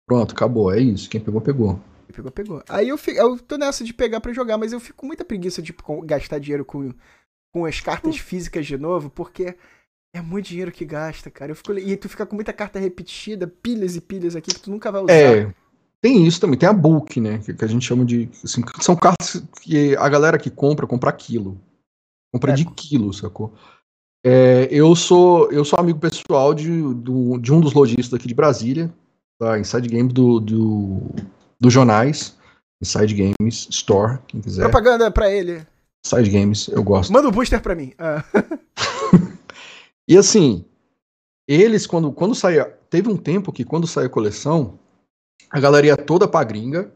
Pronto, 0.08 0.34
acabou. 0.34 0.74
É 0.74 0.80
isso. 0.80 1.10
Quem 1.10 1.20
pegou, 1.20 1.42
pegou. 1.42 1.80
Pegou, 2.12 2.32
pegou. 2.32 2.64
Aí 2.68 2.90
eu, 2.90 2.98
fico, 2.98 3.18
eu 3.18 3.38
tô 3.38 3.58
nessa 3.58 3.84
de 3.84 3.94
pegar 3.94 4.20
pra 4.22 4.34
jogar, 4.34 4.58
mas 4.58 4.74
eu 4.74 4.80
fico 4.80 4.98
com 4.98 5.08
muita 5.08 5.24
preguiça 5.24 5.62
de 5.62 5.74
gastar 6.04 6.40
dinheiro 6.40 6.66
com, 6.66 6.94
com 7.54 7.66
as 7.66 7.80
cartas 7.80 8.18
físicas 8.18 8.66
de 8.66 8.78
novo, 8.78 9.10
porque 9.10 9.56
é 10.14 10.22
muito 10.22 10.48
dinheiro 10.48 10.72
que 10.72 10.84
gasta, 10.86 11.30
cara. 11.32 11.52
Eu 11.52 11.56
fico, 11.56 11.74
e 11.74 11.96
tu 11.96 12.10
fica 12.10 12.26
com 12.26 12.36
muita 12.36 12.52
carta 12.54 12.80
repetida, 12.80 13.48
pilhas 13.48 13.96
e 13.96 14.02
pilhas 14.02 14.36
aqui 14.36 14.54
que 14.54 14.60
tu 14.60 14.70
nunca 14.72 14.92
vai 14.92 15.02
usar. 15.02 15.14
É, 15.14 15.54
tem 16.02 16.26
isso 16.26 16.40
também, 16.42 16.58
tem 16.60 16.68
a 16.68 16.74
book, 16.74 17.20
né? 17.22 17.38
Que, 17.40 17.54
que 17.54 17.66
a 17.66 17.68
gente 17.68 17.86
chama 17.86 18.04
de. 18.04 18.30
assim, 18.44 18.62
são 18.82 18.96
cartas 18.96 19.42
que 19.62 19.96
a 19.96 20.10
galera 20.10 20.38
que 20.38 20.50
compra, 20.50 20.86
compra 20.88 21.12
quilo. 21.12 21.58
Compra 22.34 22.52
É. 22.52 22.56
de 22.56 22.66
quilo, 22.66 23.14
sacou? 23.14 23.54
É, 24.26 24.68
eu 24.72 24.96
sou 24.96 25.52
eu 25.52 25.66
sou 25.66 25.80
amigo 25.80 26.00
pessoal 26.00 26.54
de, 26.54 26.70
do- 26.94 27.38
de 27.40 27.52
um 27.52 27.60
dos 27.60 27.74
lojistas 27.74 28.14
aqui 28.14 28.28
de 28.28 28.34
Brasília, 28.36 28.94
da 29.42 29.58
Inside 29.60 29.88
Games 29.90 30.14
do, 30.14 30.40
do, 30.40 31.02
do 31.60 31.70
Jornais, 31.70 32.38
Inside 32.84 33.14
Games 33.16 33.68
Store, 33.72 34.20
quem 34.28 34.40
quiser. 34.42 34.62
Propaganda 34.64 35.10
pra 35.10 35.32
ele. 35.32 35.66
Inside 36.06 36.30
Games, 36.30 36.68
eu 36.68 36.84
gosto. 36.84 37.12
Manda 37.12 37.28
o 37.28 37.32
booster 37.32 37.62
pra 37.62 37.74
mim. 37.76 37.94
Ah. 37.98 38.24
E 40.12 40.18
assim, 40.18 40.66
eles, 41.48 41.88
quando, 41.88 42.12
quando 42.12 42.36
saía. 42.36 42.66
Teve 42.90 43.08
um 43.08 43.16
tempo 43.16 43.54
que 43.54 43.64
quando 43.64 43.88
saiu 43.88 44.08
a 44.08 44.10
coleção, 44.10 44.78
a 45.50 45.58
galera 45.58 45.88
ia 45.88 45.96
toda 45.96 46.28
pra 46.28 46.44
gringa, 46.44 46.94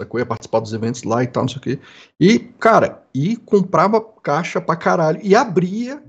sacou? 0.00 0.18
Ia 0.18 0.24
participar 0.24 0.60
dos 0.60 0.72
eventos 0.72 1.02
lá 1.02 1.22
e 1.22 1.26
tal, 1.26 1.42
não 1.42 1.48
sei 1.50 1.58
o 1.58 1.60
quê. 1.60 1.78
E, 2.18 2.38
cara, 2.38 3.06
e 3.14 3.36
comprava 3.36 4.00
caixa 4.00 4.62
pra 4.62 4.76
caralho. 4.76 5.20
E 5.22 5.36
abria 5.36 6.02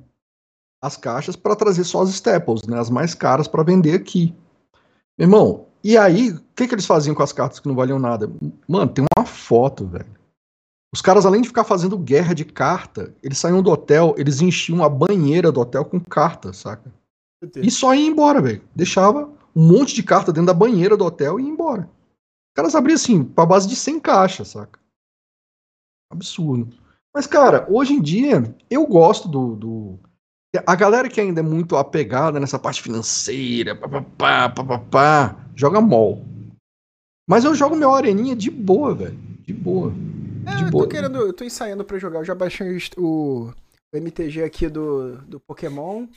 as 0.81 0.95
caixas 0.95 1.35
pra 1.35 1.57
trazer 1.57 1.83
só 1.83 2.03
as 2.03 2.09
staples, 2.09 2.65
né? 2.65 2.79
As 2.79 2.89
mais 2.89 3.13
caras 3.13 3.45
pra 3.45 3.61
vender 3.61 3.95
aqui. 3.95 4.33
Meu 5.17 5.27
irmão, 5.27 5.65
e 5.83 5.97
aí, 5.97 6.31
o 6.31 6.41
que, 6.55 6.69
que 6.69 6.73
eles 6.73 6.85
faziam 6.85 7.13
com 7.13 7.21
as 7.21 7.33
cartas 7.33 7.59
que 7.59 7.67
não 7.67 7.75
valiam 7.75 7.99
nada? 7.99 8.31
Mano, 8.65 8.93
tem 8.93 9.03
uma 9.17 9.25
foto, 9.25 9.85
velho. 9.85 10.18
Os 10.93 11.01
caras, 11.01 11.25
além 11.25 11.41
de 11.41 11.47
ficar 11.47 11.63
fazendo 11.63 11.97
guerra 11.97 12.33
de 12.33 12.43
carta, 12.43 13.13
eles 13.21 13.37
saíam 13.37 13.61
do 13.61 13.69
hotel, 13.69 14.15
eles 14.17 14.41
enchiam 14.41 14.83
a 14.83 14.89
banheira 14.89 15.51
do 15.51 15.61
hotel 15.61 15.85
com 15.85 15.99
carta, 15.99 16.51
saca? 16.51 16.91
E 17.55 17.69
só 17.69 17.93
ia 17.93 18.07
embora, 18.07 18.41
velho. 18.41 18.61
Deixava 18.75 19.29
um 19.55 19.67
monte 19.67 19.93
de 19.93 20.03
carta 20.03 20.33
dentro 20.33 20.47
da 20.47 20.53
banheira 20.53 20.97
do 20.97 21.05
hotel 21.05 21.39
e 21.39 21.43
ia 21.43 21.49
embora. 21.49 21.83
Os 21.83 22.55
caras 22.55 22.75
abriam 22.75 22.95
assim, 22.95 23.23
pra 23.23 23.45
base 23.45 23.67
de 23.67 23.75
100 23.75 23.99
caixas, 23.99 24.47
saca? 24.49 24.79
Absurdo. 26.11 26.75
Mas, 27.13 27.27
cara, 27.27 27.67
hoje 27.69 27.93
em 27.93 28.01
dia, 28.01 28.55
eu 28.69 28.85
gosto 28.85 29.27
do. 29.27 29.55
do... 29.55 29.99
A 30.65 30.75
galera 30.75 31.07
que 31.07 31.21
ainda 31.21 31.41
é 31.41 31.43
muito 31.43 31.77
apegada 31.77 32.39
nessa 32.39 32.57
parte 32.57 32.81
financeira, 32.81 33.75
papapá, 33.75 34.49
papapá, 34.49 35.45
joga 35.55 35.79
mol. 35.79 36.25
Mas 37.29 37.45
eu 37.45 37.53
jogo 37.53 37.75
minha 37.75 37.89
areninha 37.89 38.35
de 38.35 38.49
boa, 38.49 38.95
velho. 38.95 39.17
De 39.45 39.53
boa. 39.53 39.93
É, 40.51 40.55
De 40.57 40.63
eu 40.65 40.69
boa. 40.71 40.83
tô 40.85 40.89
querendo. 40.89 41.17
Eu 41.19 41.33
tô 41.33 41.43
ensaiando 41.43 41.83
pra 41.83 41.97
jogar. 41.99 42.19
Eu 42.19 42.25
já 42.25 42.35
baixei 42.35 42.77
o, 42.97 43.51
o 43.93 43.97
MTG 43.97 44.43
aqui 44.43 44.67
do, 44.69 45.17
do 45.23 45.39
Pokémon. 45.39 46.07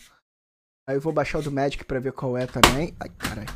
Aí 0.88 0.96
eu 0.96 1.00
vou 1.00 1.12
baixar 1.12 1.38
o 1.38 1.42
do 1.42 1.52
Magic 1.52 1.84
pra 1.84 2.00
ver 2.00 2.12
qual 2.12 2.36
é 2.36 2.46
também. 2.46 2.94
Ai, 3.00 3.08
caralho. 3.10 3.48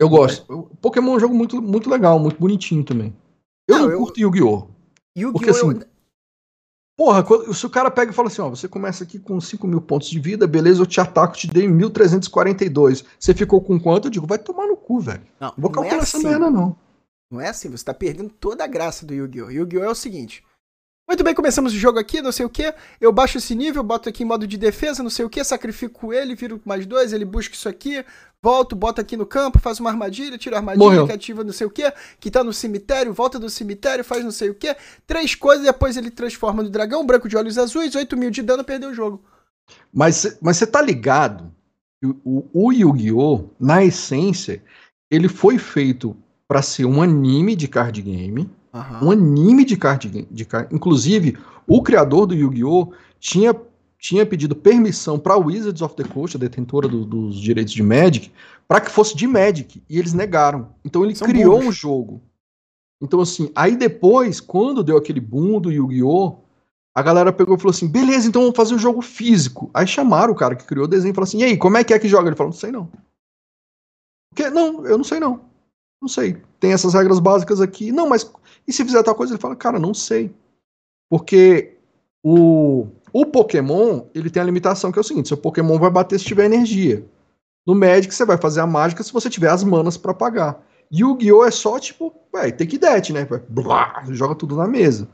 Eu 0.00 0.08
gosto. 0.10 0.70
Pokémon 0.80 1.12
é 1.14 1.16
um 1.16 1.20
jogo 1.20 1.34
muito, 1.34 1.62
muito 1.62 1.88
legal, 1.88 2.18
muito 2.18 2.38
bonitinho 2.38 2.84
também. 2.84 3.16
Eu 3.68 3.78
Não, 3.78 3.84
não, 3.86 3.92
eu- 3.92 3.98
curto 3.98 4.20
Yu-Gi-Oh! 4.20 4.68
Yu-Gi-Oh! 5.16 5.32
Porque, 5.32 5.50
assim, 5.50 5.70
eu- 5.70 5.96
Porra, 6.98 7.22
quando- 7.22 7.52
se 7.52 7.66
o 7.66 7.70
cara 7.70 7.90
pega 7.90 8.10
e 8.10 8.14
fala 8.14 8.28
assim, 8.28 8.40
ó, 8.40 8.48
você 8.48 8.66
começa 8.66 9.04
aqui 9.04 9.18
com 9.18 9.38
5 9.38 9.66
mil 9.66 9.82
pontos 9.82 10.08
de 10.08 10.18
vida, 10.18 10.46
beleza, 10.46 10.80
eu 10.80 10.86
te 10.86 10.98
ataco, 10.98 11.36
te 11.36 11.46
dei 11.46 11.68
1342. 11.68 13.04
Você 13.18 13.34
ficou 13.34 13.60
com 13.60 13.78
quanto? 13.78 14.06
Eu 14.06 14.10
digo, 14.10 14.26
vai 14.26 14.38
tomar 14.38 14.66
no 14.66 14.76
cu, 14.78 15.00
velho. 15.00 15.20
Não, 15.38 15.48
Não 15.48 15.54
vou 15.58 15.70
não 15.70 15.82
é 15.82 15.88
calcular 15.88 16.02
essa 16.02 16.16
assim. 16.16 16.26
merda, 16.26 16.50
não. 16.50 16.74
Não 17.30 17.40
é 17.40 17.48
assim, 17.48 17.68
você 17.68 17.84
tá 17.84 17.92
perdendo 17.94 18.30
toda 18.30 18.64
a 18.64 18.68
graça 18.68 19.04
do 19.04 19.12
Yu-Gi-Oh! 19.14 19.50
Yu-Gi-Oh! 19.50 19.84
é 19.84 19.90
o 19.90 19.94
seguinte. 19.94 20.44
Muito 21.08 21.22
bem, 21.22 21.34
começamos 21.34 21.72
o 21.72 21.78
jogo 21.78 21.98
aqui, 22.00 22.20
não 22.20 22.32
sei 22.32 22.44
o 22.44 22.50
que. 22.50 22.72
Eu 23.00 23.12
baixo 23.12 23.38
esse 23.38 23.54
nível, 23.54 23.82
boto 23.82 24.08
aqui 24.08 24.22
em 24.24 24.26
modo 24.26 24.46
de 24.46 24.56
defesa, 24.56 25.02
não 25.02 25.10
sei 25.10 25.24
o 25.24 25.30
que, 25.30 25.42
sacrifico 25.44 26.12
ele, 26.12 26.34
viro 26.34 26.60
mais 26.64 26.84
dois, 26.84 27.12
ele 27.12 27.24
busca 27.24 27.54
isso 27.54 27.68
aqui, 27.68 28.04
volto, 28.42 28.74
boto 28.74 29.00
aqui 29.00 29.16
no 29.16 29.24
campo, 29.24 29.60
faz 29.60 29.78
uma 29.78 29.88
armadilha, 29.88 30.36
tira 30.36 30.56
a 30.56 30.58
armadilha, 30.58 30.84
Morreu. 30.84 31.06
que 31.06 31.12
ativa 31.12 31.44
não 31.44 31.52
sei 31.52 31.66
o 31.66 31.70
que, 31.70 31.92
que 32.18 32.28
tá 32.28 32.42
no 32.42 32.52
cemitério, 32.52 33.12
volta 33.12 33.38
do 33.38 33.48
cemitério, 33.48 34.04
faz 34.04 34.24
não 34.24 34.32
sei 34.32 34.50
o 34.50 34.54
que. 34.54 34.74
Três 35.06 35.34
coisas, 35.36 35.64
depois 35.64 35.96
ele 35.96 36.10
transforma 36.10 36.62
no 36.64 36.70
dragão, 36.70 37.06
branco 37.06 37.28
de 37.28 37.36
olhos 37.36 37.56
azuis, 37.56 37.94
8 37.94 38.16
mil 38.16 38.30
de 38.30 38.42
dano, 38.42 38.64
perdeu 38.64 38.90
o 38.90 38.94
jogo. 38.94 39.24
Mas 39.92 40.38
mas 40.40 40.56
você 40.56 40.66
tá 40.66 40.80
ligado? 40.82 41.52
que 42.00 42.06
o- 42.08 42.20
O, 42.52 42.66
o 42.66 42.72
Yu-Gi-Oh! 42.72 43.50
na 43.60 43.82
essência, 43.84 44.62
ele 45.08 45.28
foi 45.28 45.56
feito 45.56 46.16
pra 46.48 46.62
ser 46.62 46.84
um 46.84 47.02
anime 47.02 47.56
de 47.56 47.68
card 47.68 48.00
game. 48.02 48.48
Aham. 48.72 49.04
um 49.06 49.10
anime 49.10 49.64
de 49.64 49.76
card 49.76 50.08
game. 50.08 50.28
De 50.30 50.44
card. 50.44 50.74
Inclusive, 50.74 51.36
o 51.66 51.82
criador 51.82 52.26
do 52.26 52.34
Yu-Gi-Oh! 52.34 52.92
tinha, 53.18 53.54
tinha 53.98 54.26
pedido 54.26 54.54
permissão 54.54 55.18
para 55.18 55.36
Wizards 55.36 55.80
of 55.80 55.94
the 55.96 56.04
Coast, 56.04 56.36
a 56.36 56.40
detentora 56.40 56.86
do- 56.86 57.04
dos 57.06 57.40
direitos 57.40 57.72
de 57.72 57.82
Magic, 57.82 58.30
para 58.68 58.80
que 58.80 58.90
fosse 58.90 59.16
de 59.16 59.26
Magic, 59.26 59.82
e 59.88 59.98
eles 59.98 60.12
negaram. 60.12 60.68
Então 60.84 61.02
ele 61.04 61.14
São 61.14 61.26
criou 61.26 61.52
burros. 61.54 61.68
um 61.68 61.72
jogo. 61.72 62.22
Então, 63.02 63.20
assim, 63.20 63.50
aí 63.54 63.76
depois, 63.76 64.40
quando 64.40 64.84
deu 64.84 64.96
aquele 64.98 65.20
boom 65.20 65.60
do 65.60 65.72
Yu-Gi-Oh! 65.72 66.36
A 66.94 67.02
galera 67.02 67.30
pegou 67.32 67.54
e 67.56 67.58
falou 67.58 67.70
assim: 67.70 67.88
beleza, 67.88 68.26
então 68.28 68.42
vamos 68.42 68.56
fazer 68.56 68.74
um 68.74 68.78
jogo 68.78 69.00
físico. 69.02 69.70
Aí 69.74 69.86
chamaram 69.86 70.32
o 70.32 70.36
cara 70.36 70.54
que 70.56 70.64
criou 70.66 70.84
o 70.84 70.88
desenho 70.88 71.12
e 71.12 71.14
falaram 71.14 71.28
assim: 71.28 71.38
e 71.40 71.44
aí, 71.44 71.56
como 71.56 71.76
é 71.78 71.84
que 71.84 71.92
é 71.94 71.98
que 71.98 72.08
joga? 72.08 72.28
Ele 72.28 72.36
falou: 72.36 72.52
não 72.52 72.58
sei 72.58 72.70
não. 72.72 72.90
Porque, 74.30 74.50
não, 74.50 74.86
eu 74.86 74.96
não 74.98 75.04
sei 75.04 75.18
não. 75.20 75.40
Não 76.00 76.08
sei. 76.08 76.42
Tem 76.60 76.72
essas 76.72 76.94
regras 76.94 77.18
básicas 77.18 77.60
aqui. 77.60 77.90
Não, 77.90 78.08
mas 78.08 78.30
e 78.66 78.72
se 78.72 78.84
fizer 78.84 79.02
tal 79.02 79.14
coisa? 79.14 79.32
Ele 79.32 79.40
fala, 79.40 79.56
cara, 79.56 79.78
não 79.78 79.94
sei. 79.94 80.34
Porque 81.08 81.78
o, 82.24 82.88
o 83.12 83.24
Pokémon, 83.24 84.02
ele 84.14 84.30
tem 84.30 84.42
a 84.42 84.46
limitação 84.46 84.90
que 84.90 84.98
é 84.98 85.00
o 85.00 85.04
seguinte: 85.04 85.28
seu 85.28 85.36
Pokémon 85.36 85.78
vai 85.78 85.90
bater 85.90 86.18
se 86.18 86.24
tiver 86.24 86.46
energia. 86.46 87.04
No 87.66 87.74
Magic, 87.74 88.14
você 88.14 88.24
vai 88.24 88.36
fazer 88.36 88.60
a 88.60 88.66
mágica 88.66 89.02
se 89.02 89.12
você 89.12 89.28
tiver 89.28 89.50
as 89.50 89.64
manas 89.64 89.96
pra 89.96 90.14
pagar. 90.14 90.64
Yu-Gi-Oh! 90.92 91.44
é 91.44 91.50
só 91.50 91.80
tipo, 91.80 92.14
ué, 92.32 92.52
take 92.52 92.78
that, 92.78 93.12
né? 93.12 93.26
Blá, 93.48 94.04
joga 94.10 94.36
tudo 94.36 94.54
na 94.54 94.68
mesa. 94.68 95.08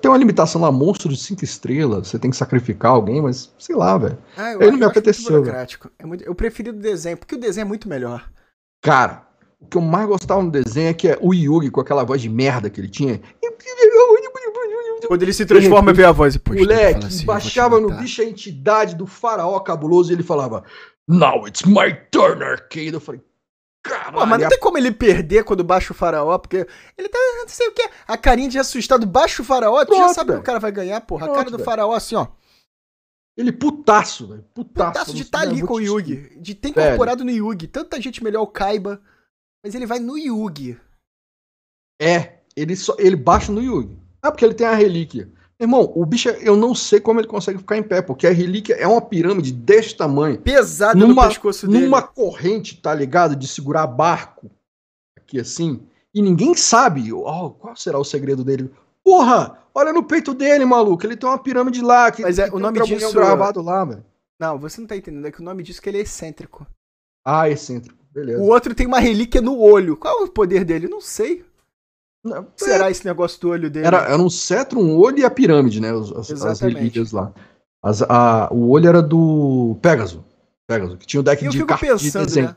Tem 0.00 0.10
uma 0.10 0.18
limitação 0.18 0.60
lá, 0.60 0.70
monstro 0.70 1.08
de 1.08 1.16
5 1.16 1.42
estrelas, 1.42 2.08
você 2.08 2.18
tem 2.18 2.30
que 2.30 2.36
sacrificar 2.36 2.92
alguém, 2.92 3.20
mas 3.20 3.52
sei 3.58 3.74
lá, 3.74 3.98
velho. 3.98 4.18
Ah, 4.36 4.52
eu 4.52 4.60
Ele 4.60 4.70
não 4.70 4.78
me 4.78 4.84
muito 4.84 4.90
apeteceu, 4.90 5.40
burocrático. 5.40 5.90
É 5.98 6.06
muito, 6.06 6.22
eu 6.22 6.34
preferi 6.34 6.70
do 6.70 6.78
desenho, 6.78 7.16
porque 7.16 7.34
o 7.34 7.40
desenho 7.40 7.64
é 7.64 7.68
muito 7.68 7.88
melhor. 7.88 8.30
Cara, 8.80 9.26
o 9.62 9.66
que 9.66 9.76
eu 9.76 9.80
mais 9.82 10.06
gostava 10.06 10.42
no 10.42 10.50
desenho 10.50 10.88
é 10.88 10.94
que 10.94 11.08
é 11.08 11.18
o 11.20 11.32
Yugi 11.32 11.70
com 11.70 11.80
aquela 11.80 12.04
voz 12.04 12.20
de 12.20 12.28
merda 12.28 12.68
que 12.68 12.80
ele 12.80 12.88
tinha. 12.88 13.20
Quando 15.06 15.22
ele 15.22 15.32
se 15.32 15.44
transforma, 15.44 15.92
vê 15.92 16.04
a 16.04 16.12
voz 16.12 16.34
e 16.34 16.38
puxa. 16.38 16.60
Moleque, 16.60 17.06
assim, 17.06 17.24
baixava 17.26 17.70
"Vou 17.70 17.78
te 17.78 17.82
no 17.82 17.88
matar." 17.90 18.02
bicho 18.02 18.22
a 18.22 18.24
entidade 18.24 18.94
do 18.94 19.06
faraó 19.06 19.58
cabuloso 19.60 20.12
e 20.12 20.14
ele 20.14 20.22
falava 20.22 20.64
Now 21.08 21.46
it's 21.46 21.62
my 21.64 21.92
turn, 22.10 22.42
arcade. 22.44 22.92
Eu 22.94 23.00
falei, 23.00 23.20
caralho. 23.82 24.12
Pô, 24.14 24.26
mas 24.26 24.40
não 24.40 24.48
tem 24.48 24.58
como 24.60 24.78
ele 24.78 24.92
perder 24.92 25.44
quando 25.44 25.64
baixa 25.64 25.92
o 25.92 25.96
faraó, 25.96 26.38
porque 26.38 26.66
ele 26.96 27.08
tá, 27.08 27.18
não 27.40 27.48
sei 27.48 27.66
o 27.68 27.72
que, 27.72 27.88
a 28.06 28.16
carinha 28.16 28.48
de 28.48 28.58
assustado, 28.58 29.04
baixa 29.06 29.42
o 29.42 29.44
faraó, 29.44 29.84
tu 29.84 29.96
já 29.96 30.08
sabe 30.10 30.26
que 30.26 30.32
velho. 30.32 30.40
o 30.40 30.44
cara 30.44 30.60
vai 30.60 30.70
ganhar, 30.70 31.00
porra. 31.00 31.24
a 31.24 31.26
Pronto, 31.26 31.38
cara 31.38 31.50
do 31.50 31.56
velho. 31.56 31.64
faraó 31.64 31.92
assim, 31.92 32.14
ó. 32.14 32.28
Ele 33.36 33.50
putaço, 33.50 34.28
velho. 34.28 34.44
Putaço. 34.54 34.92
Putaço 34.92 35.14
de 35.14 35.22
estar 35.22 35.40
sei, 35.40 35.48
ali 35.48 35.62
com 35.62 35.74
o 35.74 35.80
Yugi. 35.80 36.36
De 36.38 36.54
ter 36.54 36.70
Velho. 36.72 36.86
incorporado 36.86 37.24
no 37.24 37.30
Yugi. 37.30 37.66
Tanta 37.66 37.98
gente 38.00 38.22
melhor 38.22 38.42
o 38.42 38.46
Kaiba. 38.46 39.00
Mas 39.64 39.74
ele 39.74 39.86
vai 39.86 39.98
no 39.98 40.18
Yugi. 40.18 40.78
É, 42.00 42.38
ele, 42.56 42.74
só, 42.76 42.94
ele 42.98 43.16
baixa 43.16 43.52
no 43.52 43.62
Yugi. 43.62 43.96
Ah, 44.20 44.30
porque 44.30 44.44
ele 44.44 44.54
tem 44.54 44.66
a 44.66 44.74
relíquia. 44.74 45.30
Irmão, 45.60 45.92
o 45.94 46.04
bicho, 46.04 46.28
eu 46.28 46.56
não 46.56 46.74
sei 46.74 46.98
como 47.00 47.20
ele 47.20 47.28
consegue 47.28 47.58
ficar 47.58 47.76
em 47.76 47.82
pé, 47.82 48.02
porque 48.02 48.26
a 48.26 48.32
relíquia 48.32 48.74
é 48.74 48.86
uma 48.86 49.00
pirâmide 49.00 49.52
desse 49.52 49.96
tamanho. 49.96 50.40
Pesado 50.40 50.98
Numa- 50.98 51.22
no 51.22 51.28
pescoço 51.28 51.68
dele. 51.68 51.84
numa 51.84 52.02
corrente, 52.02 52.80
tá 52.80 52.92
ligado? 52.92 53.36
De 53.36 53.46
segurar 53.46 53.86
barco. 53.86 54.50
Aqui 55.16 55.38
assim. 55.38 55.86
E 56.12 56.20
ninguém 56.20 56.54
sabe 56.54 57.12
ó, 57.12 57.50
qual 57.50 57.76
será 57.76 57.98
o 57.98 58.04
segredo 58.04 58.42
dele. 58.44 58.70
Porra! 59.04 59.58
Olha 59.74 59.92
no 59.92 60.02
peito 60.04 60.34
dele, 60.34 60.64
maluco. 60.64 61.06
Ele 61.06 61.16
tem 61.16 61.28
uma 61.28 61.38
pirâmide 61.38 61.80
lá. 61.80 62.10
Que, 62.10 62.22
Mas 62.22 62.38
é, 62.38 62.50
o 62.50 62.56
um 62.56 62.58
nome 62.58 62.74
trambolhão 62.78 62.98
disso- 63.08 63.12
gravado 63.14 63.62
lá, 63.62 63.84
velho. 63.84 64.04
Não, 64.40 64.58
você 64.58 64.80
não 64.80 64.88
tá 64.88 64.96
entendendo. 64.96 65.26
É 65.26 65.30
que 65.30 65.40
o 65.40 65.44
nome 65.44 65.62
disso 65.62 65.78
é 65.78 65.82
que 65.82 65.88
ele 65.88 65.98
é 65.98 66.02
excêntrico. 66.02 66.66
Ah, 67.24 67.48
excêntrico. 67.48 68.01
Beleza. 68.12 68.42
O 68.42 68.48
outro 68.48 68.74
tem 68.74 68.86
uma 68.86 68.98
relíquia 69.00 69.40
no 69.40 69.58
olho. 69.58 69.96
Qual 69.96 70.20
é 70.20 70.24
o 70.24 70.28
poder 70.28 70.64
dele? 70.64 70.86
Não 70.88 71.00
sei. 71.00 71.44
Não, 72.24 72.46
será 72.56 72.90
esse 72.90 73.04
negócio 73.04 73.40
do 73.40 73.48
olho 73.50 73.68
dele? 73.70 73.86
Era, 73.86 73.98
era 74.04 74.18
um 74.22 74.30
cetro, 74.30 74.78
um 74.78 74.96
olho 74.96 75.18
e 75.18 75.24
a 75.24 75.30
pirâmide, 75.30 75.80
né? 75.80 75.92
Os- 75.92 76.12
As, 76.30 76.44
as 76.44 76.60
relíquias 76.60 77.10
lá. 77.10 77.32
As- 77.82 78.02
a- 78.02 78.48
o 78.52 78.70
olho 78.70 78.88
era 78.88 79.02
do 79.02 79.76
Pégaso. 79.82 80.24
Pégaso, 80.68 80.96
que 80.96 81.06
tinha 81.06 81.20
o 81.20 81.24
deck 81.24 81.42
E 81.42 81.46
eu 81.46 81.50
de 81.50 81.56
fico 81.58 81.68
cartas 81.68 82.00
de 82.00 82.06
pensando, 82.06 82.26
desenho. 82.26 82.46
né? 82.48 82.56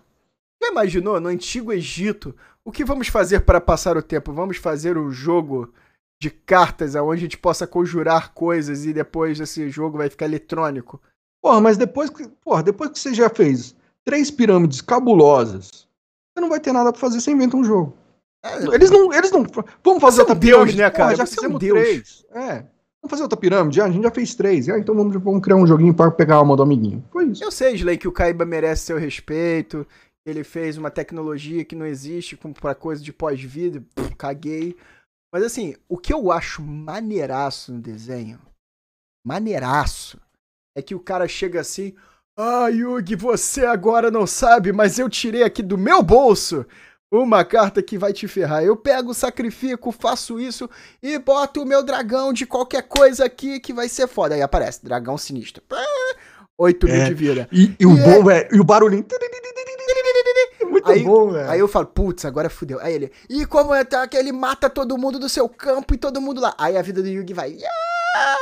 Já 0.62 0.70
imaginou, 0.70 1.20
no 1.20 1.30
Antigo 1.30 1.74
Egito, 1.74 2.36
o 2.64 2.72
que 2.72 2.86
vamos 2.86 3.08
fazer 3.08 3.39
para 3.41 3.60
passar 3.60 3.97
o 3.97 4.01
tempo? 4.03 4.32
Vamos 4.32 4.58
fazer 4.58 4.97
um 4.97 5.10
jogo 5.12 5.74
de 6.22 6.30
cartas 6.30 6.93
onde 6.95 7.14
a 7.20 7.22
gente 7.22 7.38
possa 7.38 7.66
conjurar 7.68 8.34
coisas 8.34 8.86
e 8.86 8.93
depois 8.93 9.39
esse 9.39 9.70
jogo 9.70 9.97
vai 9.97 10.10
ficar 10.10 10.26
eletrônico. 10.26 11.01
Porra, 11.41 11.60
mas 11.60 11.76
depois 11.78 12.10
que, 12.10 12.28
porra, 12.43 12.62
depois 12.64 12.89
que 12.91 12.99
você 12.99 13.14
já 13.14 13.30
fez 13.30 13.76
três 14.06 14.30
pirâmides 14.32 14.82
cabulosas, 14.82 15.88
você 16.34 16.41
não 16.41 16.49
vai 16.49 16.60
ter 16.60 16.72
nada 16.72 16.91
pra 16.91 16.99
fazer, 17.01 17.20
você 17.20 17.32
inventa 17.32 17.58
um 17.58 17.64
jogo. 17.64 17.97
Eles 18.74 18.91
não, 18.91 19.12
eles 19.12 19.32
não. 19.32 19.43
Vamos 19.84 20.01
fazer 20.01 20.22
é 20.22 20.24
um 20.24 20.28
outra 20.28 20.36
deus, 20.36 20.51
pirâmide, 20.53 20.78
né, 20.78 20.89
Porra, 20.89 21.03
cara? 21.06 21.16
já 21.16 21.26
Você 21.26 21.34
é 21.34 21.34
um 21.34 21.36
fizemos 21.36 21.60
deus. 21.60 21.80
três. 21.80 22.26
É. 22.32 22.53
Vamos 23.01 23.10
fazer 23.10 23.24
outra 23.24 23.38
pirâmide? 23.38 23.82
Ah, 23.82 23.86
a 23.86 23.89
gente 23.91 24.03
já 24.03 24.12
fez 24.12 24.36
três. 24.36 24.70
Ah, 24.70 24.78
então 24.78 24.95
vamos, 24.95 25.16
vamos 25.16 25.41
criar 25.41 25.56
um 25.56 25.66
joguinho 25.66 25.93
pra 25.93 26.12
pegar 26.12 26.36
a 26.36 26.38
alma 26.38 26.56
do 26.56 26.62
amiguinho. 26.64 27.03
Foi 27.12 27.26
isso. 27.26 27.43
Eu 27.43 27.51
sei, 27.51 27.74
Slay, 27.76 27.97
que 27.97 28.08
o 28.08 28.12
Kaiba 28.12 28.45
merece 28.45 28.84
seu 28.84 28.97
respeito. 28.97 29.86
Ele 30.28 30.43
fez 30.43 30.78
uma 30.78 30.89
tecnologia 30.91 31.64
que 31.66 31.76
não 31.76 31.86
existe 31.86 32.38
pra 32.60 32.76
coisa 32.76 33.03
de 33.03 33.12
pós-vida. 33.14 33.84
Caguei. 34.18 34.76
Mas 35.34 35.43
assim, 35.43 35.76
o 35.89 35.97
que 35.97 36.14
eu 36.14 36.32
acho 36.32 36.62
maneiraço 36.62 37.74
no 37.74 37.80
desenho, 37.80 38.39
maneiraço, 39.26 40.20
é 40.78 40.82
que 40.82 40.95
o 40.95 40.99
cara 40.99 41.28
chega 41.28 41.60
assim. 41.62 41.95
Ah, 42.38 42.68
Yugi, 42.68 43.16
você 43.16 43.66
agora 43.66 44.12
não 44.12 44.28
sabe, 44.28 44.74
mas 44.74 45.00
eu 45.00 45.10
tirei 45.10 45.42
aqui 45.44 45.62
do 45.64 45.78
meu 45.78 46.04
bolso 46.04 46.66
uma 47.10 47.46
carta 47.46 47.82
que 47.82 47.98
vai 47.98 48.12
te 48.12 48.28
ferrar. 48.28 48.62
Eu 48.62 48.76
pego, 48.76 49.14
sacrifico, 49.14 49.90
faço 49.92 50.38
isso 50.38 50.70
e 51.02 51.18
boto 51.18 51.62
o 51.62 51.66
meu 51.66 51.82
dragão 51.82 52.34
de 52.34 52.46
qualquer 52.46 52.82
coisa 52.84 53.24
aqui 53.26 53.60
que 53.62 53.72
vai 53.72 53.88
ser 53.88 54.08
foda. 54.08 54.36
Aí 54.36 54.42
aparece, 54.42 54.84
dragão 54.84 55.18
sinistro. 55.18 55.64
8 56.58 56.86
mil 56.88 56.96
É. 56.96 57.06
de 57.06 57.14
vida. 57.14 57.48
E, 57.54 57.74
e 57.80 57.86
o 57.86 57.98
é- 57.98 58.04
bom, 58.04 58.24
velho, 58.26 58.50
e 58.52 58.60
o 58.60 58.64
barulhinho. 58.66 59.06
Muito 60.70 60.92
Aí- 60.92 61.04
bom, 61.04 61.30
velho. 61.32 61.50
Aí 61.50 61.60
eu 61.60 61.68
falo, 61.70 61.86
putz, 61.86 62.26
agora 62.26 62.50
fudeu. 62.50 62.80
Aí 62.82 62.94
ele, 62.96 63.12
e 63.30 63.46
como 63.46 63.74
é 63.74 63.84
tá, 63.86 64.06
que 64.10 64.18
ele 64.18 64.32
mata 64.34 64.70
todo 64.70 64.98
mundo 64.98 65.18
do 65.20 65.30
seu 65.30 65.48
campo 65.48 65.94
e 65.94 65.98
todo 65.98 66.20
mundo 66.20 66.42
lá. 66.42 66.54
Aí 66.58 66.76
a 66.78 66.82
vida 66.82 67.02
do 67.02 67.08
Yugi 67.08 67.34
vai. 67.34 67.58
"Ah!" 68.16 68.36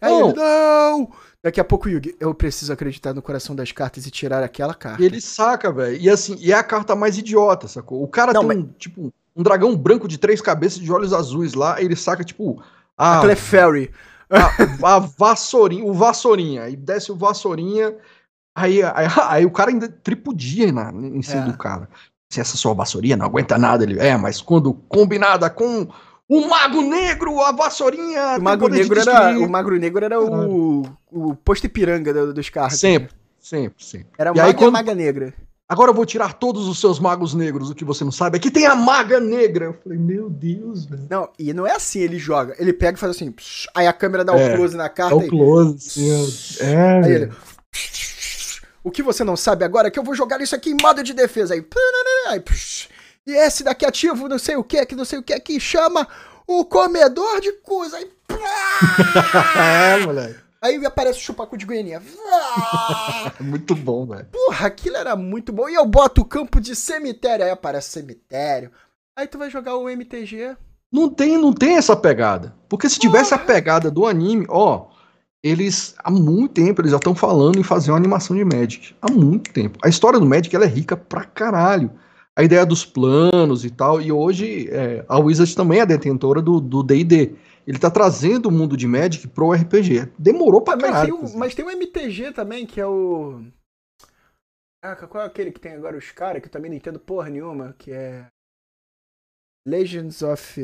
Aí 0.00 0.10
Não. 0.12 0.28
ele, 0.30 0.38
não! 0.38 1.12
Daqui 1.44 1.60
a 1.60 1.64
pouco 1.64 1.90
Yugi, 1.90 2.16
eu 2.18 2.32
preciso 2.34 2.72
acreditar 2.72 3.12
no 3.12 3.20
coração 3.20 3.54
das 3.54 3.70
cartas 3.70 4.06
e 4.06 4.10
tirar 4.10 4.42
aquela 4.42 4.72
carta. 4.72 5.02
E 5.02 5.04
ele 5.04 5.20
saca, 5.20 5.70
velho. 5.70 6.00
E 6.00 6.08
assim, 6.08 6.38
e 6.40 6.50
é 6.50 6.54
a 6.56 6.62
carta 6.64 6.96
mais 6.96 7.18
idiota, 7.18 7.68
sacou? 7.68 8.02
O 8.02 8.08
cara 8.08 8.32
Não, 8.32 8.48
tem 8.48 8.58
um, 8.60 8.62
tipo, 8.78 9.12
um 9.36 9.42
dragão 9.42 9.76
branco 9.76 10.08
de 10.08 10.16
três 10.16 10.40
cabeças 10.40 10.78
de 10.80 10.90
olhos 10.90 11.12
azuis 11.12 11.52
lá, 11.52 11.78
e 11.82 11.84
ele 11.84 11.96
saca, 11.96 12.24
tipo, 12.24 12.62
a, 12.96 13.18
Aquela 13.18 13.32
é 13.32 13.36
Fairy. 13.36 13.90
a, 14.82 14.94
a 14.96 14.98
vassourinha, 15.00 15.84
o 15.84 15.92
vassourinha. 15.92 16.62
Aí 16.62 16.76
desce 16.76 17.12
o 17.12 17.14
vassourinha, 17.14 17.94
aí, 18.56 18.82
aí, 18.82 19.06
aí 19.28 19.44
o 19.44 19.50
cara 19.50 19.68
ainda 19.70 19.86
tripudia 19.86 20.72
na, 20.72 20.90
em 20.92 21.20
cima 21.20 21.42
É. 21.42 21.44
do 21.44 21.58
cara. 21.58 21.90
Se 22.32 22.40
essa 22.40 22.56
sua 22.56 22.72
vassourinha 22.72 23.18
não 23.18 23.26
aguenta 23.26 23.58
nada, 23.58 23.84
ele. 23.84 23.98
É, 24.00 24.16
mas 24.16 24.40
quando 24.40 24.72
combinada 24.88 25.50
com 25.50 25.88
o 26.28 26.48
Mago 26.48 26.80
Negro, 26.82 27.40
a 27.42 27.52
vassourinha. 27.52 28.36
O 28.38 28.68
de 28.68 28.78
Negro 28.78 29.00
era, 29.00 29.38
o 29.38 29.48
Magro 29.48 29.76
Negro 29.78 30.04
era 30.04 30.20
o, 30.20 30.82
o 31.12 31.34
posto 31.36 31.66
Ipiranga 31.66 32.12
do- 32.12 32.32
dos 32.34 32.48
carros. 32.48 32.78
Sempre, 32.78 33.14
sempre, 33.40 33.84
sempre. 33.84 34.08
Era 34.18 34.32
o 34.32 34.36
E 34.36 34.40
aí, 34.40 34.46
Mago 34.46 34.52
e 34.52 34.56
a 34.56 34.58
quando- 34.66 34.72
Maga 34.72 34.94
Negra. 34.94 35.34
Agora 35.66 35.90
eu 35.90 35.94
vou 35.94 36.04
tirar 36.04 36.34
todos 36.34 36.68
os 36.68 36.78
seus 36.78 37.00
magos 37.00 37.32
negros. 37.32 37.70
O 37.70 37.74
que 37.74 37.86
você 37.86 38.04
não 38.04 38.12
sabe 38.12 38.36
é 38.36 38.40
que 38.40 38.50
tem 38.50 38.66
a 38.66 38.76
maga 38.76 39.18
negra. 39.18 39.64
Eu 39.64 39.72
falei, 39.82 39.98
meu 39.98 40.28
Deus, 40.28 40.84
velho. 40.84 41.06
Não, 41.08 41.28
e 41.38 41.54
não 41.54 41.66
é 41.66 41.72
assim, 41.72 42.00
ele 42.00 42.18
joga. 42.18 42.54
Ele 42.58 42.70
pega 42.70 42.98
e 42.98 43.00
faz 43.00 43.16
assim, 43.16 43.32
psh, 43.32 43.66
aí 43.74 43.86
a 43.86 43.92
câmera 43.92 44.22
dá 44.24 44.34
o 44.34 44.38
É, 44.38 44.54
close 44.54 44.76
na 44.76 44.90
carta 44.90 45.16
o 45.16 45.22
e, 45.22 45.28
close, 45.28 46.00
ó. 46.60 46.64
É, 46.64 47.04
aí 47.04 47.12
ele... 47.12 47.32
O 48.82 48.90
que 48.90 49.02
você 49.02 49.24
não 49.24 49.36
sabe 49.36 49.64
agora 49.64 49.88
é 49.88 49.90
que 49.90 49.98
eu 49.98 50.04
vou 50.04 50.14
jogar 50.14 50.38
isso 50.42 50.54
aqui 50.54 50.70
em 50.70 50.76
modo 50.80 51.02
de 51.02 51.14
defesa. 51.14 51.54
Aí, 51.54 51.64
aí 52.28 52.40
psh, 52.40 52.88
e 53.26 53.32
esse 53.32 53.64
daqui 53.64 53.86
ativo, 53.86 54.28
não 54.28 54.38
sei 54.38 54.56
o 54.56 54.64
que, 54.64 54.84
que 54.86 54.94
não 54.94 55.04
sei 55.04 55.18
o 55.18 55.22
que, 55.22 55.38
que 55.40 55.58
chama 55.58 56.06
o 56.46 56.64
comedor 56.64 57.40
de 57.40 57.52
coisa. 57.52 57.96
Aí, 57.96 58.10
é, 60.02 60.04
moleque. 60.04 60.44
Aí 60.64 60.84
aparece 60.86 61.18
o 61.18 61.22
chupacu 61.22 61.58
de 61.58 61.66
goianinha. 61.66 62.02
muito 63.38 63.74
bom, 63.74 64.06
velho. 64.06 64.26
Porra, 64.32 64.68
aquilo 64.68 64.96
era 64.96 65.14
muito 65.14 65.52
bom. 65.52 65.68
E 65.68 65.74
eu 65.74 65.84
boto 65.84 66.22
o 66.22 66.24
campo 66.24 66.58
de 66.58 66.74
cemitério. 66.74 67.44
Aí 67.44 67.50
aparece 67.50 67.90
cemitério. 67.90 68.70
Aí 69.14 69.26
tu 69.26 69.36
vai 69.36 69.50
jogar 69.50 69.76
o 69.76 69.90
MTG. 69.90 70.56
Não 70.90 71.10
tem, 71.10 71.36
não 71.36 71.52
tem 71.52 71.76
essa 71.76 71.94
pegada. 71.94 72.54
Porque 72.66 72.88
se 72.88 72.98
tivesse 72.98 73.34
a 73.34 73.38
pegada 73.38 73.90
do 73.90 74.06
anime, 74.06 74.46
ó, 74.48 74.86
eles 75.42 75.94
há 76.02 76.10
muito 76.10 76.54
tempo 76.54 76.80
eles 76.80 76.92
já 76.92 76.96
estão 76.96 77.14
falando 77.14 77.58
em 77.58 77.62
fazer 77.62 77.90
uma 77.90 77.98
animação 77.98 78.34
de 78.34 78.42
Magic. 78.42 78.96
Há 79.02 79.10
muito 79.12 79.52
tempo. 79.52 79.78
A 79.84 79.88
história 79.90 80.18
do 80.18 80.24
Magic 80.24 80.56
ela 80.56 80.64
é 80.64 80.68
rica 80.68 80.96
pra 80.96 81.24
caralho. 81.24 81.90
A 82.36 82.42
ideia 82.42 82.66
dos 82.66 82.84
planos 82.84 83.64
e 83.64 83.70
tal. 83.70 84.00
E 84.00 84.10
hoje 84.10 84.68
é, 84.70 85.04
a 85.08 85.18
Wizard 85.18 85.54
também 85.54 85.80
é 85.80 85.86
detentora 85.86 86.42
do 86.42 86.82
D&D. 86.82 87.36
Ele 87.66 87.78
tá 87.78 87.90
trazendo 87.90 88.46
o 88.46 88.52
mundo 88.52 88.76
de 88.76 88.86
Magic 88.86 89.26
pro 89.28 89.52
RPG. 89.52 90.12
Demorou 90.18 90.60
pra 90.60 90.76
mas 90.76 90.84
caralho. 90.84 91.18
Tem 91.18 91.28
um, 91.28 91.38
mas 91.38 91.54
tem 91.54 91.64
um 91.64 91.70
MTG 91.70 92.32
também, 92.32 92.66
que 92.66 92.80
é 92.80 92.86
o. 92.86 93.42
Ah, 94.82 94.94
qual 94.94 95.24
é 95.24 95.26
aquele 95.26 95.50
que 95.50 95.60
tem 95.60 95.72
agora 95.72 95.96
os 95.96 96.10
caras, 96.10 96.42
que 96.42 96.48
eu 96.48 96.52
também 96.52 96.70
não 96.70 96.76
entendo 96.76 97.00
porra 97.00 97.30
nenhuma, 97.30 97.74
que 97.78 97.90
é. 97.90 98.26
Legends 99.66 100.20
of. 100.20 100.60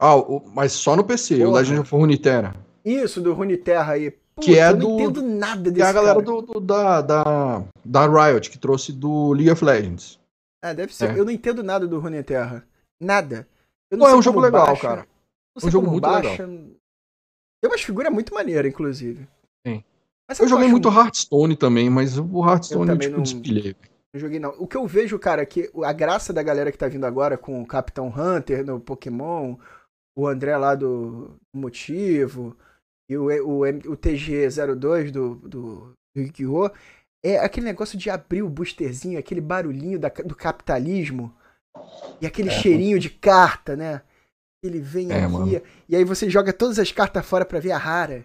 Ah, 0.00 0.16
mas 0.52 0.72
só 0.72 0.96
no 0.96 1.04
PC, 1.04 1.36
porra. 1.36 1.48
o 1.48 1.52
Legends 1.52 1.80
of 1.80 1.94
Runeterra. 1.94 2.56
Isso, 2.84 3.20
do 3.20 3.32
Runeterra 3.32 3.92
aí. 3.92 4.18
Puta, 4.34 4.46
que 4.46 4.58
é 4.58 4.70
eu 4.70 4.76
do. 4.76 4.88
não 4.88 5.00
entendo 5.00 5.22
nada 5.22 5.62
desse 5.70 5.74
Que 5.76 5.82
é 5.82 5.86
a 5.86 5.92
galera 5.92 6.20
do, 6.22 6.42
do, 6.42 6.60
da, 6.60 7.00
da, 7.00 7.64
da 7.84 8.06
Riot, 8.06 8.50
que 8.50 8.58
trouxe 8.58 8.92
do 8.92 9.32
League 9.32 9.50
of 9.50 9.64
Legends. 9.64 10.18
Ah, 10.62 10.72
deve 10.72 10.94
ser. 10.94 11.10
É. 11.10 11.18
Eu 11.18 11.24
não 11.24 11.30
entendo 11.32 11.62
nada 11.62 11.86
do 11.86 12.00
Runeterra. 12.00 12.66
Nada. 13.00 13.46
Eu 13.90 13.98
Pô, 13.98 14.08
é 14.08 14.16
um 14.16 14.22
jogo 14.22 14.40
legal, 14.40 14.66
baixa, 14.66 14.82
cara. 14.82 15.06
Não 15.54 15.60
sei 15.60 15.68
Um 15.68 15.72
jogo 15.72 15.86
como 15.86 16.00
muito 16.00 16.02
baixa. 16.10 16.46
Tem 16.46 17.70
umas 17.70 17.82
figuras 17.82 18.12
muito 18.12 18.34
maneiras, 18.34 18.70
inclusive. 18.72 19.28
Sim. 19.66 19.84
Mas 20.28 20.38
Eu 20.40 20.42
sabe 20.42 20.42
o 20.42 20.46
que 20.46 20.48
joguei 20.48 20.68
muito 20.68 20.88
Hearthstone 20.88 21.56
também, 21.56 21.88
mas 21.90 22.18
o 22.18 22.44
Hearthstone 22.48 22.88
Eu 22.88 22.94
eu, 22.94 22.98
tipo, 22.98 23.16
não- 23.16 23.22
despilhei. 23.22 23.76
Não 24.12 24.20
joguei 24.20 24.38
não. 24.38 24.50
O 24.58 24.66
que 24.66 24.76
eu 24.76 24.86
vejo, 24.86 25.18
cara, 25.18 25.42
é 25.42 25.46
que 25.46 25.70
a 25.84 25.92
graça 25.92 26.32
da 26.32 26.42
galera 26.42 26.70
que 26.72 26.78
tá 26.78 26.88
vindo 26.88 27.04
agora 27.04 27.36
com 27.36 27.60
o 27.60 27.66
Capitão 27.66 28.08
Hunter 28.08 28.64
no 28.64 28.80
Pokémon, 28.80 29.56
o 30.16 30.26
André 30.26 30.56
lá 30.56 30.74
do 30.74 31.36
Motivo 31.54 32.56
e 33.08 33.16
o, 33.16 33.24
o, 33.46 33.60
o 33.62 33.96
TG02 33.96 35.10
do, 35.10 35.34
do, 35.36 35.48
do 35.48 35.94
Yu-Gi-Oh! 36.16 36.70
É 37.24 37.38
aquele 37.38 37.64
negócio 37.66 37.96
de 37.98 38.10
abrir 38.10 38.42
o 38.42 38.50
boosterzinho, 38.50 39.18
aquele 39.18 39.40
barulhinho 39.40 39.98
da- 39.98 40.08
do 40.10 40.34
capitalismo 40.34 41.34
e 42.20 42.26
aquele 42.26 42.50
cheirinho 42.50 42.98
de 42.98 43.08
carta, 43.08 43.74
né? 43.74 44.02
Ele 44.62 44.78
vem 44.78 45.10
É, 45.10 45.24
aqui 45.24 45.32
mano. 45.32 45.62
e 45.88 45.96
aí 45.96 46.04
você 46.04 46.28
joga 46.28 46.52
todas 46.52 46.78
as 46.78 46.92
cartas 46.92 47.24
fora 47.24 47.44
pra 47.44 47.60
ver 47.60 47.72
a 47.72 47.78
rara. 47.78 48.24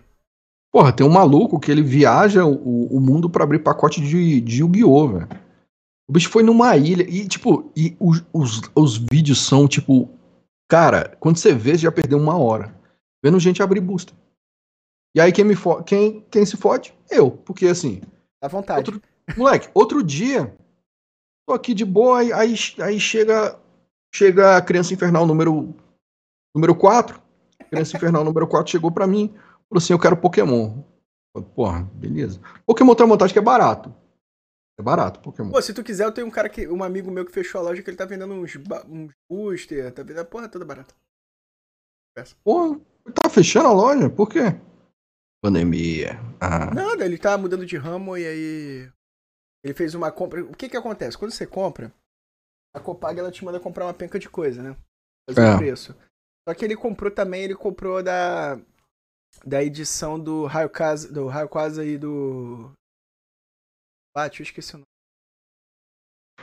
Porra, 0.71 0.91
tem 0.93 1.05
um 1.05 1.11
maluco 1.11 1.59
que 1.59 1.71
ele 1.71 1.81
viaja 1.81 2.45
o, 2.45 2.85
o 2.95 2.99
mundo 2.99 3.29
pra 3.29 3.43
abrir 3.43 3.59
pacote 3.59 4.01
de, 4.01 4.39
de 4.41 4.59
Yu-Gi-Oh, 4.61 5.07
velho. 5.07 5.27
O 6.07 6.11
bicho 6.13 6.29
foi 6.29 6.43
numa 6.43 6.75
ilha 6.75 7.03
e, 7.03 7.27
tipo, 7.27 7.71
e 7.75 7.95
os, 7.99 8.23
os, 8.33 8.61
os 8.75 8.97
vídeos 8.97 9.39
são, 9.45 9.67
tipo, 9.67 10.09
cara, 10.69 11.15
quando 11.19 11.37
você 11.37 11.53
vê, 11.53 11.71
você 11.71 11.79
já 11.79 11.91
perdeu 11.91 12.17
uma 12.17 12.37
hora. 12.37 12.75
Vendo 13.23 13.39
gente 13.39 13.63
abrir 13.63 13.79
booster. 13.79 14.13
E 15.15 15.19
aí 15.21 15.31
quem 15.31 15.43
me 15.43 15.55
fo 15.55 15.83
quem, 15.83 16.21
quem 16.29 16.45
se 16.45 16.55
fode? 16.57 16.93
Eu. 17.09 17.31
Porque 17.31 17.67
assim, 17.67 18.01
À 18.41 18.47
vontade. 18.47 18.89
Outro- 18.91 19.01
moleque, 19.37 19.69
outro 19.73 20.03
dia, 20.03 20.55
tô 21.47 21.53
aqui 21.53 21.73
de 21.73 21.85
boa, 21.85 22.19
aí, 22.19 22.31
aí, 22.33 22.55
aí 22.81 22.99
chega, 22.99 23.59
chega 24.13 24.57
a 24.57 24.61
criança 24.61 24.93
infernal 24.93 25.25
número, 25.25 25.73
número 26.55 26.75
4. 26.75 27.21
Criança 27.69 27.97
infernal 27.97 28.23
número 28.23 28.47
4 28.47 28.71
chegou 28.71 28.91
pra 28.91 29.05
mim, 29.07 29.29
falou 29.67 29.77
assim: 29.77 29.93
Eu 29.93 29.99
quero 29.99 30.17
Pokémon. 30.17 30.81
Eu, 31.35 31.43
Porra, 31.43 31.83
beleza. 31.93 32.39
Pokémon 32.65 32.95
tem 32.95 33.05
uma 33.05 33.13
vantagem 33.15 33.33
que 33.33 33.39
é 33.39 33.43
barato. 33.43 33.93
É 34.79 34.81
barato, 34.81 35.19
Pokémon. 35.19 35.51
Pô, 35.51 35.61
se 35.61 35.73
tu 35.73 35.83
quiser, 35.83 36.05
eu 36.05 36.11
tenho 36.11 36.25
um 36.25 36.31
cara 36.31 36.49
que. 36.49 36.67
Um 36.67 36.83
amigo 36.83 37.11
meu 37.11 37.25
que 37.25 37.31
fechou 37.31 37.59
a 37.59 37.63
loja 37.65 37.83
que 37.83 37.89
ele 37.89 37.97
tá 37.97 38.05
vendendo 38.05 38.33
uns, 38.33 38.55
uns 38.87 39.11
booster, 39.29 39.91
tá 39.93 40.01
vendendo 40.01 40.21
a 40.21 40.25
porra 40.25 40.47
toda 40.49 40.65
barata. 40.65 40.95
Porra, 42.43 42.79
tá 43.13 43.29
fechando 43.29 43.67
a 43.67 43.73
loja? 43.73 44.09
Por 44.09 44.27
quê? 44.29 44.59
Pandemia. 45.41 46.11
Ah, 46.39 46.73
Nada, 46.73 47.05
ele 47.05 47.17
tá 47.17 47.37
mudando 47.37 47.65
de 47.65 47.77
ramo 47.77 48.17
e 48.17 48.25
aí. 48.25 48.91
Ele 49.63 49.73
fez 49.73 49.93
uma 49.95 50.11
compra. 50.11 50.43
O 50.43 50.55
que 50.55 50.69
que 50.69 50.77
acontece? 50.77 51.17
Quando 51.17 51.31
você 51.31 51.45
compra, 51.47 51.93
a 52.73 52.79
Copag 52.79 53.19
ela 53.19 53.31
te 53.31 53.43
manda 53.43 53.59
comprar 53.59 53.85
uma 53.85 53.93
penca 53.93 54.17
de 54.19 54.29
coisa, 54.29 54.61
né? 54.61 54.77
Fazer 55.29 55.41
É. 55.41 55.55
o 55.55 55.57
preço. 55.57 55.95
Só 56.47 56.53
que 56.55 56.63
ele 56.65 56.75
comprou 56.75 57.11
também, 57.11 57.43
ele 57.43 57.55
comprou 57.55 58.01
da. 58.03 58.59
Da 59.45 59.63
edição 59.63 60.19
do 60.19 60.45
Raio 60.47 60.69
Casa, 60.71 61.11
do 61.13 61.27
Raio 61.27 61.47
Casa 61.47 61.85
e 61.85 61.97
do. 61.99 62.71
Bate, 64.15 64.39
eu 64.39 64.43
esqueci 64.43 64.73
o 64.75 64.79
nome. 64.79 64.85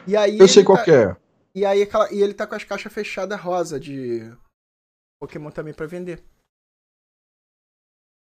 E 0.06 0.16
aí 0.16 0.38
eu 0.38 0.46
sei 0.46 0.62
qual 0.62 0.78
tá- 0.78 0.84
que 0.84 0.90
é. 0.92 1.16
E 1.54 1.64
aí 1.66 1.80
e 2.12 2.22
ele 2.22 2.32
tá 2.32 2.46
com 2.46 2.54
as 2.54 2.62
caixas 2.64 2.92
fechadas 2.92 3.40
rosa 3.40 3.80
de 3.80 4.20
Pokémon 5.20 5.50
também 5.50 5.74
pra 5.74 5.86
vender. 5.86 6.22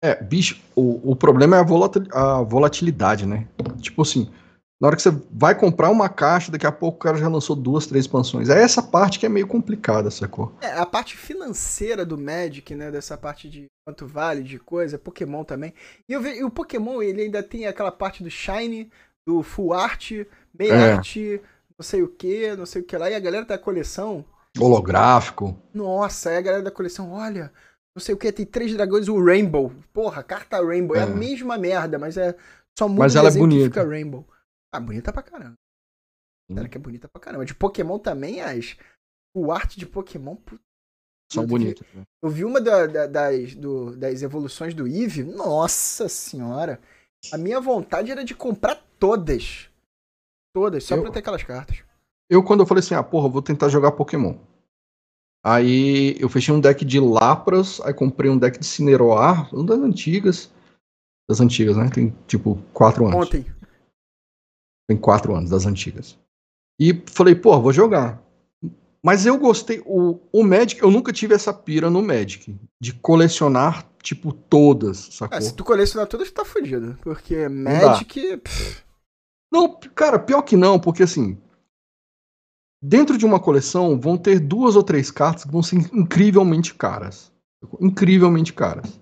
É, 0.04 0.22
bicho, 0.24 0.62
o, 0.76 1.12
o 1.12 1.16
problema 1.16 1.58
é 1.58 1.60
a, 1.60 1.64
volatil- 1.64 2.08
a 2.14 2.42
volatilidade, 2.44 3.26
né? 3.26 3.48
Tipo 3.80 4.04
assim, 4.04 4.32
na 4.80 4.88
hora 4.88 4.96
que 4.96 5.02
você 5.02 5.10
vai 5.32 5.56
comprar 5.56 5.90
uma 5.90 6.08
caixa, 6.08 6.52
daqui 6.52 6.68
a 6.68 6.72
pouco 6.72 6.98
o 6.98 7.00
cara 7.00 7.18
já 7.18 7.28
lançou 7.28 7.56
duas, 7.56 7.88
três 7.88 8.06
expansões. 8.06 8.48
É 8.50 8.62
essa 8.62 8.82
parte 8.84 9.18
que 9.18 9.26
é 9.26 9.30
meio 9.30 9.48
complicada, 9.48 10.12
sacou? 10.12 10.56
É, 10.62 10.72
a 10.74 10.86
parte 10.86 11.18
financeira 11.18 12.06
do 12.06 12.18
Magic, 12.18 12.76
né, 12.76 12.92
dessa 12.92 13.18
parte 13.18 13.50
de 13.50 13.66
quanto 13.88 14.06
vale 14.06 14.44
de 14.44 14.60
coisa, 14.60 15.00
Pokémon 15.00 15.44
também. 15.44 15.74
E, 16.08 16.14
eu 16.14 16.24
e 16.26 16.44
o 16.44 16.52
Pokémon, 16.52 17.02
ele 17.02 17.24
ainda 17.24 17.42
tem 17.42 17.66
aquela 17.66 17.92
parte 17.92 18.22
do 18.24 18.30
Shine, 18.30 18.92
do 19.28 19.42
Full 19.42 19.74
Art, 19.74 20.12
Meia 20.58 20.74
É. 20.74 20.92
Art, 20.94 21.16
não 21.18 21.84
sei 21.84 22.04
o 22.04 22.08
que, 22.08 22.56
não 22.56 22.66
sei 22.68 22.82
o 22.84 22.86
que 22.86 22.96
lá. 22.98 23.10
E 23.10 23.16
a 23.16 23.20
galera 23.20 23.46
da 23.46 23.58
coleção, 23.58 24.24
Holográfico. 24.60 25.56
nossa, 25.74 26.30
aí 26.30 26.38
a 26.38 26.42
galera 26.42 26.64
da 26.64 26.72
coleção, 26.72 27.12
olha, 27.14 27.52
não 27.98 28.02
sei 28.02 28.14
o 28.14 28.18
que, 28.18 28.32
tem 28.32 28.46
três 28.46 28.72
dragões, 28.74 29.08
o 29.08 29.24
Rainbow. 29.24 29.72
Porra, 29.92 30.22
carta 30.24 30.64
Rainbow, 30.64 30.96
é, 30.96 31.00
É. 31.00 31.04
a 31.04 31.08
mesma 31.08 31.58
merda, 31.58 31.98
mas 31.98 32.16
é 32.16 32.36
só 32.78 32.88
muda 32.88 33.00
Mas 33.02 33.16
ela 33.16 33.28
é 33.28 33.32
desenho 33.32 33.50
que 33.50 33.56
bonita. 33.56 33.74
fica 33.82 33.90
Rainbow. 33.90 34.28
Ah, 34.72 34.80
bonita 34.80 35.12
pra 35.12 35.24
caramba. 35.24 35.56
Sim. 36.50 36.58
Ela 36.60 36.70
que 36.70 36.78
é 36.78 36.82
bonita 36.82 37.08
pra 37.10 37.20
caramba. 37.20 37.44
De 37.46 37.56
Pokémon 37.56 37.98
também, 38.00 38.40
as... 38.42 38.78
O 39.36 39.52
arte 39.52 39.78
de 39.80 39.86
Pokémon, 39.86 40.38
vi- 41.34 41.46
bonitos. 41.48 41.86
né? 41.94 42.04
Eu 42.24 42.30
vi 42.30 42.46
uma 42.46 42.62
da- 42.62 42.86
da- 42.88 43.08
das, 43.08 43.56
do- 43.56 43.96
das 43.96 44.22
evoluções 44.22 44.74
do 44.74 44.88
Eve. 44.88 45.24
Nossa 45.24 46.08
senhora. 46.08 46.80
A 47.34 47.38
minha 47.38 47.60
vontade 47.60 48.12
era 48.12 48.24
de 48.24 48.34
comprar 48.36 48.76
todas. 49.00 49.70
Todas, 50.56 50.84
só 50.84 50.96
Eu- 50.96 51.02
pra 51.04 51.12
ter 51.12 51.20
aquelas 51.20 51.44
cartas. 51.44 51.84
Eu, 52.30 52.44
quando 52.44 52.60
eu 52.62 52.66
falei 52.68 52.84
assim, 52.84 52.94
ah, 52.96 53.04
porra, 53.04 53.28
vou 53.30 53.42
tentar 53.42 53.70
jogar 53.70 53.92
Pokémon. 53.94 54.38
Aí 55.46 56.16
eu 56.20 56.28
fechei 56.28 56.54
um 56.54 56.60
deck 56.60 56.84
de 56.84 57.00
Lapras, 57.00 57.80
aí 57.82 57.94
comprei 57.94 58.30
um 58.30 58.38
deck 58.38 58.60
de 58.60 58.66
Cineroar, 58.66 59.54
um 59.56 59.66
das 59.66 59.80
antigas. 59.80 60.52
Das 61.30 61.40
antigas, 61.40 61.78
né? 61.78 61.90
Tem 61.90 62.16
tipo 62.28 62.58
quatro 62.74 63.06
anos. 63.06 63.28
Ontem. 63.28 63.46
Tem 64.88 64.98
quatro 64.98 65.36
anos, 65.36 65.50
das 65.50 65.66
antigas. 65.66 66.18
E 66.80 67.04
falei, 67.08 67.36
pô, 67.36 67.60
vou 67.60 67.74
jogar. 67.74 68.22
Mas 69.04 69.26
eu 69.26 69.38
gostei. 69.38 69.82
O, 69.86 70.20
o 70.32 70.44
Magic, 70.44 70.82
eu 70.82 70.92
nunca 70.92 71.14
tive 71.14 71.34
essa 71.34 71.54
pira 71.54 71.90
no 71.90 72.02
Magic. 72.02 72.56
De 72.80 72.94
colecionar, 72.94 73.90
tipo, 74.02 74.32
todas, 74.32 74.98
sacou? 75.12 75.38
Ah, 75.38 75.42
se 75.42 75.54
tu 75.54 75.64
colecionar 75.64 76.08
todas, 76.08 76.30
tu 76.30 76.34
tá 76.34 76.46
fudido. 76.46 76.98
Porque 77.02 77.48
Magic. 77.48 78.38
pff, 78.38 78.84
Não, 79.52 79.80
cara, 79.96 80.20
pior 80.20 80.42
que 80.42 80.56
não, 80.56 80.80
porque 80.80 81.04
assim. 81.04 81.38
Dentro 82.82 83.18
de 83.18 83.26
uma 83.26 83.40
coleção 83.40 84.00
vão 84.00 84.18
ter 84.18 84.40
duas 84.40 84.76
ou 84.76 84.84
três 84.84 85.10
cartas 85.10 85.44
que 85.46 85.52
vão 85.52 85.64
ser 85.64 85.78
incrivelmente 85.94 86.74
caras. 86.76 87.32
Incrivelmente 87.82 88.54
caras. 88.54 89.00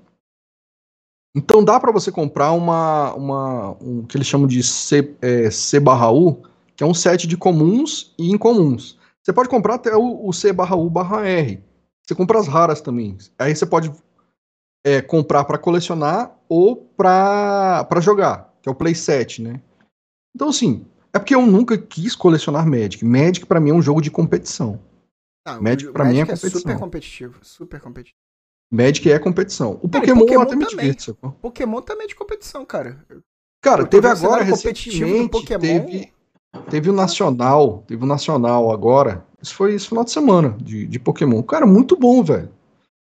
Então 1.36 1.63
dá 1.63 1.78
pra 1.80 1.91
você 1.91 2.11
comprar 2.11 2.53
uma, 2.53 3.13
uma 3.13 3.71
um 3.82 4.05
que 4.05 4.15
eles 4.15 4.28
chamam 4.28 4.47
de 4.47 4.63
C, 4.63 5.15
é, 5.21 5.51
C 5.51 5.82
barra 5.82 6.09
U, 6.09 6.43
que 6.76 6.84
é 6.84 6.88
um 6.88 6.93
set 6.93 7.28
de 7.28 7.36
comuns 7.36 8.13
e 8.17 8.32
incomuns. 8.32 8.97
Você 9.21 9.34
pode 9.34 9.49
comprar 9.49 9.76
até 9.76 9.93
o, 9.95 10.26
o 10.26 10.32
C 10.32 10.53
barra 10.53 10.78
U 10.78 10.89
barra 10.89 11.28
R. 11.28 11.61
Você 12.01 12.15
compra 12.15 12.39
as 12.39 12.47
raras 12.47 12.80
também. 12.80 13.17
Aí 13.38 13.53
você 13.53 13.65
pode 13.65 13.91
é, 14.86 15.01
comprar 15.01 15.43
pra 15.43 15.57
colecionar 15.57 16.39
ou 16.47 16.78
pra 16.78 17.99
jogar, 17.99 18.53
que 18.61 18.69
é 18.69 18.71
o 18.71 18.76
playset, 18.76 19.41
né? 19.41 19.59
Então, 20.34 20.49
assim, 20.49 20.86
é 21.16 21.20
porque 21.20 21.34
eu 21.34 21.45
nunca 21.45 21.78
quis 21.78 22.13
colecionar 22.16 22.68
Magic. 22.68 23.03
Magic, 23.05 23.45
pra 23.45 23.59
mim, 23.59 23.70
é 23.70 23.74
um 23.74 23.82
jogo 23.82 24.01
de 24.01 24.11
competição. 24.11 24.80
Não, 25.47 25.61
Magic 25.61 25.88
o 25.88 25.93
pra 25.93 26.03
mim 26.03 26.18
é 26.18 26.22
é 26.22 26.26
competição. 26.26 26.59
super 26.59 26.78
competitivo. 26.78 27.39
Super 27.41 27.80
competitivo. 27.80 28.18
Magic 28.70 29.09
é 29.11 29.18
competição. 29.20 29.80
O 29.82 29.88
Cara, 29.88 30.03
e 30.03 30.07
Pokémon, 30.09 30.20
Pokémon 30.20 30.41
até 30.41 30.55
me 30.55 30.66
também. 30.66 30.78
divirto, 30.78 31.03
sacou? 31.03 31.32
Pokémon 31.32 31.82
também 31.82 32.05
é 32.05 32.07
de 32.07 32.16
competição, 32.16 32.66
cara. 32.66 33.05
Cara, 33.61 33.86
teve 33.86 34.07
agora 34.07 34.43
recentemente, 34.43 35.30
Pokémon... 35.30 35.61
teve, 35.61 36.11
teve 36.70 36.89
o 36.89 36.93
Nacional, 36.93 37.84
teve 37.88 38.03
o 38.03 38.07
Nacional 38.07 38.72
agora. 38.72 39.26
Isso 39.41 39.55
foi 39.55 39.74
esse 39.74 39.88
final 39.88 40.03
de 40.03 40.11
semana 40.11 40.57
de, 40.61 40.86
de 40.86 40.99
Pokémon. 40.99 41.41
Cara, 41.43 41.66
muito 41.66 41.95
bom, 41.95 42.22
velho. 42.24 42.49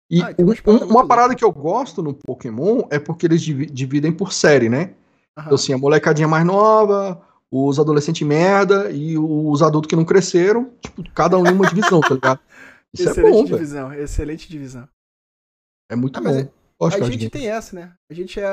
E 0.08 0.22
ah, 0.22 0.34
um, 0.38 0.76
uma 0.84 1.06
parada 1.06 1.34
que 1.34 1.44
eu 1.44 1.50
gosto 1.50 2.02
no 2.02 2.14
Pokémon 2.14 2.82
é 2.90 2.98
porque 2.98 3.26
eles 3.26 3.40
dividem 3.42 4.12
por 4.12 4.32
série, 4.32 4.68
né? 4.68 4.90
Então, 5.36 5.54
assim, 5.54 5.72
a 5.72 5.78
molecadinha 5.78 6.28
mais 6.28 6.46
nova, 6.46 7.20
os 7.57 7.78
adolescentes 7.78 8.26
merda 8.26 8.90
e 8.90 9.16
os 9.16 9.62
adultos 9.62 9.88
que 9.88 9.94
não 9.94 10.05
cresceram, 10.05 10.72
tipo, 10.80 11.09
cada 11.12 11.38
um 11.38 11.46
em 11.46 11.52
uma 11.52 11.68
divisão, 11.68 12.00
tá 12.00 12.14
ligado? 12.14 12.40
Isso 12.92 13.09
excelente 13.09 13.28
é 13.28 13.30
bom, 13.30 13.44
divisão, 13.44 13.88
véio. 13.90 14.02
excelente 14.02 14.48
divisão. 14.48 14.88
É 15.88 15.94
muito 15.94 16.18
ah, 16.18 16.22
bom. 16.22 16.30
É, 16.30 16.48
a 16.80 17.11
gente 17.11 17.30
tem 17.30 17.48
essa, 17.48 17.76
né? 17.76 17.92
A 18.11 18.14
gente 18.14 18.40
é 18.40 18.46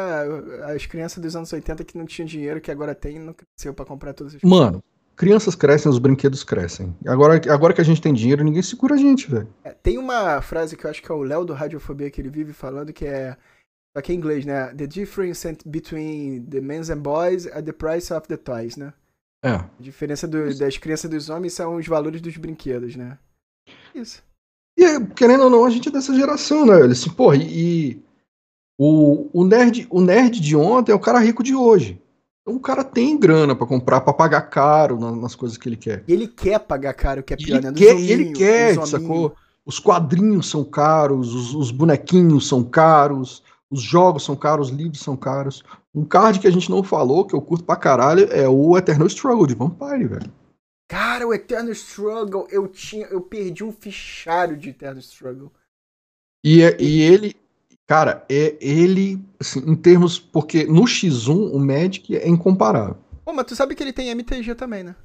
as 0.75 0.85
crianças 0.85 1.21
dos 1.21 1.35
anos 1.35 1.51
80 1.51 1.83
que 1.83 1.97
não 1.97 2.05
tinham 2.05 2.27
dinheiro, 2.27 2.61
que 2.61 2.69
agora 2.69 2.93
tem 2.93 3.15
e 3.15 3.19
não 3.19 3.33
cresceu 3.33 3.73
pra 3.73 3.85
comprar 3.85 4.13
todas 4.13 4.35
as 4.35 4.41
Mano, 4.43 4.83
crianças 5.15 5.55
crescem, 5.55 5.91
os 5.91 5.97
brinquedos 5.97 6.43
crescem. 6.43 6.95
Agora, 7.07 7.41
agora 7.51 7.73
que 7.73 7.81
a 7.81 7.83
gente 7.83 8.01
tem 8.01 8.13
dinheiro, 8.13 8.43
ninguém 8.43 8.61
segura 8.61 8.95
a 8.95 8.97
gente, 8.97 9.29
velho. 9.29 9.47
É, 9.63 9.71
tem 9.71 9.97
uma 9.97 10.41
frase 10.41 10.77
que 10.77 10.85
eu 10.85 10.89
acho 10.89 11.01
que 11.01 11.11
é 11.11 11.15
o 11.15 11.23
Léo 11.23 11.45
do 11.45 11.53
Radiofobia 11.53 12.11
que 12.11 12.21
ele 12.21 12.29
vive 12.29 12.53
falando, 12.53 12.93
que 12.93 13.05
é. 13.05 13.35
Só 13.95 14.01
que 14.01 14.11
é 14.11 14.15
em 14.15 14.17
inglês, 14.17 14.45
né? 14.45 14.73
The 14.73 14.87
difference 14.87 15.47
between 15.65 16.45
the 16.45 16.61
men 16.61 16.81
and 16.89 16.99
boys 16.99 17.45
are 17.47 17.61
the 17.61 17.73
price 17.73 18.13
of 18.13 18.27
the 18.27 18.37
toys, 18.37 18.77
né? 18.77 18.93
É. 19.43 19.53
A 19.53 19.69
diferença 19.79 20.27
do, 20.27 20.55
das 20.57 20.77
crianças 20.77 21.09
dos 21.09 21.29
homens 21.29 21.53
são 21.53 21.75
os 21.75 21.87
valores 21.87 22.21
dos 22.21 22.37
brinquedos, 22.37 22.95
né? 22.95 23.17
Isso. 23.93 24.23
E, 24.77 24.99
querendo 25.15 25.45
ou 25.45 25.49
não, 25.49 25.65
a 25.65 25.69
gente 25.69 25.89
é 25.89 25.91
dessa 25.91 26.13
geração, 26.13 26.65
né? 26.65 26.79
Ele 26.79 26.93
assim, 26.93 27.09
porra, 27.09 27.35
e, 27.37 28.01
o, 28.83 29.29
o, 29.31 29.43
nerd, 29.43 29.85
o 29.89 30.01
nerd 30.01 30.39
de 30.39 30.55
ontem 30.55 30.91
é 30.91 30.95
o 30.95 30.99
cara 30.99 31.19
rico 31.19 31.43
de 31.43 31.53
hoje. 31.53 32.01
Então 32.41 32.55
o 32.55 32.59
cara 32.59 32.83
tem 32.83 33.15
grana 33.15 33.55
para 33.55 33.67
comprar, 33.67 34.01
para 34.01 34.13
pagar 34.13 34.41
caro 34.41 34.99
nas, 34.99 35.15
nas, 35.17 35.35
coisas 35.35 35.57
que 35.57 35.69
ele 35.69 35.77
quer. 35.77 36.03
E 36.07 36.13
ele 36.13 36.27
quer 36.27 36.59
pagar 36.59 36.93
caro, 36.93 37.21
que 37.21 37.33
é 37.33 37.37
pior, 37.37 37.57
ele 37.57 37.67
né? 37.67 37.73
Quer, 37.73 37.99
ele 37.99 38.31
quer, 38.31 38.87
sacou? 38.87 39.35
Os 39.63 39.77
quadrinhos 39.77 40.49
são 40.49 40.63
caros, 40.63 41.35
os, 41.35 41.53
os, 41.53 41.69
bonequinhos 41.69 42.47
são 42.47 42.63
caros, 42.63 43.43
os 43.71 43.81
jogos 43.81 44.23
são 44.23 44.35
caros, 44.35 44.69
os 44.69 44.75
livros 44.75 45.01
são 45.01 45.15
caros. 45.15 45.63
Um 45.95 46.05
card 46.05 46.39
que 46.39 46.47
a 46.47 46.51
gente 46.51 46.69
não 46.69 46.83
falou, 46.83 47.25
que 47.25 47.33
eu 47.33 47.41
curto 47.41 47.63
pra 47.63 47.75
caralho, 47.75 48.31
é 48.31 48.47
o 48.47 48.77
Eternal 48.77 49.07
Struggle 49.07 49.47
de 49.47 49.55
Vampire, 49.55 50.07
velho. 50.07 50.31
Cara, 50.89 51.25
o 51.25 51.33
Eternal 51.33 51.71
Struggle, 51.71 52.47
eu 52.49 52.67
tinha, 52.67 53.05
eu 53.07 53.21
perdi 53.21 53.63
um 53.63 53.71
fichário 53.71 54.57
de 54.57 54.69
Eternal 54.69 54.99
Struggle. 54.99 55.51
E, 56.43 56.61
é, 56.61 56.75
e 56.81 57.01
ele, 57.01 57.35
Cara, 57.91 58.25
é 58.29 58.55
ele, 58.61 59.21
assim, 59.37 59.59
em 59.69 59.75
termos. 59.75 60.17
Porque 60.17 60.63
no 60.63 60.83
X1 60.83 61.51
o 61.51 61.59
Magic 61.59 62.15
é 62.15 62.25
incomparável. 62.25 62.95
Pô, 63.25 63.33
mas 63.33 63.45
tu 63.45 63.53
sabe 63.53 63.75
que 63.75 63.83
ele 63.83 63.91
tem 63.91 64.07
MTG 64.07 64.55
também, 64.55 64.81
né? 64.81 64.95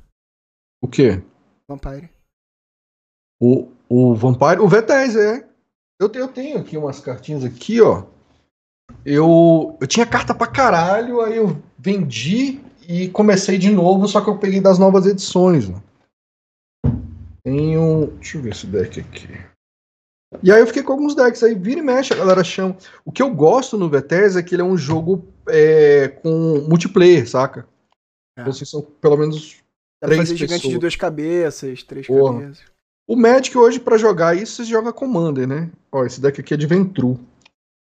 O 0.81 0.87
quê? 0.87 1.21
Vampire. 1.69 2.09
O, 3.41 3.73
o 3.89 4.15
Vampire. 4.15 4.61
O 4.61 4.69
V10, 4.69 5.17
é. 5.19 5.49
Eu, 6.01 6.09
eu 6.15 6.29
tenho 6.29 6.59
aqui 6.59 6.77
umas 6.77 7.01
cartinhas 7.01 7.45
aqui, 7.45 7.81
ó. 7.81 8.05
Eu, 9.09 9.79
eu 9.81 9.87
tinha 9.87 10.05
carta 10.05 10.35
pra 10.35 10.49
caralho, 10.49 11.21
aí 11.21 11.37
eu 11.37 11.63
vendi 11.79 12.61
e 12.89 13.09
comecei 13.11 13.57
de 13.57 13.71
novo, 13.71 14.09
só 14.09 14.21
que 14.21 14.29
eu 14.29 14.37
peguei 14.37 14.61
das 14.61 14.81
novas 14.81 15.07
edições. 15.07 15.69
Né? 15.69 15.81
Tenho. 17.45 18.09
Deixa 18.19 18.37
eu 18.37 18.43
ver 18.43 18.51
esse 18.51 18.67
deck 18.67 18.99
aqui. 18.99 19.29
E 20.43 20.51
aí 20.51 20.61
eu 20.61 20.67
fiquei 20.67 20.83
com 20.83 20.93
alguns 20.93 21.15
decks 21.15 21.41
aí, 21.45 21.55
vira 21.55 21.79
e 21.79 21.83
mexe, 21.85 22.13
a 22.13 22.17
galera 22.17 22.43
chama. 22.43 22.77
O 23.05 23.13
que 23.13 23.23
eu 23.23 23.33
gosto 23.33 23.79
no 23.79 23.89
VTS 23.89 24.37
é 24.37 24.43
que 24.43 24.57
ele 24.57 24.63
é 24.63 24.65
um 24.65 24.77
jogo 24.77 25.25
é, 25.49 26.09
com 26.09 26.67
multiplayer, 26.69 27.29
saca? 27.29 27.61
É. 28.37 28.41
Então, 28.41 28.51
assim, 28.51 28.65
são 28.65 28.83
pelo 28.83 29.17
menos 29.17 29.63
Dá 30.03 30.09
três 30.09 30.23
fazer 30.23 30.37
gigante 30.37 30.69
de 30.69 30.79
duas 30.79 30.97
cabeças, 30.97 31.85
três 31.85 32.09
Porra. 32.09 32.41
cabeças. 32.41 32.65
O 33.09 33.15
Magic 33.15 33.57
hoje, 33.57 33.79
para 33.79 33.97
jogar 33.97 34.37
isso, 34.37 34.57
você 34.57 34.65
joga 34.65 34.93
Commander, 34.93 35.47
né? 35.47 35.71
Ó, 35.93 36.05
esse 36.05 36.21
deck 36.21 36.41
aqui 36.41 36.55
é 36.55 36.57
de 36.57 36.67
Ventru. 36.67 37.21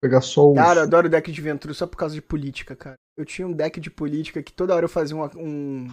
Pegar 0.01 0.21
só 0.21 0.49
o. 0.49 0.55
Cara, 0.55 0.79
eu 0.79 0.83
adoro 0.83 1.07
deck 1.07 1.31
de 1.31 1.41
Ventru 1.41 1.73
só 1.75 1.85
por 1.85 1.95
causa 1.95 2.15
de 2.15 2.21
política, 2.21 2.75
cara. 2.75 2.95
Eu 3.15 3.23
tinha 3.23 3.47
um 3.47 3.53
deck 3.53 3.79
de 3.79 3.91
política 3.91 4.41
que 4.41 4.51
toda 4.51 4.75
hora 4.75 4.85
eu 4.85 4.89
fazia 4.89 5.15
uma, 5.15 5.29
um, 5.37 5.87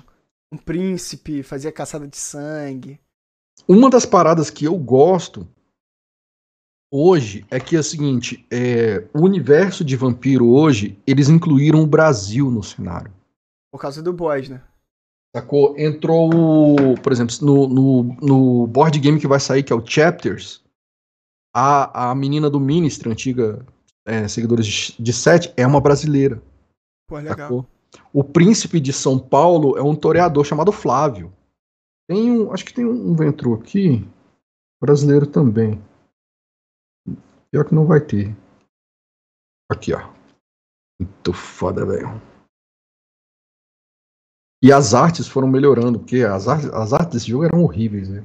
um 0.51 0.57
príncipe, 0.57 1.43
fazia 1.43 1.71
caçada 1.71 2.09
de 2.09 2.17
sangue. 2.17 2.99
Uma 3.69 3.91
das 3.91 4.07
paradas 4.07 4.49
que 4.49 4.65
eu 4.65 4.77
gosto 4.79 5.47
hoje 6.91 7.45
é 7.51 7.61
que 7.61 7.77
é 7.77 7.81
o 7.81 7.85
seguinte, 7.85 8.47
é, 8.51 9.07
o 9.13 9.21
universo 9.21 9.85
de 9.85 9.95
vampiro 9.95 10.49
hoje, 10.49 10.99
eles 11.07 11.29
incluíram 11.29 11.83
o 11.83 11.87
Brasil 11.87 12.51
no 12.51 12.63
cenário. 12.63 13.13
Por 13.71 13.79
causa 13.79 14.03
do 14.03 14.13
boys, 14.13 14.49
né? 14.49 14.63
Sacou? 15.37 15.79
Entrou, 15.79 16.31
por 17.03 17.13
exemplo, 17.13 17.35
no, 17.43 17.69
no, 17.69 18.03
no 18.23 18.67
board 18.67 18.99
game 18.99 19.21
que 19.21 19.27
vai 19.27 19.39
sair, 19.39 19.63
que 19.63 19.73
é 19.73 19.77
o 19.77 19.85
Chapters, 19.85 20.65
a, 21.55 22.11
a 22.11 22.15
menina 22.15 22.49
do 22.49 22.59
Ministry, 22.59 23.11
antiga 23.11 23.67
é, 24.09 24.27
seguidora 24.27 24.63
de, 24.63 24.95
de 24.99 25.13
Sete, 25.13 25.53
é 25.55 25.67
uma 25.67 25.81
brasileira. 25.81 26.43
Pô, 27.07 27.17
legal. 27.17 27.37
Sacou? 27.37 27.67
O 28.13 28.25
príncipe 28.25 28.81
de 28.81 28.93
São 28.93 29.19
Paulo 29.19 29.77
é 29.77 29.83
um 29.83 29.95
toreador 29.95 30.45
chamado 30.45 30.73
Flávio. 30.73 31.33
Tem 32.09 32.31
um, 32.31 32.53
acho 32.53 32.65
que 32.65 32.73
tem 32.73 32.87
um, 32.87 33.13
um 33.13 33.55
aqui, 33.55 34.09
brasileiro 34.81 35.27
também. 35.27 35.83
Pior 37.51 37.65
que 37.67 37.75
não 37.75 37.87
vai 37.87 38.01
ter. 38.01 38.35
Aqui, 39.71 39.93
ó. 39.93 40.11
Muito 40.99 41.33
foda, 41.35 41.85
velho. 41.85 42.21
E 44.63 44.73
as 44.73 44.95
artes 44.95 45.29
foram 45.29 45.47
melhorando, 45.47 45.99
porque 45.99 46.23
as 46.23 46.49
artes, 46.49 46.69
as 46.71 46.93
artes 46.93 47.13
desse 47.13 47.29
jogo 47.29 47.45
eram 47.45 47.63
horríveis, 47.63 48.09
né? 48.09 48.25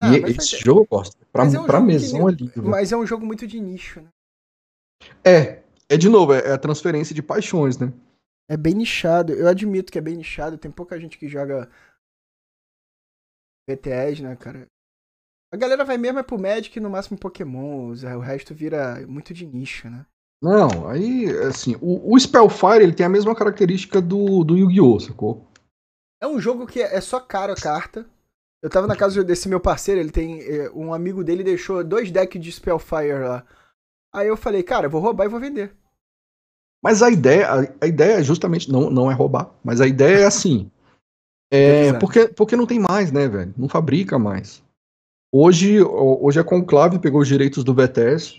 Ah, 0.00 0.16
e 0.16 0.22
esse 0.22 0.58
jogo 0.58 0.82
eu 0.82 0.86
gosto. 0.86 1.16
Pra, 1.32 1.44
é 1.44 1.58
um 1.58 1.66
pra 1.66 1.80
mesão 1.80 2.26
ali. 2.28 2.50
Mas 2.56 2.92
é 2.92 2.96
um 2.96 3.06
jogo 3.06 3.26
muito 3.26 3.46
de 3.46 3.60
nicho, 3.60 4.00
né? 4.00 4.08
É. 5.24 5.62
É 5.88 5.96
de 5.96 6.08
novo, 6.08 6.32
é, 6.32 6.40
é 6.40 6.52
a 6.52 6.58
transferência 6.58 7.14
de 7.14 7.22
paixões, 7.22 7.78
né? 7.78 7.92
É 8.48 8.56
bem 8.56 8.74
nichado. 8.74 9.32
Eu 9.32 9.48
admito 9.48 9.92
que 9.92 9.98
é 9.98 10.02
bem 10.02 10.16
nichado. 10.16 10.58
Tem 10.58 10.70
pouca 10.70 10.98
gente 10.98 11.18
que 11.18 11.28
joga 11.28 11.70
BTS, 13.68 14.22
né, 14.22 14.36
cara? 14.36 14.66
A 15.52 15.56
galera 15.56 15.84
vai 15.84 15.96
mesmo 15.96 16.18
é 16.18 16.22
pro 16.22 16.40
Magic 16.40 16.76
e 16.76 16.82
no 16.82 16.90
máximo 16.90 17.18
Pokémon, 17.18 17.92
o 17.92 18.20
resto 18.20 18.54
vira 18.54 19.06
muito 19.06 19.32
de 19.32 19.46
nicho, 19.46 19.88
né? 19.88 20.04
Não, 20.42 20.88
aí, 20.88 21.30
assim, 21.48 21.76
o, 21.80 22.12
o 22.12 22.18
Spellfire 22.18 22.82
ele 22.82 22.94
tem 22.94 23.06
a 23.06 23.08
mesma 23.08 23.34
característica 23.34 24.00
do, 24.00 24.44
do 24.44 24.56
Yu-Gi-Oh!, 24.56 25.00
sacou? 25.00 25.46
É 26.20 26.26
um 26.26 26.40
jogo 26.40 26.66
que 26.66 26.80
é 26.80 27.00
só 27.00 27.20
caro 27.20 27.52
a 27.52 27.56
carta. 27.56 28.06
Eu 28.62 28.70
tava 28.70 28.86
na 28.86 28.96
casa 28.96 29.22
desse 29.22 29.48
meu 29.48 29.60
parceiro, 29.60 30.00
ele 30.00 30.10
tem. 30.10 30.40
É, 30.42 30.70
um 30.70 30.92
amigo 30.92 31.22
dele 31.22 31.44
deixou 31.44 31.84
dois 31.84 32.10
decks 32.10 32.42
de 32.42 32.52
Spellfire 32.52 33.20
lá. 33.20 33.46
Aí 34.16 34.28
eu 34.28 34.36
falei, 34.36 34.62
cara, 34.62 34.86
eu 34.86 34.90
vou 34.90 35.02
roubar 35.02 35.26
e 35.26 35.28
vou 35.28 35.38
vender. 35.38 35.76
Mas 36.82 37.02
a 37.02 37.10
ideia, 37.10 37.46
a, 37.50 37.84
a 37.84 37.86
ideia 37.86 38.22
justamente 38.22 38.72
não, 38.72 38.88
não 38.88 39.10
é 39.10 39.14
roubar, 39.14 39.50
mas 39.62 39.78
a 39.78 39.86
ideia 39.86 40.20
é 40.20 40.24
assim. 40.24 40.70
É, 41.52 41.92
porque, 41.92 42.26
porque 42.28 42.56
não 42.56 42.66
tem 42.66 42.80
mais, 42.80 43.12
né, 43.12 43.28
velho? 43.28 43.52
Não 43.58 43.68
fabrica 43.68 44.18
mais. 44.18 44.64
Hoje, 45.30 45.82
hoje 45.82 46.40
a 46.40 46.44
Conclave 46.44 46.98
pegou 46.98 47.20
os 47.20 47.28
direitos 47.28 47.62
do 47.62 47.74
BTS. 47.74 48.36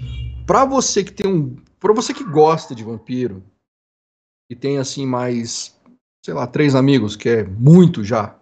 Para 0.48 0.66
você 0.66 1.04
que 1.04 1.14
tem 1.14 1.32
um, 1.32 1.56
para 1.80 1.94
você 1.94 2.12
que 2.12 2.24
gosta 2.24 2.74
de 2.74 2.84
vampiro 2.84 3.44
e 4.50 4.56
tem 4.56 4.80
assim 4.80 5.06
mais, 5.06 5.80
sei 6.26 6.34
lá, 6.34 6.48
três 6.48 6.74
amigos, 6.74 7.16
que 7.16 7.30
é 7.30 7.44
muito 7.44 8.04
já. 8.04 8.36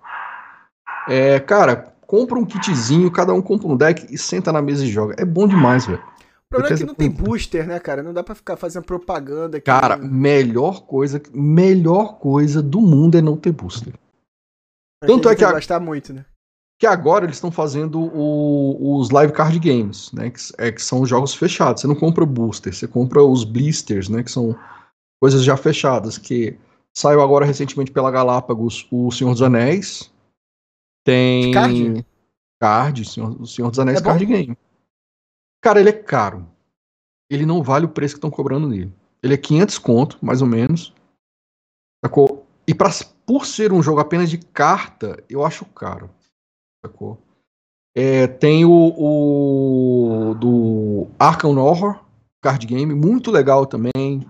É, 1.10 1.38
cara, 1.42 1.94
compra 2.08 2.40
um 2.40 2.46
kitzinho, 2.46 3.12
cada 3.12 3.34
um 3.34 3.42
compra 3.42 3.68
um 3.68 3.76
deck 3.76 4.08
e 4.10 4.18
senta 4.18 4.54
na 4.54 4.62
mesa 4.62 4.86
e 4.86 4.90
joga. 4.90 5.16
É 5.18 5.26
bom 5.26 5.46
demais, 5.46 5.86
velho. 5.86 6.15
O 6.48 6.56
problema 6.56 6.76
é 6.76 6.78
que 6.78 6.86
não 6.86 6.96
tem 6.96 7.10
booster, 7.10 7.68
né, 7.68 7.80
cara? 7.80 8.04
Não 8.04 8.14
dá 8.14 8.24
para 8.24 8.36
ficar 8.36 8.56
fazendo 8.56 8.84
propaganda. 8.84 9.58
Aqui, 9.58 9.66
cara, 9.66 9.98
né? 9.98 10.08
melhor 10.08 10.86
coisa, 10.86 11.22
melhor 11.34 12.20
coisa 12.20 12.62
do 12.62 12.80
mundo 12.80 13.18
é 13.18 13.22
não 13.22 13.36
ter 13.36 13.52
booster. 13.52 13.94
Tanto 15.02 15.30
é 15.30 15.36
que 15.36 15.44
a... 15.44 15.52
gastar 15.52 15.80
muito, 15.80 16.14
né? 16.14 16.26
que 16.78 16.86
agora 16.86 17.26
eles 17.26 17.38
estão 17.38 17.52
fazendo 17.52 18.00
o, 18.00 18.98
os 18.98 19.10
live 19.10 19.32
card 19.32 19.58
games, 19.60 20.12
né? 20.12 20.30
Que, 20.30 20.40
é, 20.58 20.72
que 20.72 20.82
são 20.82 21.06
jogos 21.06 21.34
fechados. 21.34 21.82
Você 21.82 21.88
não 21.88 21.96
compra 21.96 22.26
booster, 22.26 22.74
você 22.74 22.88
compra 22.88 23.24
os 23.24 23.44
blisters, 23.44 24.10
né? 24.10 24.24
Que 24.24 24.32
são 24.32 24.58
coisas 25.22 25.44
já 25.44 25.56
fechadas. 25.56 26.18
Que 26.18 26.58
saiu 26.94 27.22
agora 27.22 27.46
recentemente 27.46 27.92
pela 27.92 28.12
Galápagos 28.12 28.88
o 28.92 29.10
Senhor 29.12 29.32
dos 29.32 29.42
Anéis. 29.42 30.12
Tem. 31.06 31.52
Card? 31.54 32.06
Card, 32.60 33.06
Senhor, 33.06 33.42
o 33.42 33.48
Senhor 33.48 33.70
dos 33.70 33.80
Anéis 33.80 34.00
é 34.00 34.04
Card 34.04 34.26
Game. 34.26 34.58
Cara, 35.66 35.80
ele 35.80 35.90
é 35.90 35.94
caro. 35.94 36.48
Ele 37.28 37.44
não 37.44 37.64
vale 37.64 37.88
o 37.88 37.90
preço 37.90 38.14
que 38.14 38.20
estão 38.20 38.30
cobrando 38.30 38.68
nele. 38.70 38.94
Ele 39.24 39.34
é 39.34 39.38
500 39.38 39.80
conto, 39.80 40.20
mais 40.24 40.44
ou 40.44 40.48
menos. 40.48 40.94
Sacou? 42.06 42.46
E 42.68 42.76
pra, 42.76 42.92
por 43.26 43.48
ser 43.48 43.74
um 43.74 43.82
jogo 43.82 44.00
apenas 44.00 44.30
de 44.30 44.38
carta, 44.38 45.24
eu 45.28 45.44
acho 45.44 45.66
caro 45.66 46.08
sacou? 46.86 47.18
É, 47.98 48.28
tem 48.28 48.64
o, 48.64 48.70
o, 50.30 50.36
do 50.36 51.08
Arkham 51.18 51.58
Horror, 51.58 52.00
card 52.44 52.64
game, 52.68 52.94
muito 52.94 53.32
legal 53.32 53.66
também. 53.66 54.30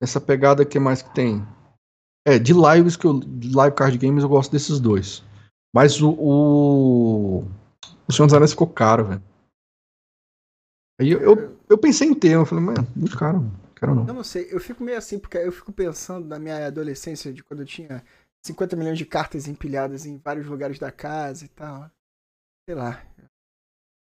Essa 0.00 0.18
pegada 0.18 0.64
que 0.64 0.78
mais 0.78 1.02
que 1.02 1.14
tem? 1.14 1.46
É, 2.26 2.38
de 2.38 2.54
lives 2.54 2.96
que 2.96 3.06
eu. 3.06 3.20
Live 3.54 3.76
card 3.76 3.98
games 3.98 4.22
eu 4.22 4.30
gosto 4.30 4.50
desses 4.50 4.80
dois. 4.80 5.22
Mas 5.74 6.00
o. 6.00 6.12
O, 6.12 7.44
o 8.08 8.12
Senhor 8.12 8.28
dos 8.28 8.34
Anéis 8.34 8.52
ficou 8.52 8.66
caro, 8.66 9.04
velho. 9.04 9.31
Aí 11.00 11.10
eu, 11.10 11.20
eu, 11.20 11.58
eu, 11.68 11.78
pensei 11.78 12.08
em 12.08 12.14
ter, 12.14 12.32
eu 12.32 12.46
falei, 12.46 12.64
mano, 12.64 12.86
muito 12.94 13.18
caro, 13.18 13.40
não 13.40 13.74
quero 13.74 13.94
não. 13.94 14.06
Eu 14.06 14.14
não 14.14 14.24
sei, 14.24 14.48
eu 14.50 14.60
fico 14.60 14.84
meio 14.84 14.98
assim, 14.98 15.18
porque 15.18 15.38
eu 15.38 15.52
fico 15.52 15.72
pensando 15.72 16.26
na 16.26 16.38
minha 16.38 16.66
adolescência, 16.66 17.32
de 17.32 17.42
quando 17.42 17.60
eu 17.60 17.66
tinha 17.66 18.04
50 18.44 18.76
milhões 18.76 18.98
de 18.98 19.06
cartas 19.06 19.48
empilhadas 19.48 20.04
em 20.04 20.18
vários 20.18 20.46
lugares 20.46 20.78
da 20.78 20.90
casa 20.90 21.44
e 21.44 21.48
tal. 21.48 21.90
Sei 22.68 22.74
lá. 22.74 23.04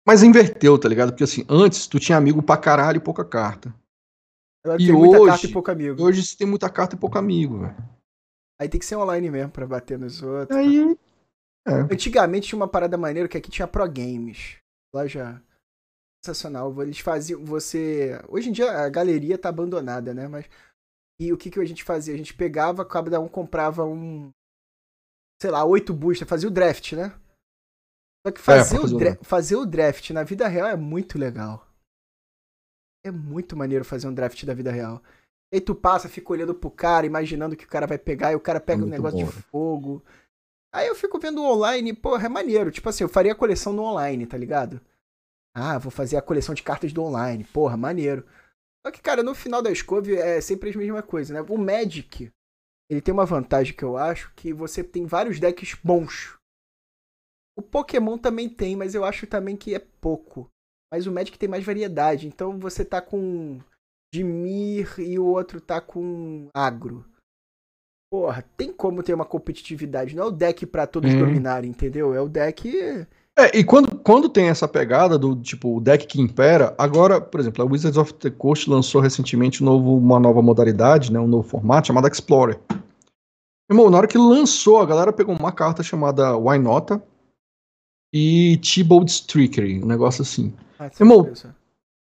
Mas 0.08 0.22
inverteu, 0.22 0.78
tá 0.78 0.88
ligado? 0.88 1.12
Porque 1.12 1.24
assim, 1.24 1.46
antes 1.50 1.88
tu 1.88 2.00
tinha 2.00 2.18
amigo 2.18 2.44
pra 2.44 2.58
caralho 2.58 2.98
e 2.98 3.04
pouca 3.04 3.26
carta. 3.26 3.74
Agora 4.64 4.82
e 4.82 4.92
hoje, 4.92 5.26
carta 5.26 5.46
e 5.46 5.52
pouco 5.52 5.72
amigo. 5.72 6.04
Hoje 6.04 6.24
você 6.24 6.38
tem 6.38 6.48
muita 6.48 6.70
carta 6.70 6.96
e 6.96 7.00
pouco 7.00 7.18
amigo, 7.18 7.60
velho. 7.60 7.76
Aí 8.60 8.70
tem 8.70 8.80
que 8.80 8.86
ser 8.86 8.96
online 8.96 9.30
mesmo 9.30 9.52
pra 9.52 9.68
bater 9.68 9.98
nos 9.98 10.22
outros. 10.22 10.58
Aí. 10.58 10.98
É. 11.68 11.74
Antigamente 11.92 12.48
tinha 12.48 12.58
uma 12.58 12.68
parada 12.68 12.98
maneira 12.98 13.28
que 13.28 13.38
aqui 13.38 13.50
tinha 13.50 13.68
Pro 13.68 13.86
Games. 13.86 14.58
Loja 14.94 15.42
sensacional. 16.26 16.82
Eles 16.82 17.00
faziam. 17.00 17.44
Você. 17.46 18.20
Hoje 18.28 18.50
em 18.50 18.52
dia 18.52 18.72
a 18.72 18.90
galeria 18.90 19.38
tá 19.38 19.50
abandonada, 19.50 20.14
né? 20.14 20.28
Mas. 20.28 20.46
E 21.20 21.32
o 21.32 21.38
que, 21.38 21.50
que 21.50 21.60
a 21.60 21.66
gente 21.66 21.84
fazia? 21.84 22.14
A 22.14 22.18
gente 22.18 22.34
pegava, 22.34 22.86
cada 22.86 23.20
um 23.20 23.28
comprava 23.28 23.86
um. 23.86 24.32
Sei 25.42 25.52
lá, 25.52 25.64
oito 25.64 25.94
boosters, 25.94 26.30
fazia 26.30 26.50
o 26.50 26.52
draft, 26.52 26.94
né? 26.94 27.14
Só 28.26 28.32
que 28.32 28.42
fazer, 28.42 28.78
é, 28.78 28.80
o 28.80 28.98
dra 28.98 29.18
fazer 29.22 29.56
o 29.56 29.66
draft 29.66 30.10
na 30.10 30.24
vida 30.24 30.48
real 30.48 30.68
é 30.68 30.76
muito 30.76 31.18
legal. 31.18 31.68
É 33.06 33.12
muito 33.12 33.56
maneiro 33.56 33.86
fazer 33.86 34.08
um 34.08 34.14
draft 34.14 34.44
da 34.46 34.54
vida 34.54 34.72
real. 34.72 35.02
E 35.54 35.58
aí 35.58 35.62
tu 35.62 35.76
passa, 35.76 36.10
fica 36.10 36.32
olhando 36.34 36.56
pro 36.56 36.72
cara, 36.72 37.06
imaginando 37.06 37.56
que 37.56 37.66
o 37.66 37.70
cara 37.70 37.86
vai 37.86 38.00
pegar, 38.00 38.32
e 38.32 38.36
o 38.36 38.40
cara 38.40 38.60
pega 38.60 38.82
é 38.82 38.86
um 38.86 38.90
negócio 38.90 39.20
bom. 39.20 39.26
de 39.26 39.32
fogo. 39.32 40.04
Aí 40.74 40.88
eu 40.88 40.96
fico 40.96 41.20
vendo 41.20 41.44
online, 41.44 41.94
porra, 41.94 42.26
é 42.26 42.30
maneiro. 42.30 42.72
Tipo 42.72 42.90
assim, 42.90 43.04
eu 43.04 43.10
faria 43.10 43.34
a 43.34 43.36
coleção 43.36 43.72
no 43.72 43.84
online, 43.84 44.26
tá 44.26 44.38
ligado? 44.38 44.82
Ah, 45.56 45.78
vou 45.78 45.90
fazer 45.90 46.18
a 46.18 46.22
coleção 46.22 46.54
de 46.54 46.62
cartas 46.62 46.92
do 46.92 47.02
online. 47.02 47.46
Porra, 47.46 47.78
maneiro. 47.78 48.26
Só 48.86 48.92
que, 48.92 49.02
cara, 49.02 49.24
no 49.24 49.34
final 49.34 49.62
da 49.62 49.72
escova 49.72 50.12
é 50.12 50.42
sempre 50.42 50.70
a 50.70 50.78
mesma 50.78 51.02
coisa, 51.02 51.34
né? 51.34 51.42
O 51.50 51.58
Magic, 51.58 52.30
ele 52.90 53.02
tem 53.02 53.14
uma 53.14 53.26
vantagem 53.26 53.74
que 53.74 53.84
eu 53.84 53.98
acho, 53.98 54.34
que 54.36 54.54
você 54.54 54.84
tem 54.84 55.06
vários 55.06 55.40
decks 55.40 55.74
bons. 55.82 56.38
O 57.58 57.62
Pokémon 57.62 58.18
também 58.18 58.50
tem, 58.50 58.76
mas 58.76 58.94
eu 58.94 59.06
acho 59.06 59.26
também 59.26 59.56
que 59.56 59.74
é 59.74 59.80
pouco. 59.80 60.50
Mas 60.92 61.08
o 61.08 61.12
Magic 61.12 61.40
tem 61.40 61.50
mais 61.50 61.64
variedade. 61.64 62.28
Então 62.28 62.60
você 62.60 62.84
tá 62.84 63.02
com 63.02 63.60
Dimir 64.14 65.00
e 65.00 65.18
o 65.18 65.26
outro 65.26 65.60
tá 65.62 65.80
com 65.82 66.50
Agro. 66.54 67.06
Porra, 68.12 68.44
tem 68.56 68.72
como 68.72 69.02
ter 69.02 69.14
uma 69.14 69.26
competitividade. 69.26 70.16
Não 70.16 70.24
é 70.24 70.28
o 70.28 70.32
deck 70.32 70.66
para 70.66 70.86
todos 70.86 71.12
uhum. 71.14 71.20
dominarem, 71.20 71.72
entendeu? 71.72 72.14
É 72.14 72.22
o 72.22 72.30
deck. 72.30 73.08
É, 73.38 73.58
e 73.58 73.64
quando, 73.64 73.98
quando 74.00 74.30
tem 74.30 74.48
essa 74.48 74.68
pegada 74.68 75.18
do 75.18 75.36
tipo 75.36 75.78
o 75.78 75.82
deck 75.82 76.08
que 76.08 76.22
impera, 76.22 76.74
agora, 76.78 77.20
por 77.20 77.40
exemplo, 77.40 77.64
a 77.64 77.70
Wizards 77.70 77.98
of 77.98 78.14
the 78.14 78.30
Coast 78.30 78.70
lançou 78.70 79.02
recentemente 79.02 79.62
um 79.62 79.66
novo, 79.66 79.98
uma 79.98 80.20
nova 80.20 80.42
modalidade, 80.42 81.12
né, 81.12 81.20
um 81.20 81.28
novo 81.28 81.48
formato 81.48 81.88
chamado 81.88 82.08
Explorer. 82.08 82.60
Irmão, 83.70 83.90
na 83.90 83.98
hora 83.98 84.08
que 84.08 84.18
lançou, 84.18 84.80
a 84.80 84.86
galera 84.86 85.12
pegou 85.12 85.36
uma 85.36 85.52
carta 85.52 85.84
chamada 85.84 86.38
Wynota, 86.38 87.04
e 88.18 88.56
Thibaut 88.62 89.28
Trickery, 89.28 89.84
um 89.84 89.88
negócio 89.88 90.22
assim. 90.22 90.54
Ah, 90.80 90.90
Irmão, 90.98 91.30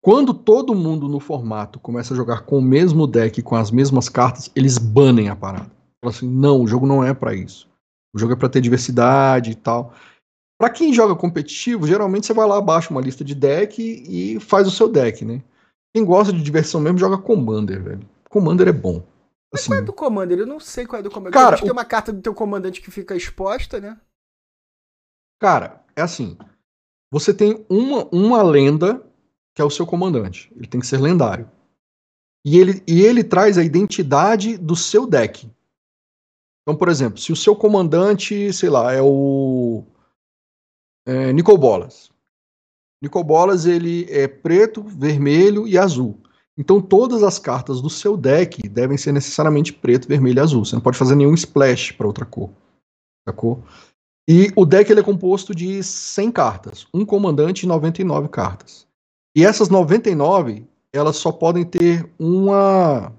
quando 0.02 0.34
todo 0.34 0.74
mundo 0.74 1.10
no 1.10 1.20
formato 1.20 1.78
começa 1.78 2.14
a 2.14 2.18
jogar 2.18 2.44
com 2.44 2.60
o 2.60 2.62
mesmo 2.62 3.06
deck, 3.06 3.42
com 3.42 3.58
as 3.58 3.70
mesmas 3.70 4.08
cartas, 4.08 4.50
eles 4.56 4.78
banem 4.78 5.28
a 5.28 5.36
parada. 5.36 5.70
Falam 6.02 6.16
assim, 6.16 6.30
não, 6.30 6.62
o 6.62 6.68
jogo 6.68 6.88
não 6.88 7.04
é 7.04 7.14
para 7.14 7.36
isso. 7.36 7.68
O 8.16 8.18
jogo 8.20 8.32
é 8.32 8.36
para 8.38 8.48
ter 8.48 8.62
diversidade 8.62 9.52
e 9.52 9.56
tal. 9.56 9.94
Para 10.60 10.70
quem 10.70 10.94
joga 10.94 11.16
competitivo, 11.16 11.88
geralmente 11.88 12.28
você 12.28 12.34
vai 12.34 12.46
lá, 12.46 12.60
baixa 12.60 12.90
uma 12.90 13.00
lista 13.00 13.24
de 13.24 13.34
deck 13.34 13.82
e 13.82 14.38
faz 14.42 14.68
o 14.68 14.72
seu 14.72 14.90
deck, 14.90 15.24
né? 15.24 15.42
Quem 15.94 16.04
gosta 16.04 16.34
de 16.34 16.44
diversão 16.44 16.82
mesmo 16.82 16.98
joga 16.98 17.18
Commander, 17.18 17.82
velho. 17.82 18.10
Commander 18.30 18.68
é 18.68 18.74
bom. 18.74 19.02
Mas 19.52 19.62
assim, 19.62 19.70
qual 19.70 19.80
é 19.80 19.82
do 19.82 19.94
Commander? 19.94 20.40
Eu 20.40 20.46
não 20.46 20.60
sei 20.60 20.86
qual 20.86 21.00
é 21.00 21.04
do 21.04 21.10
Commander. 21.10 21.32
Cara, 21.32 21.56
o... 21.56 21.62
tem 21.62 21.72
uma 21.72 21.86
carta 21.86 22.12
do 22.12 22.22
teu 22.22 22.34
comandante 22.34 22.82
que 22.82 22.92
fica 22.92 23.16
exposta, 23.16 23.80
né? 23.80 23.98
Cara, 25.40 25.82
é 25.96 26.02
assim. 26.02 26.38
Você 27.10 27.34
tem 27.34 27.66
uma, 27.70 28.06
uma 28.12 28.44
lenda 28.44 29.02
que 29.56 29.62
é 29.62 29.66
o 29.66 29.70
seu 29.70 29.88
comandante. 29.88 30.52
Ele 30.58 30.68
tem 30.68 30.82
que 30.82 30.88
ser 30.88 30.98
lendário. 30.98 31.50
E 32.46 32.58
ele, 32.58 32.84
e 32.86 33.02
ele 33.02 33.24
traz 33.24 33.58
a 33.58 33.64
identidade 33.64 34.58
do 34.58 34.76
seu 34.76 35.08
deck. 35.08 35.50
Então, 36.62 36.78
por 36.78 36.90
exemplo, 36.90 37.18
se 37.18 37.32
o 37.32 37.36
seu 37.36 37.56
comandante, 37.56 38.52
sei 38.52 38.70
lá, 38.70 38.94
é 38.94 39.02
o 39.02 39.86
é, 41.10 41.34
Nicol 41.34 41.58
Bolas. 41.58 42.12
Nicol 43.02 43.24
Bolas, 43.24 43.66
ele 43.66 44.06
é 44.10 44.28
preto, 44.28 44.84
vermelho 44.84 45.68
e 45.68 45.78
azul. 45.78 46.20
Então, 46.56 46.80
todas 46.80 47.24
as 47.24 47.40
cartas 47.40 47.82
do 47.82 47.90
seu 47.90 48.16
deck 48.16 48.68
devem 48.68 48.98
ser 48.98 49.12
necessariamente 49.12 49.74
preto, 49.74 50.08
vermelho 50.08 50.38
e 50.38 50.42
azul. 50.42 50.64
Você 50.64 50.76
não 50.76 50.82
pode 50.82 50.98
fazer 50.98 51.16
nenhum 51.16 51.34
splash 51.34 51.94
para 51.94 52.06
outra 52.06 52.26
cor. 52.26 52.52
Sacou? 53.28 53.64
E 54.30 54.52
o 54.56 54.66
deck 54.66 54.92
ele 54.92 55.00
é 55.00 55.04
composto 55.04 55.56
de 55.56 55.82
100 55.82 56.32
cartas, 56.32 56.88
um 56.94 57.04
comandante 57.04 57.64
e 57.64 57.68
99 57.68 58.28
cartas. 58.28 58.86
E 59.36 59.44
essas 59.44 59.70
99, 59.70 60.68
elas 60.94 61.16
só 61.16 61.32
podem 61.32 61.66
ter 61.66 62.08
uma 62.20 63.12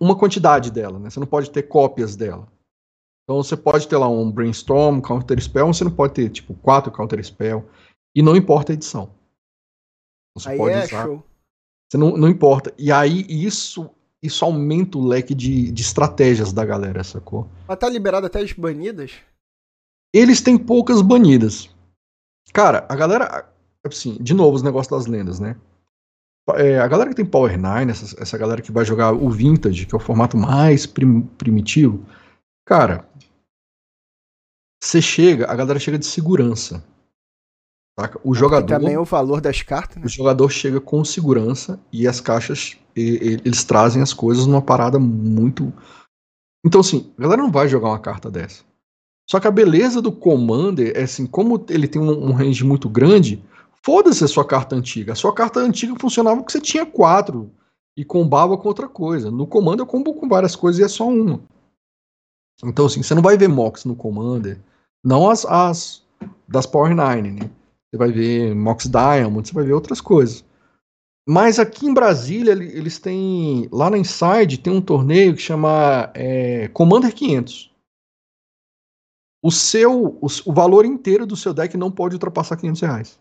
uma 0.00 0.16
quantidade 0.16 0.70
dela, 0.70 0.98
né? 0.98 1.10
Você 1.10 1.20
não 1.20 1.26
pode 1.26 1.50
ter 1.50 1.64
cópias 1.64 2.16
dela. 2.16 2.48
Então 3.24 3.42
você 3.42 3.56
pode 3.56 3.86
ter 3.86 3.96
lá 3.96 4.08
um 4.08 4.30
brainstorm, 4.30 4.96
um 4.96 5.00
counter 5.00 5.40
spell, 5.40 5.66
você 5.68 5.84
não 5.84 5.92
pode 5.92 6.14
ter 6.14 6.28
tipo 6.28 6.54
quatro 6.54 6.90
counter 6.90 7.24
spell 7.24 7.68
e 8.14 8.22
não 8.22 8.36
importa 8.36 8.72
a 8.72 8.74
edição. 8.74 9.14
Você 10.36 10.50
aí 10.50 10.58
pode 10.58 10.74
é 10.74 10.84
usar. 10.84 11.04
Show. 11.04 11.24
Você 11.90 11.98
não, 11.98 12.16
não 12.16 12.28
importa. 12.28 12.74
E 12.78 12.90
aí 12.90 13.24
isso 13.28 13.90
isso 14.22 14.44
aumenta 14.44 14.96
o 14.96 15.04
leque 15.04 15.34
de, 15.34 15.72
de 15.72 15.82
estratégias 15.82 16.52
da 16.52 16.64
galera, 16.64 17.02
sacou? 17.02 17.48
Mas 17.66 17.78
tá 17.78 17.88
liberado 17.88 18.24
até 18.24 18.40
as 18.40 18.52
banidas? 18.52 19.14
Eles 20.14 20.40
têm 20.40 20.56
poucas 20.56 21.02
banidas. 21.02 21.68
Cara, 22.52 22.86
a 22.88 22.94
galera. 22.94 23.48
Assim, 23.84 24.16
de 24.20 24.32
novo, 24.32 24.54
os 24.54 24.62
negócios 24.62 24.90
das 24.90 25.06
lendas, 25.06 25.40
né? 25.40 25.56
É, 26.50 26.78
a 26.78 26.86
galera 26.86 27.10
que 27.10 27.16
tem 27.16 27.24
Power 27.24 27.58
9, 27.58 27.90
essa, 27.90 28.22
essa 28.22 28.38
galera 28.38 28.62
que 28.62 28.70
vai 28.70 28.84
jogar 28.84 29.12
o 29.12 29.28
Vintage, 29.28 29.86
que 29.86 29.94
é 29.94 29.98
o 29.98 30.00
formato 30.00 30.36
mais 30.36 30.86
prim, 30.86 31.22
primitivo, 31.22 32.04
cara. 32.64 33.08
Você 34.82 35.00
chega, 35.00 35.50
a 35.50 35.54
galera 35.54 35.78
chega 35.78 35.98
de 35.98 36.06
segurança. 36.06 36.84
Saca? 37.98 38.20
O 38.24 38.34
é 38.34 38.38
jogador. 38.38 38.66
Também 38.66 38.96
o 38.96 39.04
valor 39.04 39.40
das 39.40 39.62
cartas. 39.62 39.96
Né? 39.96 40.04
O 40.04 40.08
jogador 40.08 40.48
chega 40.50 40.80
com 40.80 41.04
segurança 41.04 41.78
e 41.92 42.08
as 42.08 42.20
caixas 42.20 42.76
e, 42.96 43.02
e, 43.02 43.40
eles 43.44 43.64
trazem 43.64 44.02
as 44.02 44.12
coisas 44.12 44.46
numa 44.46 44.62
parada 44.62 44.98
muito. 44.98 45.72
Então, 46.64 46.80
assim, 46.80 47.12
a 47.18 47.22
galera 47.22 47.42
não 47.42 47.52
vai 47.52 47.68
jogar 47.68 47.88
uma 47.88 47.98
carta 47.98 48.30
dessa. 48.30 48.64
Só 49.30 49.38
que 49.38 49.46
a 49.46 49.52
beleza 49.52 50.02
do 50.02 50.12
Commander 50.12 50.92
é 50.96 51.02
assim, 51.02 51.26
como 51.26 51.64
ele 51.68 51.86
tem 51.86 52.00
um, 52.00 52.28
um 52.28 52.32
range 52.32 52.64
muito 52.64 52.88
grande, 52.88 53.42
foda-se 53.84 54.24
a 54.24 54.28
sua 54.28 54.44
carta 54.44 54.74
antiga. 54.74 55.12
A 55.12 55.16
sua 55.16 55.32
carta 55.32 55.60
antiga 55.60 55.94
funcionava 55.98 56.36
porque 56.36 56.52
você 56.52 56.60
tinha 56.60 56.84
quatro 56.84 57.50
e 57.96 58.04
combava 58.04 58.56
com 58.56 58.68
outra 58.68 58.88
coisa. 58.88 59.30
No 59.30 59.46
Commander 59.46 59.80
eu 59.80 59.86
combo 59.86 60.14
com 60.14 60.28
várias 60.28 60.56
coisas 60.56 60.80
e 60.80 60.84
é 60.84 60.88
só 60.88 61.08
uma. 61.08 61.40
Então, 62.64 62.86
assim, 62.86 63.02
você 63.02 63.14
não 63.14 63.22
vai 63.22 63.36
ver 63.36 63.48
Mox 63.48 63.84
no 63.84 63.96
Commander. 63.96 64.58
Não 65.04 65.28
as, 65.28 65.44
as 65.44 66.02
das 66.48 66.66
Power 66.66 66.94
9, 66.94 67.22
né? 67.22 67.50
Você 67.90 67.96
vai 67.98 68.12
ver 68.12 68.54
Mox 68.54 68.88
Diamond, 68.88 69.46
você 69.46 69.54
vai 69.54 69.64
ver 69.64 69.72
outras 69.72 70.00
coisas. 70.00 70.44
Mas 71.28 71.58
aqui 71.58 71.86
em 71.86 71.94
Brasília, 71.94 72.52
eles 72.52 72.98
têm. 72.98 73.68
Lá 73.70 73.88
na 73.90 73.98
Inside 73.98 74.58
tem 74.58 74.72
um 74.72 74.80
torneio 74.80 75.36
que 75.36 75.42
chama 75.42 76.10
é, 76.14 76.68
Commander 76.68 77.14
500. 77.14 77.70
O 79.42 79.50
seu. 79.50 80.18
O, 80.20 80.26
o, 80.46 80.52
valor 80.52 80.84
inteiro 80.84 81.26
do 81.26 81.36
seu 81.36 81.54
deck 81.54 81.76
não 81.76 81.90
pode 81.90 82.14
ultrapassar 82.14 82.56
500 82.56 82.80
reais. 82.80 83.20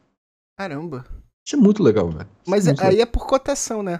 Caramba. 0.58 1.06
Isso 1.46 1.56
é 1.56 1.60
muito 1.60 1.84
legal, 1.84 2.10
velho. 2.10 2.30
Mas 2.48 2.68
é, 2.68 2.72
aí 2.72 2.90
legal. 2.90 3.02
é 3.02 3.06
por 3.06 3.28
cotação, 3.28 3.84
né? 3.84 4.00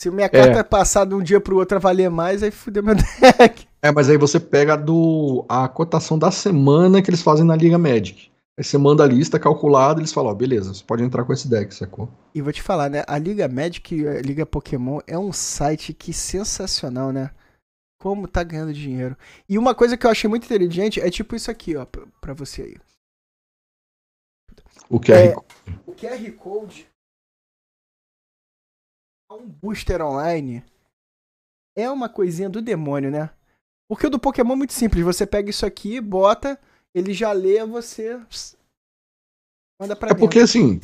Se 0.00 0.10
minha 0.10 0.28
carta 0.28 0.60
é. 0.60 0.64
passar 0.64 1.04
de 1.04 1.14
um 1.14 1.22
dia 1.22 1.40
pro 1.40 1.56
outro 1.56 1.76
a 1.76 1.80
valer 1.80 2.08
mais, 2.08 2.42
aí 2.42 2.50
fudeu 2.50 2.82
meu 2.82 2.94
deck. 3.38 3.67
É, 3.80 3.92
mas 3.92 4.08
aí 4.08 4.16
você 4.16 4.40
pega 4.40 4.76
do, 4.76 5.44
a 5.48 5.68
cotação 5.68 6.18
da 6.18 6.30
semana 6.30 7.00
que 7.00 7.10
eles 7.10 7.22
fazem 7.22 7.44
na 7.44 7.56
Liga 7.56 7.78
Magic. 7.78 8.30
Aí 8.58 8.64
você 8.64 8.76
manda 8.76 9.04
a 9.04 9.06
lista 9.06 9.38
calculada 9.38 10.00
eles 10.00 10.12
falam, 10.12 10.32
ó, 10.32 10.34
beleza, 10.34 10.74
você 10.74 10.82
pode 10.82 11.04
entrar 11.04 11.24
com 11.24 11.32
esse 11.32 11.48
deck, 11.48 11.72
sacou? 11.72 12.08
E 12.34 12.42
vou 12.42 12.52
te 12.52 12.60
falar, 12.60 12.90
né? 12.90 13.04
A 13.06 13.16
Liga 13.16 13.46
Magic, 13.46 14.06
a 14.06 14.20
Liga 14.20 14.44
Pokémon 14.44 14.98
é 15.06 15.16
um 15.16 15.32
site 15.32 15.94
que 15.94 16.12
sensacional, 16.12 17.12
né? 17.12 17.30
Como 18.00 18.26
tá 18.26 18.42
ganhando 18.42 18.74
dinheiro. 18.74 19.16
E 19.48 19.56
uma 19.56 19.74
coisa 19.74 19.96
que 19.96 20.04
eu 20.04 20.10
achei 20.10 20.28
muito 20.28 20.44
inteligente 20.44 21.00
é 21.00 21.08
tipo 21.08 21.36
isso 21.36 21.50
aqui, 21.50 21.76
ó, 21.76 21.86
pra 22.20 22.34
você 22.34 22.62
aí. 22.62 22.76
O 24.90 24.98
QR 24.98 25.12
é, 25.12 25.36
O 25.86 25.92
QR 25.92 26.32
Code 26.32 26.88
é 29.30 29.34
um 29.34 29.46
booster 29.46 30.02
online 30.02 30.64
é 31.78 31.88
uma 31.88 32.08
coisinha 32.08 32.50
do 32.50 32.60
demônio, 32.60 33.08
né? 33.08 33.30
Porque 33.88 34.06
o 34.06 34.10
do 34.10 34.18
Pokémon 34.18 34.52
é 34.52 34.56
muito 34.56 34.72
simples. 34.72 35.04
Você 35.04 35.26
pega 35.26 35.48
isso 35.48 35.64
aqui, 35.64 36.00
bota, 36.00 36.60
ele 36.94 37.14
já 37.14 37.32
lê, 37.32 37.64
você 37.64 38.20
manda 39.80 39.96
pra 39.96 40.10
É 40.10 40.14
porque, 40.14 40.40
assim, 40.40 40.80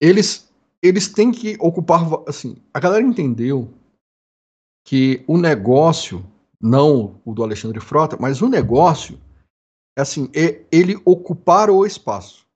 eles, 0.00 0.52
eles 0.82 1.08
têm 1.08 1.32
que 1.32 1.56
ocupar. 1.58 2.02
Assim, 2.28 2.56
a 2.72 2.78
galera 2.78 3.02
entendeu 3.02 3.72
que 4.86 5.24
o 5.26 5.38
negócio, 5.38 6.24
não 6.60 7.20
o 7.24 7.32
do 7.32 7.42
Alexandre 7.42 7.80
Frota, 7.80 8.16
mas 8.20 8.42
o 8.42 8.48
negócio, 8.48 9.18
é 9.96 10.02
assim, 10.02 10.30
é 10.34 10.64
ele 10.70 11.00
ocupar 11.04 11.70
o 11.70 11.86
espaço. 11.86 12.46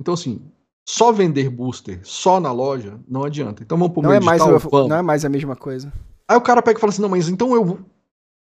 Então, 0.00 0.14
assim, 0.14 0.40
só 0.88 1.12
vender 1.12 1.50
booster 1.50 2.00
só 2.02 2.40
na 2.40 2.50
loja 2.50 2.98
não 3.06 3.24
adianta. 3.24 3.62
Então 3.62 3.76
vamos 3.76 3.92
pro 3.92 4.02
não 4.02 4.12
é 4.12 4.20
mais 4.20 4.42
digital, 4.42 4.84
o-. 4.84 4.88
Não 4.88 4.96
é 4.96 5.02
mais 5.02 5.22
a 5.22 5.28
mesma 5.28 5.54
coisa. 5.54 5.92
Aí 6.26 6.36
o 6.36 6.40
cara 6.40 6.62
pega 6.62 6.78
e 6.78 6.80
fala 6.80 6.90
assim, 6.90 7.02
não, 7.02 7.10
mas 7.10 7.28
então 7.28 7.54
eu, 7.54 7.78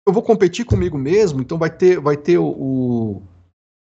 eu 0.07 0.13
vou 0.13 0.21
competir 0.23 0.65
comigo 0.65 0.97
mesmo, 0.97 1.41
então 1.41 1.57
vai 1.57 1.69
ter, 1.75 1.99
vai 1.99 2.17
ter 2.17 2.37
o, 2.37 2.45
o, 2.47 3.21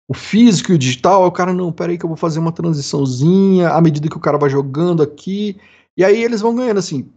o 0.10 0.14
físico 0.14 0.72
e 0.72 0.76
o 0.76 0.80
digital. 0.80 1.24
Aí 1.24 1.28
o 1.30 1.32
cara, 1.32 1.54
não, 1.54 1.72
peraí 1.72 1.98
que 1.98 2.06
eu 2.06 2.10
vou 2.10 2.18
fazer 2.18 2.40
uma 2.40 2.52
transiçãozinha 2.52 3.70
à 3.70 3.82
medida 3.82 4.10
que 4.10 4.18
o 4.18 4.22
cara 4.22 4.38
vai 4.38 4.50
jogando 4.50 5.04
aqui. 5.04 5.60
E 5.96 6.04
aí 6.04 6.22
eles 6.24 6.42
vão 6.42 6.56
ganhando, 6.56 6.80
assim. 6.80 7.12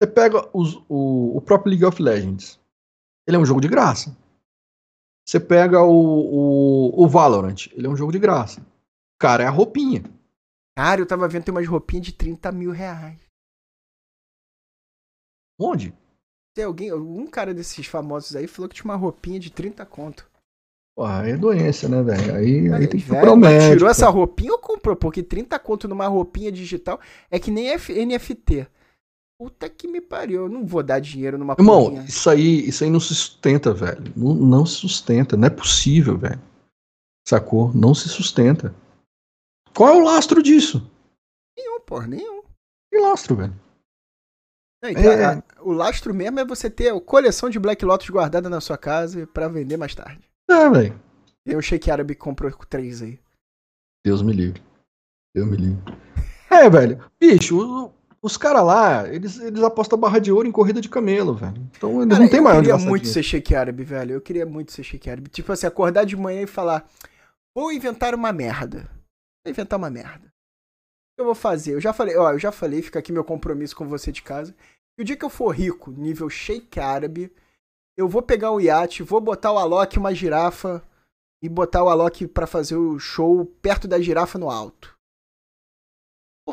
Você 0.00 0.08
pega 0.10 0.48
os- 0.56 0.76
o, 0.88 1.36
o 1.36 1.40
próprio 1.40 1.70
League 1.70 1.84
of 1.84 2.00
Legends. 2.02 2.58
Ele 3.26 3.36
é 3.36 3.40
um 3.40 3.44
jogo 3.46 3.60
de 3.60 3.68
graça. 3.68 4.16
Você 5.28 5.38
pega 5.38 5.82
o, 5.82 5.90
o, 5.92 7.04
o 7.04 7.08
Valorant, 7.08 7.66
ele 7.72 7.86
é 7.86 7.90
um 7.90 7.96
jogo 7.96 8.12
de 8.12 8.18
graça. 8.18 8.64
Cara, 9.20 9.42
é 9.44 9.46
a 9.46 9.50
roupinha. 9.50 10.02
Cara, 10.74 11.00
eu 11.02 11.06
tava 11.06 11.28
vendo 11.28 11.44
tem 11.44 11.52
umas 11.52 11.66
roupinhas 11.66 12.06
de 12.06 12.12
30 12.12 12.50
mil 12.50 12.70
reais. 12.70 13.18
Onde? 15.60 15.92
Tem 16.58 16.64
alguém, 16.64 16.92
um 16.92 17.24
cara 17.28 17.54
desses 17.54 17.86
famosos 17.86 18.34
aí 18.34 18.48
falou 18.48 18.68
que 18.68 18.74
tinha 18.74 18.86
uma 18.86 18.96
roupinha 18.96 19.38
de 19.38 19.48
30 19.48 19.86
conto. 19.86 20.28
Porra, 20.96 21.20
aí 21.22 21.30
é 21.30 21.36
doença, 21.36 21.88
né, 21.88 22.02
velho? 22.02 22.34
Aí, 22.34 22.72
aí 22.74 22.88
tem 22.88 22.98
que 22.98 23.06
procurar 23.06 23.32
um 23.32 23.36
mas 23.36 23.52
médico. 23.52 23.74
tirou 23.76 23.88
essa 23.88 24.08
roupinha 24.08 24.50
ou 24.50 24.58
comprou? 24.58 24.96
Porque 24.96 25.22
30 25.22 25.56
conto 25.60 25.86
numa 25.86 26.08
roupinha 26.08 26.50
digital 26.50 26.98
é 27.30 27.38
que 27.38 27.52
nem 27.52 27.68
F- 27.68 27.92
NFT. 28.04 28.66
Puta 29.40 29.68
que 29.68 29.86
me 29.86 30.00
pariu. 30.00 30.46
Eu 30.46 30.48
não 30.48 30.66
vou 30.66 30.82
dar 30.82 30.98
dinheiro 30.98 31.38
numa 31.38 31.54
Irmão, 31.56 31.84
porrinha. 31.84 32.02
isso 32.02 32.28
aí, 32.28 32.68
isso 32.68 32.82
aí 32.82 32.90
não 32.90 32.98
se 32.98 33.14
sustenta, 33.14 33.72
velho. 33.72 34.12
Não, 34.16 34.34
não 34.34 34.66
se 34.66 34.74
sustenta, 34.74 35.36
não 35.36 35.46
é 35.46 35.50
possível, 35.50 36.18
velho. 36.18 36.40
Sacou? 37.24 37.72
Não 37.72 37.94
se 37.94 38.08
sustenta. 38.08 38.74
Qual 39.76 39.90
é 39.94 39.96
o 39.96 40.02
lastro 40.04 40.42
disso? 40.42 40.84
Nenhum, 41.56 41.78
porra, 41.78 42.08
nenhum. 42.08 42.42
Que 42.92 42.98
lastro, 42.98 43.36
velho? 43.36 43.54
Não, 44.82 44.90
então, 44.90 45.02
É. 45.12 45.24
a- 45.24 45.42
o 45.60 45.72
lastro 45.72 46.14
mesmo 46.14 46.38
é 46.40 46.44
você 46.44 46.70
ter 46.70 46.90
a 46.94 47.00
coleção 47.00 47.50
de 47.50 47.58
Black 47.58 47.84
Lotus 47.84 48.08
guardada 48.10 48.48
na 48.48 48.60
sua 48.60 48.78
casa 48.78 49.26
pra 49.26 49.48
vender 49.48 49.76
mais 49.76 49.94
tarde. 49.94 50.20
É, 50.48 50.70
velho. 50.70 51.00
E 51.46 51.56
o 51.56 51.60
Shake 51.62 51.90
Árabe 51.90 52.14
comprou 52.14 52.50
três 52.68 53.02
aí. 53.02 53.18
Deus 54.04 54.22
me 54.22 54.32
livre. 54.32 54.62
Deus 55.34 55.48
me 55.48 55.56
livre. 55.56 55.82
É, 56.50 56.68
velho. 56.70 57.04
Bicho, 57.20 57.58
o- 57.60 57.92
os 58.22 58.36
caras 58.38 58.64
lá, 58.64 59.06
eles, 59.06 59.38
eles 59.38 59.62
apostam 59.62 59.98
barra 59.98 60.18
de 60.18 60.32
ouro 60.32 60.48
em 60.48 60.52
corrida 60.52 60.80
de 60.80 60.88
camelo, 60.88 61.34
velho. 61.34 61.54
Então 61.76 62.00
eles 62.00 62.08
Cara, 62.08 62.20
não 62.22 62.28
tem 62.30 62.38
eu 62.38 62.42
mais 62.42 62.56
onde 62.56 62.64
queria 62.64 62.74
gastar 62.76 62.88
muito 62.88 63.02
dinheiro. 63.02 63.22
ser 63.22 63.22
Shake 63.22 63.54
Árabe, 63.54 63.84
velho. 63.84 64.12
Eu 64.14 64.20
queria 64.22 64.46
muito 64.46 64.72
ser 64.72 64.82
Shake 64.82 65.10
Árabe. 65.10 65.28
Tipo 65.28 65.52
assim, 65.52 65.66
acordar 65.66 66.04
de 66.04 66.16
manhã 66.16 66.40
e 66.40 66.46
falar: 66.46 66.88
vou 67.54 67.70
inventar 67.70 68.14
uma 68.14 68.32
merda. 68.32 68.88
Vou 69.44 69.50
inventar 69.52 69.78
uma 69.78 69.90
merda. 69.90 70.26
O 71.18 71.22
eu 71.22 71.24
vou 71.24 71.34
fazer? 71.34 71.74
Eu 71.74 71.80
já 71.80 71.92
falei, 71.92 72.16
ó, 72.16 72.32
eu 72.32 72.38
já 72.38 72.52
falei, 72.52 72.80
fica 72.80 73.00
aqui 73.00 73.10
meu 73.10 73.24
compromisso 73.24 73.74
com 73.74 73.88
você 73.88 74.12
de 74.12 74.22
casa. 74.22 74.54
E 74.96 75.02
o 75.02 75.04
dia 75.04 75.16
que 75.16 75.24
eu 75.24 75.30
for 75.30 75.50
rico, 75.50 75.90
nível 75.90 76.30
Shake 76.30 76.78
Árabe, 76.78 77.32
eu 77.96 78.08
vou 78.08 78.22
pegar 78.22 78.52
um 78.52 78.60
iate, 78.60 79.02
vou 79.02 79.20
botar 79.20 79.52
o 79.52 79.58
Alok 79.58 79.98
uma 79.98 80.14
girafa 80.14 80.80
e 81.42 81.48
botar 81.48 81.82
o 81.82 81.88
Alok 81.88 82.28
pra 82.28 82.46
fazer 82.46 82.76
o 82.76 83.00
show 83.00 83.44
perto 83.60 83.88
da 83.88 84.00
girafa 84.00 84.38
no 84.38 84.48
alto. 84.48 84.96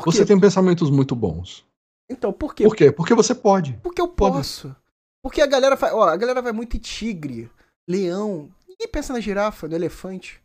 Você 0.04 0.26
tem 0.26 0.38
pensamentos 0.38 0.90
muito 0.90 1.14
bons. 1.14 1.64
Então, 2.10 2.32
por 2.32 2.52
quê? 2.54 2.64
Por 2.64 2.76
quê? 2.76 2.90
Porque 2.90 3.14
você 3.14 3.34
pode. 3.34 3.74
Porque 3.82 4.00
eu 4.00 4.08
Pode. 4.08 4.36
posso. 4.36 4.76
Porque 5.22 5.40
a 5.40 5.46
galera 5.46 5.76
vai, 5.76 5.92
ó, 5.92 6.02
a 6.04 6.16
galera 6.16 6.42
vai 6.42 6.52
muito 6.52 6.76
em 6.76 6.80
tigre, 6.80 7.50
leão. 7.88 8.52
Ninguém 8.68 8.88
pensa 8.88 9.12
na 9.12 9.20
girafa, 9.20 9.66
no 9.66 9.74
elefante. 9.74 10.40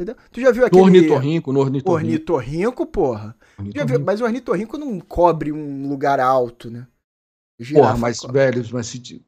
Entendeu? 0.00 0.16
Tu 0.30 0.40
já 0.40 0.50
viu 0.50 0.62
No 0.62 0.66
aquele 0.66 0.82
ornitorrinco, 0.82 1.52
no 1.52 1.60
ornitorrinco. 1.60 1.92
ornitorrinco, 2.06 2.86
porra? 2.86 3.36
Já 3.58 3.62
viu, 3.62 3.68
ornitorrinco. 3.70 4.04
mas 4.06 4.20
o 4.20 4.24
ornitorrinco 4.24 4.78
não 4.78 5.00
cobre 5.00 5.52
um 5.52 5.88
lugar 5.88 6.18
alto, 6.18 6.70
né? 6.70 6.86
Porra, 7.58 7.64
Girafa 7.66 7.96
mas, 7.98 8.18
cobre. 8.20 8.32
velho, 8.32 8.64
mas 8.72 8.86
se, 8.86 9.24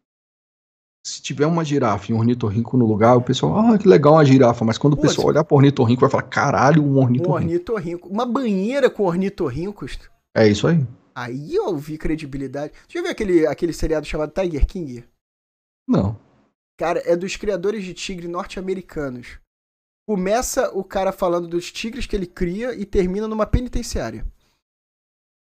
se 1.07 1.23
tiver 1.23 1.47
uma 1.47 1.65
girafa 1.65 2.11
e 2.11 2.15
um 2.15 2.19
ornitorrinco 2.19 2.77
no 2.77 2.87
lugar, 2.87 3.15
o 3.17 3.23
pessoal, 3.23 3.57
ah, 3.59 3.79
que 3.79 3.87
legal 3.87 4.15
uma 4.15 4.25
girafa. 4.25 4.65
Mas 4.65 4.79
quando 4.79 4.95
o 4.95 4.97
Pô, 4.97 5.03
pessoal 5.03 5.27
se- 5.27 5.31
olhar 5.33 5.45
pro 5.45 5.57
ornitorrinco, 5.57 6.01
vai 6.01 6.11
falar, 6.11 6.23
caralho, 6.25 6.83
um 6.83 6.95
um 6.95 6.99
ornitorrinco. 6.99 7.33
ornitorrinco. 7.35 8.09
Uma 8.09 8.27
banheira 8.27 8.89
com 8.91 9.05
ornitorrincos. 9.05 9.99
É 10.35 10.49
isso 10.49 10.67
aí. 10.67 10.85
Aí 11.15 11.55
eu 11.55 11.77
vi 11.77 11.97
credibilidade. 11.99 12.73
Tu 12.89 12.95
já 12.95 13.03
viu 13.03 13.11
aquele, 13.11 13.47
aquele 13.47 13.73
seriado 13.73 14.05
chamado 14.07 14.33
Tiger 14.33 14.67
King? 14.67 15.05
Não. 15.87 16.19
Cara, 16.77 17.01
é 17.05 17.15
dos 17.15 17.37
criadores 17.37 17.85
de 17.85 17.95
tigre 17.95 18.27
norte-americanos. 18.27 19.39
Começa 20.07 20.71
o 20.77 20.85
cara 20.85 21.13
falando 21.13 21.49
dos 21.49 21.73
tigres 21.73 22.07
que 22.07 22.15
ele 22.15 22.27
cria 22.27 22.75
e 22.75 22.85
termina 22.85 23.27
numa 23.27 23.47
penitenciária. 23.47 24.27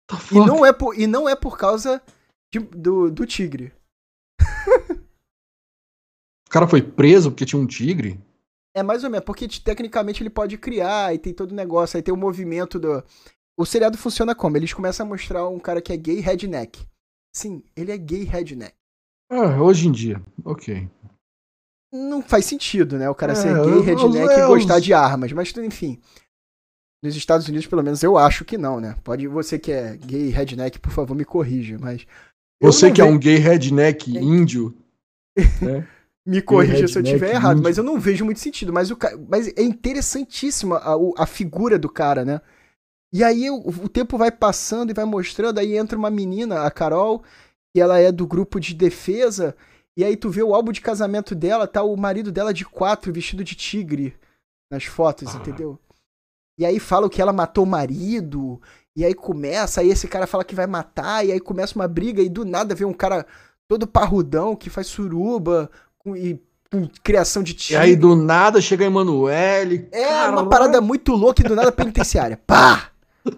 The 0.09 0.15
E 0.33 0.35
não 0.45 0.65
é 0.65 0.73
por, 0.73 0.99
e 0.99 1.07
não 1.07 1.27
é 1.29 1.35
por 1.35 1.57
causa 1.57 2.01
de- 2.51 2.59
do, 2.59 3.09
do 3.09 3.25
tigre. 3.25 3.73
O 6.47 6.51
cara 6.51 6.67
foi 6.67 6.81
preso 6.81 7.31
porque 7.31 7.45
tinha 7.45 7.61
um 7.61 7.65
tigre? 7.65 8.19
É 8.75 8.83
mais 8.83 9.05
ou 9.05 9.09
menos, 9.09 9.25
porque 9.25 9.47
te- 9.47 9.63
tecnicamente 9.63 10.21
ele 10.21 10.29
pode 10.29 10.57
criar 10.57 11.13
e 11.13 11.17
tem 11.17 11.33
todo 11.33 11.51
o 11.53 11.55
negócio, 11.55 11.95
aí 11.95 12.03
tem 12.03 12.13
o 12.13 12.17
movimento 12.17 12.77
do. 12.77 13.01
O 13.57 13.65
seriado 13.65 13.97
funciona 13.97 14.35
como? 14.35 14.57
Eles 14.57 14.73
começam 14.73 15.05
a 15.05 15.09
mostrar 15.09 15.47
um 15.47 15.59
cara 15.59 15.81
que 15.81 15.93
é 15.93 15.97
gay 15.97 16.19
redneck. 16.19 16.85
Sim, 17.33 17.63
ele 17.73 17.91
é 17.91 17.97
gay 17.97 18.23
redneck. 18.23 18.73
Ah, 19.29 19.61
hoje 19.61 19.87
em 19.87 19.91
dia. 19.93 20.21
Ok. 20.43 20.89
Não 21.91 22.21
faz 22.21 22.45
sentido, 22.45 22.97
né? 22.97 23.09
O 23.09 23.15
cara 23.15 23.33
É, 23.33 23.35
ser 23.35 23.53
gay 23.53 23.81
redneck 23.81 24.33
e 24.39 24.47
gostar 24.47 24.77
os- 24.77 24.83
de 24.83 24.93
armas, 24.93 25.31
mas 25.31 25.53
enfim. 25.57 25.99
Nos 27.03 27.15
Estados 27.15 27.47
Unidos, 27.47 27.65
pelo 27.67 27.83
menos, 27.83 28.03
eu 28.03 28.17
acho 28.17 28.45
que 28.45 28.57
não, 28.57 28.79
né? 28.79 28.95
Pode 29.03 29.27
você 29.27 29.57
que 29.57 29.71
é 29.71 29.97
gay 29.97 30.29
redneck, 30.29 30.79
por 30.79 30.91
favor, 30.91 31.15
me 31.15 31.25
corrija, 31.25 31.77
mas. 31.79 32.05
Você 32.61 32.91
que 32.91 33.01
é 33.01 33.03
um 33.05 33.17
gay 33.17 33.37
redneck 33.37 34.15
É. 34.17 34.21
índio. 34.21 34.75
né? 35.61 35.87
Me 36.25 36.41
corrija 36.41 36.87
se 36.87 36.93
eu 36.93 37.01
redneck 37.01 37.13
tiver 37.19 37.33
errado, 37.33 37.53
índio. 37.53 37.63
mas 37.63 37.77
eu 37.77 37.83
não 37.83 37.99
vejo 37.99 38.23
muito 38.23 38.39
sentido. 38.39 38.71
Mas, 38.71 38.91
o, 38.91 38.95
ca- 38.95 39.17
mas 39.27 39.47
é 39.57 39.63
interessantíssima 39.63 40.77
a, 40.77 41.23
a 41.23 41.25
figura 41.25 41.79
do 41.79 41.89
cara, 41.89 42.23
né? 42.23 42.39
E 43.11 43.23
aí 43.23 43.49
o, 43.49 43.57
o 43.67 43.89
tempo 43.89 44.17
vai 44.17 44.31
passando 44.31 44.91
e 44.91 44.93
vai 44.93 45.03
mostrando, 45.03 45.57
aí 45.59 45.75
entra 45.75 45.97
uma 45.97 46.11
menina, 46.11 46.61
a 46.61 46.69
Carol, 46.71 47.23
e 47.75 47.81
ela 47.81 47.97
é 47.99 48.11
do 48.11 48.27
grupo 48.27 48.59
de 48.59 48.73
defesa, 48.75 49.55
e 49.97 50.03
aí 50.03 50.15
tu 50.15 50.29
vê 50.29 50.41
o 50.43 50.53
álbum 50.55 50.71
de 50.71 50.81
casamento 50.81 51.33
dela, 51.35 51.67
tá 51.67 51.83
o 51.83 51.95
marido 51.97 52.31
dela 52.31 52.53
de 52.53 52.65
quatro, 52.65 53.11
vestido 53.13 53.43
de 53.43 53.55
tigre, 53.55 54.15
nas 54.71 54.85
fotos, 54.85 55.33
Ah. 55.35 55.37
entendeu? 55.37 55.77
E 56.59 56.65
aí 56.65 56.79
falam 56.79 57.09
que 57.09 57.21
ela 57.21 57.33
matou 57.33 57.63
o 57.63 57.67
marido, 57.67 58.61
e 58.95 59.03
aí 59.03 59.13
começa, 59.13 59.81
aí 59.81 59.89
esse 59.89 60.07
cara 60.07 60.27
fala 60.27 60.43
que 60.43 60.53
vai 60.55 60.67
matar, 60.67 61.25
e 61.25 61.31
aí 61.31 61.39
começa 61.39 61.75
uma 61.75 61.87
briga, 61.87 62.21
e 62.21 62.29
do 62.29 62.45
nada 62.45 62.75
vem 62.75 62.85
um 62.87 62.93
cara 62.93 63.25
todo 63.67 63.87
parrudão 63.87 64.55
que 64.55 64.69
faz 64.69 64.87
suruba 64.87 65.69
com, 65.97 66.15
e 66.15 66.39
com 66.71 66.87
criação 67.03 67.41
de 67.41 67.51
E 67.53 67.55
tigre. 67.55 67.81
aí 67.81 67.95
do 67.95 68.15
nada 68.15 68.61
chega 68.61 68.83
a 68.83 68.87
Emanuele. 68.87 69.87
É 69.91 70.07
caralho. 70.07 70.33
uma 70.33 70.49
parada 70.49 70.79
muito 70.81 71.13
louca 71.13 71.41
e 71.41 71.45
do 71.47 71.55
nada 71.55 71.71
penitenciária. 71.71 72.37
Pá! 72.45 72.91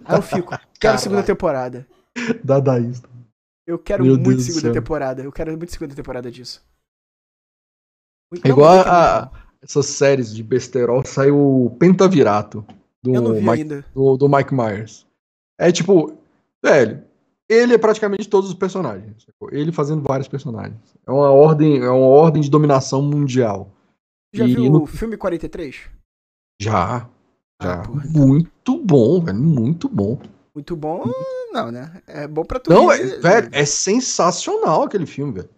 Aí 0.04 0.16
eu 0.18 0.22
fico, 0.22 0.50
quero 0.50 0.62
Caralho. 0.80 1.00
segunda 1.00 1.22
temporada. 1.22 1.86
Dadaísta. 2.42 3.08
Eu 3.66 3.78
quero 3.78 4.04
Meu 4.04 4.14
muito 4.14 4.28
Deus 4.28 4.44
segunda 4.44 4.72
temporada. 4.72 5.22
Eu 5.22 5.32
quero 5.32 5.50
muito 5.56 5.70
segunda 5.72 5.94
temporada 5.94 6.30
disso. 6.30 6.62
Muito- 8.30 8.46
É 8.46 8.50
igual 8.50 8.80
a, 8.80 9.30
essas 9.62 9.86
séries 9.86 10.34
de 10.34 10.42
besterol, 10.42 11.04
saiu 11.04 11.36
o 11.66 11.70
Pentavirato 11.78 12.64
do 13.02 13.10
Mike, 13.34 13.64
do, 13.94 14.16
do 14.16 14.28
Mike 14.28 14.54
Myers. 14.54 15.06
É 15.58 15.70
tipo, 15.72 16.16
velho, 16.62 17.04
ele 17.48 17.74
é 17.74 17.78
praticamente 17.78 18.28
todos 18.28 18.50
os 18.50 18.56
personagens. 18.56 19.26
Ele 19.52 19.72
fazendo 19.72 20.02
vários 20.02 20.28
personagens. 20.28 20.80
É 21.06 21.10
uma 21.10 21.30
ordem, 21.30 21.78
é 21.82 21.88
uma 21.90 22.06
ordem 22.06 22.42
de 22.42 22.50
dominação 22.50 23.00
mundial. 23.02 23.70
Já 24.34 24.44
E 24.44 24.54
viu 24.54 24.70
no- 24.70 24.82
o 24.82 24.86
filme 24.86 25.16
43? 25.16 25.88
Já. 26.60 27.08
Já. 27.62 27.80
Ah, 27.80 27.82
porra. 27.86 28.02
muito 28.06 28.78
bom, 28.82 29.20
velho. 29.20 29.38
Muito 29.38 29.88
bom. 29.88 30.18
Muito 30.54 30.76
bom, 30.76 31.02
não, 31.52 31.72
né? 31.72 32.00
É 32.06 32.28
bom 32.28 32.44
pra 32.44 32.60
tu 32.60 32.70
Não, 32.70 32.90
é, 32.92 33.02
né? 33.02 33.16
velho, 33.16 33.50
é 33.52 33.66
sensacional 33.66 34.84
aquele 34.84 35.04
filme, 35.04 35.32
velho. 35.32 35.50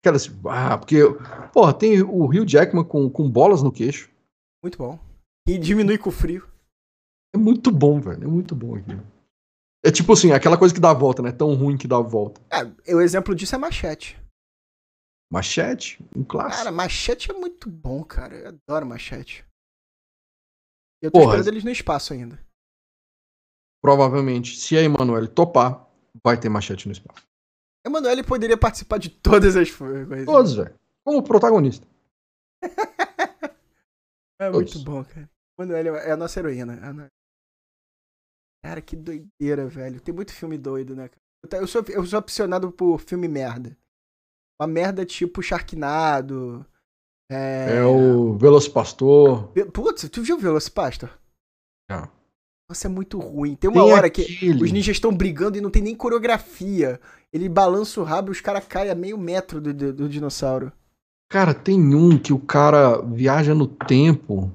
Aquela 0.00 0.16
assim, 0.16 0.30
ah, 0.48 0.78
porque, 0.78 0.98
porra, 1.52 1.74
tem 1.74 2.00
o 2.00 2.24
Hugh 2.24 2.46
Jackman 2.46 2.84
com, 2.84 3.10
com 3.10 3.28
bolas 3.28 3.62
no 3.62 3.72
queixo. 3.72 4.10
Muito 4.62 4.78
bom. 4.78 4.98
E 5.48 5.58
diminui 5.58 5.98
com 5.98 6.10
o 6.10 6.12
frio. 6.12 6.48
É 7.34 7.38
muito 7.38 7.70
bom, 7.70 8.00
velho. 8.00 8.22
É 8.22 8.26
muito 8.26 8.54
bom 8.54 8.76
aquilo. 8.76 9.02
É 9.84 9.90
tipo 9.90 10.12
assim, 10.12 10.32
aquela 10.32 10.58
coisa 10.58 10.72
que 10.72 10.80
dá 10.80 10.90
a 10.90 10.94
volta, 10.94 11.22
né? 11.22 11.32
Tão 11.32 11.54
ruim 11.54 11.76
que 11.76 11.88
dá 11.88 11.96
a 11.96 12.02
volta. 12.02 12.40
É, 12.86 12.94
o 12.94 13.00
exemplo 13.00 13.34
disso 13.34 13.54
é 13.54 13.58
Machete. 13.58 14.18
Machete? 15.32 16.04
Um 16.14 16.24
clássico. 16.24 16.58
Cara, 16.58 16.72
Machete 16.72 17.30
é 17.30 17.34
muito 17.34 17.68
bom, 17.70 18.04
cara. 18.04 18.34
Eu 18.34 18.48
adoro 18.48 18.86
Machete. 18.86 19.44
Eu 21.02 21.10
tô 21.10 21.18
Porra. 21.18 21.36
esperando 21.36 21.48
eles 21.48 21.64
no 21.64 21.70
espaço 21.70 22.12
ainda. 22.12 22.38
Provavelmente, 23.82 24.56
se 24.56 24.76
a 24.76 24.82
Emanuele 24.82 25.28
topar, 25.28 25.86
vai 26.22 26.38
ter 26.38 26.48
machete 26.48 26.86
no 26.86 26.92
espaço. 26.92 27.22
Emanuele 27.86 28.22
poderia 28.22 28.56
participar 28.58 28.98
de 28.98 29.08
todas 29.08 29.56
as 29.56 29.70
coisas. 29.70 30.26
Todos, 30.26 30.54
velho. 30.54 30.74
Como 31.04 31.22
protagonista. 31.22 31.86
É 34.42 34.50
todos. 34.50 34.72
muito 34.74 34.84
bom, 34.90 35.04
cara. 35.04 35.28
Emanuele 35.58 35.88
é 35.90 36.12
a 36.12 36.16
nossa 36.16 36.40
heroína. 36.40 36.74
É 36.74 37.10
Cara, 38.66 38.80
que 38.80 38.96
doideira, 38.96 39.66
velho. 39.68 40.00
Tem 40.00 40.14
muito 40.14 40.32
filme 40.32 40.56
doido, 40.56 40.96
né, 40.96 41.08
cara? 41.08 41.62
Eu, 41.62 41.66
sou, 41.66 41.82
eu 41.88 42.06
sou 42.06 42.18
apaixonado 42.18 42.72
por 42.72 42.98
filme 43.00 43.28
merda. 43.28 43.76
Uma 44.58 44.66
merda 44.66 45.04
tipo 45.04 45.42
Sharknado. 45.42 46.66
É. 47.30 47.76
É 47.80 47.84
o 47.84 48.36
Velocipastor. 48.36 49.52
Ve- 49.52 49.66
Putz, 49.66 50.08
tu 50.08 50.22
viu 50.22 50.38
Velocipastor? 50.38 51.10
Já. 51.90 52.10
Nossa, 52.70 52.86
é 52.86 52.88
muito 52.88 53.18
ruim. 53.18 53.56
Tem 53.56 53.68
uma 53.68 53.82
Tem 53.82 53.92
hora 53.92 54.08
que 54.08 54.22
aquele- 54.22 54.62
os 54.62 54.70
ninjas 54.70 54.94
estão 54.94 55.12
brigando 55.12 55.58
e 55.58 55.60
não 55.60 55.70
tem 55.70 55.82
nem 55.82 55.92
coreografia. 55.92 57.00
Ele 57.32 57.48
balança 57.48 58.00
o 58.00 58.04
rabo 58.04 58.28
e 58.28 58.30
os 58.30 58.40
caras 58.40 58.64
caem 58.64 58.92
a 58.92 58.94
meio 58.94 59.18
metro 59.18 59.60
do, 59.60 59.74
do- 59.74 59.92
do 59.92 60.08
dinossauro. 60.08 60.70
Cara, 61.28 61.52
tem 61.52 61.80
um 61.96 62.16
que 62.16 62.32
o 62.32 62.38
cara 62.38 62.98
viaja 63.02 63.56
no 63.56 63.66
tempo. 63.66 64.52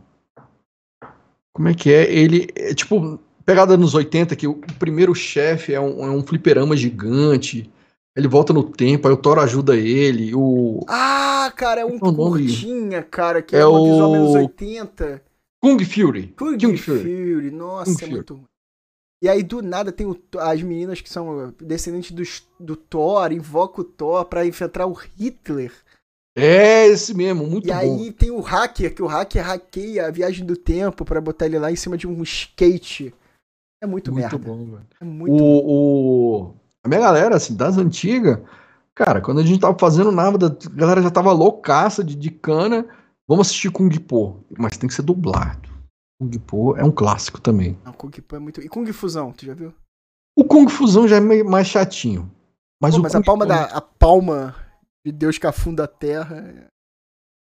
Como 1.53 1.67
é 1.67 1.73
que 1.73 1.91
é? 1.91 2.09
Ele 2.09 2.47
é 2.55 2.73
tipo 2.73 3.19
pegada 3.45 3.75
nos 3.75 3.93
80 3.93 4.33
que 4.33 4.47
o 4.47 4.55
primeiro 4.79 5.13
chefe 5.13 5.73
é 5.73 5.79
um, 5.81 6.05
é 6.05 6.09
um 6.09 6.23
fliperama 6.25 6.75
gigante. 6.77 7.69
Ele 8.15 8.29
volta 8.29 8.53
no 8.53 8.63
tempo, 8.63 9.09
aí 9.09 9.13
o 9.13 9.17
Thor 9.17 9.39
ajuda 9.39 9.75
ele. 9.75 10.33
O 10.33 10.85
Ah, 10.87 11.51
cara, 11.53 11.81
é 11.81 11.85
um 11.85 11.95
é 11.97 11.99
o 12.01 12.11
nome? 12.13 12.47
curtinha, 12.47 13.03
cara, 13.03 13.41
que 13.41 13.53
É 13.53 13.59
é, 13.59 13.61
visual 13.65 14.09
o- 14.09 14.11
menos 14.13 14.35
80. 14.35 15.21
Kung 15.65 15.83
Fury. 15.85 16.27
Kung, 16.37 16.57
Kung 16.57 16.77
Fury. 16.77 16.99
Fury. 17.01 17.51
Nossa, 17.51 17.85
Kung 17.91 17.95
é 17.97 17.99
Fury. 17.99 18.11
muito. 18.11 18.41
E 19.23 19.29
aí, 19.29 19.41
do 19.41 19.61
nada, 19.61 19.91
tem 19.91 20.05
o- 20.05 20.19
as 20.39 20.61
meninas 20.61 21.01
que 21.01 21.09
são 21.09 21.53
descendentes 21.59 22.11
dos- 22.11 22.47
do 22.59 22.75
Thor, 22.75 23.31
invoca 23.31 23.81
o 23.81 23.83
Thor 23.83 24.25
pra 24.25 24.45
enfrentar 24.45 24.85
o 24.85 24.93
Hitler. 24.93 25.71
É 26.37 26.85
esse 26.87 27.13
mesmo, 27.13 27.47
muito 27.47 27.65
e 27.67 27.71
bom. 27.71 27.77
aí 27.77 28.11
tem 28.11 28.29
o 28.29 28.41
hacker, 28.41 28.93
que 28.93 29.01
o 29.01 29.07
hacker 29.07 29.41
hackeia 29.43 30.07
a 30.07 30.11
viagem 30.11 30.45
do 30.45 30.57
tempo 30.57 31.05
pra 31.05 31.21
botar 31.21 31.45
ele 31.45 31.57
lá 31.57 31.71
em 31.71 31.75
cima 31.77 31.97
de 31.97 32.05
um 32.05 32.21
skate. 32.23 33.13
É 33.81 33.87
muito, 33.87 34.11
muito 34.11 34.21
merda. 34.21 34.37
bom, 34.37 34.65
velho. 34.65 34.85
É 34.99 35.05
muito 35.05 35.33
o, 35.33 36.41
o- 36.49 36.53
a 36.83 36.87
minha 36.89 36.99
galera, 36.99 37.37
assim, 37.37 37.55
das 37.55 37.77
antigas, 37.77 38.37
cara, 38.93 39.21
quando 39.21 39.39
a 39.39 39.43
gente 39.43 39.61
tava 39.61 39.77
fazendo 39.79 40.11
nada, 40.11 40.47
a 40.47 40.69
galera 40.75 41.01
já 41.01 41.09
tava 41.09 41.31
loucaça 41.31 42.03
de, 42.03 42.15
de 42.15 42.29
cana. 42.29 42.85
Vamos 43.27 43.47
assistir 43.47 43.71
Kung 43.71 43.89
Po, 43.99 44.43
mas 44.57 44.77
tem 44.77 44.87
que 44.87 44.93
ser 44.93 45.01
dublado. 45.01 45.69
Kung 46.19 46.31
Po 46.39 46.75
é 46.77 46.83
um 46.83 46.91
clássico 46.91 47.41
também. 47.41 47.77
Não, 47.83 47.93
Kung 47.93 48.11
Fu 48.11 48.35
é 48.35 48.39
muito. 48.39 48.61
E 48.61 48.69
Kung 48.69 48.85
Fusão, 48.93 49.31
tu 49.31 49.45
já 49.45 49.53
viu? 49.53 49.73
O 50.37 50.43
Kung 50.43 50.67
Fusão 50.69 51.07
já 51.07 51.17
é 51.17 51.19
meio 51.19 51.45
mais 51.49 51.67
chatinho. 51.67 52.31
Mas, 52.81 52.95
Pô, 52.95 53.01
mas 53.01 53.15
a 53.15 53.21
palma 53.21 53.45
da. 53.45 53.65
A 53.65 53.81
palma 53.81 54.55
de 55.05 55.11
Deus 55.11 55.37
que 55.37 55.47
afunda 55.47 55.85
a 55.85 55.87
terra. 55.87 56.67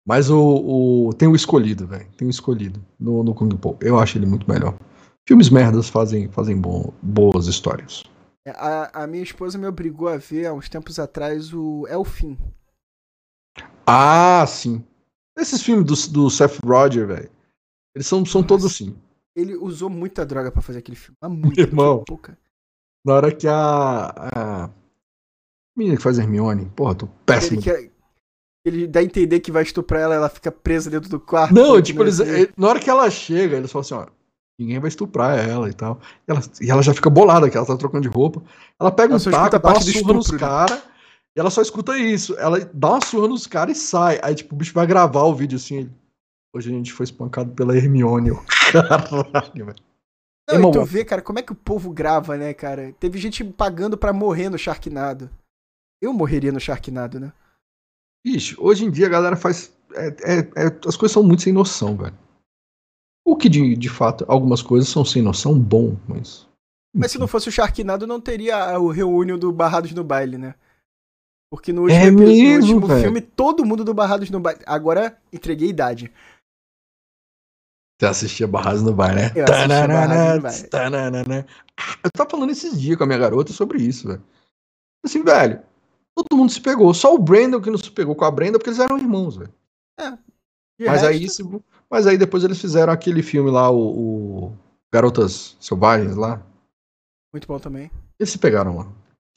Mas 0.07 0.29
o, 0.29 1.07
o- 1.09 1.13
tem 1.13 1.27
o 1.27 1.35
escolhido, 1.35 1.85
velho. 1.85 2.09
Tem 2.17 2.27
o 2.27 2.31
escolhido 2.31 2.83
no, 2.99 3.23
no 3.23 3.35
Kung 3.35 3.49
Po. 3.55 3.77
Eu 3.81 3.99
acho 3.99 4.17
ele 4.17 4.25
muito 4.25 4.49
melhor. 4.49 4.77
Filmes 5.27 5.49
merdas 5.49 5.87
fazem, 5.89 6.29
fazem 6.31 6.59
bom, 6.59 6.91
boas 7.03 7.45
histórias. 7.45 8.03
É, 8.47 8.51
A, 8.51 9.03
a 9.03 9.07
minha 9.07 9.21
esposa 9.21 9.57
me 9.57 9.67
obrigou 9.67 10.07
a 10.07 10.17
ver 10.17 10.47
há 10.47 10.53
uns 10.53 10.67
tempos 10.69 10.97
atrás 10.97 11.53
o 11.53 11.85
É 11.87 11.95
o 11.95 12.03
Fim. 12.03 12.37
Ah, 13.85 14.45
sim. 14.47 14.83
Esses 15.39 15.61
filmes 15.61 15.85
do, 15.85 16.11
do 16.11 16.29
Seth 16.29 16.59
Roger, 16.63 17.07
velho. 17.07 17.29
Eles 17.95 18.07
são, 18.07 18.25
são 18.25 18.43
todos 18.43 18.65
assim. 18.65 18.95
Ele 19.35 19.55
usou 19.55 19.89
muita 19.89 20.25
droga 20.25 20.51
pra 20.51 20.61
fazer 20.61 20.79
aquele 20.79 20.97
filme. 20.97 21.17
Mas 21.21 21.31
muita, 21.31 21.61
Irmão. 21.61 22.03
pouca. 22.05 22.37
Na 23.05 23.13
hora 23.13 23.31
que 23.33 23.47
a. 23.47 24.13
a 24.35 24.69
menina 25.75 25.95
que 25.95 26.03
faz 26.03 26.19
Hermione, 26.19 26.65
porra, 26.75 26.95
tô 26.95 27.07
péssimo. 27.25 27.59
Ele, 27.59 27.63
quer, 27.63 27.91
ele 28.65 28.87
dá 28.87 28.99
a 28.99 29.03
entender 29.03 29.39
que 29.39 29.51
vai 29.51 29.63
estuprar 29.63 30.01
ela, 30.01 30.15
ela 30.15 30.29
fica 30.29 30.51
presa 30.51 30.89
dentro 30.89 31.09
do 31.09 31.19
quarto. 31.19 31.53
Não, 31.53 31.77
que 31.77 31.83
tipo, 31.83 32.03
eles, 32.03 32.19
na 32.57 32.67
hora 32.67 32.79
que 32.79 32.89
ela 32.89 33.09
chega, 33.09 33.55
eles 33.55 33.71
falam 33.71 33.81
assim, 33.81 33.93
ó, 33.93 34.07
ninguém 34.59 34.79
vai 34.79 34.89
estuprar 34.89 35.39
ela 35.39 35.69
e 35.69 35.73
tal. 35.73 36.01
E 36.27 36.31
ela, 36.31 36.41
e 36.61 36.69
ela 36.69 36.83
já 36.83 36.93
fica 36.93 37.09
bolada, 37.09 37.49
que 37.49 37.55
ela 37.55 37.65
tá 37.65 37.77
trocando 37.77 38.01
de 38.01 38.13
roupa. 38.13 38.43
Ela 38.79 38.91
pega 38.91 39.13
Ela 39.13 39.21
um 39.21 39.31
taco, 39.31 39.59
dá 39.59 39.69
uma 39.69 39.81
surra 39.81 40.13
nos 40.13 40.25
estupro, 40.25 40.33
né? 40.33 40.39
caras, 40.39 40.83
e 41.35 41.39
ela 41.39 41.49
só 41.49 41.61
escuta 41.61 41.97
isso. 41.97 42.37
Ela 42.37 42.59
dá 42.73 42.89
uma 42.91 43.01
surra 43.01 43.27
nos 43.27 43.47
caras 43.47 43.77
e 43.77 43.81
sai. 43.81 44.19
Aí, 44.23 44.35
tipo, 44.35 44.55
o 44.55 44.57
bicho 44.57 44.73
vai 44.73 44.85
gravar 44.87 45.23
o 45.23 45.35
vídeo 45.35 45.55
assim, 45.57 45.89
hoje 46.53 46.69
a 46.69 46.73
gente 46.73 46.91
foi 46.93 47.03
espancado 47.05 47.51
pela 47.51 47.75
Hermione. 47.75 48.29
Eu, 48.29 48.43
Caralho, 48.71 49.65
velho. 49.65 49.75
Não, 50.47 50.55
Irmão, 50.55 50.71
e 50.71 50.73
tu 50.73 50.85
vê, 50.85 51.05
cara, 51.05 51.21
como 51.21 51.37
é 51.37 51.43
que 51.43 51.51
o 51.51 51.55
povo 51.55 51.91
grava, 51.91 52.35
né, 52.35 52.53
cara? 52.53 52.91
Teve 52.99 53.19
gente 53.19 53.43
pagando 53.43 53.97
pra 53.97 54.11
morrer 54.11 54.49
no 54.49 54.57
Sharknado. 54.57 55.29
Eu 56.01 56.11
morreria 56.11 56.51
no 56.51 56.59
Sharknado, 56.59 57.19
né? 57.19 57.31
Bicho, 58.25 58.57
hoje 58.59 58.85
em 58.85 58.89
dia 58.91 59.05
a 59.05 59.09
galera 59.09 59.35
faz. 59.35 59.71
é- 59.93 60.07
é- 60.07 60.39
é- 60.65 60.79
as 60.87 60.95
coisas 60.95 61.11
são 61.11 61.23
muito 61.23 61.41
sem 61.43 61.53
noção, 61.53 61.95
velho. 61.95 62.17
O 63.25 63.35
que 63.35 63.47
de, 63.47 63.75
de 63.75 63.89
fato, 63.89 64.25
algumas 64.27 64.61
coisas 64.61 64.89
são 64.89 65.05
sem 65.05 65.21
noção, 65.21 65.57
bom, 65.59 65.97
mas. 66.07 66.47
Mas 66.93 67.11
se 67.11 67.19
não 67.19 67.27
fosse 67.27 67.47
o 67.47 67.51
Sharknado, 67.51 68.07
não 68.07 68.19
teria 68.19 68.79
o 68.79 68.89
reúnio 68.89 69.37
do 69.37 69.51
Barrados 69.51 69.91
no 69.93 70.03
Baile, 70.03 70.37
né? 70.37 70.55
Porque 71.51 71.73
no 71.73 71.89
É 71.89 72.05
último, 72.05 72.19
no 72.21 72.27
mesmo, 72.27 72.73
último 72.75 72.87
velho. 72.87 73.01
filme, 73.01 73.21
todo 73.21 73.65
mundo 73.65 73.83
do 73.83 73.93
Barrados 73.93 74.29
no 74.29 74.39
Baile. 74.39 74.61
Agora, 74.65 75.19
entreguei 75.33 75.69
idade. 75.69 76.13
Você 77.99 78.05
assistia 78.05 78.47
Barras 78.47 78.81
no 78.81 78.93
Bar, 78.93 79.13
né? 79.15 79.31
Eu 79.35 79.45
Barrados 79.45 80.35
no 80.35 80.41
Bar. 80.41 80.69
Tananana. 80.69 81.47
Eu 82.03 82.11
tava 82.11 82.29
falando 82.29 82.51
esses 82.51 82.79
dias 82.79 82.97
com 82.97 83.03
a 83.03 83.07
minha 83.07 83.19
garota 83.19 83.51
sobre 83.51 83.81
isso, 83.81 84.07
velho. 84.07 84.23
Assim, 85.03 85.23
velho, 85.23 85.61
todo 86.15 86.37
mundo 86.37 86.51
se 86.51 86.61
pegou. 86.61 86.93
Só 86.93 87.13
o 87.13 87.17
Brandon 87.19 87.59
que 87.61 87.69
não 87.69 87.77
se 87.77 87.91
pegou 87.91 88.15
com 88.15 88.25
a 88.25 88.31
Brenda 88.31 88.57
porque 88.57 88.69
eles 88.69 88.79
eram 88.79 88.97
irmãos, 88.97 89.35
velho. 89.37 89.53
De 90.79 90.85
Mas 90.85 91.03
aí, 91.03 91.29
se- 91.29 91.43
mas 91.89 92.07
aí 92.07 92.17
depois 92.17 92.43
eles 92.43 92.59
fizeram 92.61 92.93
aquele 92.93 93.21
filme 93.21 93.49
lá, 93.51 93.69
o, 93.69 94.45
o 94.47 94.57
Garotas 94.93 95.57
Selvagens 95.59 96.15
lá. 96.15 96.41
Muito 97.33 97.47
bom 97.47 97.59
também. 97.59 97.91
Eles 98.17 98.29
se 98.31 98.37
pegaram 98.37 98.77
lá. 98.77 98.87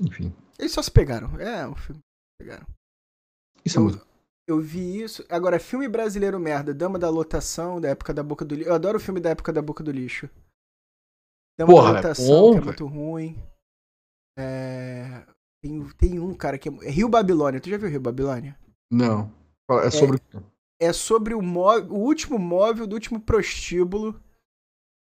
Enfim, 0.00 0.32
Eles 0.62 0.72
só 0.72 0.80
se 0.80 0.90
pegaram. 0.90 1.38
É, 1.40 1.66
o 1.66 1.74
filme. 1.74 2.00
Pegaram. 2.40 2.64
isso 3.64 3.78
é 3.78 3.80
Eu, 3.80 3.84
muito. 3.84 4.06
eu 4.46 4.60
vi 4.60 5.02
isso. 5.02 5.24
Agora, 5.28 5.58
filme 5.58 5.88
brasileiro 5.88 6.38
merda. 6.38 6.72
Dama 6.72 6.98
da 6.98 7.10
Lotação, 7.10 7.80
da 7.80 7.88
época 7.88 8.14
da 8.14 8.22
Boca 8.22 8.44
do 8.44 8.54
Lixo. 8.54 8.70
Eu 8.70 8.74
adoro 8.74 8.96
o 8.98 9.00
filme 9.00 9.20
da 9.20 9.30
época 9.30 9.52
da 9.52 9.60
Boca 9.60 9.82
do 9.82 9.90
Lixo. 9.90 10.30
Dama 11.58 11.72
Porra, 11.72 11.88
é 11.88 11.92
da 11.92 11.98
Lotação, 11.98 12.26
bom, 12.26 12.52
que 12.52 12.58
é 12.58 12.60
muito 12.62 12.86
ruim. 12.86 13.36
É... 14.38 15.26
Tem, 15.62 15.88
tem 15.98 16.18
um, 16.20 16.34
cara, 16.34 16.56
que 16.58 16.68
é... 16.68 16.72
é 16.86 16.90
Rio 16.90 17.08
Babilônia. 17.08 17.60
Tu 17.60 17.68
já 17.68 17.76
viu 17.76 17.88
Rio 17.88 18.00
Babilônia? 18.00 18.58
Não. 18.90 19.32
É 19.84 19.90
sobre. 19.90 20.20
É 20.80 20.92
sobre 20.92 21.34
o, 21.34 21.42
mó- 21.42 21.78
o 21.78 21.98
último 21.98 22.38
móvel 22.38 22.86
do 22.86 22.94
último 22.94 23.20
prostíbulo 23.20 24.20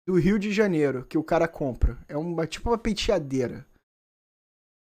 do 0.07 0.14
Rio 0.18 0.38
de 0.38 0.53
Janeiro 0.53 1.07
que 1.07 1.16
o 1.16 1.24
cara 1.24 1.49
compra. 1.49 1.99
É 2.09 2.16
uma 2.16 2.47
tipo 2.47 2.68
uma 2.70 2.76
penteadeira. 2.78 3.66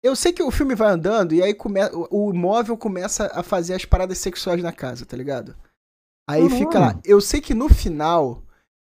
Eu 0.03 0.17
sei 0.17 0.33
que 0.33 0.43
o 0.43 0.51
filme 0.51 0.75
vai 0.75 0.89
andando 0.89 1.33
e 1.33 1.43
aí 1.43 1.55
come... 1.55 1.81
o 1.93 2.31
o 2.31 2.35
móvel 2.35 2.77
começa 2.77 3.31
a 3.33 3.43
fazer 3.43 3.75
as 3.75 3.85
paradas 3.85 4.19
sexuais 4.19 4.63
na 4.63 4.73
casa, 4.73 5.07
tá 5.07 5.17
ligado? 5.17 5.55
Aí 6.29 6.49
fica 6.51 6.79
lá. 6.79 7.01
Eu 7.05 7.21
sei 7.21 7.41
que 7.41 7.55
no 7.55 7.69
final 7.69 8.43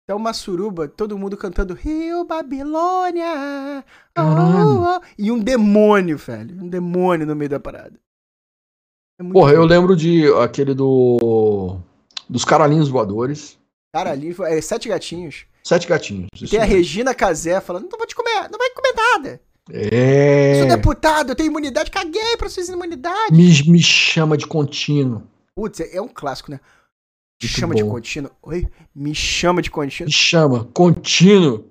é 0.09 0.15
uma 0.15 0.33
suruba, 0.33 0.89
todo 0.89 1.19
mundo 1.19 1.37
cantando 1.37 1.75
Rio 1.75 2.25
Babilônia. 2.25 3.85
oh, 4.17 4.23
oh, 4.23 4.97
oh", 4.97 5.01
e 5.19 5.31
um 5.31 5.39
demônio, 5.39 6.17
velho. 6.17 6.63
Um 6.63 6.69
demônio 6.69 7.27
no 7.27 7.37
meio 7.37 7.51
da 7.51 7.61
parada. 7.61 7.99
É 9.21 9.25
Porra, 9.25 9.53
eu 9.53 9.63
bom. 9.63 9.67
lembro 9.67 9.97
de 9.97 10.27
aquele 10.35 10.75
do. 10.75 11.79
Dos 12.29 12.45
caralhinhos 12.45 12.89
voadores. 12.89 13.59
Cara, 13.95 14.13
ali 14.13 14.35
é 14.43 14.61
Sete 14.61 14.89
Gatinhos. 14.89 15.47
Sete 15.65 15.87
gatinhos. 15.87 16.29
Tem 16.49 16.59
a 16.59 16.63
mesmo. 16.63 16.77
Regina 16.77 17.15
Casé 17.15 17.61
falando: 17.61 17.89
não 17.91 17.99
vou 17.99 18.07
te 18.07 18.15
comer, 18.15 18.49
não 18.51 18.59
vai 18.59 18.71
comer 18.71 18.95
nada. 18.95 19.41
É. 19.71 20.61
Sou 20.61 20.69
deputado, 20.69 21.31
eu 21.31 21.37
tenho 21.37 21.49
imunidade, 21.49 21.91
caguei 21.91 22.37
pra 22.37 22.49
sua 22.49 22.63
imunidade. 22.65 23.33
Me, 23.33 23.63
me 23.71 23.83
chama 23.83 24.37
de 24.37 24.47
contínuo. 24.47 25.23
Putz, 25.55 25.81
é 25.81 25.97
é 25.97 26.01
um 26.03 26.09
clássico, 26.09 26.51
né? 26.51 26.61
Me 27.43 27.49
chama 27.49 27.75
de 27.75 27.85
bom. 27.85 27.91
contínuo. 27.91 28.31
Oi? 28.43 28.67
Me 28.95 29.15
chama 29.15 29.63
de 29.63 29.71
contínuo. 29.71 30.07
Me 30.09 30.13
chama, 30.13 30.65
contínuo. 30.73 31.71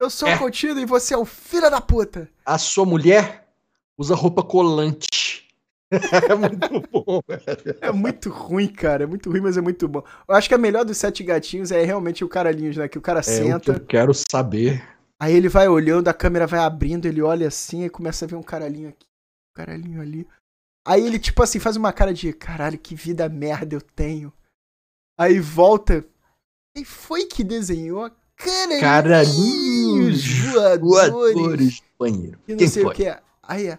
Eu 0.00 0.10
sou 0.10 0.28
É. 0.28 0.36
contínuo 0.36 0.78
e 0.80 0.86
você 0.86 1.14
é 1.14 1.18
o 1.18 1.24
filho 1.24 1.70
da 1.70 1.80
puta. 1.80 2.28
A 2.44 2.58
sua 2.58 2.84
mulher 2.84 3.46
usa 3.96 4.14
roupa 4.14 4.42
colante. 4.42 5.44
é 5.92 6.34
muito 6.34 6.82
bom, 6.90 7.20
velho. 7.28 7.78
É 7.80 7.92
muito 7.92 8.28
ruim, 8.30 8.66
cara. 8.66 9.04
É 9.04 9.06
muito 9.06 9.30
ruim, 9.30 9.40
mas 9.40 9.56
é 9.56 9.60
muito 9.60 9.86
bom. 9.86 10.02
Eu 10.28 10.34
acho 10.34 10.48
que 10.48 10.54
a 10.54 10.58
melhor 10.58 10.84
dos 10.84 10.96
sete 10.96 11.22
gatinhos 11.22 11.70
é 11.70 11.84
realmente 11.84 12.24
o 12.24 12.28
Caralhinhos, 12.28 12.76
né? 12.76 12.88
Que 12.88 12.98
o 12.98 13.02
cara 13.02 13.20
É 13.20 13.22
o 13.22 13.24
que 13.24 13.30
senta, 13.30 13.72
eu 13.72 13.80
quero 13.80 14.12
saber. 14.12 14.82
Aí 15.24 15.34
ele 15.34 15.48
vai 15.48 15.66
olhando, 15.68 16.08
a 16.08 16.12
câmera 16.12 16.46
vai 16.46 16.60
abrindo, 16.60 17.06
ele 17.06 17.22
olha 17.22 17.48
assim 17.48 17.82
e 17.84 17.88
começa 17.88 18.26
a 18.26 18.28
ver 18.28 18.34
um 18.34 18.42
caralhinho 18.42 18.90
aqui, 18.90 19.06
um 19.06 19.54
caralhinho 19.56 20.02
ali. 20.02 20.28
Aí 20.86 21.06
ele, 21.06 21.18
tipo 21.18 21.42
assim, 21.42 21.58
faz 21.58 21.76
uma 21.76 21.94
cara 21.94 22.12
de 22.12 22.30
caralho, 22.34 22.78
que 22.78 22.94
vida 22.94 23.26
merda 23.26 23.74
eu 23.74 23.80
tenho. 23.80 24.30
Aí 25.18 25.40
volta. 25.40 26.04
E 26.76 26.84
foi 26.84 27.24
que 27.24 27.42
desenhou 27.42 28.10
caralhinhos, 28.36 28.80
Caralhinhos 28.82 30.38
voadores. 30.52 31.10
voadores 31.10 31.80
do 31.80 31.86
banheiro. 31.98 32.38
E 32.46 32.50
não 32.52 32.58
Quem 32.58 32.68
sei 32.68 32.82
foi? 32.82 32.92
o 32.92 32.94
que. 32.94 33.16
Aí 33.42 33.66
é. 33.68 33.78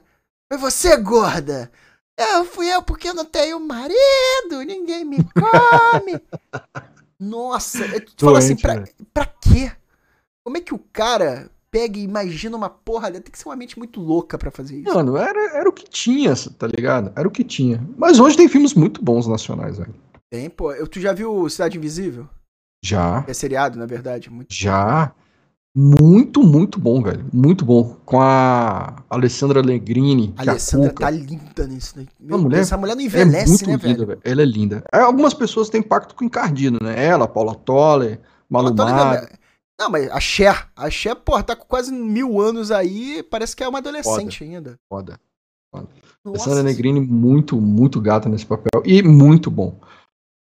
Foi 0.51 0.59
você, 0.59 0.97
gorda! 0.97 1.71
Eu 2.17 2.43
fui 2.45 2.73
eu 2.73 2.81
porque 2.81 3.09
eu 3.09 3.13
não 3.13 3.25
tenho 3.25 3.59
marido, 3.59 4.63
ninguém 4.65 5.05
me 5.05 5.17
come. 5.17 6.19
Nossa, 7.19 7.85
eu 7.85 7.99
te 8.03 8.15
falo 8.19 8.37
assim, 8.37 8.55
pra, 8.55 8.75
velho. 8.75 8.89
pra 9.13 9.25
quê? 9.25 9.71
Como 10.45 10.57
é 10.57 10.61
que 10.61 10.75
o 10.75 10.79
cara 10.93 11.49
pega 11.71 11.97
e 11.97 12.03
imagina 12.03 12.55
uma 12.55 12.69
porra 12.69 13.09
dessa? 13.09 13.23
Tem 13.23 13.31
que 13.31 13.39
ser 13.39 13.49
uma 13.49 13.55
mente 13.55 13.79
muito 13.79 13.99
louca 13.99 14.37
pra 14.37 14.51
fazer 14.51 14.77
isso. 14.77 14.93
Mano, 14.93 15.17
era, 15.17 15.57
era 15.57 15.67
o 15.67 15.73
que 15.73 15.89
tinha, 15.89 16.33
tá 16.57 16.67
ligado? 16.67 17.11
Era 17.15 17.27
o 17.27 17.31
que 17.31 17.43
tinha. 17.43 17.83
Mas 17.97 18.19
hoje 18.19 18.37
tem 18.37 18.47
filmes 18.47 18.75
muito 18.75 19.03
bons 19.03 19.25
nacionais, 19.25 19.79
velho. 19.79 19.95
Tem, 20.29 20.47
pô. 20.49 20.71
Tu 20.87 20.99
já 20.99 21.13
viu 21.13 21.49
Cidade 21.49 21.77
Invisível? 21.77 22.29
Já, 22.83 23.25
É 23.27 23.33
seriado, 23.33 23.79
na 23.79 23.87
verdade. 23.87 24.29
Muito... 24.29 24.53
já. 24.53 25.11
Muito, 25.75 26.41
muito 26.41 26.79
bom, 26.79 27.01
velho. 27.01 27.25
Muito 27.33 27.65
bom. 27.65 27.97
Com 28.05 28.21
a 28.21 29.03
Alessandra 29.09 29.61
A 30.37 30.43
que 30.43 30.47
é 30.47 30.51
Alessandra 30.51 30.87
a 30.87 30.91
Cuca. 30.91 31.03
tá 31.05 31.09
linda 31.09 31.67
nisso 31.67 31.95
daí. 31.97 32.07
Meu 32.19 32.37
mulher 32.37 32.61
essa 32.61 32.77
mulher 32.77 32.93
não 32.95 33.01
É 33.01 33.05
envelhece, 33.05 33.49
muito 33.49 33.67
né, 33.85 33.91
linda, 33.91 34.05
velho? 34.05 34.21
Ela 34.23 34.41
é 34.41 34.45
linda. 34.45 34.83
É, 34.93 34.99
Algumas 34.99 35.33
pessoas 35.33 35.67
têm 35.69 35.81
pacto 35.81 36.15
com 36.15 36.23
o 36.23 36.27
encardido, 36.27 36.77
né? 36.81 37.03
Ela, 37.03 37.27
Paula 37.27 37.55
Toller, 37.55 38.21
Malu? 38.49 38.73
Não, 39.79 39.89
mas 39.89 40.09
a 40.09 40.19
Cher, 40.19 40.69
a 40.75 40.89
Cher, 40.89 41.15
porra, 41.15 41.43
tá 41.43 41.55
com 41.55 41.65
quase 41.65 41.91
mil 41.91 42.39
anos 42.39 42.71
aí, 42.71 43.21
parece 43.23 43.55
que 43.55 43.63
é 43.63 43.67
uma 43.67 43.79
adolescente 43.79 44.43
ainda. 44.43 44.79
Foda. 44.89 45.19
Nossa, 45.73 45.89
Alessandra 46.25 46.63
Negrini, 46.63 47.01
muito, 47.01 47.59
muito 47.59 47.99
gata 47.99 48.29
nesse 48.29 48.45
papel. 48.45 48.81
E 48.85 49.03
muito 49.03 49.51
bom. 49.51 49.79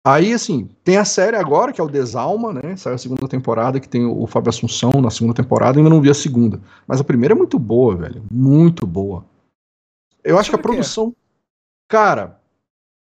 Aí, 0.06 0.32
assim, 0.34 0.68
tem 0.84 0.98
a 0.98 1.04
série 1.04 1.36
agora, 1.36 1.72
que 1.72 1.80
é 1.80 1.84
o 1.84 1.88
Desalma, 1.88 2.52
né? 2.52 2.76
Saiu 2.76 2.94
a 2.94 2.98
segunda 2.98 3.26
temporada, 3.26 3.80
que 3.80 3.88
tem 3.88 4.04
o 4.04 4.26
Fábio 4.26 4.50
Assunção 4.50 4.92
na 5.00 5.10
segunda 5.10 5.34
temporada. 5.34 5.78
Ainda 5.78 5.90
não 5.90 6.00
vi 6.00 6.10
a 6.10 6.14
segunda. 6.14 6.60
Mas 6.86 7.00
a 7.00 7.04
primeira 7.04 7.34
é 7.34 7.36
muito 7.36 7.58
boa, 7.58 7.96
velho. 7.96 8.22
Muito 8.30 8.86
boa. 8.86 9.24
Eu 10.22 10.38
acho 10.38 10.50
que 10.50 10.56
a 10.56 10.58
produção. 10.58 11.14
Cara, 11.88 12.38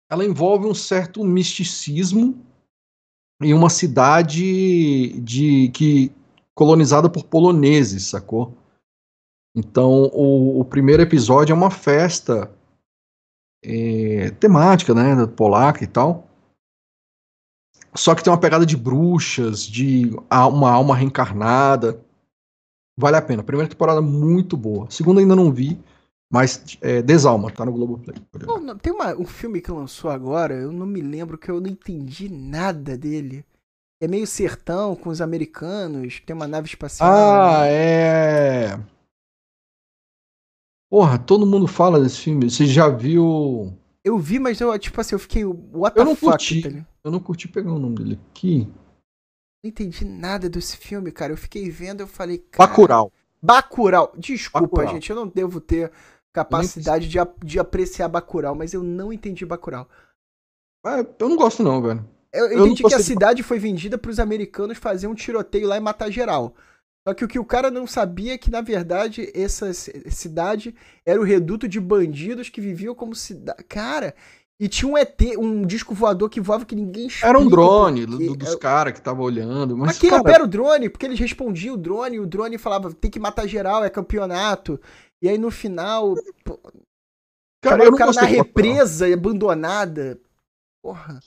ela 0.09 0.25
envolve 0.25 0.67
um 0.67 0.75
certo 0.75 1.25
misticismo 1.25 2.39
em 3.43 3.53
uma 3.53 3.69
cidade 3.69 5.21
de 5.21 5.69
que 5.71 6.13
colonizada 6.55 7.09
por 7.09 7.25
poloneses, 7.25 8.07
sacou? 8.07 8.57
Então, 9.55 10.11
o, 10.13 10.61
o 10.61 10.65
primeiro 10.65 11.03
episódio 11.03 11.53
é 11.53 11.57
uma 11.57 11.71
festa 11.71 12.51
é, 13.65 14.31
temática, 14.33 14.95
né, 14.95 15.27
polaca 15.27 15.83
e 15.83 15.87
tal. 15.87 16.27
Só 17.95 18.15
que 18.15 18.23
tem 18.23 18.31
uma 18.31 18.41
pegada 18.41 18.67
de 18.67 18.77
bruxas, 18.77 19.63
de 19.63 20.11
uma 20.31 20.71
alma 20.71 20.95
reencarnada. 20.95 22.01
Vale 22.99 23.17
a 23.17 23.23
pena. 23.23 23.43
Primeira 23.43 23.69
temporada 23.69 24.03
muito 24.03 24.57
boa. 24.57 24.91
Segunda 24.91 25.21
ainda 25.21 25.35
não 25.35 25.51
vi, 25.51 25.79
mas 26.31 26.77
é, 26.81 27.01
Desalma, 27.03 27.51
tá 27.51 27.65
no 27.65 27.73
Globoplay. 27.73 28.17
Pô, 28.45 28.59
não, 28.59 28.77
tem 28.77 28.93
uma- 28.93 29.15
um 29.17 29.25
filme 29.27 29.61
que 29.61 29.71
lançou 29.71 30.11
agora, 30.11 30.55
eu 30.55 30.73
não 30.73 30.87
me 30.87 31.01
lembro 31.01 31.39
que 31.39 31.51
eu 31.51 31.61
não 31.61 31.69
entendi 31.69 32.29
nada 32.29 32.97
dele. 32.97 33.45
É 34.01 34.07
meio 34.07 34.27
sertão 34.27 34.95
com 34.95 35.09
os 35.09 35.21
americanos, 35.23 36.21
tem 36.21 36.37
uma 36.37 36.47
nave 36.47 36.69
espacial. 36.69 37.09
Ah, 37.11 37.67
é. 37.67 38.79
Porra, 40.91 41.19
todo 41.19 41.47
mundo 41.47 41.67
fala 41.67 42.01
desse 42.01 42.21
filme. 42.21 42.49
Você 42.51 42.67
já 42.67 42.89
viu. 42.89 43.73
Eu 44.05 44.19
vi, 44.19 44.39
mas 44.39 44.61
eu, 44.61 44.77
tipo 44.79 45.01
assim, 45.01 45.15
eu 45.15 45.19
fiquei. 45.19 45.45
What 45.45 45.97
Eu 45.99 46.05
the 46.05 46.11
não 46.11 46.15
fuck, 46.17 46.31
curti. 46.31 46.63
tá? 46.63 46.87
Eu 47.03 47.11
não 47.11 47.19
curti 47.21 47.49
pegar 47.49 47.73
o 47.73 47.79
nome 47.79 47.97
dele 47.97 48.21
aqui. 48.31 48.69
Não 49.65 49.69
entendi 49.71 50.05
nada 50.05 50.49
desse 50.49 50.77
filme, 50.77 51.11
cara. 51.11 51.33
Eu 51.33 51.37
fiquei 51.37 51.69
vendo, 51.71 52.01
eu 52.03 52.07
falei. 52.07 52.39
Cara, 52.39 52.69
Bacurau. 52.69 53.13
Bacurau. 53.43 54.13
Desculpa, 54.17 54.61
Bacurau. 54.69 54.89
gente, 54.95 55.11
eu 55.11 55.17
não 55.17 55.27
devo 55.27 55.61
ter 55.61 55.91
capacidade 56.45 57.09
de, 57.09 57.19
de 57.45 57.59
apreciar 57.59 58.09
Bacurau, 58.09 58.55
mas 58.55 58.73
eu 58.75 58.83
não 58.83 59.13
entendi 59.13 59.45
Bacurau. 59.47 59.89
É, 60.85 61.01
eu 61.19 61.29
não 61.29 61.37
gosto, 61.37 61.63
não, 61.63 61.81
velho. 61.83 62.05
Eu, 62.33 62.47
eu 62.49 62.67
entendi 62.67 62.83
que 62.83 62.95
a 62.95 62.99
gostei 62.99 62.99
de 62.99 63.05
cidade 63.05 63.43
foi 63.43 63.59
vendida 63.59 63.97
pros 63.97 64.19
americanos 64.19 64.79
fazer 64.79 65.07
um 65.07 65.15
tiroteio 65.15 65.67
lá 65.67 65.77
e 65.77 65.81
matar 65.81 66.11
geral. 66.11 66.55
Só 67.09 67.15
que 67.15 67.25
o 67.25 67.29
que 67.29 67.39
o 67.39 67.45
cara 67.45 67.71
não 67.71 67.87
sabia 67.87 68.35
é 68.35 68.39
que, 68.39 68.51
na 68.51 68.61
verdade, 68.61 69.31
essa 69.35 69.73
ci- 69.73 70.03
cidade 70.11 70.75
era 71.07 71.21
o 71.21 71.25
reduto 71.25 71.69
de 71.69 71.81
bandidos 71.81 72.49
que 72.49 72.61
viviam 72.61 72.95
como 72.95 73.15
cidade. 73.15 73.63
Cara, 73.65 74.15
e 74.61 74.69
tinha 74.69 74.91
um 74.91 74.99
ET, 74.99 75.21
um 75.39 75.63
disco 75.65 75.95
voador 75.95 76.29
que 76.29 76.41
voava 76.41 76.65
que 76.65 76.75
ninguém 76.75 77.09
Era 77.23 77.39
um 77.39 77.43
explica 77.43 77.49
drone 77.49 78.07
por 78.07 78.17
quê. 78.17 78.27
do- 78.27 78.37
dos 78.37 78.55
caras 78.57 78.93
que 78.93 79.01
tava 79.01 79.23
olhando. 79.23 79.77
Mas, 79.77 79.87
Mas 79.89 79.99
quem 79.99 80.11
cara, 80.11 80.23
opera 80.23 80.45
o 80.45 80.49
drone? 80.49 80.89
Porque 80.89 81.07
eles 81.07 81.19
respondiam 81.21 81.75
o 81.75 81.79
drone, 81.79 82.17
e 82.17 82.21
o 82.21 82.27
drone 82.27 82.59
falava, 82.59 82.93
tem 82.93 83.11
que 83.11 83.21
matar 83.21 83.47
geral, 83.47 83.85
é 83.85 83.91
campeonato. 83.91 84.81
E 85.27 85.29
aí 85.29 85.39
no 85.39 85.51
final, 85.51 86.15
pô, 86.45 86.57
cara, 87.61 87.83
eu 87.83 87.93
o 87.93 87.97
cara 87.97 88.13
na 88.13 88.23
represa, 88.23 89.13
abandonada. 89.13 90.21
Porra. 90.81 91.19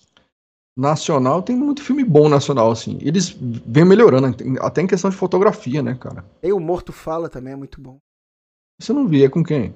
Nacional 0.78 1.44
tem 1.44 1.54
muito 1.54 1.84
filme 1.84 2.02
bom 2.06 2.30
nacional, 2.30 2.72
assim. 2.72 2.98
Eles 3.02 3.32
vêm 3.32 3.84
melhorando, 3.84 4.28
até 4.62 4.82
em 4.82 4.88
questão 4.88 5.10
de 5.10 5.18
fotografia, 5.18 5.84
né, 5.84 5.96
cara? 5.96 6.24
Tem 6.40 6.54
o 6.54 6.62
Morto 6.62 6.94
Fala 6.94 7.28
também, 7.28 7.52
é 7.52 7.58
muito 7.58 7.82
bom. 7.82 8.00
Você 8.80 8.94
não 8.94 9.06
via, 9.06 9.26
é 9.26 9.30
com 9.30 9.44
quem? 9.44 9.76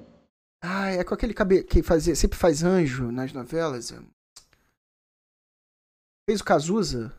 Ah, 0.62 0.88
é 0.88 1.04
com 1.04 1.12
aquele 1.12 1.34
cabe... 1.34 1.62
que 1.62 1.82
fazia, 1.82 2.16
sempre 2.16 2.38
faz 2.38 2.62
anjo 2.62 3.12
nas 3.12 3.30
novelas. 3.30 3.94
Fez 6.26 6.40
o 6.40 6.44
Cazuza? 6.44 7.12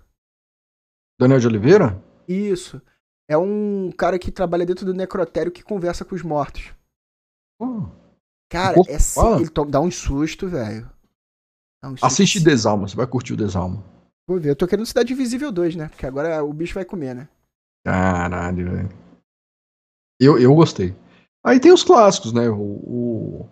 Daniel 1.20 1.39
de 1.39 1.45
Oliveira? 1.45 2.03
Isso. 2.28 2.82
É 3.30 3.38
um 3.38 3.91
cara 3.91 4.18
que 4.18 4.32
trabalha 4.32 4.66
dentro 4.66 4.88
do 4.88 4.93
necrotério 4.95 5.51
que 5.51 5.62
conversa 5.64 6.03
com 6.03 6.16
os 6.16 6.24
mortos. 6.24 6.74
Cara, 8.49 8.76
é 8.88 8.99
Fala? 8.99 9.41
ele 9.41 9.49
dá 9.70 9.80
um 9.80 9.91
susto, 9.91 10.47
velho. 10.47 10.89
Um 11.84 11.95
assiste 12.01 12.39
Desalma, 12.39 12.88
você 12.88 12.95
vai 12.95 13.08
curtir 13.08 13.34
o 13.34 13.38
Desalma. 13.38 13.84
Vou 14.28 14.39
ver. 14.39 14.49
Eu 14.49 14.56
tô 14.56 14.68
querendo 14.68 14.86
Cidade 14.86 15.14
Invisível 15.14 15.51
2, 15.51 15.76
né? 15.76 15.88
Porque 15.88 16.06
agora 16.06 16.43
o 16.43 16.51
bicho 16.53 16.74
vai 16.74 16.86
comer, 16.86 17.14
né? 17.14 17.30
Caralho, 17.86 18.72
velho. 18.72 18.89
Eu, 20.20 20.39
eu 20.39 20.53
gostei. 20.56 20.95
Aí 21.45 21.60
tem 21.60 21.72
os 21.72 21.84
clássicos, 21.84 22.34
né? 22.34 22.49
O, 22.49 22.56
o, 22.60 23.49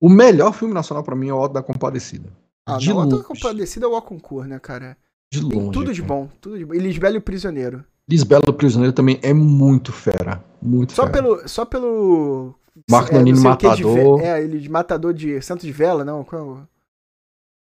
o 0.00 0.08
melhor 0.08 0.52
filme 0.52 0.74
nacional 0.74 1.02
pra 1.02 1.16
mim 1.16 1.28
é 1.28 1.32
o 1.32 1.38
Auto 1.38 1.54
da 1.54 1.62
Compadecida. 1.62 2.30
Ah, 2.66 2.76
de 2.76 2.90
não, 2.90 2.96
longe. 2.96 3.10
tua 3.10 3.24
compadecida 3.24 3.86
é 3.86 3.88
o 3.88 4.02
concurso, 4.02 4.48
né, 4.48 4.58
cara? 4.58 4.96
De 5.32 5.40
Tem 5.40 5.58
longe. 5.58 5.72
tudo 5.72 5.92
de 5.92 6.02
cara. 6.02 6.14
bom, 6.14 6.28
tudo 6.40 6.58
de 6.58 6.64
bom. 6.64 6.74
E 6.74 6.78
Lisbelo 6.78 7.16
e 7.16 7.18
o 7.18 7.22
Prisioneiro. 7.22 7.84
Lisbela 8.08 8.42
do 8.44 8.52
Prisioneiro 8.52 8.92
também 8.94 9.18
é 9.22 9.32
muito 9.32 9.92
fera. 9.92 10.44
Muito 10.60 10.92
Só 10.92 11.06
fera. 11.06 11.12
pelo. 11.14 11.48
Só 11.48 11.64
pelo. 11.64 12.54
Marco 12.90 13.14
é, 13.14 13.22
de 13.22 13.32
Matador. 13.34 14.18
ve- 14.18 14.24
É, 14.24 14.42
ele 14.42 14.58
de 14.58 14.68
matador 14.68 15.12
de 15.12 15.40
santo 15.42 15.66
de 15.66 15.72
vela, 15.72 16.04
não? 16.04 16.24
Qual? 16.24 16.40
é 16.40 16.44
o- 16.62 16.68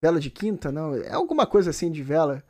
Vela 0.02 0.20
de 0.20 0.30
quinta, 0.30 0.70
não? 0.70 0.94
É 0.94 1.12
alguma 1.12 1.46
coisa 1.46 1.70
assim 1.70 1.90
de 1.90 2.02
vela. 2.02 2.42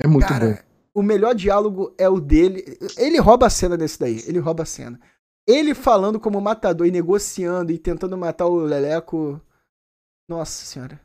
É 0.00 0.06
muito 0.06 0.26
Cara, 0.28 0.64
bom. 0.94 1.00
o 1.00 1.02
melhor 1.02 1.34
diálogo 1.34 1.94
é 1.98 2.08
o 2.08 2.20
dele. 2.20 2.62
Ele 2.96 3.18
rouba 3.18 3.46
a 3.46 3.50
cena 3.50 3.76
desse 3.76 3.98
daí. 3.98 4.22
Ele 4.26 4.38
rouba 4.38 4.62
a 4.64 4.66
cena. 4.66 5.00
Ele 5.46 5.74
falando 5.74 6.20
como 6.20 6.40
matador 6.40 6.86
e 6.86 6.90
negociando 6.90 7.72
e 7.72 7.78
tentando 7.78 8.16
matar 8.18 8.46
o 8.46 8.56
Leleco. 8.56 9.40
Nossa 10.28 10.64
senhora. 10.66 11.00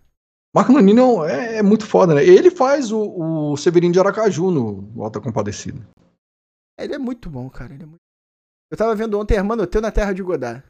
Marco 0.54 0.74
Nanini 0.74 1.00
é, 1.00 1.32
é- 1.32 1.58
é 1.60 1.64
muito 1.64 1.86
foda, 1.88 2.14
né? 2.14 2.24
Ele 2.26 2.52
faz 2.52 2.92
o, 2.92 3.00
o 3.52 3.58
Severino 3.58 3.94
de 3.94 4.00
Aracaju 4.00 4.52
no, 4.52 4.82
no 4.82 5.04
Alta 5.04 5.20
Compadecida. 5.22 5.80
Ele 6.78 6.94
é 6.94 6.98
muito 6.98 7.30
bom, 7.30 7.50
cara. 7.50 7.74
Ele 7.74 7.84
é 7.84 7.86
muito... 7.86 8.02
Eu 8.74 8.78
tava 8.78 8.96
vendo 8.96 9.20
ontem 9.20 9.36
Hermanoteu 9.36 9.80
na 9.80 9.92
Terra 9.92 10.14
de 10.14 10.24
Godard. 10.24 10.64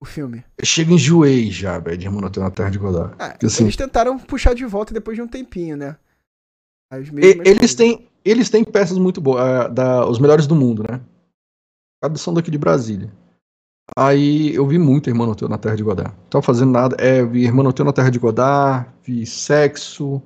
O 0.00 0.04
filme. 0.04 0.44
Chega 0.62 0.92
enjoei 0.92 1.50
já, 1.50 1.76
velho, 1.80 1.98
de 1.98 2.06
Hermanoteu 2.06 2.40
na 2.40 2.52
Terra 2.52 2.70
de 2.70 2.78
Godard. 2.78 3.16
Ah, 3.18 3.30
Porque, 3.30 3.46
assim, 3.46 3.64
Eles 3.64 3.74
tentaram 3.74 4.16
puxar 4.16 4.54
de 4.54 4.64
volta 4.64 4.94
depois 4.94 5.16
de 5.16 5.22
um 5.22 5.26
tempinho, 5.26 5.76
né? 5.76 5.96
E- 6.92 7.42
eles, 7.44 7.74
têm, 7.74 8.08
eles 8.24 8.48
têm 8.48 8.62
peças 8.62 8.96
muito 8.96 9.20
boas, 9.20 9.42
ah, 9.42 9.66
da, 9.66 10.06
os 10.08 10.20
melhores 10.20 10.46
do 10.46 10.54
mundo, 10.54 10.84
né? 10.88 11.00
Cada 12.00 12.16
são 12.16 12.32
daqui 12.32 12.48
de 12.48 12.58
Brasília. 12.58 13.10
Aí 13.96 14.54
eu 14.54 14.64
vi 14.64 14.78
muito 14.78 15.10
Hermanoteu 15.10 15.48
na 15.48 15.58
Terra 15.58 15.74
de 15.74 15.82
Godard. 15.82 16.14
Não 16.16 16.28
tava 16.30 16.42
fazendo 16.44 16.70
nada. 16.70 16.94
É, 17.00 17.24
vi 17.24 17.44
Hermanoteu 17.44 17.84
na 17.84 17.92
Terra 17.92 18.10
de 18.10 18.20
Godard, 18.20 18.88
vi 19.02 19.26
Sexo, 19.26 20.22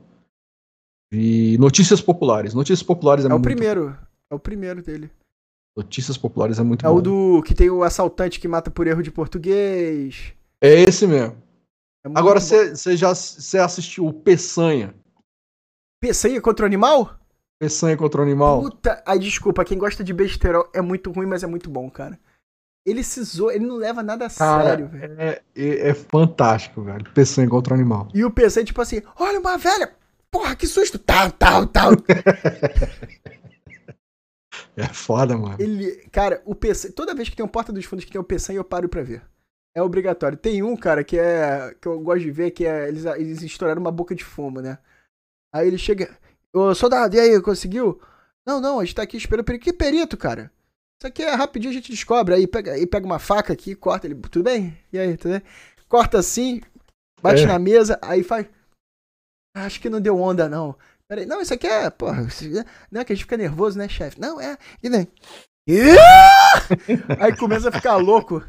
vi 1.11 1.57
Notícias 1.57 2.03
Populares. 2.03 2.53
Notícias 2.53 2.83
Populares 2.83 3.25
é, 3.25 3.29
É 3.29 3.31
o 3.31 3.39
muito 3.39 3.45
primeiro. 3.45 3.97
É 4.31 4.35
o 4.35 4.39
primeiro 4.39 4.83
dele. 4.83 5.11
Notícias 5.77 6.19
Populares 6.19 6.59
é 6.59 6.63
muito 6.63 6.85
É 6.85 6.89
bom. 6.89 6.97
o 6.97 7.01
do 7.01 7.43
que 7.43 7.55
tem 7.55 7.71
o 7.71 7.83
assaltante 7.83 8.39
que 8.39 8.47
mata 8.49 8.71
por 8.71 8.87
erro 8.87 9.03
de 9.03 9.11
português. 9.11 10.33
É 10.61 10.83
esse 10.83 11.07
mesmo. 11.07 11.37
É 12.05 12.11
Agora 12.15 12.41
você 12.41 12.97
já 12.97 13.15
você 13.15 13.59
assistiu 13.59 14.07
o 14.07 14.13
Peçanha. 14.13 14.95
Peçanha 16.01 16.41
contra 16.41 16.65
o 16.65 16.67
animal? 16.67 17.15
Peçanha 17.61 17.97
contra 17.97 18.21
o 18.21 18.25
animal. 18.25 18.61
Puta, 18.63 19.03
ai, 19.07 19.19
desculpa, 19.19 19.65
quem 19.65 19.79
gosta 19.79 20.03
de 20.03 20.13
besterol 20.13 20.69
é 20.75 20.81
muito 20.83 21.11
ruim, 21.13 21.27
mas 21.27 21.43
é 21.43 21.47
muito 21.47 21.71
bom, 21.71 21.89
cara. 21.89 22.19
Ele 22.85 23.05
se 23.05 23.23
zoa, 23.23 23.55
ele 23.55 23.65
não 23.65 23.77
leva 23.77 24.03
nada 24.03 24.27
a 24.27 24.31
Cara, 24.31 24.65
sério, 24.71 24.89
velho. 24.89 25.15
é, 25.17 25.41
é, 25.55 25.89
é 25.91 25.95
fantástico, 25.95 26.83
velho. 26.83 27.05
Peçanha 27.15 27.49
contra 27.49 27.73
o 27.73 27.77
animal. 27.77 28.09
E 28.13 28.25
o 28.25 28.31
PC, 28.33 28.65
tipo 28.65 28.83
assim, 28.83 29.01
olha 29.17 29.39
uma 29.39 29.57
velha, 29.57 29.93
porra, 30.29 30.57
que 30.57 30.67
susto, 30.67 30.99
tal, 30.99 31.31
tal, 31.31 31.65
tal. 31.69 31.93
É 34.77 34.89
foda, 34.89 35.37
mano. 35.37 35.57
Ele, 35.59 35.97
cara, 36.11 36.43
o 36.47 36.55
PC, 36.55 36.93
toda 36.93 37.15
vez 37.15 37.29
que 37.29 37.37
tem 37.37 37.45
um 37.45 37.49
Porta 37.49 37.73
dos 37.73 37.85
Fundos 37.85 38.05
que 38.05 38.11
tem 38.11 38.21
o 38.21 38.25
PC, 38.25 38.57
eu 38.57 38.65
paro 38.65 38.89
pra 38.89 39.03
ver. 39.03 39.23
É 39.75 39.83
obrigatório. 39.83 40.37
Tem 40.37 40.63
um, 40.63 40.77
cara, 40.77 41.05
que 41.05 41.19
é. 41.19 41.75
que 41.81 41.87
eu 41.87 42.01
gosto 42.01 42.21
de 42.23 42.31
ver, 42.31 42.51
que 42.51 42.67
é. 42.67 42.89
Eles, 42.89 43.05
eles 43.05 43.43
estouraram 43.43 43.81
uma 43.81 43.93
boca 43.93 44.15
de 44.15 44.25
fumo, 44.25 44.61
né? 44.61 44.79
Aí 45.55 45.67
ele 45.67 45.79
chega. 45.79 46.17
Ô, 46.55 46.75
soldado, 46.75 47.15
e 47.17 47.21
aí, 47.21 47.41
conseguiu? 47.41 48.01
Não, 48.47 48.61
não, 48.61 48.81
a 48.81 48.85
gente 48.85 48.95
tá 48.95 49.03
aqui 49.03 49.17
esperando 49.17 49.45
perito. 49.45 49.65
Que 49.65 49.73
perito, 49.73 50.17
cara? 50.17 50.51
Isso 51.01 51.07
aqui 51.07 51.23
é 51.23 51.35
rapidinho, 51.35 51.71
a 51.71 51.75
gente 51.75 51.91
descobre. 51.91 52.35
Aí 52.35 52.47
pega, 52.47 52.73
aí 52.73 52.87
pega 52.87 53.07
uma 53.07 53.19
faca 53.19 53.53
aqui, 53.53 53.75
corta 53.75 54.07
ele. 54.07 54.15
Tudo 54.15 54.45
bem? 54.45 54.79
E 54.93 54.99
aí, 54.99 55.17
tudo 55.17 55.33
bem? 55.33 55.43
Corta 55.89 56.19
assim, 56.19 56.61
bate 57.21 57.43
É. 57.43 57.47
na 57.47 57.59
mesa, 57.59 57.99
aí 58.03 58.23
faz. 58.23 58.47
Acho 59.55 59.81
que 59.81 59.91
não 59.91 60.01
deu 60.01 60.19
onda, 60.19 60.49
não. 60.49 60.77
Peraí, 61.13 61.27
não, 61.27 61.43
isso 61.43 61.53
aqui 61.53 61.67
é. 61.67 61.91
Porra, 61.91 62.23
isso- 62.23 62.43
não 62.91 63.03
é 63.03 63.05
que 63.05 63.13
a 63.13 63.15
gente 63.15 63.25
fica 63.25 63.37
nervoso, 63.37 63.77
né, 63.77 63.87
chefe? 63.87 64.19
Não, 64.19 64.41
é. 64.41 64.57
E 64.83 64.89
daí? 64.89 65.07
aí 67.21 67.37
começa 67.37 67.69
a 67.69 67.73
ficar 67.73 67.97
louco. 67.97 68.43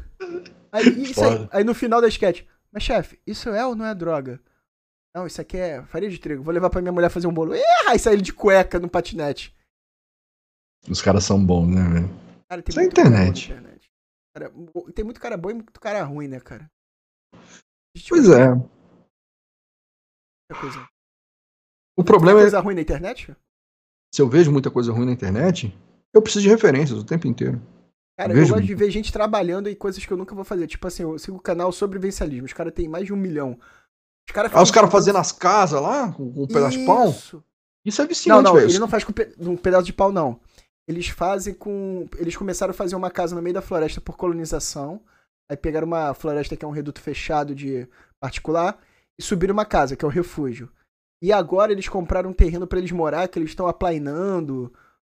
Aí, 0.72 0.82
aí, 0.88 1.48
aí 1.52 1.62
no 1.62 1.74
final 1.74 2.00
da 2.00 2.08
sketch. 2.08 2.42
Mas, 2.72 2.82
chefe, 2.82 3.20
isso 3.26 3.50
é 3.50 3.66
ou 3.66 3.76
não 3.76 3.84
é 3.84 3.94
droga? 3.94 4.40
Não, 5.14 5.26
isso 5.26 5.42
aqui 5.42 5.58
é 5.58 5.82
farinha 5.84 6.10
de 6.10 6.18
trigo. 6.18 6.42
Vou 6.42 6.54
levar 6.54 6.70
pra 6.70 6.80
minha 6.80 6.90
mulher 6.90 7.10
fazer 7.10 7.26
um 7.26 7.34
bolo. 7.34 7.54
Ih, 7.54 7.60
Aí 7.86 7.98
sai 7.98 8.14
ele 8.14 8.22
de 8.22 8.32
cueca 8.32 8.80
no 8.80 8.88
patinete. 8.88 9.54
Os 10.88 11.02
caras 11.02 11.24
são 11.24 11.44
bons, 11.44 11.66
né, 11.68 11.82
velho? 11.82 12.08
Cara, 12.48 12.62
tem 12.62 12.70
Isso 12.72 12.80
é 12.80 12.84
internet. 12.84 13.44
internet. 13.52 13.90
Cara, 14.34 14.50
tem 14.94 15.04
muito 15.04 15.20
cara 15.20 15.36
bom 15.36 15.50
e 15.50 15.54
muito 15.54 15.78
cara 15.78 16.02
ruim, 16.02 16.28
né, 16.28 16.40
cara? 16.40 16.70
Pois 18.08 18.26
é. 18.30 18.48
coisa. 20.58 20.93
O 21.96 22.02
problema 22.04 22.38
Tem 22.38 22.46
é 22.46 22.50
coisa 22.50 22.60
ruim 22.60 22.74
na 22.74 22.80
internet? 22.80 23.34
se 24.12 24.22
eu 24.22 24.28
vejo 24.28 24.50
muita 24.52 24.70
coisa 24.70 24.92
ruim 24.92 25.06
na 25.06 25.12
internet, 25.12 25.76
eu 26.12 26.22
preciso 26.22 26.42
de 26.44 26.48
referências 26.48 26.98
o 26.98 27.04
tempo 27.04 27.26
inteiro. 27.26 27.60
Cara, 28.16 28.32
Eu 28.32 28.36
eu 28.36 28.42
gosto 28.42 28.52
muito. 28.54 28.66
de 28.66 28.74
ver 28.74 28.90
gente 28.90 29.12
trabalhando 29.12 29.68
em 29.68 29.74
coisas 29.74 30.04
que 30.04 30.12
eu 30.12 30.16
nunca 30.16 30.34
vou 30.34 30.44
fazer. 30.44 30.66
Tipo 30.68 30.86
assim, 30.86 31.02
eu 31.02 31.18
sigo 31.18 31.36
o 31.36 31.40
canal 31.40 31.72
Sobrevivencialismo. 31.72 32.46
Os 32.46 32.52
caras 32.52 32.72
têm 32.72 32.88
mais 32.88 33.06
de 33.06 33.12
um 33.12 33.16
milhão. 33.16 33.58
Os 34.28 34.32
caras 34.32 34.52
Ah, 34.54 34.62
os 34.62 34.70
caras 34.70 34.90
fazendo 34.90 35.18
as 35.18 35.32
casas 35.32 35.80
lá, 35.82 36.12
com, 36.12 36.22
um 36.36 36.46
pedaço 36.46 36.78
de 36.78 36.84
pau. 36.86 37.08
Isso. 37.08 37.42
É 37.86 37.90
Não, 38.02 38.06
viciante, 38.08 38.42
não, 38.44 38.54
velho. 38.54 38.70
ele 38.70 38.78
não 38.78 38.88
faz 38.88 39.02
com 39.04 39.12
pe- 39.12 39.34
um 39.38 39.56
pedaço 39.56 39.84
de 39.86 39.92
pau, 39.92 40.12
não. 40.12 40.40
Eles 40.86 41.08
fazem 41.08 41.52
com. 41.52 42.06
Eles 42.18 42.36
começaram 42.36 42.70
a 42.70 42.74
fazer 42.74 42.94
uma 42.94 43.10
casa 43.10 43.34
no 43.34 43.42
meio 43.42 43.54
da 43.54 43.60
floresta 43.62 44.00
por 44.00 44.16
colonização. 44.16 45.00
Aí 45.50 45.56
pegaram 45.56 45.86
uma 45.86 46.14
floresta 46.14 46.56
que 46.56 46.64
é 46.64 46.68
um 46.68 46.70
reduto 46.70 47.00
fechado 47.00 47.54
de 47.54 47.86
particular 48.20 48.78
e 49.18 49.22
subiram 49.22 49.52
uma 49.52 49.66
casa, 49.66 49.96
que 49.96 50.04
é 50.04 50.08
o 50.08 50.10
refúgio. 50.10 50.70
E 51.24 51.32
agora 51.32 51.72
eles 51.72 51.88
compraram 51.88 52.28
um 52.28 52.34
terreno 52.34 52.66
pra 52.66 52.78
eles 52.78 52.92
morar, 52.92 53.26
que 53.28 53.38
eles 53.38 53.48
estão 53.48 53.66
aplainando. 53.66 54.70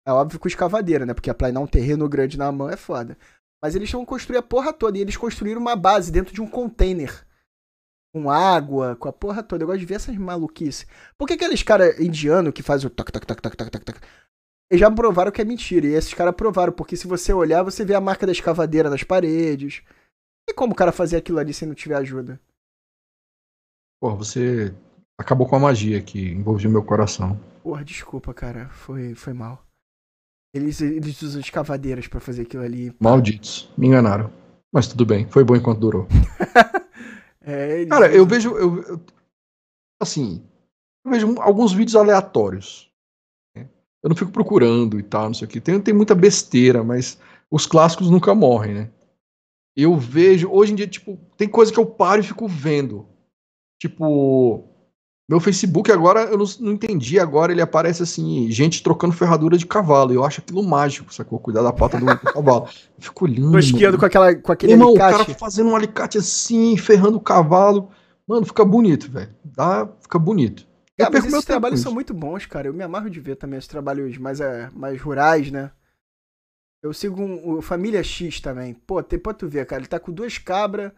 É 0.08 0.12
óbvio 0.12 0.40
com 0.40 0.48
escavadeira, 0.48 1.04
né? 1.04 1.16
Porque 1.16 1.32
aplainar 1.32 1.64
um 1.64 1.66
terreno 1.66 2.08
grande 2.08 2.38
na 2.38 2.52
mão 2.52 2.70
é 2.70 2.78
foda. 2.78 3.18
Mas 3.60 3.74
eles 3.76 3.92
vão 3.92 4.06
construir 4.06 4.38
a 4.38 4.44
porra 4.44 4.72
toda. 4.72 5.00
E 5.00 5.02
eles 5.02 5.18
construíram 5.18 5.60
uma 5.60 5.76
base 5.76 6.12
dentro 6.12 6.32
de 6.32 6.44
um 6.44 6.48
container. 6.48 7.26
Com 8.14 8.30
água, 8.30 8.96
com 8.98 9.10
a 9.10 9.12
porra 9.12 9.42
toda. 9.42 9.64
Eu 9.64 9.68
gosto 9.68 9.80
de 9.80 9.86
ver 9.88 9.96
essas 9.96 10.16
maluquices. 10.16 10.86
Por 11.18 11.28
que 11.28 11.34
aqueles 11.34 11.64
caras 11.64 12.00
indianos 12.00 12.54
que 12.54 12.62
fazem 12.62 12.86
o 12.86 12.92
toc, 12.92 13.12
toc, 13.12 13.26
toc, 13.26 13.42
toc, 13.42 13.56
toc, 13.56 13.72
toc, 13.72 13.84
toc, 13.84 13.98
eles 14.70 14.82
já 14.82 14.92
provaram 14.92 15.32
que 15.32 15.42
é 15.42 15.44
mentira. 15.44 15.88
E 15.88 15.96
esses 15.96 16.14
caras 16.14 16.36
provaram, 16.36 16.72
porque 16.72 16.96
se 16.96 17.08
você 17.08 17.34
olhar, 17.34 17.64
você 17.64 17.84
vê 17.84 17.96
a 17.96 18.00
marca 18.00 18.28
da 18.28 18.32
escavadeira 18.32 18.92
nas 18.92 19.02
paredes. 19.02 19.82
E 20.48 20.54
como 20.54 20.74
o 20.74 20.76
cara 20.76 20.92
fazer 20.92 21.18
aquilo 21.18 21.40
ali 21.40 21.52
se 21.52 21.66
não 21.66 21.74
tiver 21.74 21.96
ajuda? 21.96 22.40
Pô, 24.00 24.16
você 24.16 24.72
acabou 25.18 25.48
com 25.48 25.56
a 25.56 25.60
magia 25.60 26.02
que 26.02 26.32
envolvia 26.32 26.70
meu 26.70 26.84
coração. 26.84 27.40
Porra, 27.64 27.84
desculpa, 27.84 28.34
cara. 28.34 28.70
Foi, 28.70 29.16
foi 29.16 29.34
mal. 29.34 29.64
Eles, 30.54 30.80
eles 30.82 31.22
usam 31.22 31.42
escavadeiras 31.42 32.08
pra 32.08 32.20
fazer 32.20 32.44
aquilo 32.44 32.64
ali. 32.64 32.96
Malditos. 33.00 33.70
Me 33.78 33.88
enganaram. 33.88 34.32
Mas 34.74 34.88
tudo 34.88 35.06
bem. 35.06 35.28
Foi 35.28 35.44
bom 35.44 35.56
enquanto 35.56 35.80
durou. 35.80 36.08
É, 37.48 37.86
Cara, 37.86 38.12
eu 38.12 38.26
vejo. 38.26 38.56
Eu, 38.58 38.82
eu- 38.82 39.02
assim. 40.02 40.44
Eu 41.06 41.12
vejo 41.12 41.36
alguns 41.40 41.72
vídeos 41.74 41.96
aleatórios. 41.96 42.90
né? 43.56 43.70
Eu 44.02 44.10
não 44.10 44.16
fico 44.16 44.32
procurando 44.32 45.00
e 45.00 45.04
tal, 45.04 45.26
não 45.28 45.34
sei 45.36 45.48
o 45.48 45.52
que. 45.52 45.62
Tem, 45.62 45.80
tem 45.80 45.94
muita 45.94 46.16
besteira, 46.16 46.84
mas 46.84 47.20
os 47.52 47.68
clássicos 47.68 48.10
nunca 48.10 48.34
morrem, 48.34 48.74
né? 48.74 48.90
Eu 49.78 49.96
vejo. 49.96 50.50
Hoje 50.50 50.72
em 50.72 50.76
dia, 50.76 50.88
tipo, 50.88 51.20
tem 51.38 51.48
coisa 51.48 51.72
que 51.72 51.80
eu 51.80 51.86
paro 51.86 52.22
e 52.22 52.26
fico 52.26 52.48
vendo. 52.48 53.08
Tipo. 53.80 54.68
Meu 55.28 55.40
Facebook 55.40 55.92
agora, 55.92 56.26
eu 56.26 56.38
não, 56.38 56.46
não 56.60 56.72
entendi. 56.74 57.20
Agora 57.20 57.52
ele 57.52 57.62
aparece 57.62 58.04
assim, 58.04 58.50
gente 58.52 58.84
trocando 58.84 59.14
ferradura 59.14 59.58
de 59.58 59.66
cavalo. 59.66 60.14
Eu 60.14 60.24
acho 60.24 60.40
aquilo 60.40 60.62
mágico, 60.62 61.12
sacou? 61.14 61.40
Cuidar 61.40 61.64
da 61.64 61.74
pata 61.74 62.00
do, 62.00 62.06
cavalo. 62.06 62.68
Eu 62.68 63.04
fico 63.04 63.26
olhando. 63.26 63.52
Tosqueando 63.54 63.98
com, 63.98 64.06
aquela, 64.06 64.36
com 64.36 64.52
aquele 64.52 64.74
Irmão, 64.74 64.90
o 64.90 65.02
alicate. 65.02 65.26
cara 65.26 65.40
fazendo 65.40 65.70
um 65.72 65.76
alicate 65.76 66.20
assim, 66.20 66.78
ferrando 66.78 67.18
o 67.18 67.22
cavalo. 67.22 67.90
Mano, 68.28 68.46
fica 68.46 68.64
bonito, 68.64 69.12
velho. 69.12 69.34
Dá, 69.44 69.90
fica 70.02 70.20
bonito. 70.20 70.68
Ah, 71.00 71.10
mas 71.12 71.26
esses 71.26 71.46
trabalhos 71.46 71.82
são 71.82 71.92
muito 71.92 72.14
bons, 72.14 72.46
cara. 72.46 72.68
Eu 72.68 72.74
me 72.74 72.84
amarro 72.84 73.10
de 73.10 73.20
ver 73.20 73.36
também 73.36 73.58
esses 73.58 73.68
trabalhos 73.68 74.18
mais, 74.18 74.40
é, 74.40 74.70
mais 74.74 75.02
rurais, 75.02 75.52
né? 75.52 75.72
Eu 76.82 76.94
sigo 76.94 77.22
um, 77.22 77.58
o 77.58 77.62
Família 77.62 78.04
X 78.04 78.40
também. 78.40 78.76
Pô, 78.76 79.02
tem 79.02 79.18
pra 79.18 79.34
tu 79.34 79.48
ver, 79.48 79.66
cara. 79.66 79.82
Ele 79.82 79.88
tá 79.88 80.00
com 80.00 80.12
duas 80.12 80.38
cabras, 80.38 80.92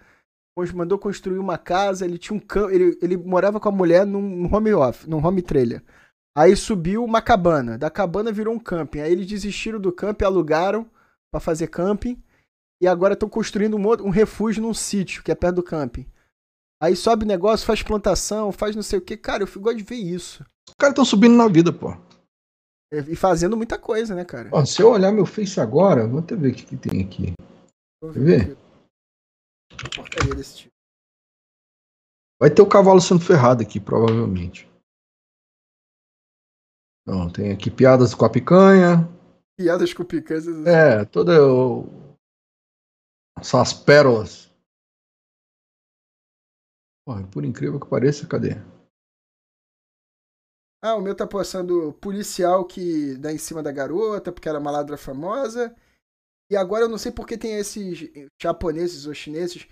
mandou 0.72 0.98
construir 0.98 1.38
uma 1.38 1.58
casa, 1.58 2.06
ele 2.06 2.18
tinha 2.18 2.36
um 2.36 2.40
campo. 2.40 2.70
Ele, 2.72 2.98
ele 3.02 3.16
morava 3.18 3.60
com 3.60 3.70
a 3.70 3.72
mulher 3.72 4.06
num, 4.06 4.54
home 4.54 4.74
off, 4.74 5.10
num 5.10 5.24
home 5.26 5.42
trailer. 5.42 5.84
Aí 6.36 6.56
subiu 6.56 7.04
uma 7.04 7.22
cabana. 7.22 7.78
Da 7.78 7.90
cabana 7.90 8.32
virou 8.32 8.54
um 8.54 8.60
camping. 8.60 9.00
Aí 9.00 9.12
eles 9.12 9.28
desistiram 9.28 9.80
do 9.80 9.92
camping, 9.92 10.26
alugaram 10.26 10.86
pra 11.32 11.40
fazer 11.40 11.68
camping. 11.68 12.22
E 12.82 12.88
agora 12.88 13.14
estão 13.14 13.28
construindo 13.30 13.76
um, 13.76 13.86
outro- 13.88 14.06
um 14.06 14.10
refúgio 14.12 14.62
num 14.62 14.74
sítio, 14.74 15.24
que 15.24 15.32
é 15.32 15.36
perto 15.36 15.56
do 15.56 15.64
camping. 15.64 16.06
Aí 16.82 16.96
sobe 16.96 17.26
negócio, 17.26 17.66
faz 17.66 17.82
plantação, 17.82 18.52
faz 18.52 18.76
não 18.76 18.84
sei 18.84 19.00
o 19.00 19.02
que. 19.02 19.18
Cara, 19.18 19.42
eu 19.44 19.48
fico- 19.48 19.62
gosto 19.62 19.78
de 19.78 19.84
ver 19.84 19.96
isso. 19.96 20.44
Os 20.70 20.76
caras 20.78 20.92
estão 20.94 21.06
subindo 21.06 21.36
na 21.36 21.48
vida, 21.48 21.74
pô. 21.74 21.96
E 22.94 23.16
fazendo 23.16 23.58
muita 23.58 23.78
coisa, 23.78 24.14
né, 24.16 24.24
cara? 24.24 24.50
Ó, 24.52 24.64
se 24.64 24.82
eu 24.82 24.92
olhar 24.92 25.12
meu 25.12 25.26
Face 25.26 25.60
agora, 25.60 26.08
vou 26.08 26.20
até 26.20 26.36
ver 26.36 26.52
o 26.52 26.54
que, 26.54 26.66
que 26.66 26.78
tem 26.78 27.02
aqui. 27.02 27.34
Quer 28.14 28.20
ver? 28.20 28.58
Porcaria 29.96 30.36
desse 30.36 30.58
tipo. 30.58 30.74
Vai 32.40 32.50
ter 32.54 32.62
o 32.62 32.70
cavalo 32.70 33.02
sendo 33.02 33.22
ferrado 33.22 33.64
aqui, 33.64 33.80
provavelmente. 33.80 34.70
Não, 37.06 37.32
tem 37.32 37.52
aqui 37.52 37.72
piadas 37.72 38.14
com 38.14 38.26
a 38.26 38.30
picanha. 38.30 39.08
Piadas 39.58 39.94
com 39.94 40.04
picanhas. 40.04 40.46
É, 40.68 41.06
toda. 41.06 41.34
Essas 43.40 43.74
pérolas. 43.74 44.54
Porra, 47.06 47.26
por 47.28 47.46
incrível 47.46 47.80
que 47.80 47.88
pareça, 47.88 48.28
cadê? 48.28 48.56
Ah, 50.84 50.96
o 50.96 51.02
meu 51.02 51.16
tá 51.16 51.26
postando 51.26 51.94
policial 51.94 52.66
que 52.66 53.18
dá 53.18 53.32
em 53.32 53.38
cima 53.38 53.64
da 53.64 53.72
garota, 53.72 54.32
porque 54.32 54.48
era 54.48 54.60
uma 54.60 54.70
ladra 54.70 54.98
famosa. 54.98 55.76
E 56.50 56.56
agora 56.56 56.86
eu 56.86 56.90
não 56.90 56.98
sei 56.98 57.12
porque 57.12 57.38
tem 57.38 57.58
esses 57.58 58.10
japoneses 58.42 59.06
ou 59.06 59.14
chineses 59.14 59.68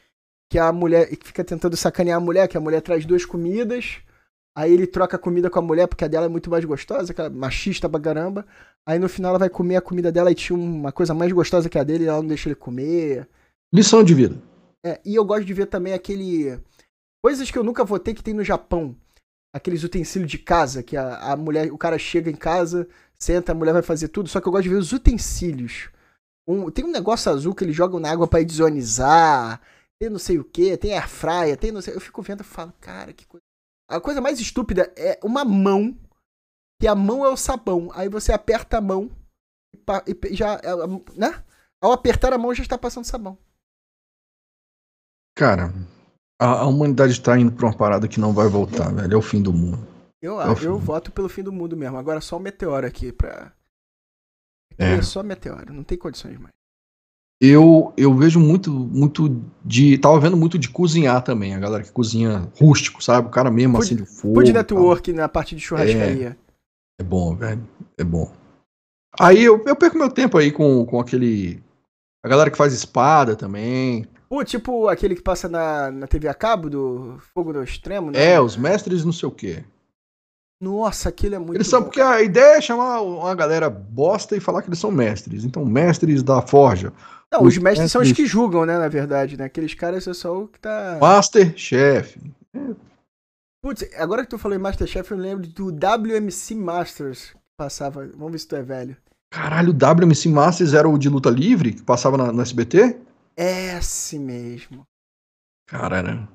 que 0.52 0.60
a 0.60 0.72
mulher 0.72 1.10
que 1.16 1.28
fica 1.28 1.44
tentando 1.44 1.76
sacanear 1.78 2.18
a 2.18 2.22
mulher, 2.22 2.48
que 2.48 2.58
a 2.58 2.62
mulher 2.62 2.82
traz 2.82 3.06
duas 3.06 3.26
comidas. 3.26 3.98
Aí 4.58 4.72
ele 4.72 4.88
troca 4.88 5.18
a 5.18 5.20
comida 5.20 5.50
com 5.50 5.60
a 5.60 5.62
mulher 5.62 5.88
porque 5.88 6.06
a 6.06 6.08
dela 6.08 6.28
é 6.28 6.30
muito 6.30 6.50
mais 6.50 6.64
gostosa, 6.64 7.14
que 7.14 7.20
ela 7.20 7.30
é 7.30 7.34
machista 7.34 7.90
pra 7.90 8.00
caramba. 8.00 8.46
Aí 8.88 9.00
no 9.00 9.10
final 9.10 9.32
ela 9.32 9.40
vai 9.40 9.50
comer 9.50 9.76
a 9.76 9.82
comida 9.82 10.12
dela 10.12 10.32
e 10.32 10.36
tinha 10.36 10.58
uma 10.58 10.92
coisa 10.92 11.14
mais 11.14 11.32
gostosa 11.32 11.70
que 11.70 11.78
a 11.78 11.84
dele 11.84 12.06
e 12.06 12.08
ela 12.08 12.22
não 12.22 12.28
deixa 12.28 12.48
ele 12.48 12.56
comer. 12.56 13.28
Lição 13.74 14.04
de 14.04 14.14
vida. 14.14 14.42
É, 14.86 15.02
e 15.04 15.16
eu 15.16 15.26
gosto 15.26 15.46
de 15.46 15.54
ver 15.54 15.66
também 15.66 15.94
aquele. 15.94 16.58
Coisas 17.24 17.50
que 17.50 17.58
eu 17.58 17.64
nunca 17.64 17.84
vou 17.84 18.00
ter 18.00 18.14
que 18.14 18.24
tem 18.24 18.34
no 18.34 18.44
Japão. 18.44 18.96
Aqueles 19.54 19.84
utensílios 19.84 20.30
de 20.30 20.38
casa, 20.38 20.84
que 20.84 20.96
a, 20.96 21.32
a 21.32 21.36
mulher, 21.36 21.72
o 21.72 21.78
cara 21.78 21.98
chega 21.98 22.30
em 22.30 22.36
casa, 22.36 22.88
senta, 23.18 23.52
a 23.52 23.56
mulher 23.56 23.74
vai 23.74 23.82
fazer 23.82 24.10
tudo, 24.10 24.30
só 24.30 24.40
que 24.40 24.48
eu 24.48 24.52
gosto 24.52 24.64
de 24.64 24.70
ver 24.70 24.76
os 24.76 24.92
utensílios. 24.92 25.90
Um- 26.48 26.70
tem 26.70 26.86
um 26.86 26.92
negócio 26.92 27.32
azul 27.32 27.56
que 27.56 27.64
eles 27.64 27.76
jogam 27.76 28.00
na 28.00 28.12
água 28.12 28.28
pra 28.28 28.44
desionizar, 28.44 29.60
tem 30.00 30.10
não 30.10 30.20
sei 30.20 30.38
o 30.38 30.44
que, 30.44 30.78
tem 30.78 30.94
air 30.94 31.10
fryer, 31.10 31.58
tem 31.58 31.72
não 31.72 31.82
sei. 31.82 31.96
Eu 31.96 32.02
fico 32.02 32.22
vendo 32.22 32.42
e 32.42 32.44
falo, 32.44 32.74
cara, 32.80 33.14
que 33.14 33.26
coisa. 33.26 33.44
A 33.90 34.00
coisa 34.02 34.20
mais 34.22 34.40
estúpida 34.40 34.92
é 34.96 35.20
uma 35.24 35.46
mão, 35.46 35.96
que 36.82 36.88
a 36.88 36.96
mão 36.96 37.24
é 37.26 37.30
o 37.30 37.38
sabão. 37.38 37.90
Aí 37.94 38.10
você 38.10 38.32
aperta 38.34 38.78
a 38.78 38.82
mão 38.82 39.10
e, 40.08 40.32
e 40.32 40.36
já. 40.36 40.60
Né? 41.16 41.44
Ao 41.82 41.92
apertar 41.92 42.34
a 42.34 42.38
mão 42.38 42.54
já 42.54 42.64
está 42.64 42.78
passando 42.78 43.06
sabão. 43.06 43.38
Cara, 45.38 45.74
a, 46.40 46.62
a 46.62 46.66
humanidade 46.66 47.22
tá 47.22 47.38
indo 47.38 47.52
pra 47.52 47.68
uma 47.68 47.78
parada 47.78 48.08
que 48.08 48.20
não 48.20 48.34
vai 48.34 48.48
voltar, 48.48 48.94
velho. 48.94 49.14
É 49.14 49.18
o 49.18 49.22
fim 49.22 49.42
do 49.42 49.52
mundo. 49.54 49.86
Eu, 50.22 50.42
É 50.42 50.48
eu 50.66 50.80
voto 50.80 51.12
pelo 51.12 51.30
fim 51.30 51.44
do 51.44 51.52
mundo 51.52 51.78
mesmo. 51.78 51.98
Agora 51.98 52.22
só 52.22 52.38
o 52.38 52.40
meteoro 52.40 52.88
aqui 52.88 53.12
pra. 53.12 53.54
É. 54.78 54.94
é 54.94 55.02
só 55.02 55.24
meteoro, 55.24 55.74
não 55.74 55.84
tem 55.84 55.98
condições 55.98 56.38
mais. 56.38 56.54
Eu, 57.42 57.94
eu 57.98 58.14
vejo 58.14 58.40
muito, 58.40 58.72
muito 58.72 59.42
de. 59.64 59.98
Tava 59.98 60.20
vendo 60.20 60.38
muito 60.38 60.58
de 60.58 60.70
cozinhar 60.70 61.22
também, 61.22 61.54
a 61.54 61.60
galera 61.60 61.84
que 61.84 61.92
cozinha 61.92 62.50
rústico, 62.58 63.04
sabe? 63.04 63.28
O 63.28 63.32
cara 63.32 63.52
mesmo 63.52 63.74
Food- 63.76 63.86
assim 63.86 63.96
de 63.96 64.06
fogo. 64.06 64.36
Food 64.36 64.50
e 64.50 64.54
tal. 64.54 64.62
Network 64.62 65.14
na 65.14 65.28
parte 65.28 65.54
de 65.56 65.62
churrascaria. 65.62 66.38
É 67.00 67.04
bom, 67.04 67.36
velho. 67.36 67.68
É 67.98 68.04
bom. 68.04 68.32
Aí 69.20 69.44
eu, 69.44 69.62
eu 69.66 69.76
perco 69.76 69.98
meu 69.98 70.10
tempo 70.10 70.38
aí 70.38 70.52
com, 70.52 70.86
com 70.86 71.00
aquele. 71.00 71.62
A 72.24 72.30
galera 72.30 72.50
que 72.50 72.58
faz 72.58 72.74
espada 72.74 73.36
também. 73.36 74.08
Pô, 74.30 74.44
tipo 74.44 74.88
aquele 74.88 75.14
que 75.16 75.22
passa 75.22 75.48
na, 75.48 75.92
na 75.92 76.08
TV 76.08 76.28
a 76.28 76.34
cabo 76.34 76.70
do 76.70 77.18
Fogo 77.34 77.54
no 77.54 77.64
Extremo, 77.64 78.12
né? 78.12 78.32
É, 78.34 78.42
os 78.42 78.58
mestres 78.58 79.06
não 79.06 79.14
sei 79.14 79.28
o 79.28 79.32
quê. 79.32 79.64
Nossa, 80.62 81.10
aquilo 81.10 81.36
é 81.36 81.40
muito 81.40 81.56
Eles 81.56 81.68
são, 81.68 81.80
bom. 81.82 81.86
porque 81.88 82.02
a 82.02 82.22
ideia 82.22 82.58
é 82.58 82.62
chamar 82.62 83.02
uma 83.02 83.36
galera 83.36 83.70
bosta 83.70 84.36
e 84.36 84.40
falar 84.40 84.62
que 84.62 84.70
eles 84.70 84.80
são 84.80 84.90
mestres. 84.92 85.44
Então, 85.44 85.66
mestres 85.66 86.24
da 86.24 86.42
forja. 86.42 86.94
Não, 87.32 87.42
os 87.44 87.56
os 87.56 87.58
mestres 87.62 87.92
são 87.92 88.02
os 88.02 88.08
mestres- 88.08 88.26
que 88.26 88.32
julgam, 88.32 88.66
né, 88.66 88.78
na 88.78 88.88
verdade, 88.88 89.36
né? 89.38 89.46
Aqueles 89.46 89.74
caras 89.74 90.08
é 90.08 90.14
só 90.14 90.44
o 90.44 90.48
que 90.48 90.60
tá... 90.60 90.98
Master 91.02 91.54
Chef. 91.58 92.18
Putz, 93.62 93.84
agora 93.98 94.24
que 94.24 94.30
tu 94.30 94.38
falou 94.38 94.56
em 94.58 94.62
Masterchef, 94.62 95.12
eu 95.12 95.18
lembro 95.18 95.48
do 95.48 95.72
WMC 95.72 96.54
Masters 96.56 97.32
que 97.32 97.38
passava. 97.58 98.08
Vamos 98.16 98.32
ver 98.32 98.40
se 98.40 98.48
tu 98.48 98.56
é 98.56 98.62
velho. 98.62 98.96
Caralho, 99.34 99.72
o 99.72 99.74
WMC 99.74 100.30
Masters 100.30 100.74
era 100.74 100.88
o 100.88 100.98
de 100.98 101.10
luta 101.10 101.30
livre 101.30 101.74
que 101.74 101.82
passava 101.82 102.16
na- 102.16 102.32
no 102.32 102.42
SBT? 102.42 102.96
É 103.36 103.76
esse 103.78 104.18
mesmo. 104.20 104.86
Cara, 105.68 106.30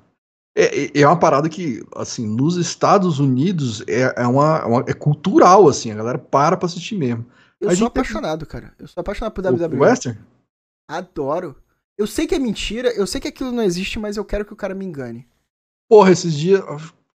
é, 0.56 0.85
é- 0.85 0.90
é 1.02 1.06
uma 1.06 1.18
parada 1.18 1.48
que, 1.48 1.82
assim, 1.97 2.27
nos 2.27 2.56
Estados 2.56 3.18
Unidos 3.18 3.82
é, 3.86 4.14
é, 4.22 4.27
uma, 4.27 4.59
é 4.59 4.64
uma- 4.64 4.85
é 4.89 4.93
cultural, 4.93 5.68
assim, 5.68 5.90
a 5.90 5.94
galera 5.94 6.18
para 6.18 6.56
pra 6.56 6.66
assistir 6.66 6.97
mesmo. 6.97 7.24
Eu 7.60 7.68
A 7.68 7.72
sou 7.72 7.86
gente 7.86 7.93
tem- 7.93 8.01
apaixonado, 8.02 8.47
cara. 8.47 8.72
Eu 8.78 8.89
sou 8.89 9.01
apaixonado 9.01 9.32
por 9.32 9.44
O 9.44 9.48
WWE. 9.48 9.81
Western? 9.81 10.18
Adoro. 10.89 11.56
Eu 11.98 12.06
sei 12.06 12.27
que 12.27 12.35
é 12.35 12.39
mentira, 12.39 12.89
eu 12.94 13.06
sei 13.06 13.20
que 13.20 13.28
aquilo 13.28 13.52
não 13.52 13.62
existe, 13.62 13.98
mas 13.98 14.16
eu 14.16 14.24
quero 14.24 14.44
que 14.44 14.52
o 14.52 14.56
cara 14.56 14.74
me 14.74 14.85
engane. 14.85 15.27
Porra, 15.89 16.10
esses 16.10 16.32
dias, 16.35 16.62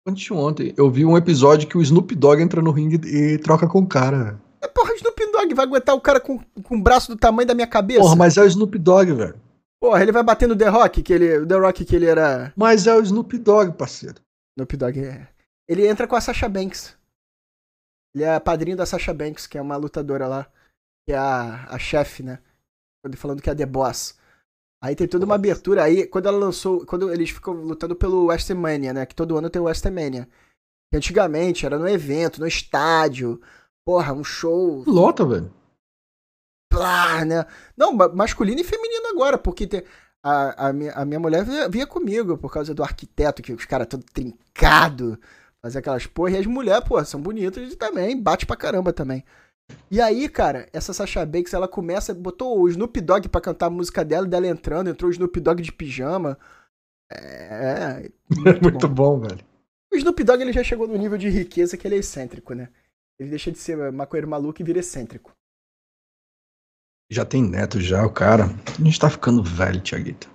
anteontem, 0.07 0.73
eu 0.75 0.89
vi 0.89 1.05
um 1.05 1.15
episódio 1.17 1.67
que 1.67 1.77
o 1.77 1.81
Snoop 1.81 2.15
Dogg 2.15 2.41
entra 2.41 2.61
no 2.61 2.71
ringue 2.71 2.99
e 3.07 3.37
troca 3.37 3.67
com 3.67 3.79
o 3.79 3.87
cara. 3.87 4.41
É 4.59 4.67
porra, 4.67 4.93
Snoop 4.95 5.31
Dogg 5.31 5.53
vai 5.53 5.65
aguentar 5.65 5.95
o 5.95 6.01
cara 6.01 6.19
com, 6.19 6.39
com 6.63 6.75
o 6.77 6.81
braço 6.81 7.09
do 7.11 7.17
tamanho 7.17 7.47
da 7.47 7.53
minha 7.53 7.67
cabeça? 7.67 7.99
Porra, 8.01 8.15
mas 8.15 8.37
é 8.37 8.41
o 8.41 8.47
Snoop 8.47 8.77
Dogg, 8.79 9.11
velho. 9.13 9.35
Porra, 9.81 10.03
ele 10.03 10.11
vai 10.11 10.21
bater 10.21 10.47
no 10.47 10.55
The 10.55 10.67
Rock, 10.67 11.01
que 11.01 11.11
ele, 11.11 11.39
o 11.39 11.47
The 11.47 11.55
Rock 11.55 11.83
que 11.83 11.95
ele 11.95 12.05
era... 12.05 12.53
Mas 12.55 12.85
é 12.85 12.93
o 12.93 13.01
Snoop 13.01 13.35
Dogg, 13.39 13.75
parceiro. 13.75 14.21
Snoop 14.55 14.77
Dogg 14.77 14.99
é... 14.99 15.27
Ele 15.67 15.87
entra 15.87 16.07
com 16.07 16.15
a 16.15 16.21
Sasha 16.21 16.47
Banks. 16.47 16.95
Ele 18.13 18.23
é 18.23 18.39
padrinho 18.39 18.77
da 18.77 18.85
Sasha 18.85 19.13
Banks, 19.13 19.47
que 19.47 19.57
é 19.57 19.61
uma 19.61 19.77
lutadora 19.77 20.27
lá. 20.27 20.51
Que 21.07 21.13
é 21.13 21.17
a, 21.17 21.65
a 21.69 21.79
chefe, 21.79 22.21
né? 22.21 22.39
Falando 23.15 23.41
que 23.41 23.49
é 23.49 23.53
a 23.53 23.55
The 23.55 23.65
Boss. 23.65 24.19
Aí 24.83 24.95
tem 24.95 25.07
toda 25.07 25.25
uma 25.25 25.35
abertura. 25.35 25.83
Aí, 25.83 26.05
quando 26.05 26.27
ela 26.27 26.37
lançou. 26.37 26.85
Quando 26.85 27.11
eles 27.11 27.29
ficam 27.29 27.53
lutando 27.53 27.95
pelo 27.95 28.25
WrestleMania, 28.25 28.93
né? 28.93 29.05
Que 29.05 29.15
todo 29.15 29.37
ano 29.37 29.49
tem 29.49 29.61
o 29.61 29.65
WrestleMania. 29.65 30.27
Que 30.91 30.97
antigamente 30.97 31.65
era 31.65 31.79
no 31.79 31.87
evento, 31.87 32.39
no 32.39 32.47
estádio. 32.47 33.41
Porra, 33.85 34.13
um 34.13 34.23
show. 34.23 34.83
Lota, 34.85 35.25
velho. 35.25 35.51
Plá, 36.71 37.23
né? 37.25 37.45
Não, 37.77 37.93
ma- 37.93 38.09
masculino 38.09 38.61
e 38.61 38.63
feminino 38.63 39.07
agora, 39.09 39.37
porque 39.37 39.67
tem, 39.67 39.83
a, 40.23 40.67
a, 40.69 40.73
minha, 40.73 40.91
a 40.93 41.05
minha 41.05 41.19
mulher 41.19 41.43
via, 41.43 41.69
via 41.69 41.85
comigo 41.85 42.37
por 42.37 42.51
causa 42.51 42.73
do 42.73 42.83
arquiteto, 42.83 43.41
que 43.43 43.53
os 43.53 43.65
caras 43.65 43.87
todo 43.87 44.03
trincado, 44.13 45.19
fazer 45.61 45.79
aquelas 45.79 46.07
porra, 46.07 46.31
e 46.31 46.37
as 46.37 46.45
mulheres, 46.45 46.87
pô, 46.87 47.03
são 47.05 47.21
bonitas 47.21 47.73
e 47.73 47.75
também, 47.75 48.19
bate 48.19 48.45
pra 48.45 48.55
caramba 48.55 48.91
também. 48.93 49.23
E 49.89 50.01
aí, 50.01 50.27
cara, 50.27 50.67
essa 50.73 50.93
Sasha 50.93 51.25
Banks, 51.25 51.53
ela 51.53 51.67
começa, 51.67 52.13
botou 52.13 52.59
o 52.59 52.67
Snoop 52.67 52.99
Dogg 53.01 53.29
pra 53.29 53.39
cantar 53.41 53.67
a 53.67 53.69
música 53.69 54.03
dela, 54.03 54.27
dela 54.27 54.47
entrando, 54.47 54.89
entrou 54.89 55.09
o 55.09 55.13
Snoop 55.13 55.39
Dogg 55.39 55.61
de 55.61 55.71
pijama. 55.71 56.37
É, 57.11 58.09
muito, 58.29 58.61
Muito 58.63 58.87
bom. 58.87 59.19
bom, 59.19 59.27
velho. 59.27 59.39
O 59.93 59.97
Snoop 59.97 60.23
Dogg, 60.23 60.41
ele 60.41 60.53
já 60.53 60.63
chegou 60.63 60.87
no 60.87 60.97
nível 60.97 61.17
de 61.17 61.29
riqueza 61.29 61.75
que 61.77 61.87
ele 61.87 61.95
é 61.95 61.99
excêntrico, 61.99 62.53
né? 62.53 62.69
Ele 63.19 63.29
deixa 63.29 63.51
de 63.51 63.57
ser 63.57 63.91
maconheiro 63.91 64.27
maluco 64.27 64.61
e 64.61 64.65
vira 64.65 64.79
excêntrico. 64.79 65.31
Já 67.11 67.25
tem 67.25 67.43
neto 67.43 67.81
já, 67.81 68.05
o 68.05 68.09
cara. 68.09 68.45
A 68.79 68.81
gente 68.83 68.97
tá 68.97 69.09
ficando 69.09 69.43
velho, 69.43 69.81
Tiaguito. 69.81 70.29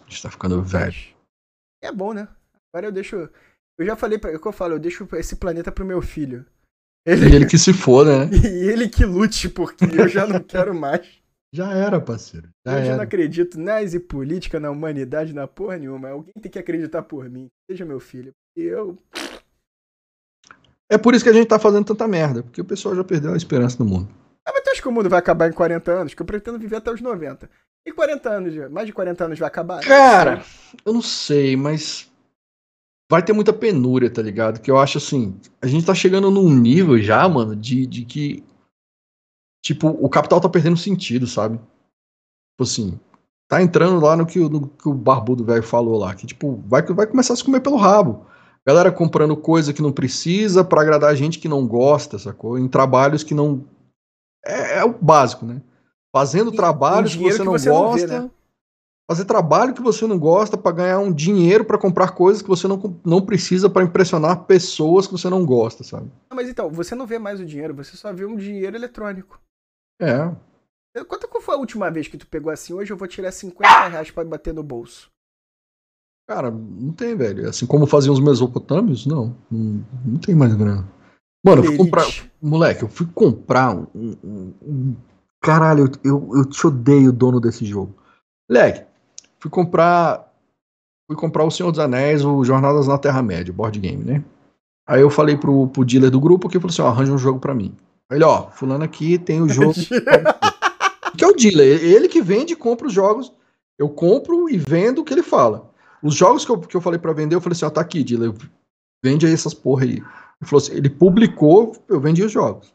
A 0.00 0.08
gente 0.08 0.22
tá 0.22 0.30
ficando 0.30 0.62
velho. 0.62 0.94
É 1.82 1.90
bom, 1.90 2.12
né? 2.12 2.28
Agora 2.72 2.86
eu 2.86 2.92
deixo. 2.92 3.28
Eu 3.76 3.84
já 3.84 3.96
falei 3.96 4.16
pra. 4.16 4.30
É 4.30 4.36
o 4.36 4.40
que 4.40 4.46
eu 4.46 4.52
falo, 4.52 4.74
eu 4.74 4.78
deixo 4.78 5.08
esse 5.14 5.34
planeta 5.34 5.72
pro 5.72 5.84
meu 5.84 6.00
filho. 6.00 6.46
E 7.04 7.10
ele 7.10 7.44
que 7.46 7.58
se 7.58 7.72
foda, 7.72 8.26
né? 8.26 8.30
E 8.46 8.68
ele 8.70 8.88
que 8.88 9.04
lute, 9.04 9.48
porque 9.48 9.84
eu 9.84 10.06
já 10.06 10.28
não 10.28 10.38
quero 10.40 10.72
mais. 10.72 11.00
Já 11.52 11.72
era, 11.72 12.00
parceiro. 12.00 12.48
Já 12.64 12.78
eu 12.78 12.82
já 12.82 12.86
não 12.90 12.94
era. 12.94 13.02
acredito 13.02 13.58
nas 13.58 13.92
e 13.92 13.98
política, 13.98 14.60
na 14.60 14.70
humanidade, 14.70 15.32
na 15.32 15.48
porra 15.48 15.78
nenhuma. 15.78 16.08
Alguém 16.10 16.32
tem 16.40 16.48
que 16.48 16.60
acreditar 16.60 17.02
por 17.02 17.28
mim. 17.28 17.48
Seja 17.68 17.84
meu 17.84 17.98
filho. 17.98 18.30
Eu. 18.56 18.96
É 20.88 20.96
por 20.96 21.12
isso 21.12 21.24
que 21.24 21.30
a 21.30 21.32
gente 21.32 21.48
tá 21.48 21.58
fazendo 21.58 21.86
tanta 21.86 22.06
merda, 22.06 22.44
porque 22.44 22.60
o 22.60 22.64
pessoal 22.64 22.94
já 22.94 23.02
perdeu 23.02 23.32
a 23.32 23.36
esperança 23.36 23.82
no 23.82 23.90
mundo. 23.90 24.19
Ah, 24.50 24.52
mas 24.54 24.64
tu 24.64 24.70
acha 24.70 24.82
que 24.82 24.88
o 24.88 24.92
mundo 24.92 25.08
vai 25.08 25.18
acabar 25.18 25.48
em 25.48 25.52
40 25.52 25.92
anos? 25.92 26.14
Que 26.14 26.22
eu 26.22 26.26
pretendo 26.26 26.58
viver 26.58 26.76
até 26.76 26.90
os 26.90 27.00
90. 27.00 27.48
E 27.86 27.92
40 27.92 28.28
anos, 28.28 28.70
mais 28.70 28.86
de 28.86 28.92
40 28.92 29.24
anos 29.24 29.38
vai 29.38 29.46
acabar? 29.48 29.80
Cara, 29.80 30.44
eu 30.84 30.92
não 30.92 31.00
sei, 31.00 31.56
mas 31.56 32.10
vai 33.10 33.22
ter 33.22 33.32
muita 33.32 33.52
penúria, 33.52 34.10
tá 34.12 34.20
ligado? 34.20 34.60
Que 34.60 34.70
eu 34.70 34.78
acho 34.78 34.98
assim, 34.98 35.38
a 35.62 35.66
gente 35.66 35.86
tá 35.86 35.94
chegando 35.94 36.30
num 36.30 36.50
nível 36.54 36.98
já, 36.98 37.26
mano, 37.28 37.54
de, 37.56 37.86
de 37.86 38.04
que 38.04 38.44
tipo, 39.64 39.88
o 39.88 40.08
capital 40.08 40.40
tá 40.40 40.48
perdendo 40.48 40.76
sentido, 40.76 41.26
sabe? 41.26 41.56
Tipo 41.56 42.62
assim, 42.62 43.00
tá 43.48 43.62
entrando 43.62 44.00
lá 44.04 44.16
no 44.16 44.26
que, 44.26 44.38
o- 44.40 44.48
no 44.48 44.68
que 44.68 44.88
o 44.88 44.94
barbudo 44.94 45.44
velho 45.44 45.62
falou 45.62 45.98
lá, 45.98 46.14
que 46.14 46.26
tipo, 46.26 46.62
vai, 46.66 46.82
vai 46.82 47.06
começar 47.06 47.32
a 47.34 47.36
se 47.36 47.44
comer 47.44 47.60
pelo 47.60 47.76
rabo. 47.76 48.26
Galera 48.66 48.92
comprando 48.92 49.36
coisa 49.36 49.72
que 49.72 49.80
não 49.82 49.90
precisa 49.92 50.62
pra 50.62 50.82
agradar 50.82 51.16
gente 51.16 51.38
que 51.38 51.48
não 51.48 51.66
gosta, 51.66 52.18
sacou? 52.18 52.58
Em 52.58 52.68
trabalhos 52.68 53.24
que 53.24 53.32
não. 53.34 53.64
É, 54.44 54.78
é 54.78 54.84
o 54.84 54.92
básico, 54.92 55.44
né? 55.46 55.60
Fazendo 56.14 56.52
E- 56.52 56.56
trabalhos 56.56 57.14
que 57.14 57.22
você 57.22 57.38
que 57.38 57.44
não 57.44 57.52
você 57.52 57.68
não 57.68 57.92
vê, 57.92 58.00
gosta. 58.00 58.20
né? 58.22 58.30
Fazer 59.10 59.24
trabalho 59.24 59.74
que 59.74 59.82
você 59.82 60.06
não 60.06 60.18
gosta 60.18 60.56
pra 60.56 60.70
ganhar 60.70 61.00
um 61.00 61.12
dinheiro 61.12 61.64
pra 61.64 61.76
comprar 61.78 62.12
coisas 62.12 62.40
que 62.42 62.48
você 62.48 62.68
não, 62.68 63.00
não 63.04 63.20
precisa 63.20 63.68
pra 63.68 63.82
impressionar 63.82 64.44
pessoas 64.44 65.06
que 65.06 65.12
você 65.12 65.28
não 65.28 65.44
gosta, 65.44 65.82
sabe? 65.82 66.06
Não, 66.30 66.36
mas 66.36 66.48
então, 66.48 66.70
você 66.70 66.94
não 66.94 67.06
vê 67.06 67.18
mais 67.18 67.40
o 67.40 67.44
dinheiro, 67.44 67.74
você 67.74 67.96
só 67.96 68.12
vê 68.12 68.24
um 68.24 68.36
dinheiro 68.36 68.76
eletrônico. 68.76 69.40
É. 70.00 70.30
Quanto 71.08 71.28
foi 71.40 71.54
a 71.54 71.58
última 71.58 71.90
vez 71.90 72.06
que 72.06 72.18
tu 72.18 72.26
pegou 72.26 72.52
assim? 72.52 72.72
Hoje 72.74 72.92
eu 72.92 72.96
vou 72.96 73.08
tirar 73.08 73.32
50 73.32 73.88
reais 73.88 74.10
pra 74.10 74.24
bater 74.24 74.52
no 74.54 74.62
bolso. 74.62 75.08
Cara, 76.28 76.50
não 76.50 76.92
tem, 76.92 77.16
velho. 77.16 77.48
Assim 77.48 77.66
como 77.66 77.86
faziam 77.86 78.12
os 78.12 78.20
mesopotâmios, 78.20 79.06
não. 79.06 79.36
Não, 79.50 79.84
não 80.04 80.18
tem 80.18 80.34
mais 80.34 80.54
grana. 80.54 80.86
Mano, 81.44 81.64
eu 81.64 81.68
fui 81.68 81.76
comprar. 81.78 82.06
Moleque, 82.42 82.82
eu 82.82 82.88
fui 82.88 83.06
comprar 83.14 83.74
um. 83.74 83.86
um- 83.94 84.16
um- 84.22 84.54
um- 84.62 84.96
Caralho, 85.42 85.90
eu, 86.04 86.10
eu, 86.12 86.36
eu 86.38 86.44
te 86.44 86.66
odeio, 86.66 87.12
dono 87.12 87.40
desse 87.40 87.64
jogo. 87.64 87.94
Moleque, 88.48 88.84
fui 89.38 89.50
comprar. 89.50 90.28
Fui 91.06 91.16
comprar 91.16 91.44
o 91.44 91.50
Senhor 91.50 91.70
dos 91.70 91.80
Anéis, 91.80 92.24
o 92.24 92.44
Jornadas 92.44 92.86
na 92.86 92.96
Terra-média, 92.98 93.52
board 93.52 93.80
game, 93.80 94.04
né? 94.04 94.22
Aí 94.86 95.00
eu 95.00 95.10
falei 95.10 95.36
pro, 95.36 95.66
pro 95.68 95.84
dealer 95.84 96.10
do 96.10 96.20
grupo 96.20 96.48
que 96.48 96.58
falou 96.60 96.70
assim: 96.70 96.82
ó, 96.82 96.88
arranja 96.88 97.12
um 97.12 97.18
jogo 97.18 97.40
pra 97.40 97.54
mim. 97.54 97.74
Aí 98.10 98.18
Ele, 98.18 98.24
ó, 98.24 98.50
fulano 98.50 98.84
aqui 98.84 99.18
tem 99.18 99.40
o 99.40 99.48
jogo. 99.48 99.72
que 101.16 101.24
é 101.24 101.26
o 101.26 101.34
dealer, 101.34 101.82
ele 101.82 102.08
que 102.08 102.20
vende 102.20 102.52
e 102.52 102.56
compra 102.56 102.86
os 102.86 102.92
jogos. 102.92 103.32
Eu 103.78 103.88
compro 103.88 104.48
e 104.50 104.58
vendo 104.58 105.00
o 105.00 105.04
que 105.04 105.14
ele 105.14 105.22
fala. 105.22 105.70
Os 106.02 106.14
jogos 106.14 106.44
que 106.44 106.50
eu, 106.52 106.58
que 106.58 106.76
eu 106.76 106.80
falei 106.80 106.98
pra 106.98 107.12
vender, 107.12 107.34
eu 107.34 107.40
falei 107.40 107.52
assim: 107.54 107.64
ó, 107.64 107.70
tá 107.70 107.80
aqui, 107.80 108.04
dealer, 108.04 108.32
vende 109.02 109.26
aí 109.26 109.32
essas 109.32 109.54
porra 109.54 109.84
aí. 109.84 110.02
Ele 110.40 110.48
falou 110.48 110.62
assim: 110.62 110.72
ele 110.72 110.90
publicou, 110.90 111.76
eu 111.88 112.00
vendi 112.00 112.22
os 112.22 112.32
jogos. 112.32 112.74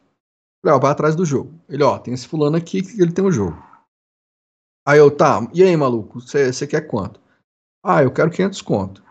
Falei, 0.62 0.76
ó, 0.76 0.80
vai 0.80 0.92
atrás 0.92 1.14
do 1.14 1.24
jogo. 1.24 1.52
Ele, 1.68 1.82
ó, 1.82 1.98
tem 1.98 2.14
esse 2.14 2.26
fulano 2.26 2.56
aqui 2.56 2.82
que 2.82 3.00
ele 3.00 3.12
tem 3.12 3.24
o 3.24 3.32
jogo. 3.32 3.56
Aí 4.86 4.98
eu, 4.98 5.14
tá, 5.14 5.40
e 5.52 5.62
aí, 5.62 5.76
maluco, 5.76 6.20
você 6.20 6.66
quer 6.66 6.82
quanto? 6.82 7.20
Ah, 7.84 8.02
eu 8.02 8.12
quero 8.12 8.30
500 8.30 8.62
conto. 8.62 9.02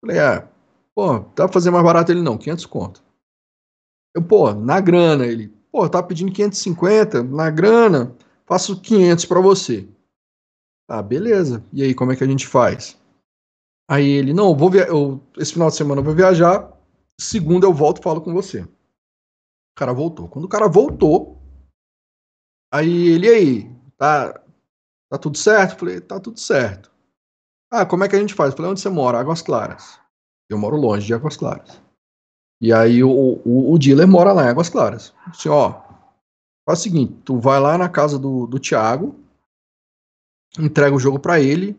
Falei, 0.00 0.18
é, 0.18 0.48
pô, 0.94 1.18
dá 1.18 1.44
pra 1.44 1.52
fazer 1.52 1.70
mais 1.70 1.84
barato 1.84 2.10
ele 2.10 2.22
não, 2.22 2.38
500 2.38 2.66
conto. 2.66 3.04
Eu, 4.14 4.26
pô, 4.26 4.52
na 4.52 4.80
grana, 4.80 5.26
ele, 5.26 5.48
pô, 5.70 5.88
tá 5.88 6.02
pedindo 6.02 6.32
550, 6.32 7.22
na 7.22 7.50
grana, 7.50 8.14
faço 8.46 8.80
500 8.80 9.24
pra 9.26 9.40
você. 9.40 9.88
Ah, 10.88 11.02
beleza. 11.02 11.64
E 11.72 11.82
aí, 11.82 11.94
como 11.94 12.12
é 12.12 12.16
que 12.16 12.24
a 12.24 12.26
gente 12.26 12.46
faz? 12.46 13.00
Aí 13.90 14.06
ele, 14.06 14.32
não, 14.32 14.50
eu 14.50 14.56
vou 14.56 14.70
via 14.70 14.86
eu, 14.86 15.20
esse 15.38 15.52
final 15.52 15.68
de 15.68 15.76
semana 15.76 16.00
eu 16.00 16.04
vou 16.04 16.14
viajar, 16.14 16.70
segunda 17.20 17.66
eu 17.66 17.72
volto 17.72 18.00
e 18.00 18.02
falo 18.02 18.20
com 18.20 18.32
você. 18.32 18.62
O 18.62 19.76
cara 19.76 19.92
voltou. 19.92 20.28
Quando 20.28 20.44
o 20.44 20.48
cara 20.48 20.68
voltou, 20.68 21.40
aí 22.72 23.08
ele, 23.08 23.28
aí, 23.28 23.76
tá, 23.96 24.32
tá 25.10 25.18
tudo 25.18 25.38
certo? 25.38 25.72
Eu 25.72 25.78
falei, 25.78 26.00
tá 26.00 26.20
tudo 26.20 26.38
certo. 26.38 26.90
Ah, 27.70 27.86
como 27.86 28.04
é 28.04 28.08
que 28.08 28.16
a 28.16 28.18
gente 28.18 28.34
faz? 28.34 28.50
Eu 28.50 28.56
falei, 28.56 28.70
onde 28.70 28.80
você 28.80 28.90
mora? 28.90 29.18
Águas 29.18 29.40
Claras. 29.40 29.98
Eu 30.50 30.58
moro 30.58 30.76
longe 30.76 31.06
de 31.06 31.14
Águas 31.14 31.36
Claras. 31.36 31.80
E 32.60 32.72
aí 32.72 33.02
o, 33.02 33.10
o, 33.10 33.72
o 33.72 33.78
dealer 33.78 34.06
mora 34.06 34.32
lá 34.32 34.44
em 34.44 34.48
Águas 34.48 34.68
Claras. 34.68 35.14
Assim, 35.26 35.48
ó, 35.48 35.80
faz 36.64 36.80
o 36.80 36.82
seguinte, 36.82 37.14
tu 37.24 37.40
vai 37.40 37.58
lá 37.58 37.76
na 37.76 37.88
casa 37.88 38.18
do, 38.18 38.46
do 38.46 38.60
Thiago, 38.60 39.18
entrega 40.58 40.94
o 40.94 41.00
jogo 41.00 41.18
para 41.18 41.40
ele, 41.40 41.76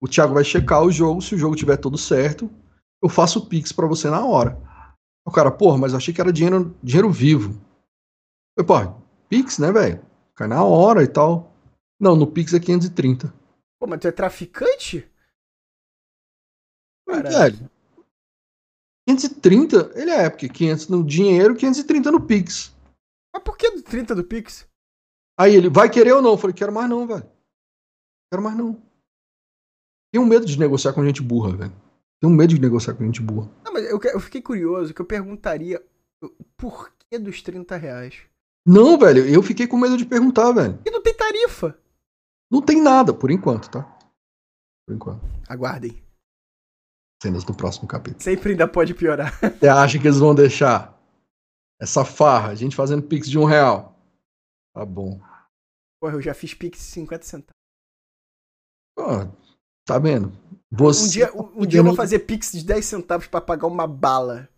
o 0.00 0.06
Thiago 0.06 0.34
vai 0.34 0.44
checar 0.44 0.82
o 0.82 0.92
jogo, 0.92 1.20
se 1.20 1.34
o 1.34 1.38
jogo 1.38 1.56
tiver 1.56 1.76
tudo 1.78 1.98
certo, 1.98 2.50
eu 3.02 3.08
faço 3.08 3.40
o 3.40 3.46
Pix 3.46 3.72
para 3.72 3.86
você 3.86 4.08
na 4.08 4.24
hora. 4.24 4.56
O 5.26 5.30
cara, 5.30 5.50
porra, 5.50 5.78
mas 5.78 5.94
achei 5.94 6.12
que 6.12 6.20
era 6.20 6.32
dinheiro, 6.32 6.74
dinheiro 6.82 7.10
vivo. 7.10 7.60
Eu, 8.56 8.64
porra, 8.64 8.96
Pix, 9.28 9.58
né, 9.58 9.70
velho? 9.70 10.04
Cai 10.34 10.48
na 10.48 10.64
hora 10.64 11.02
e 11.02 11.08
tal. 11.08 11.52
Não, 12.00 12.16
no 12.16 12.26
Pix 12.26 12.54
é 12.54 12.60
530. 12.60 13.32
Pô, 13.78 13.86
mas 13.86 14.00
tu 14.00 14.08
é 14.08 14.12
traficante? 14.12 15.08
Velho, 17.06 17.70
530, 19.08 19.92
ele 19.94 20.10
é, 20.10 20.30
porque 20.30 20.48
500 20.48 20.88
no 20.88 21.04
dinheiro, 21.04 21.56
530 21.56 22.12
no 22.12 22.24
Pix. 22.24 22.74
Mas 23.32 23.42
por 23.42 23.56
que 23.56 23.82
30 23.82 24.14
do 24.14 24.24
Pix? 24.24 24.66
Aí 25.38 25.54
ele, 25.54 25.68
vai 25.68 25.90
querer 25.90 26.12
ou 26.12 26.22
não? 26.22 26.32
Eu 26.32 26.38
falei, 26.38 26.54
quero 26.54 26.72
mais 26.72 26.88
não, 26.88 27.06
velho. 27.06 27.28
Quero 28.30 28.42
mais 28.42 28.56
não. 28.56 28.80
Tenho 30.12 30.26
medo 30.26 30.44
de 30.44 30.58
negociar 30.58 30.92
com 30.92 31.04
gente 31.04 31.22
burra, 31.22 31.56
velho. 31.56 31.89
Tenho 32.20 32.32
medo 32.34 32.54
de 32.54 32.60
negociar 32.60 32.94
com 32.94 33.04
gente 33.04 33.22
burra. 33.22 33.50
Não, 33.64 33.72
mas 33.72 33.84
eu, 33.84 33.98
eu 34.12 34.20
fiquei 34.20 34.42
curioso 34.42 34.92
que 34.92 35.00
eu 35.00 35.06
perguntaria 35.06 35.82
por 36.56 36.92
que 36.98 37.18
dos 37.18 37.42
30 37.42 37.76
reais? 37.76 38.22
Não, 38.66 38.98
velho, 38.98 39.26
eu 39.26 39.42
fiquei 39.42 39.66
com 39.66 39.78
medo 39.78 39.96
de 39.96 40.04
perguntar, 40.04 40.52
velho. 40.52 40.78
E 40.84 40.90
não 40.90 41.02
tem 41.02 41.14
tarifa. 41.14 41.78
Não 42.50 42.60
tem 42.60 42.82
nada, 42.82 43.14
por 43.14 43.30
enquanto, 43.30 43.70
tá? 43.70 43.98
Por 44.86 44.94
enquanto. 44.94 45.22
Aguardem. 45.48 46.02
Cenas 47.22 47.44
do 47.44 47.54
próximo 47.54 47.88
capítulo. 47.88 48.22
Sempre 48.22 48.50
ainda 48.50 48.68
pode 48.68 48.94
piorar. 48.94 49.38
Você 49.58 49.68
acha 49.68 49.98
que 49.98 50.06
eles 50.06 50.18
vão 50.18 50.34
deixar 50.34 50.98
essa 51.80 52.04
farra, 52.04 52.50
a 52.50 52.54
gente 52.54 52.76
fazendo 52.76 53.02
pix 53.02 53.28
de 53.28 53.38
um 53.38 53.44
real? 53.44 53.98
Tá 54.74 54.84
bom. 54.84 55.20
Porra, 56.00 56.14
eu 56.14 56.22
já 56.22 56.34
fiz 56.34 56.52
pix 56.54 56.78
de 56.78 56.84
50 56.84 57.24
centavos. 57.24 57.60
Pô, 58.96 59.26
tá 59.86 59.98
vendo? 59.98 60.32
Você 60.72 61.04
um 61.04 61.08
dia, 61.08 61.36
um, 61.36 61.62
um 61.62 61.66
dia 61.66 61.80
eu 61.80 61.84
vou 61.84 61.96
fazer 61.96 62.20
pix 62.20 62.52
de 62.52 62.64
10 62.64 62.84
centavos 62.84 63.26
para 63.26 63.40
pagar 63.40 63.66
uma 63.66 63.88
bala. 63.88 64.48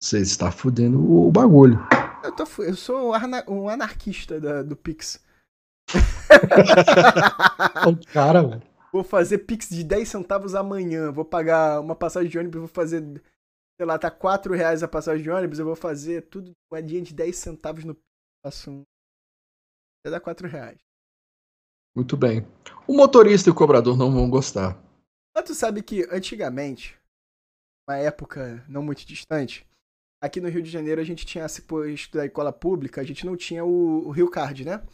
Você 0.00 0.18
está 0.20 0.52
fudendo 0.52 0.98
o 0.98 1.30
bagulho. 1.30 1.78
Eu, 2.22 2.34
tô, 2.34 2.44
eu 2.62 2.76
sou 2.76 3.12
um 3.48 3.68
anarquista 3.68 4.40
da, 4.40 4.62
do 4.62 4.76
pix. 4.76 5.22
o 7.86 8.12
cara, 8.12 8.42
velho. 8.42 8.62
Vou 8.92 9.04
fazer 9.04 9.38
pix 9.38 9.68
de 9.68 9.82
10 9.84 10.08
centavos 10.08 10.54
amanhã. 10.54 11.10
Vou 11.10 11.24
pagar 11.24 11.80
uma 11.80 11.96
passagem 11.96 12.30
de 12.30 12.38
ônibus, 12.38 12.60
vou 12.60 12.68
fazer, 12.68 13.02
sei 13.76 13.86
lá, 13.86 13.98
tá 13.98 14.10
4 14.10 14.54
reais 14.54 14.82
a 14.82 14.88
passagem 14.88 15.22
de 15.22 15.30
ônibus, 15.30 15.58
eu 15.58 15.64
vou 15.64 15.76
fazer 15.76 16.22
tudo 16.22 16.52
moedinha 16.70 17.02
de 17.02 17.12
10 17.12 17.36
centavos 17.36 17.84
no 17.84 17.96
passo. 18.42 18.82
Vai 20.04 20.12
dar 20.12 20.20
4 20.20 20.48
reais. 20.48 20.89
Muito 21.94 22.16
bem. 22.16 22.46
O 22.86 22.94
motorista 22.94 23.48
e 23.48 23.52
o 23.52 23.54
cobrador 23.54 23.96
não 23.96 24.12
vão 24.12 24.30
gostar. 24.30 24.80
Mas 25.34 25.44
tu 25.44 25.54
sabe 25.54 25.82
que 25.82 26.06
antigamente, 26.10 26.98
uma 27.88 27.96
época 27.96 28.64
não 28.68 28.82
muito 28.82 29.06
distante, 29.06 29.66
aqui 30.22 30.40
no 30.40 30.48
Rio 30.48 30.62
de 30.62 30.70
Janeiro 30.70 31.00
a 31.00 31.04
gente 31.04 31.26
tinha, 31.26 31.48
se 31.48 31.62
for 31.62 31.88
estudar 31.88 32.26
escola 32.26 32.52
pública, 32.52 33.00
a 33.00 33.04
gente 33.04 33.26
não 33.26 33.36
tinha 33.36 33.64
o, 33.64 34.06
o 34.06 34.10
Rio 34.10 34.30
Card, 34.30 34.64
né? 34.64 34.86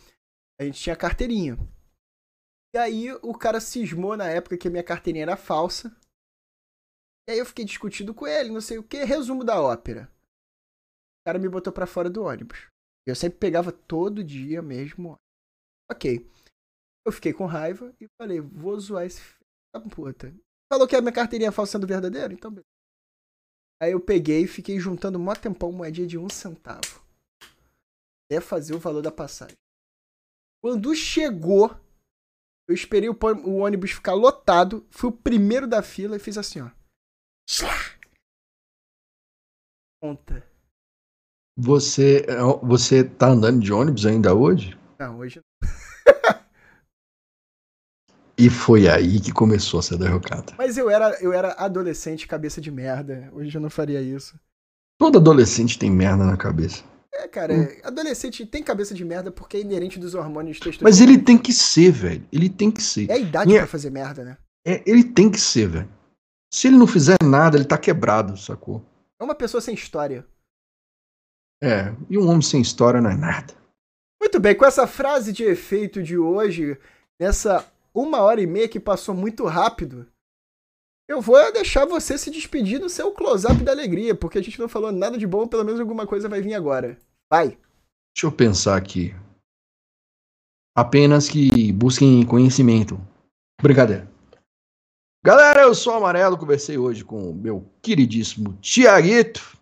A 0.59 0.65
gente 0.65 0.81
tinha 0.81 0.97
carteirinha. 0.97 1.59
E 2.75 2.79
aí 2.79 3.13
o 3.23 3.35
cara 3.35 3.61
cismou 3.61 4.17
na 4.17 4.29
época 4.29 4.57
que 4.57 4.69
a 4.69 4.71
minha 4.71 4.83
carteirinha 4.83 5.25
era 5.25 5.37
falsa. 5.37 5.95
E 7.29 7.33
aí 7.33 7.39
eu 7.39 7.47
fiquei 7.47 7.65
discutindo 7.65 8.15
com 8.15 8.27
ele, 8.27 8.51
não 8.51 8.61
sei 8.61 8.79
o 8.79 8.83
que, 8.83 9.05
resumo 9.05 9.45
da 9.45 9.61
ópera. 9.61 10.11
O 11.21 11.25
cara 11.27 11.39
me 11.39 11.49
botou 11.49 11.73
para 11.73 11.87
fora 11.87 12.09
do 12.09 12.23
ônibus. 12.23 12.69
Eu 13.07 13.15
sempre 13.15 13.39
pegava 13.39 13.73
todo 13.73 14.23
dia 14.23 14.63
mesmo. 14.63 15.17
Ok. 15.91 16.29
Eu 17.07 17.13
fiquei 17.13 17.33
com 17.33 17.47
raiva 17.47 17.95
e 18.01 18.09
falei, 18.21 18.41
vou 18.41 18.79
zoar 18.81 19.07
esse 19.07 19.21
filho 19.21 19.47
da 19.73 19.81
puta. 19.81 20.35
Falou 20.71 20.89
que 20.89 20.97
a 20.97 21.01
minha 21.01 21.13
carteirinha 21.13 21.53
falsa 21.53 21.73
sendo 21.73 21.87
verdadeira? 21.87 22.35
Então 22.35 22.51
beleza. 22.51 22.67
Aí 23.81 23.93
eu 23.93 24.01
peguei 24.01 24.43
e 24.43 24.49
fiquei 24.49 24.81
juntando 24.81 25.19
mó 25.19 25.35
tempão 25.35 25.71
moedinha 25.71 26.07
de 26.07 26.19
um 26.19 26.29
centavo. 26.29 27.01
Até 28.25 28.41
fazer 28.41 28.75
o 28.75 28.79
valor 28.81 29.03
da 29.03 29.13
passagem. 29.13 29.57
Quando 30.61 30.95
chegou 30.97 31.79
eu 32.69 32.75
esperei 32.75 33.09
o, 33.09 33.17
o, 33.45 33.59
ônibus 33.59 33.93
ficar 33.93 34.15
lotado, 34.15 34.85
fui 34.91 35.11
o 35.11 35.13
primeiro 35.13 35.69
da 35.69 35.83
fila 35.83 36.17
e 36.17 36.19
fiz 36.19 36.37
assim, 36.37 36.61
ó. 36.61 36.71
Conta. 40.03 40.45
Você, 41.57 42.27
é, 42.29 42.67
você 42.67 43.05
tá 43.05 43.29
andando 43.29 43.61
de 43.61 43.73
ônibus 43.73 44.05
ainda 44.05 44.35
hoje? 44.35 44.77
Não, 44.99 45.19
hoje 45.19 45.41
E 48.39 48.51
foi 48.51 48.87
aí 48.87 49.19
que 49.19 49.33
começou 49.33 49.81
a 49.81 49.83
ser 49.83 49.97
derrocada. 49.97 50.53
Mas 50.59 50.77
eu 50.77 50.91
era, 50.91 51.17
eu 51.23 51.33
era 51.33 51.53
adolescente, 51.53 52.29
cabeça 52.29 52.61
de 52.61 52.71
merda. 52.71 53.31
Hoje 53.33 53.57
eu 53.57 53.61
não 53.61 53.71
faria 53.71 54.01
isso. 54.03 54.39
Todo 54.99 55.19
adolescente 55.19 55.79
tem 55.79 55.91
merda 55.91 56.25
na 56.25 56.37
cabeça. 56.37 56.85
É, 57.15 57.27
cara, 57.27 57.55
hum. 57.55 57.67
adolescente 57.83 58.45
tem 58.45 58.63
cabeça 58.63 58.95
de 58.95 59.05
merda 59.05 59.31
porque 59.31 59.57
é 59.57 59.61
inerente 59.61 59.99
dos 59.99 60.15
hormônios 60.15 60.59
testosterona. 60.59 60.91
Mas 60.91 61.01
ele 61.01 61.17
tem 61.17 61.39
que 61.39 61.53
ser, 61.53 61.91
velho. 61.91 62.27
Ele 62.31 62.51
tem 62.51 62.71
que 62.71 62.83
ser. 62.83 63.09
É 63.11 63.15
a 63.15 63.19
idade 63.19 63.49
Minha... 63.49 63.61
pra 63.61 63.69
fazer 63.69 63.91
merda, 63.91 64.23
né? 64.23 64.37
É, 64.67 64.83
ele 64.85 65.03
tem 65.03 65.31
que 65.31 65.41
ser, 65.41 65.69
velho. 65.69 65.89
Se 66.53 66.67
ele 66.67 66.77
não 66.77 66.87
fizer 66.87 67.17
nada, 67.23 67.57
ele 67.57 67.65
tá 67.65 67.79
quebrado, 67.79 68.37
sacou? 68.37 68.85
É 69.19 69.25
uma 69.25 69.35
pessoa 69.35 69.61
sem 69.63 69.75
história. 69.75 70.27
É, 71.63 71.95
e 72.11 72.19
um 72.19 72.29
homem 72.29 72.43
sem 72.43 72.61
história 72.61 73.01
não 73.01 73.11
é 73.11 73.17
nada. 73.17 73.55
Muito 74.21 74.39
bem, 74.39 74.55
com 74.55 74.67
essa 74.67 74.87
frase 74.87 75.33
de 75.33 75.45
efeito 75.45 76.03
de 76.03 76.19
hoje, 76.19 76.79
nessa 77.19 77.65
uma 77.97 78.21
hora 78.21 78.41
e 78.41 78.47
meia 78.47 78.69
que 78.69 78.79
passou 78.79 79.15
muito 79.15 79.45
rápido, 79.47 80.07
eu 81.09 81.21
vou 81.21 81.53
deixar 81.53 81.87
você 81.87 82.19
se 82.19 82.31
despedir 82.31 82.79
do 82.79 82.89
seu 82.89 83.13
close-up 83.13 83.63
da 83.63 83.73
alegria, 83.73 84.15
porque 84.15 84.39
a 84.39 84.43
gente 84.43 84.59
não 84.59 84.69
falou 84.69 84.93
nada 84.93 85.17
de 85.17 85.27
bom, 85.27 85.47
pelo 85.47 85.65
menos 85.65 85.81
alguma 85.81 86.07
coisa 86.07 86.29
vai 86.29 86.43
vir 86.43 86.55
agora. 86.55 86.99
Vai. 87.31 87.59
Deixa 88.15 88.27
eu 88.27 88.33
pensar 88.33 88.77
aqui. 88.77 89.15
Apenas 90.77 91.29
que 91.29 91.73
busquem 91.73 92.27
conhecimento. 92.27 93.01
Brincadeira. 93.63 94.11
Galera, 95.25 95.63
eu 95.63 95.75
sou 95.75 95.95
o 95.95 95.97
Amarelo, 95.97 96.37
conversei 96.37 96.77
hoje 96.77 97.05
com 97.05 97.31
o 97.31 97.35
meu 97.35 97.67
queridíssimo 97.81 98.59
Tiaguito. 98.61 99.57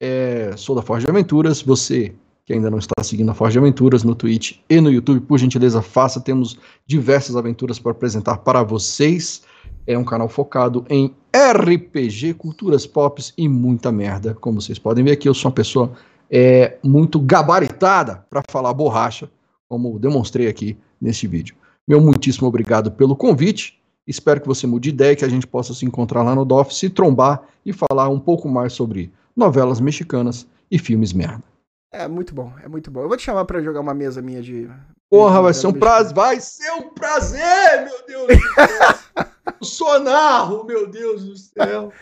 É, 0.00 0.56
sou 0.56 0.76
da 0.76 0.82
Forja 0.82 1.08
Aventuras. 1.08 1.62
Você 1.62 2.14
que 2.44 2.52
ainda 2.52 2.70
não 2.70 2.78
está 2.78 3.02
seguindo 3.02 3.30
a 3.30 3.34
Forja 3.34 3.60
Aventuras 3.60 4.02
no 4.02 4.14
Twitch 4.14 4.58
e 4.68 4.80
no 4.80 4.90
YouTube, 4.90 5.20
por 5.20 5.38
gentileza, 5.38 5.80
faça. 5.80 6.20
Temos 6.20 6.58
diversas 6.86 7.36
aventuras 7.36 7.78
para 7.78 7.92
apresentar 7.92 8.38
para 8.38 8.62
vocês. 8.62 9.42
É 9.86 9.96
um 9.96 10.04
canal 10.04 10.28
focado 10.28 10.84
em 10.88 11.14
RPG, 11.34 12.34
culturas 12.34 12.86
pop 12.86 13.22
e 13.36 13.48
muita 13.48 13.92
merda. 13.92 14.34
Como 14.34 14.60
vocês 14.60 14.78
podem 14.78 15.04
ver 15.04 15.12
aqui, 15.12 15.28
eu 15.28 15.34
sou 15.34 15.50
uma 15.50 15.54
pessoa 15.54 15.92
é, 16.30 16.78
muito 16.82 17.20
gabaritada 17.20 18.24
para 18.28 18.42
falar 18.50 18.72
borracha, 18.74 19.30
como 19.68 19.98
demonstrei 19.98 20.48
aqui 20.48 20.76
neste 21.00 21.26
vídeo. 21.26 21.54
Meu 21.86 22.00
muitíssimo 22.00 22.48
obrigado 22.48 22.90
pelo 22.90 23.14
convite. 23.14 23.78
Espero 24.06 24.40
que 24.40 24.48
você 24.48 24.66
mude 24.66 24.90
de 24.90 24.94
ideia, 24.94 25.14
que 25.14 25.24
a 25.24 25.28
gente 25.28 25.46
possa 25.46 25.72
se 25.74 25.86
encontrar 25.86 26.22
lá 26.22 26.34
no 26.34 26.44
DOF, 26.44 26.74
se 26.74 26.90
trombar 26.90 27.42
e 27.64 27.72
falar 27.72 28.08
um 28.08 28.18
pouco 28.18 28.48
mais 28.48 28.72
sobre 28.72 29.12
novelas 29.36 29.80
mexicanas 29.80 30.46
e 30.70 30.78
filmes 30.78 31.12
merda. 31.12 31.51
É 31.92 32.08
muito 32.08 32.34
bom, 32.34 32.52
é 32.62 32.68
muito 32.68 32.90
bom. 32.90 33.02
Eu 33.02 33.08
vou 33.08 33.16
te 33.16 33.22
chamar 33.22 33.44
para 33.44 33.60
jogar 33.60 33.80
uma 33.80 33.92
mesa 33.92 34.22
minha 34.22 34.40
de. 34.40 34.66
Porra, 35.10 35.42
vai 35.42 35.52
ser 35.52 35.66
um 35.66 35.72
prazer. 35.74 36.14
Vai 36.14 36.40
ser 36.40 36.72
um 36.72 36.88
prazer, 36.94 37.84
meu 37.84 38.06
Deus 38.06 38.26
do 38.28 38.54
céu. 38.54 39.26
o 39.60 39.64
sonarro, 39.64 40.64
meu 40.64 40.86
Deus 40.88 41.24
do 41.24 41.36
céu. 41.36 41.92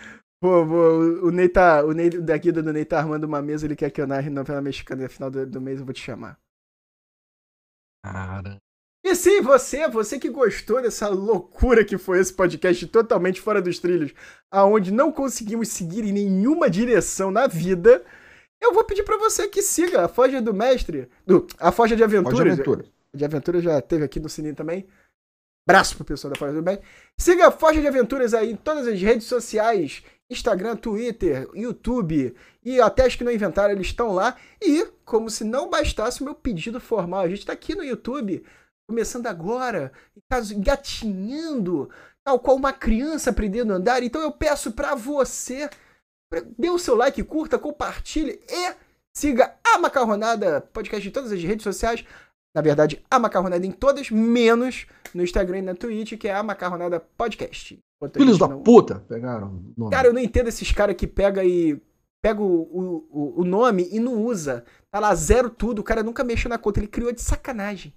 Pô, 0.40 0.64
pô, 0.64 1.26
o 1.26 1.30
Ney 1.32 1.48
tá. 1.48 1.84
O 1.84 1.92
Ney 1.92 2.08
daqui 2.08 2.52
do 2.52 2.62
Ney 2.62 2.84
tá 2.84 2.98
armando 2.98 3.24
uma 3.24 3.42
mesa, 3.42 3.66
ele 3.66 3.74
quer 3.74 3.90
que 3.90 4.00
eu 4.00 4.06
narre 4.06 4.30
novela 4.30 4.62
mexicana 4.62 5.02
e 5.02 5.04
no 5.04 5.10
final 5.10 5.28
do, 5.28 5.44
do 5.44 5.60
mês 5.60 5.80
eu 5.80 5.84
vou 5.84 5.92
te 5.92 6.00
chamar. 6.00 6.38
Cara. 8.04 8.58
E 9.02 9.14
sim, 9.14 9.40
você, 9.40 9.88
você 9.88 10.18
que 10.18 10.28
gostou 10.28 10.80
dessa 10.80 11.08
loucura 11.08 11.84
que 11.84 11.98
foi 11.98 12.20
esse 12.20 12.32
podcast 12.32 12.86
totalmente 12.86 13.40
fora 13.40 13.60
dos 13.60 13.78
trilhos, 13.78 14.12
aonde 14.50 14.92
não 14.92 15.10
conseguimos 15.10 15.68
seguir 15.68 16.04
em 16.04 16.12
nenhuma 16.12 16.68
direção 16.68 17.30
na 17.30 17.46
vida, 17.46 18.04
eu 18.60 18.72
vou 18.72 18.84
pedir 18.84 19.02
para 19.02 19.16
você 19.16 19.48
que 19.48 19.62
siga 19.62 20.04
a 20.04 20.08
Foja 20.08 20.40
do 20.40 20.54
Mestre, 20.54 21.08
do, 21.26 21.46
a 21.58 21.72
Foja 21.72 21.96
de 21.96 22.04
Aventuras. 22.04 22.38
Foja 22.38 22.44
de 22.44 22.50
Aventura. 22.52 22.84
De 23.12 23.24
Aventura 23.24 23.60
já 23.60 23.80
teve 23.80 24.04
aqui 24.04 24.20
no 24.20 24.28
Sininho 24.28 24.54
também. 24.54 24.86
Braço 25.66 25.96
pro 25.96 26.04
pessoal 26.04 26.32
da 26.32 26.38
Foja 26.38 26.52
do 26.52 26.62
Mestre. 26.62 26.86
Siga 27.18 27.48
a 27.48 27.50
Foja 27.50 27.80
de 27.80 27.86
Aventuras 27.86 28.34
aí 28.34 28.52
em 28.52 28.56
todas 28.56 28.86
as 28.86 29.00
redes 29.00 29.26
sociais 29.26 30.02
Instagram, 30.30 30.76
Twitter, 30.76 31.48
YouTube 31.54 32.34
e 32.64 32.80
até 32.80 33.04
as 33.04 33.16
que 33.16 33.24
não 33.24 33.32
inventaram, 33.32 33.72
eles 33.72 33.88
estão 33.88 34.12
lá. 34.12 34.36
E, 34.62 34.86
como 35.04 35.28
se 35.28 35.42
não 35.42 35.68
bastasse 35.68 36.20
o 36.20 36.24
meu 36.24 36.34
pedido 36.34 36.80
formal, 36.80 37.22
a 37.22 37.28
gente 37.28 37.40
está 37.40 37.52
aqui 37.52 37.74
no 37.74 37.82
YouTube, 37.82 38.44
começando 38.88 39.26
agora, 39.26 39.92
engatinhando, 40.54 41.90
tal 42.24 42.38
qual 42.38 42.56
uma 42.56 42.72
criança 42.72 43.30
aprendendo 43.30 43.72
a 43.72 43.76
andar. 43.76 44.02
Então 44.04 44.22
eu 44.22 44.30
peço 44.30 44.70
para 44.72 44.94
você 44.94 45.68
dê 46.58 46.70
o 46.70 46.78
seu 46.78 46.94
like, 46.94 47.22
curta, 47.24 47.58
compartilhe 47.58 48.40
e 48.48 48.74
siga 49.16 49.56
a 49.64 49.78
Macarronada 49.78 50.60
Podcast 50.60 51.08
em 51.08 51.10
todas 51.10 51.32
as 51.32 51.42
redes 51.42 51.64
sociais. 51.64 52.04
Na 52.54 52.62
verdade, 52.62 53.04
a 53.10 53.18
Macarronada 53.18 53.64
em 53.64 53.72
todas, 53.72 54.10
menos 54.10 54.86
no 55.14 55.22
Instagram 55.22 55.58
e 55.58 55.62
na 55.62 55.74
Twitch, 55.74 56.16
que 56.18 56.28
é 56.28 56.34
a 56.34 56.42
Macarronada 56.42 57.00
Podcast. 57.00 57.78
Filhos 58.14 58.38
da 58.38 58.48
não... 58.48 58.62
puta, 58.62 59.04
pegaram 59.08 59.48
o 59.48 59.74
nome. 59.76 59.90
Cara, 59.90 60.08
eu 60.08 60.12
não 60.12 60.20
entendo 60.20 60.48
esses 60.48 60.72
caras 60.72 60.96
que 60.96 61.06
pega 61.06 61.44
e 61.44 61.80
pega 62.22 62.40
o, 62.42 63.06
o, 63.10 63.40
o 63.40 63.44
nome 63.44 63.88
e 63.90 64.00
não 64.00 64.24
usa. 64.24 64.64
Tá 64.90 64.98
lá, 64.98 65.14
zero 65.14 65.50
tudo, 65.50 65.80
o 65.80 65.84
cara 65.84 66.02
nunca 66.02 66.24
mexeu 66.24 66.48
na 66.48 66.58
conta, 66.58 66.80
ele 66.80 66.86
criou 66.86 67.12
de 67.12 67.20
sacanagem. 67.20 67.94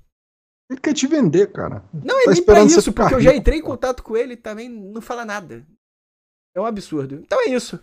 Ele 0.70 0.80
quer 0.80 0.94
te 0.94 1.08
vender, 1.08 1.52
cara. 1.52 1.84
Não, 1.94 2.20
é 2.22 2.26
tá 2.26 2.32
nem 2.32 2.44
pra 2.44 2.64
isso, 2.64 2.92
porque 2.92 3.14
eu 3.14 3.22
já 3.22 3.34
entrei 3.34 3.60
em 3.60 3.64
contato 3.64 4.02
com 4.02 4.16
ele 4.16 4.34
e 4.34 4.38
também 4.38 4.70
não 4.70 5.02
fala 5.02 5.26
nada. 5.26 5.66
É 6.56 6.62
um 6.62 6.66
absurdo. 6.66 7.16
Então 7.16 7.40
é 7.42 7.50
isso. 7.50 7.80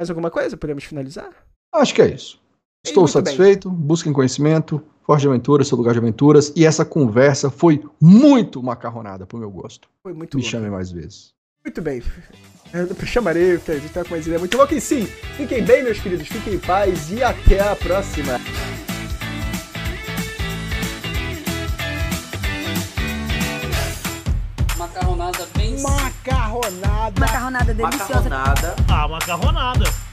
Mais 0.00 0.08
alguma 0.08 0.30
coisa? 0.30 0.56
Podemos 0.56 0.82
finalizar? 0.82 1.28
Acho 1.74 1.94
que 1.94 2.00
é 2.00 2.08
isso. 2.08 2.40
Estou 2.82 3.06
satisfeito, 3.06 3.68
bem. 3.68 3.78
busquem 3.80 4.14
conhecimento, 4.14 4.82
Forte 5.02 5.20
de 5.20 5.28
Aventura, 5.28 5.62
seu 5.62 5.76
lugar 5.76 5.92
de 5.92 5.98
aventuras. 5.98 6.50
E 6.56 6.64
essa 6.64 6.86
conversa 6.86 7.50
foi 7.50 7.84
muito 8.00 8.62
macarronada 8.62 9.26
pro 9.26 9.36
meu 9.36 9.50
gosto. 9.50 9.90
Foi 10.02 10.14
muito 10.14 10.38
Me 10.38 10.42
chame 10.42 10.70
mais 10.70 10.90
vezes. 10.90 11.34
Muito 11.62 11.82
bem. 11.82 12.02
Eu 12.72 12.88
chamarei, 13.04 13.58
porque 13.58 13.72
a 13.72 13.78
gente 13.78 13.92
tá 13.92 14.02
com 14.02 14.14
uma 14.14 14.18
ideia 14.18 14.38
muito 14.38 14.56
boa. 14.56 14.72
E 14.72 14.80
sim, 14.80 15.04
fiquem 15.36 15.62
bem, 15.62 15.84
meus 15.84 16.00
queridos, 16.00 16.26
fiquem 16.28 16.54
em 16.54 16.58
paz 16.58 17.10
e 17.12 17.22
até 17.22 17.60
a 17.60 17.76
próxima. 17.76 18.40
Macarronada. 26.60 27.20
Macarronada 27.20 27.74
deliciosa. 27.74 28.14
Macarronada. 28.28 28.76
Ah, 28.88 29.08
macarronada. 29.08 30.09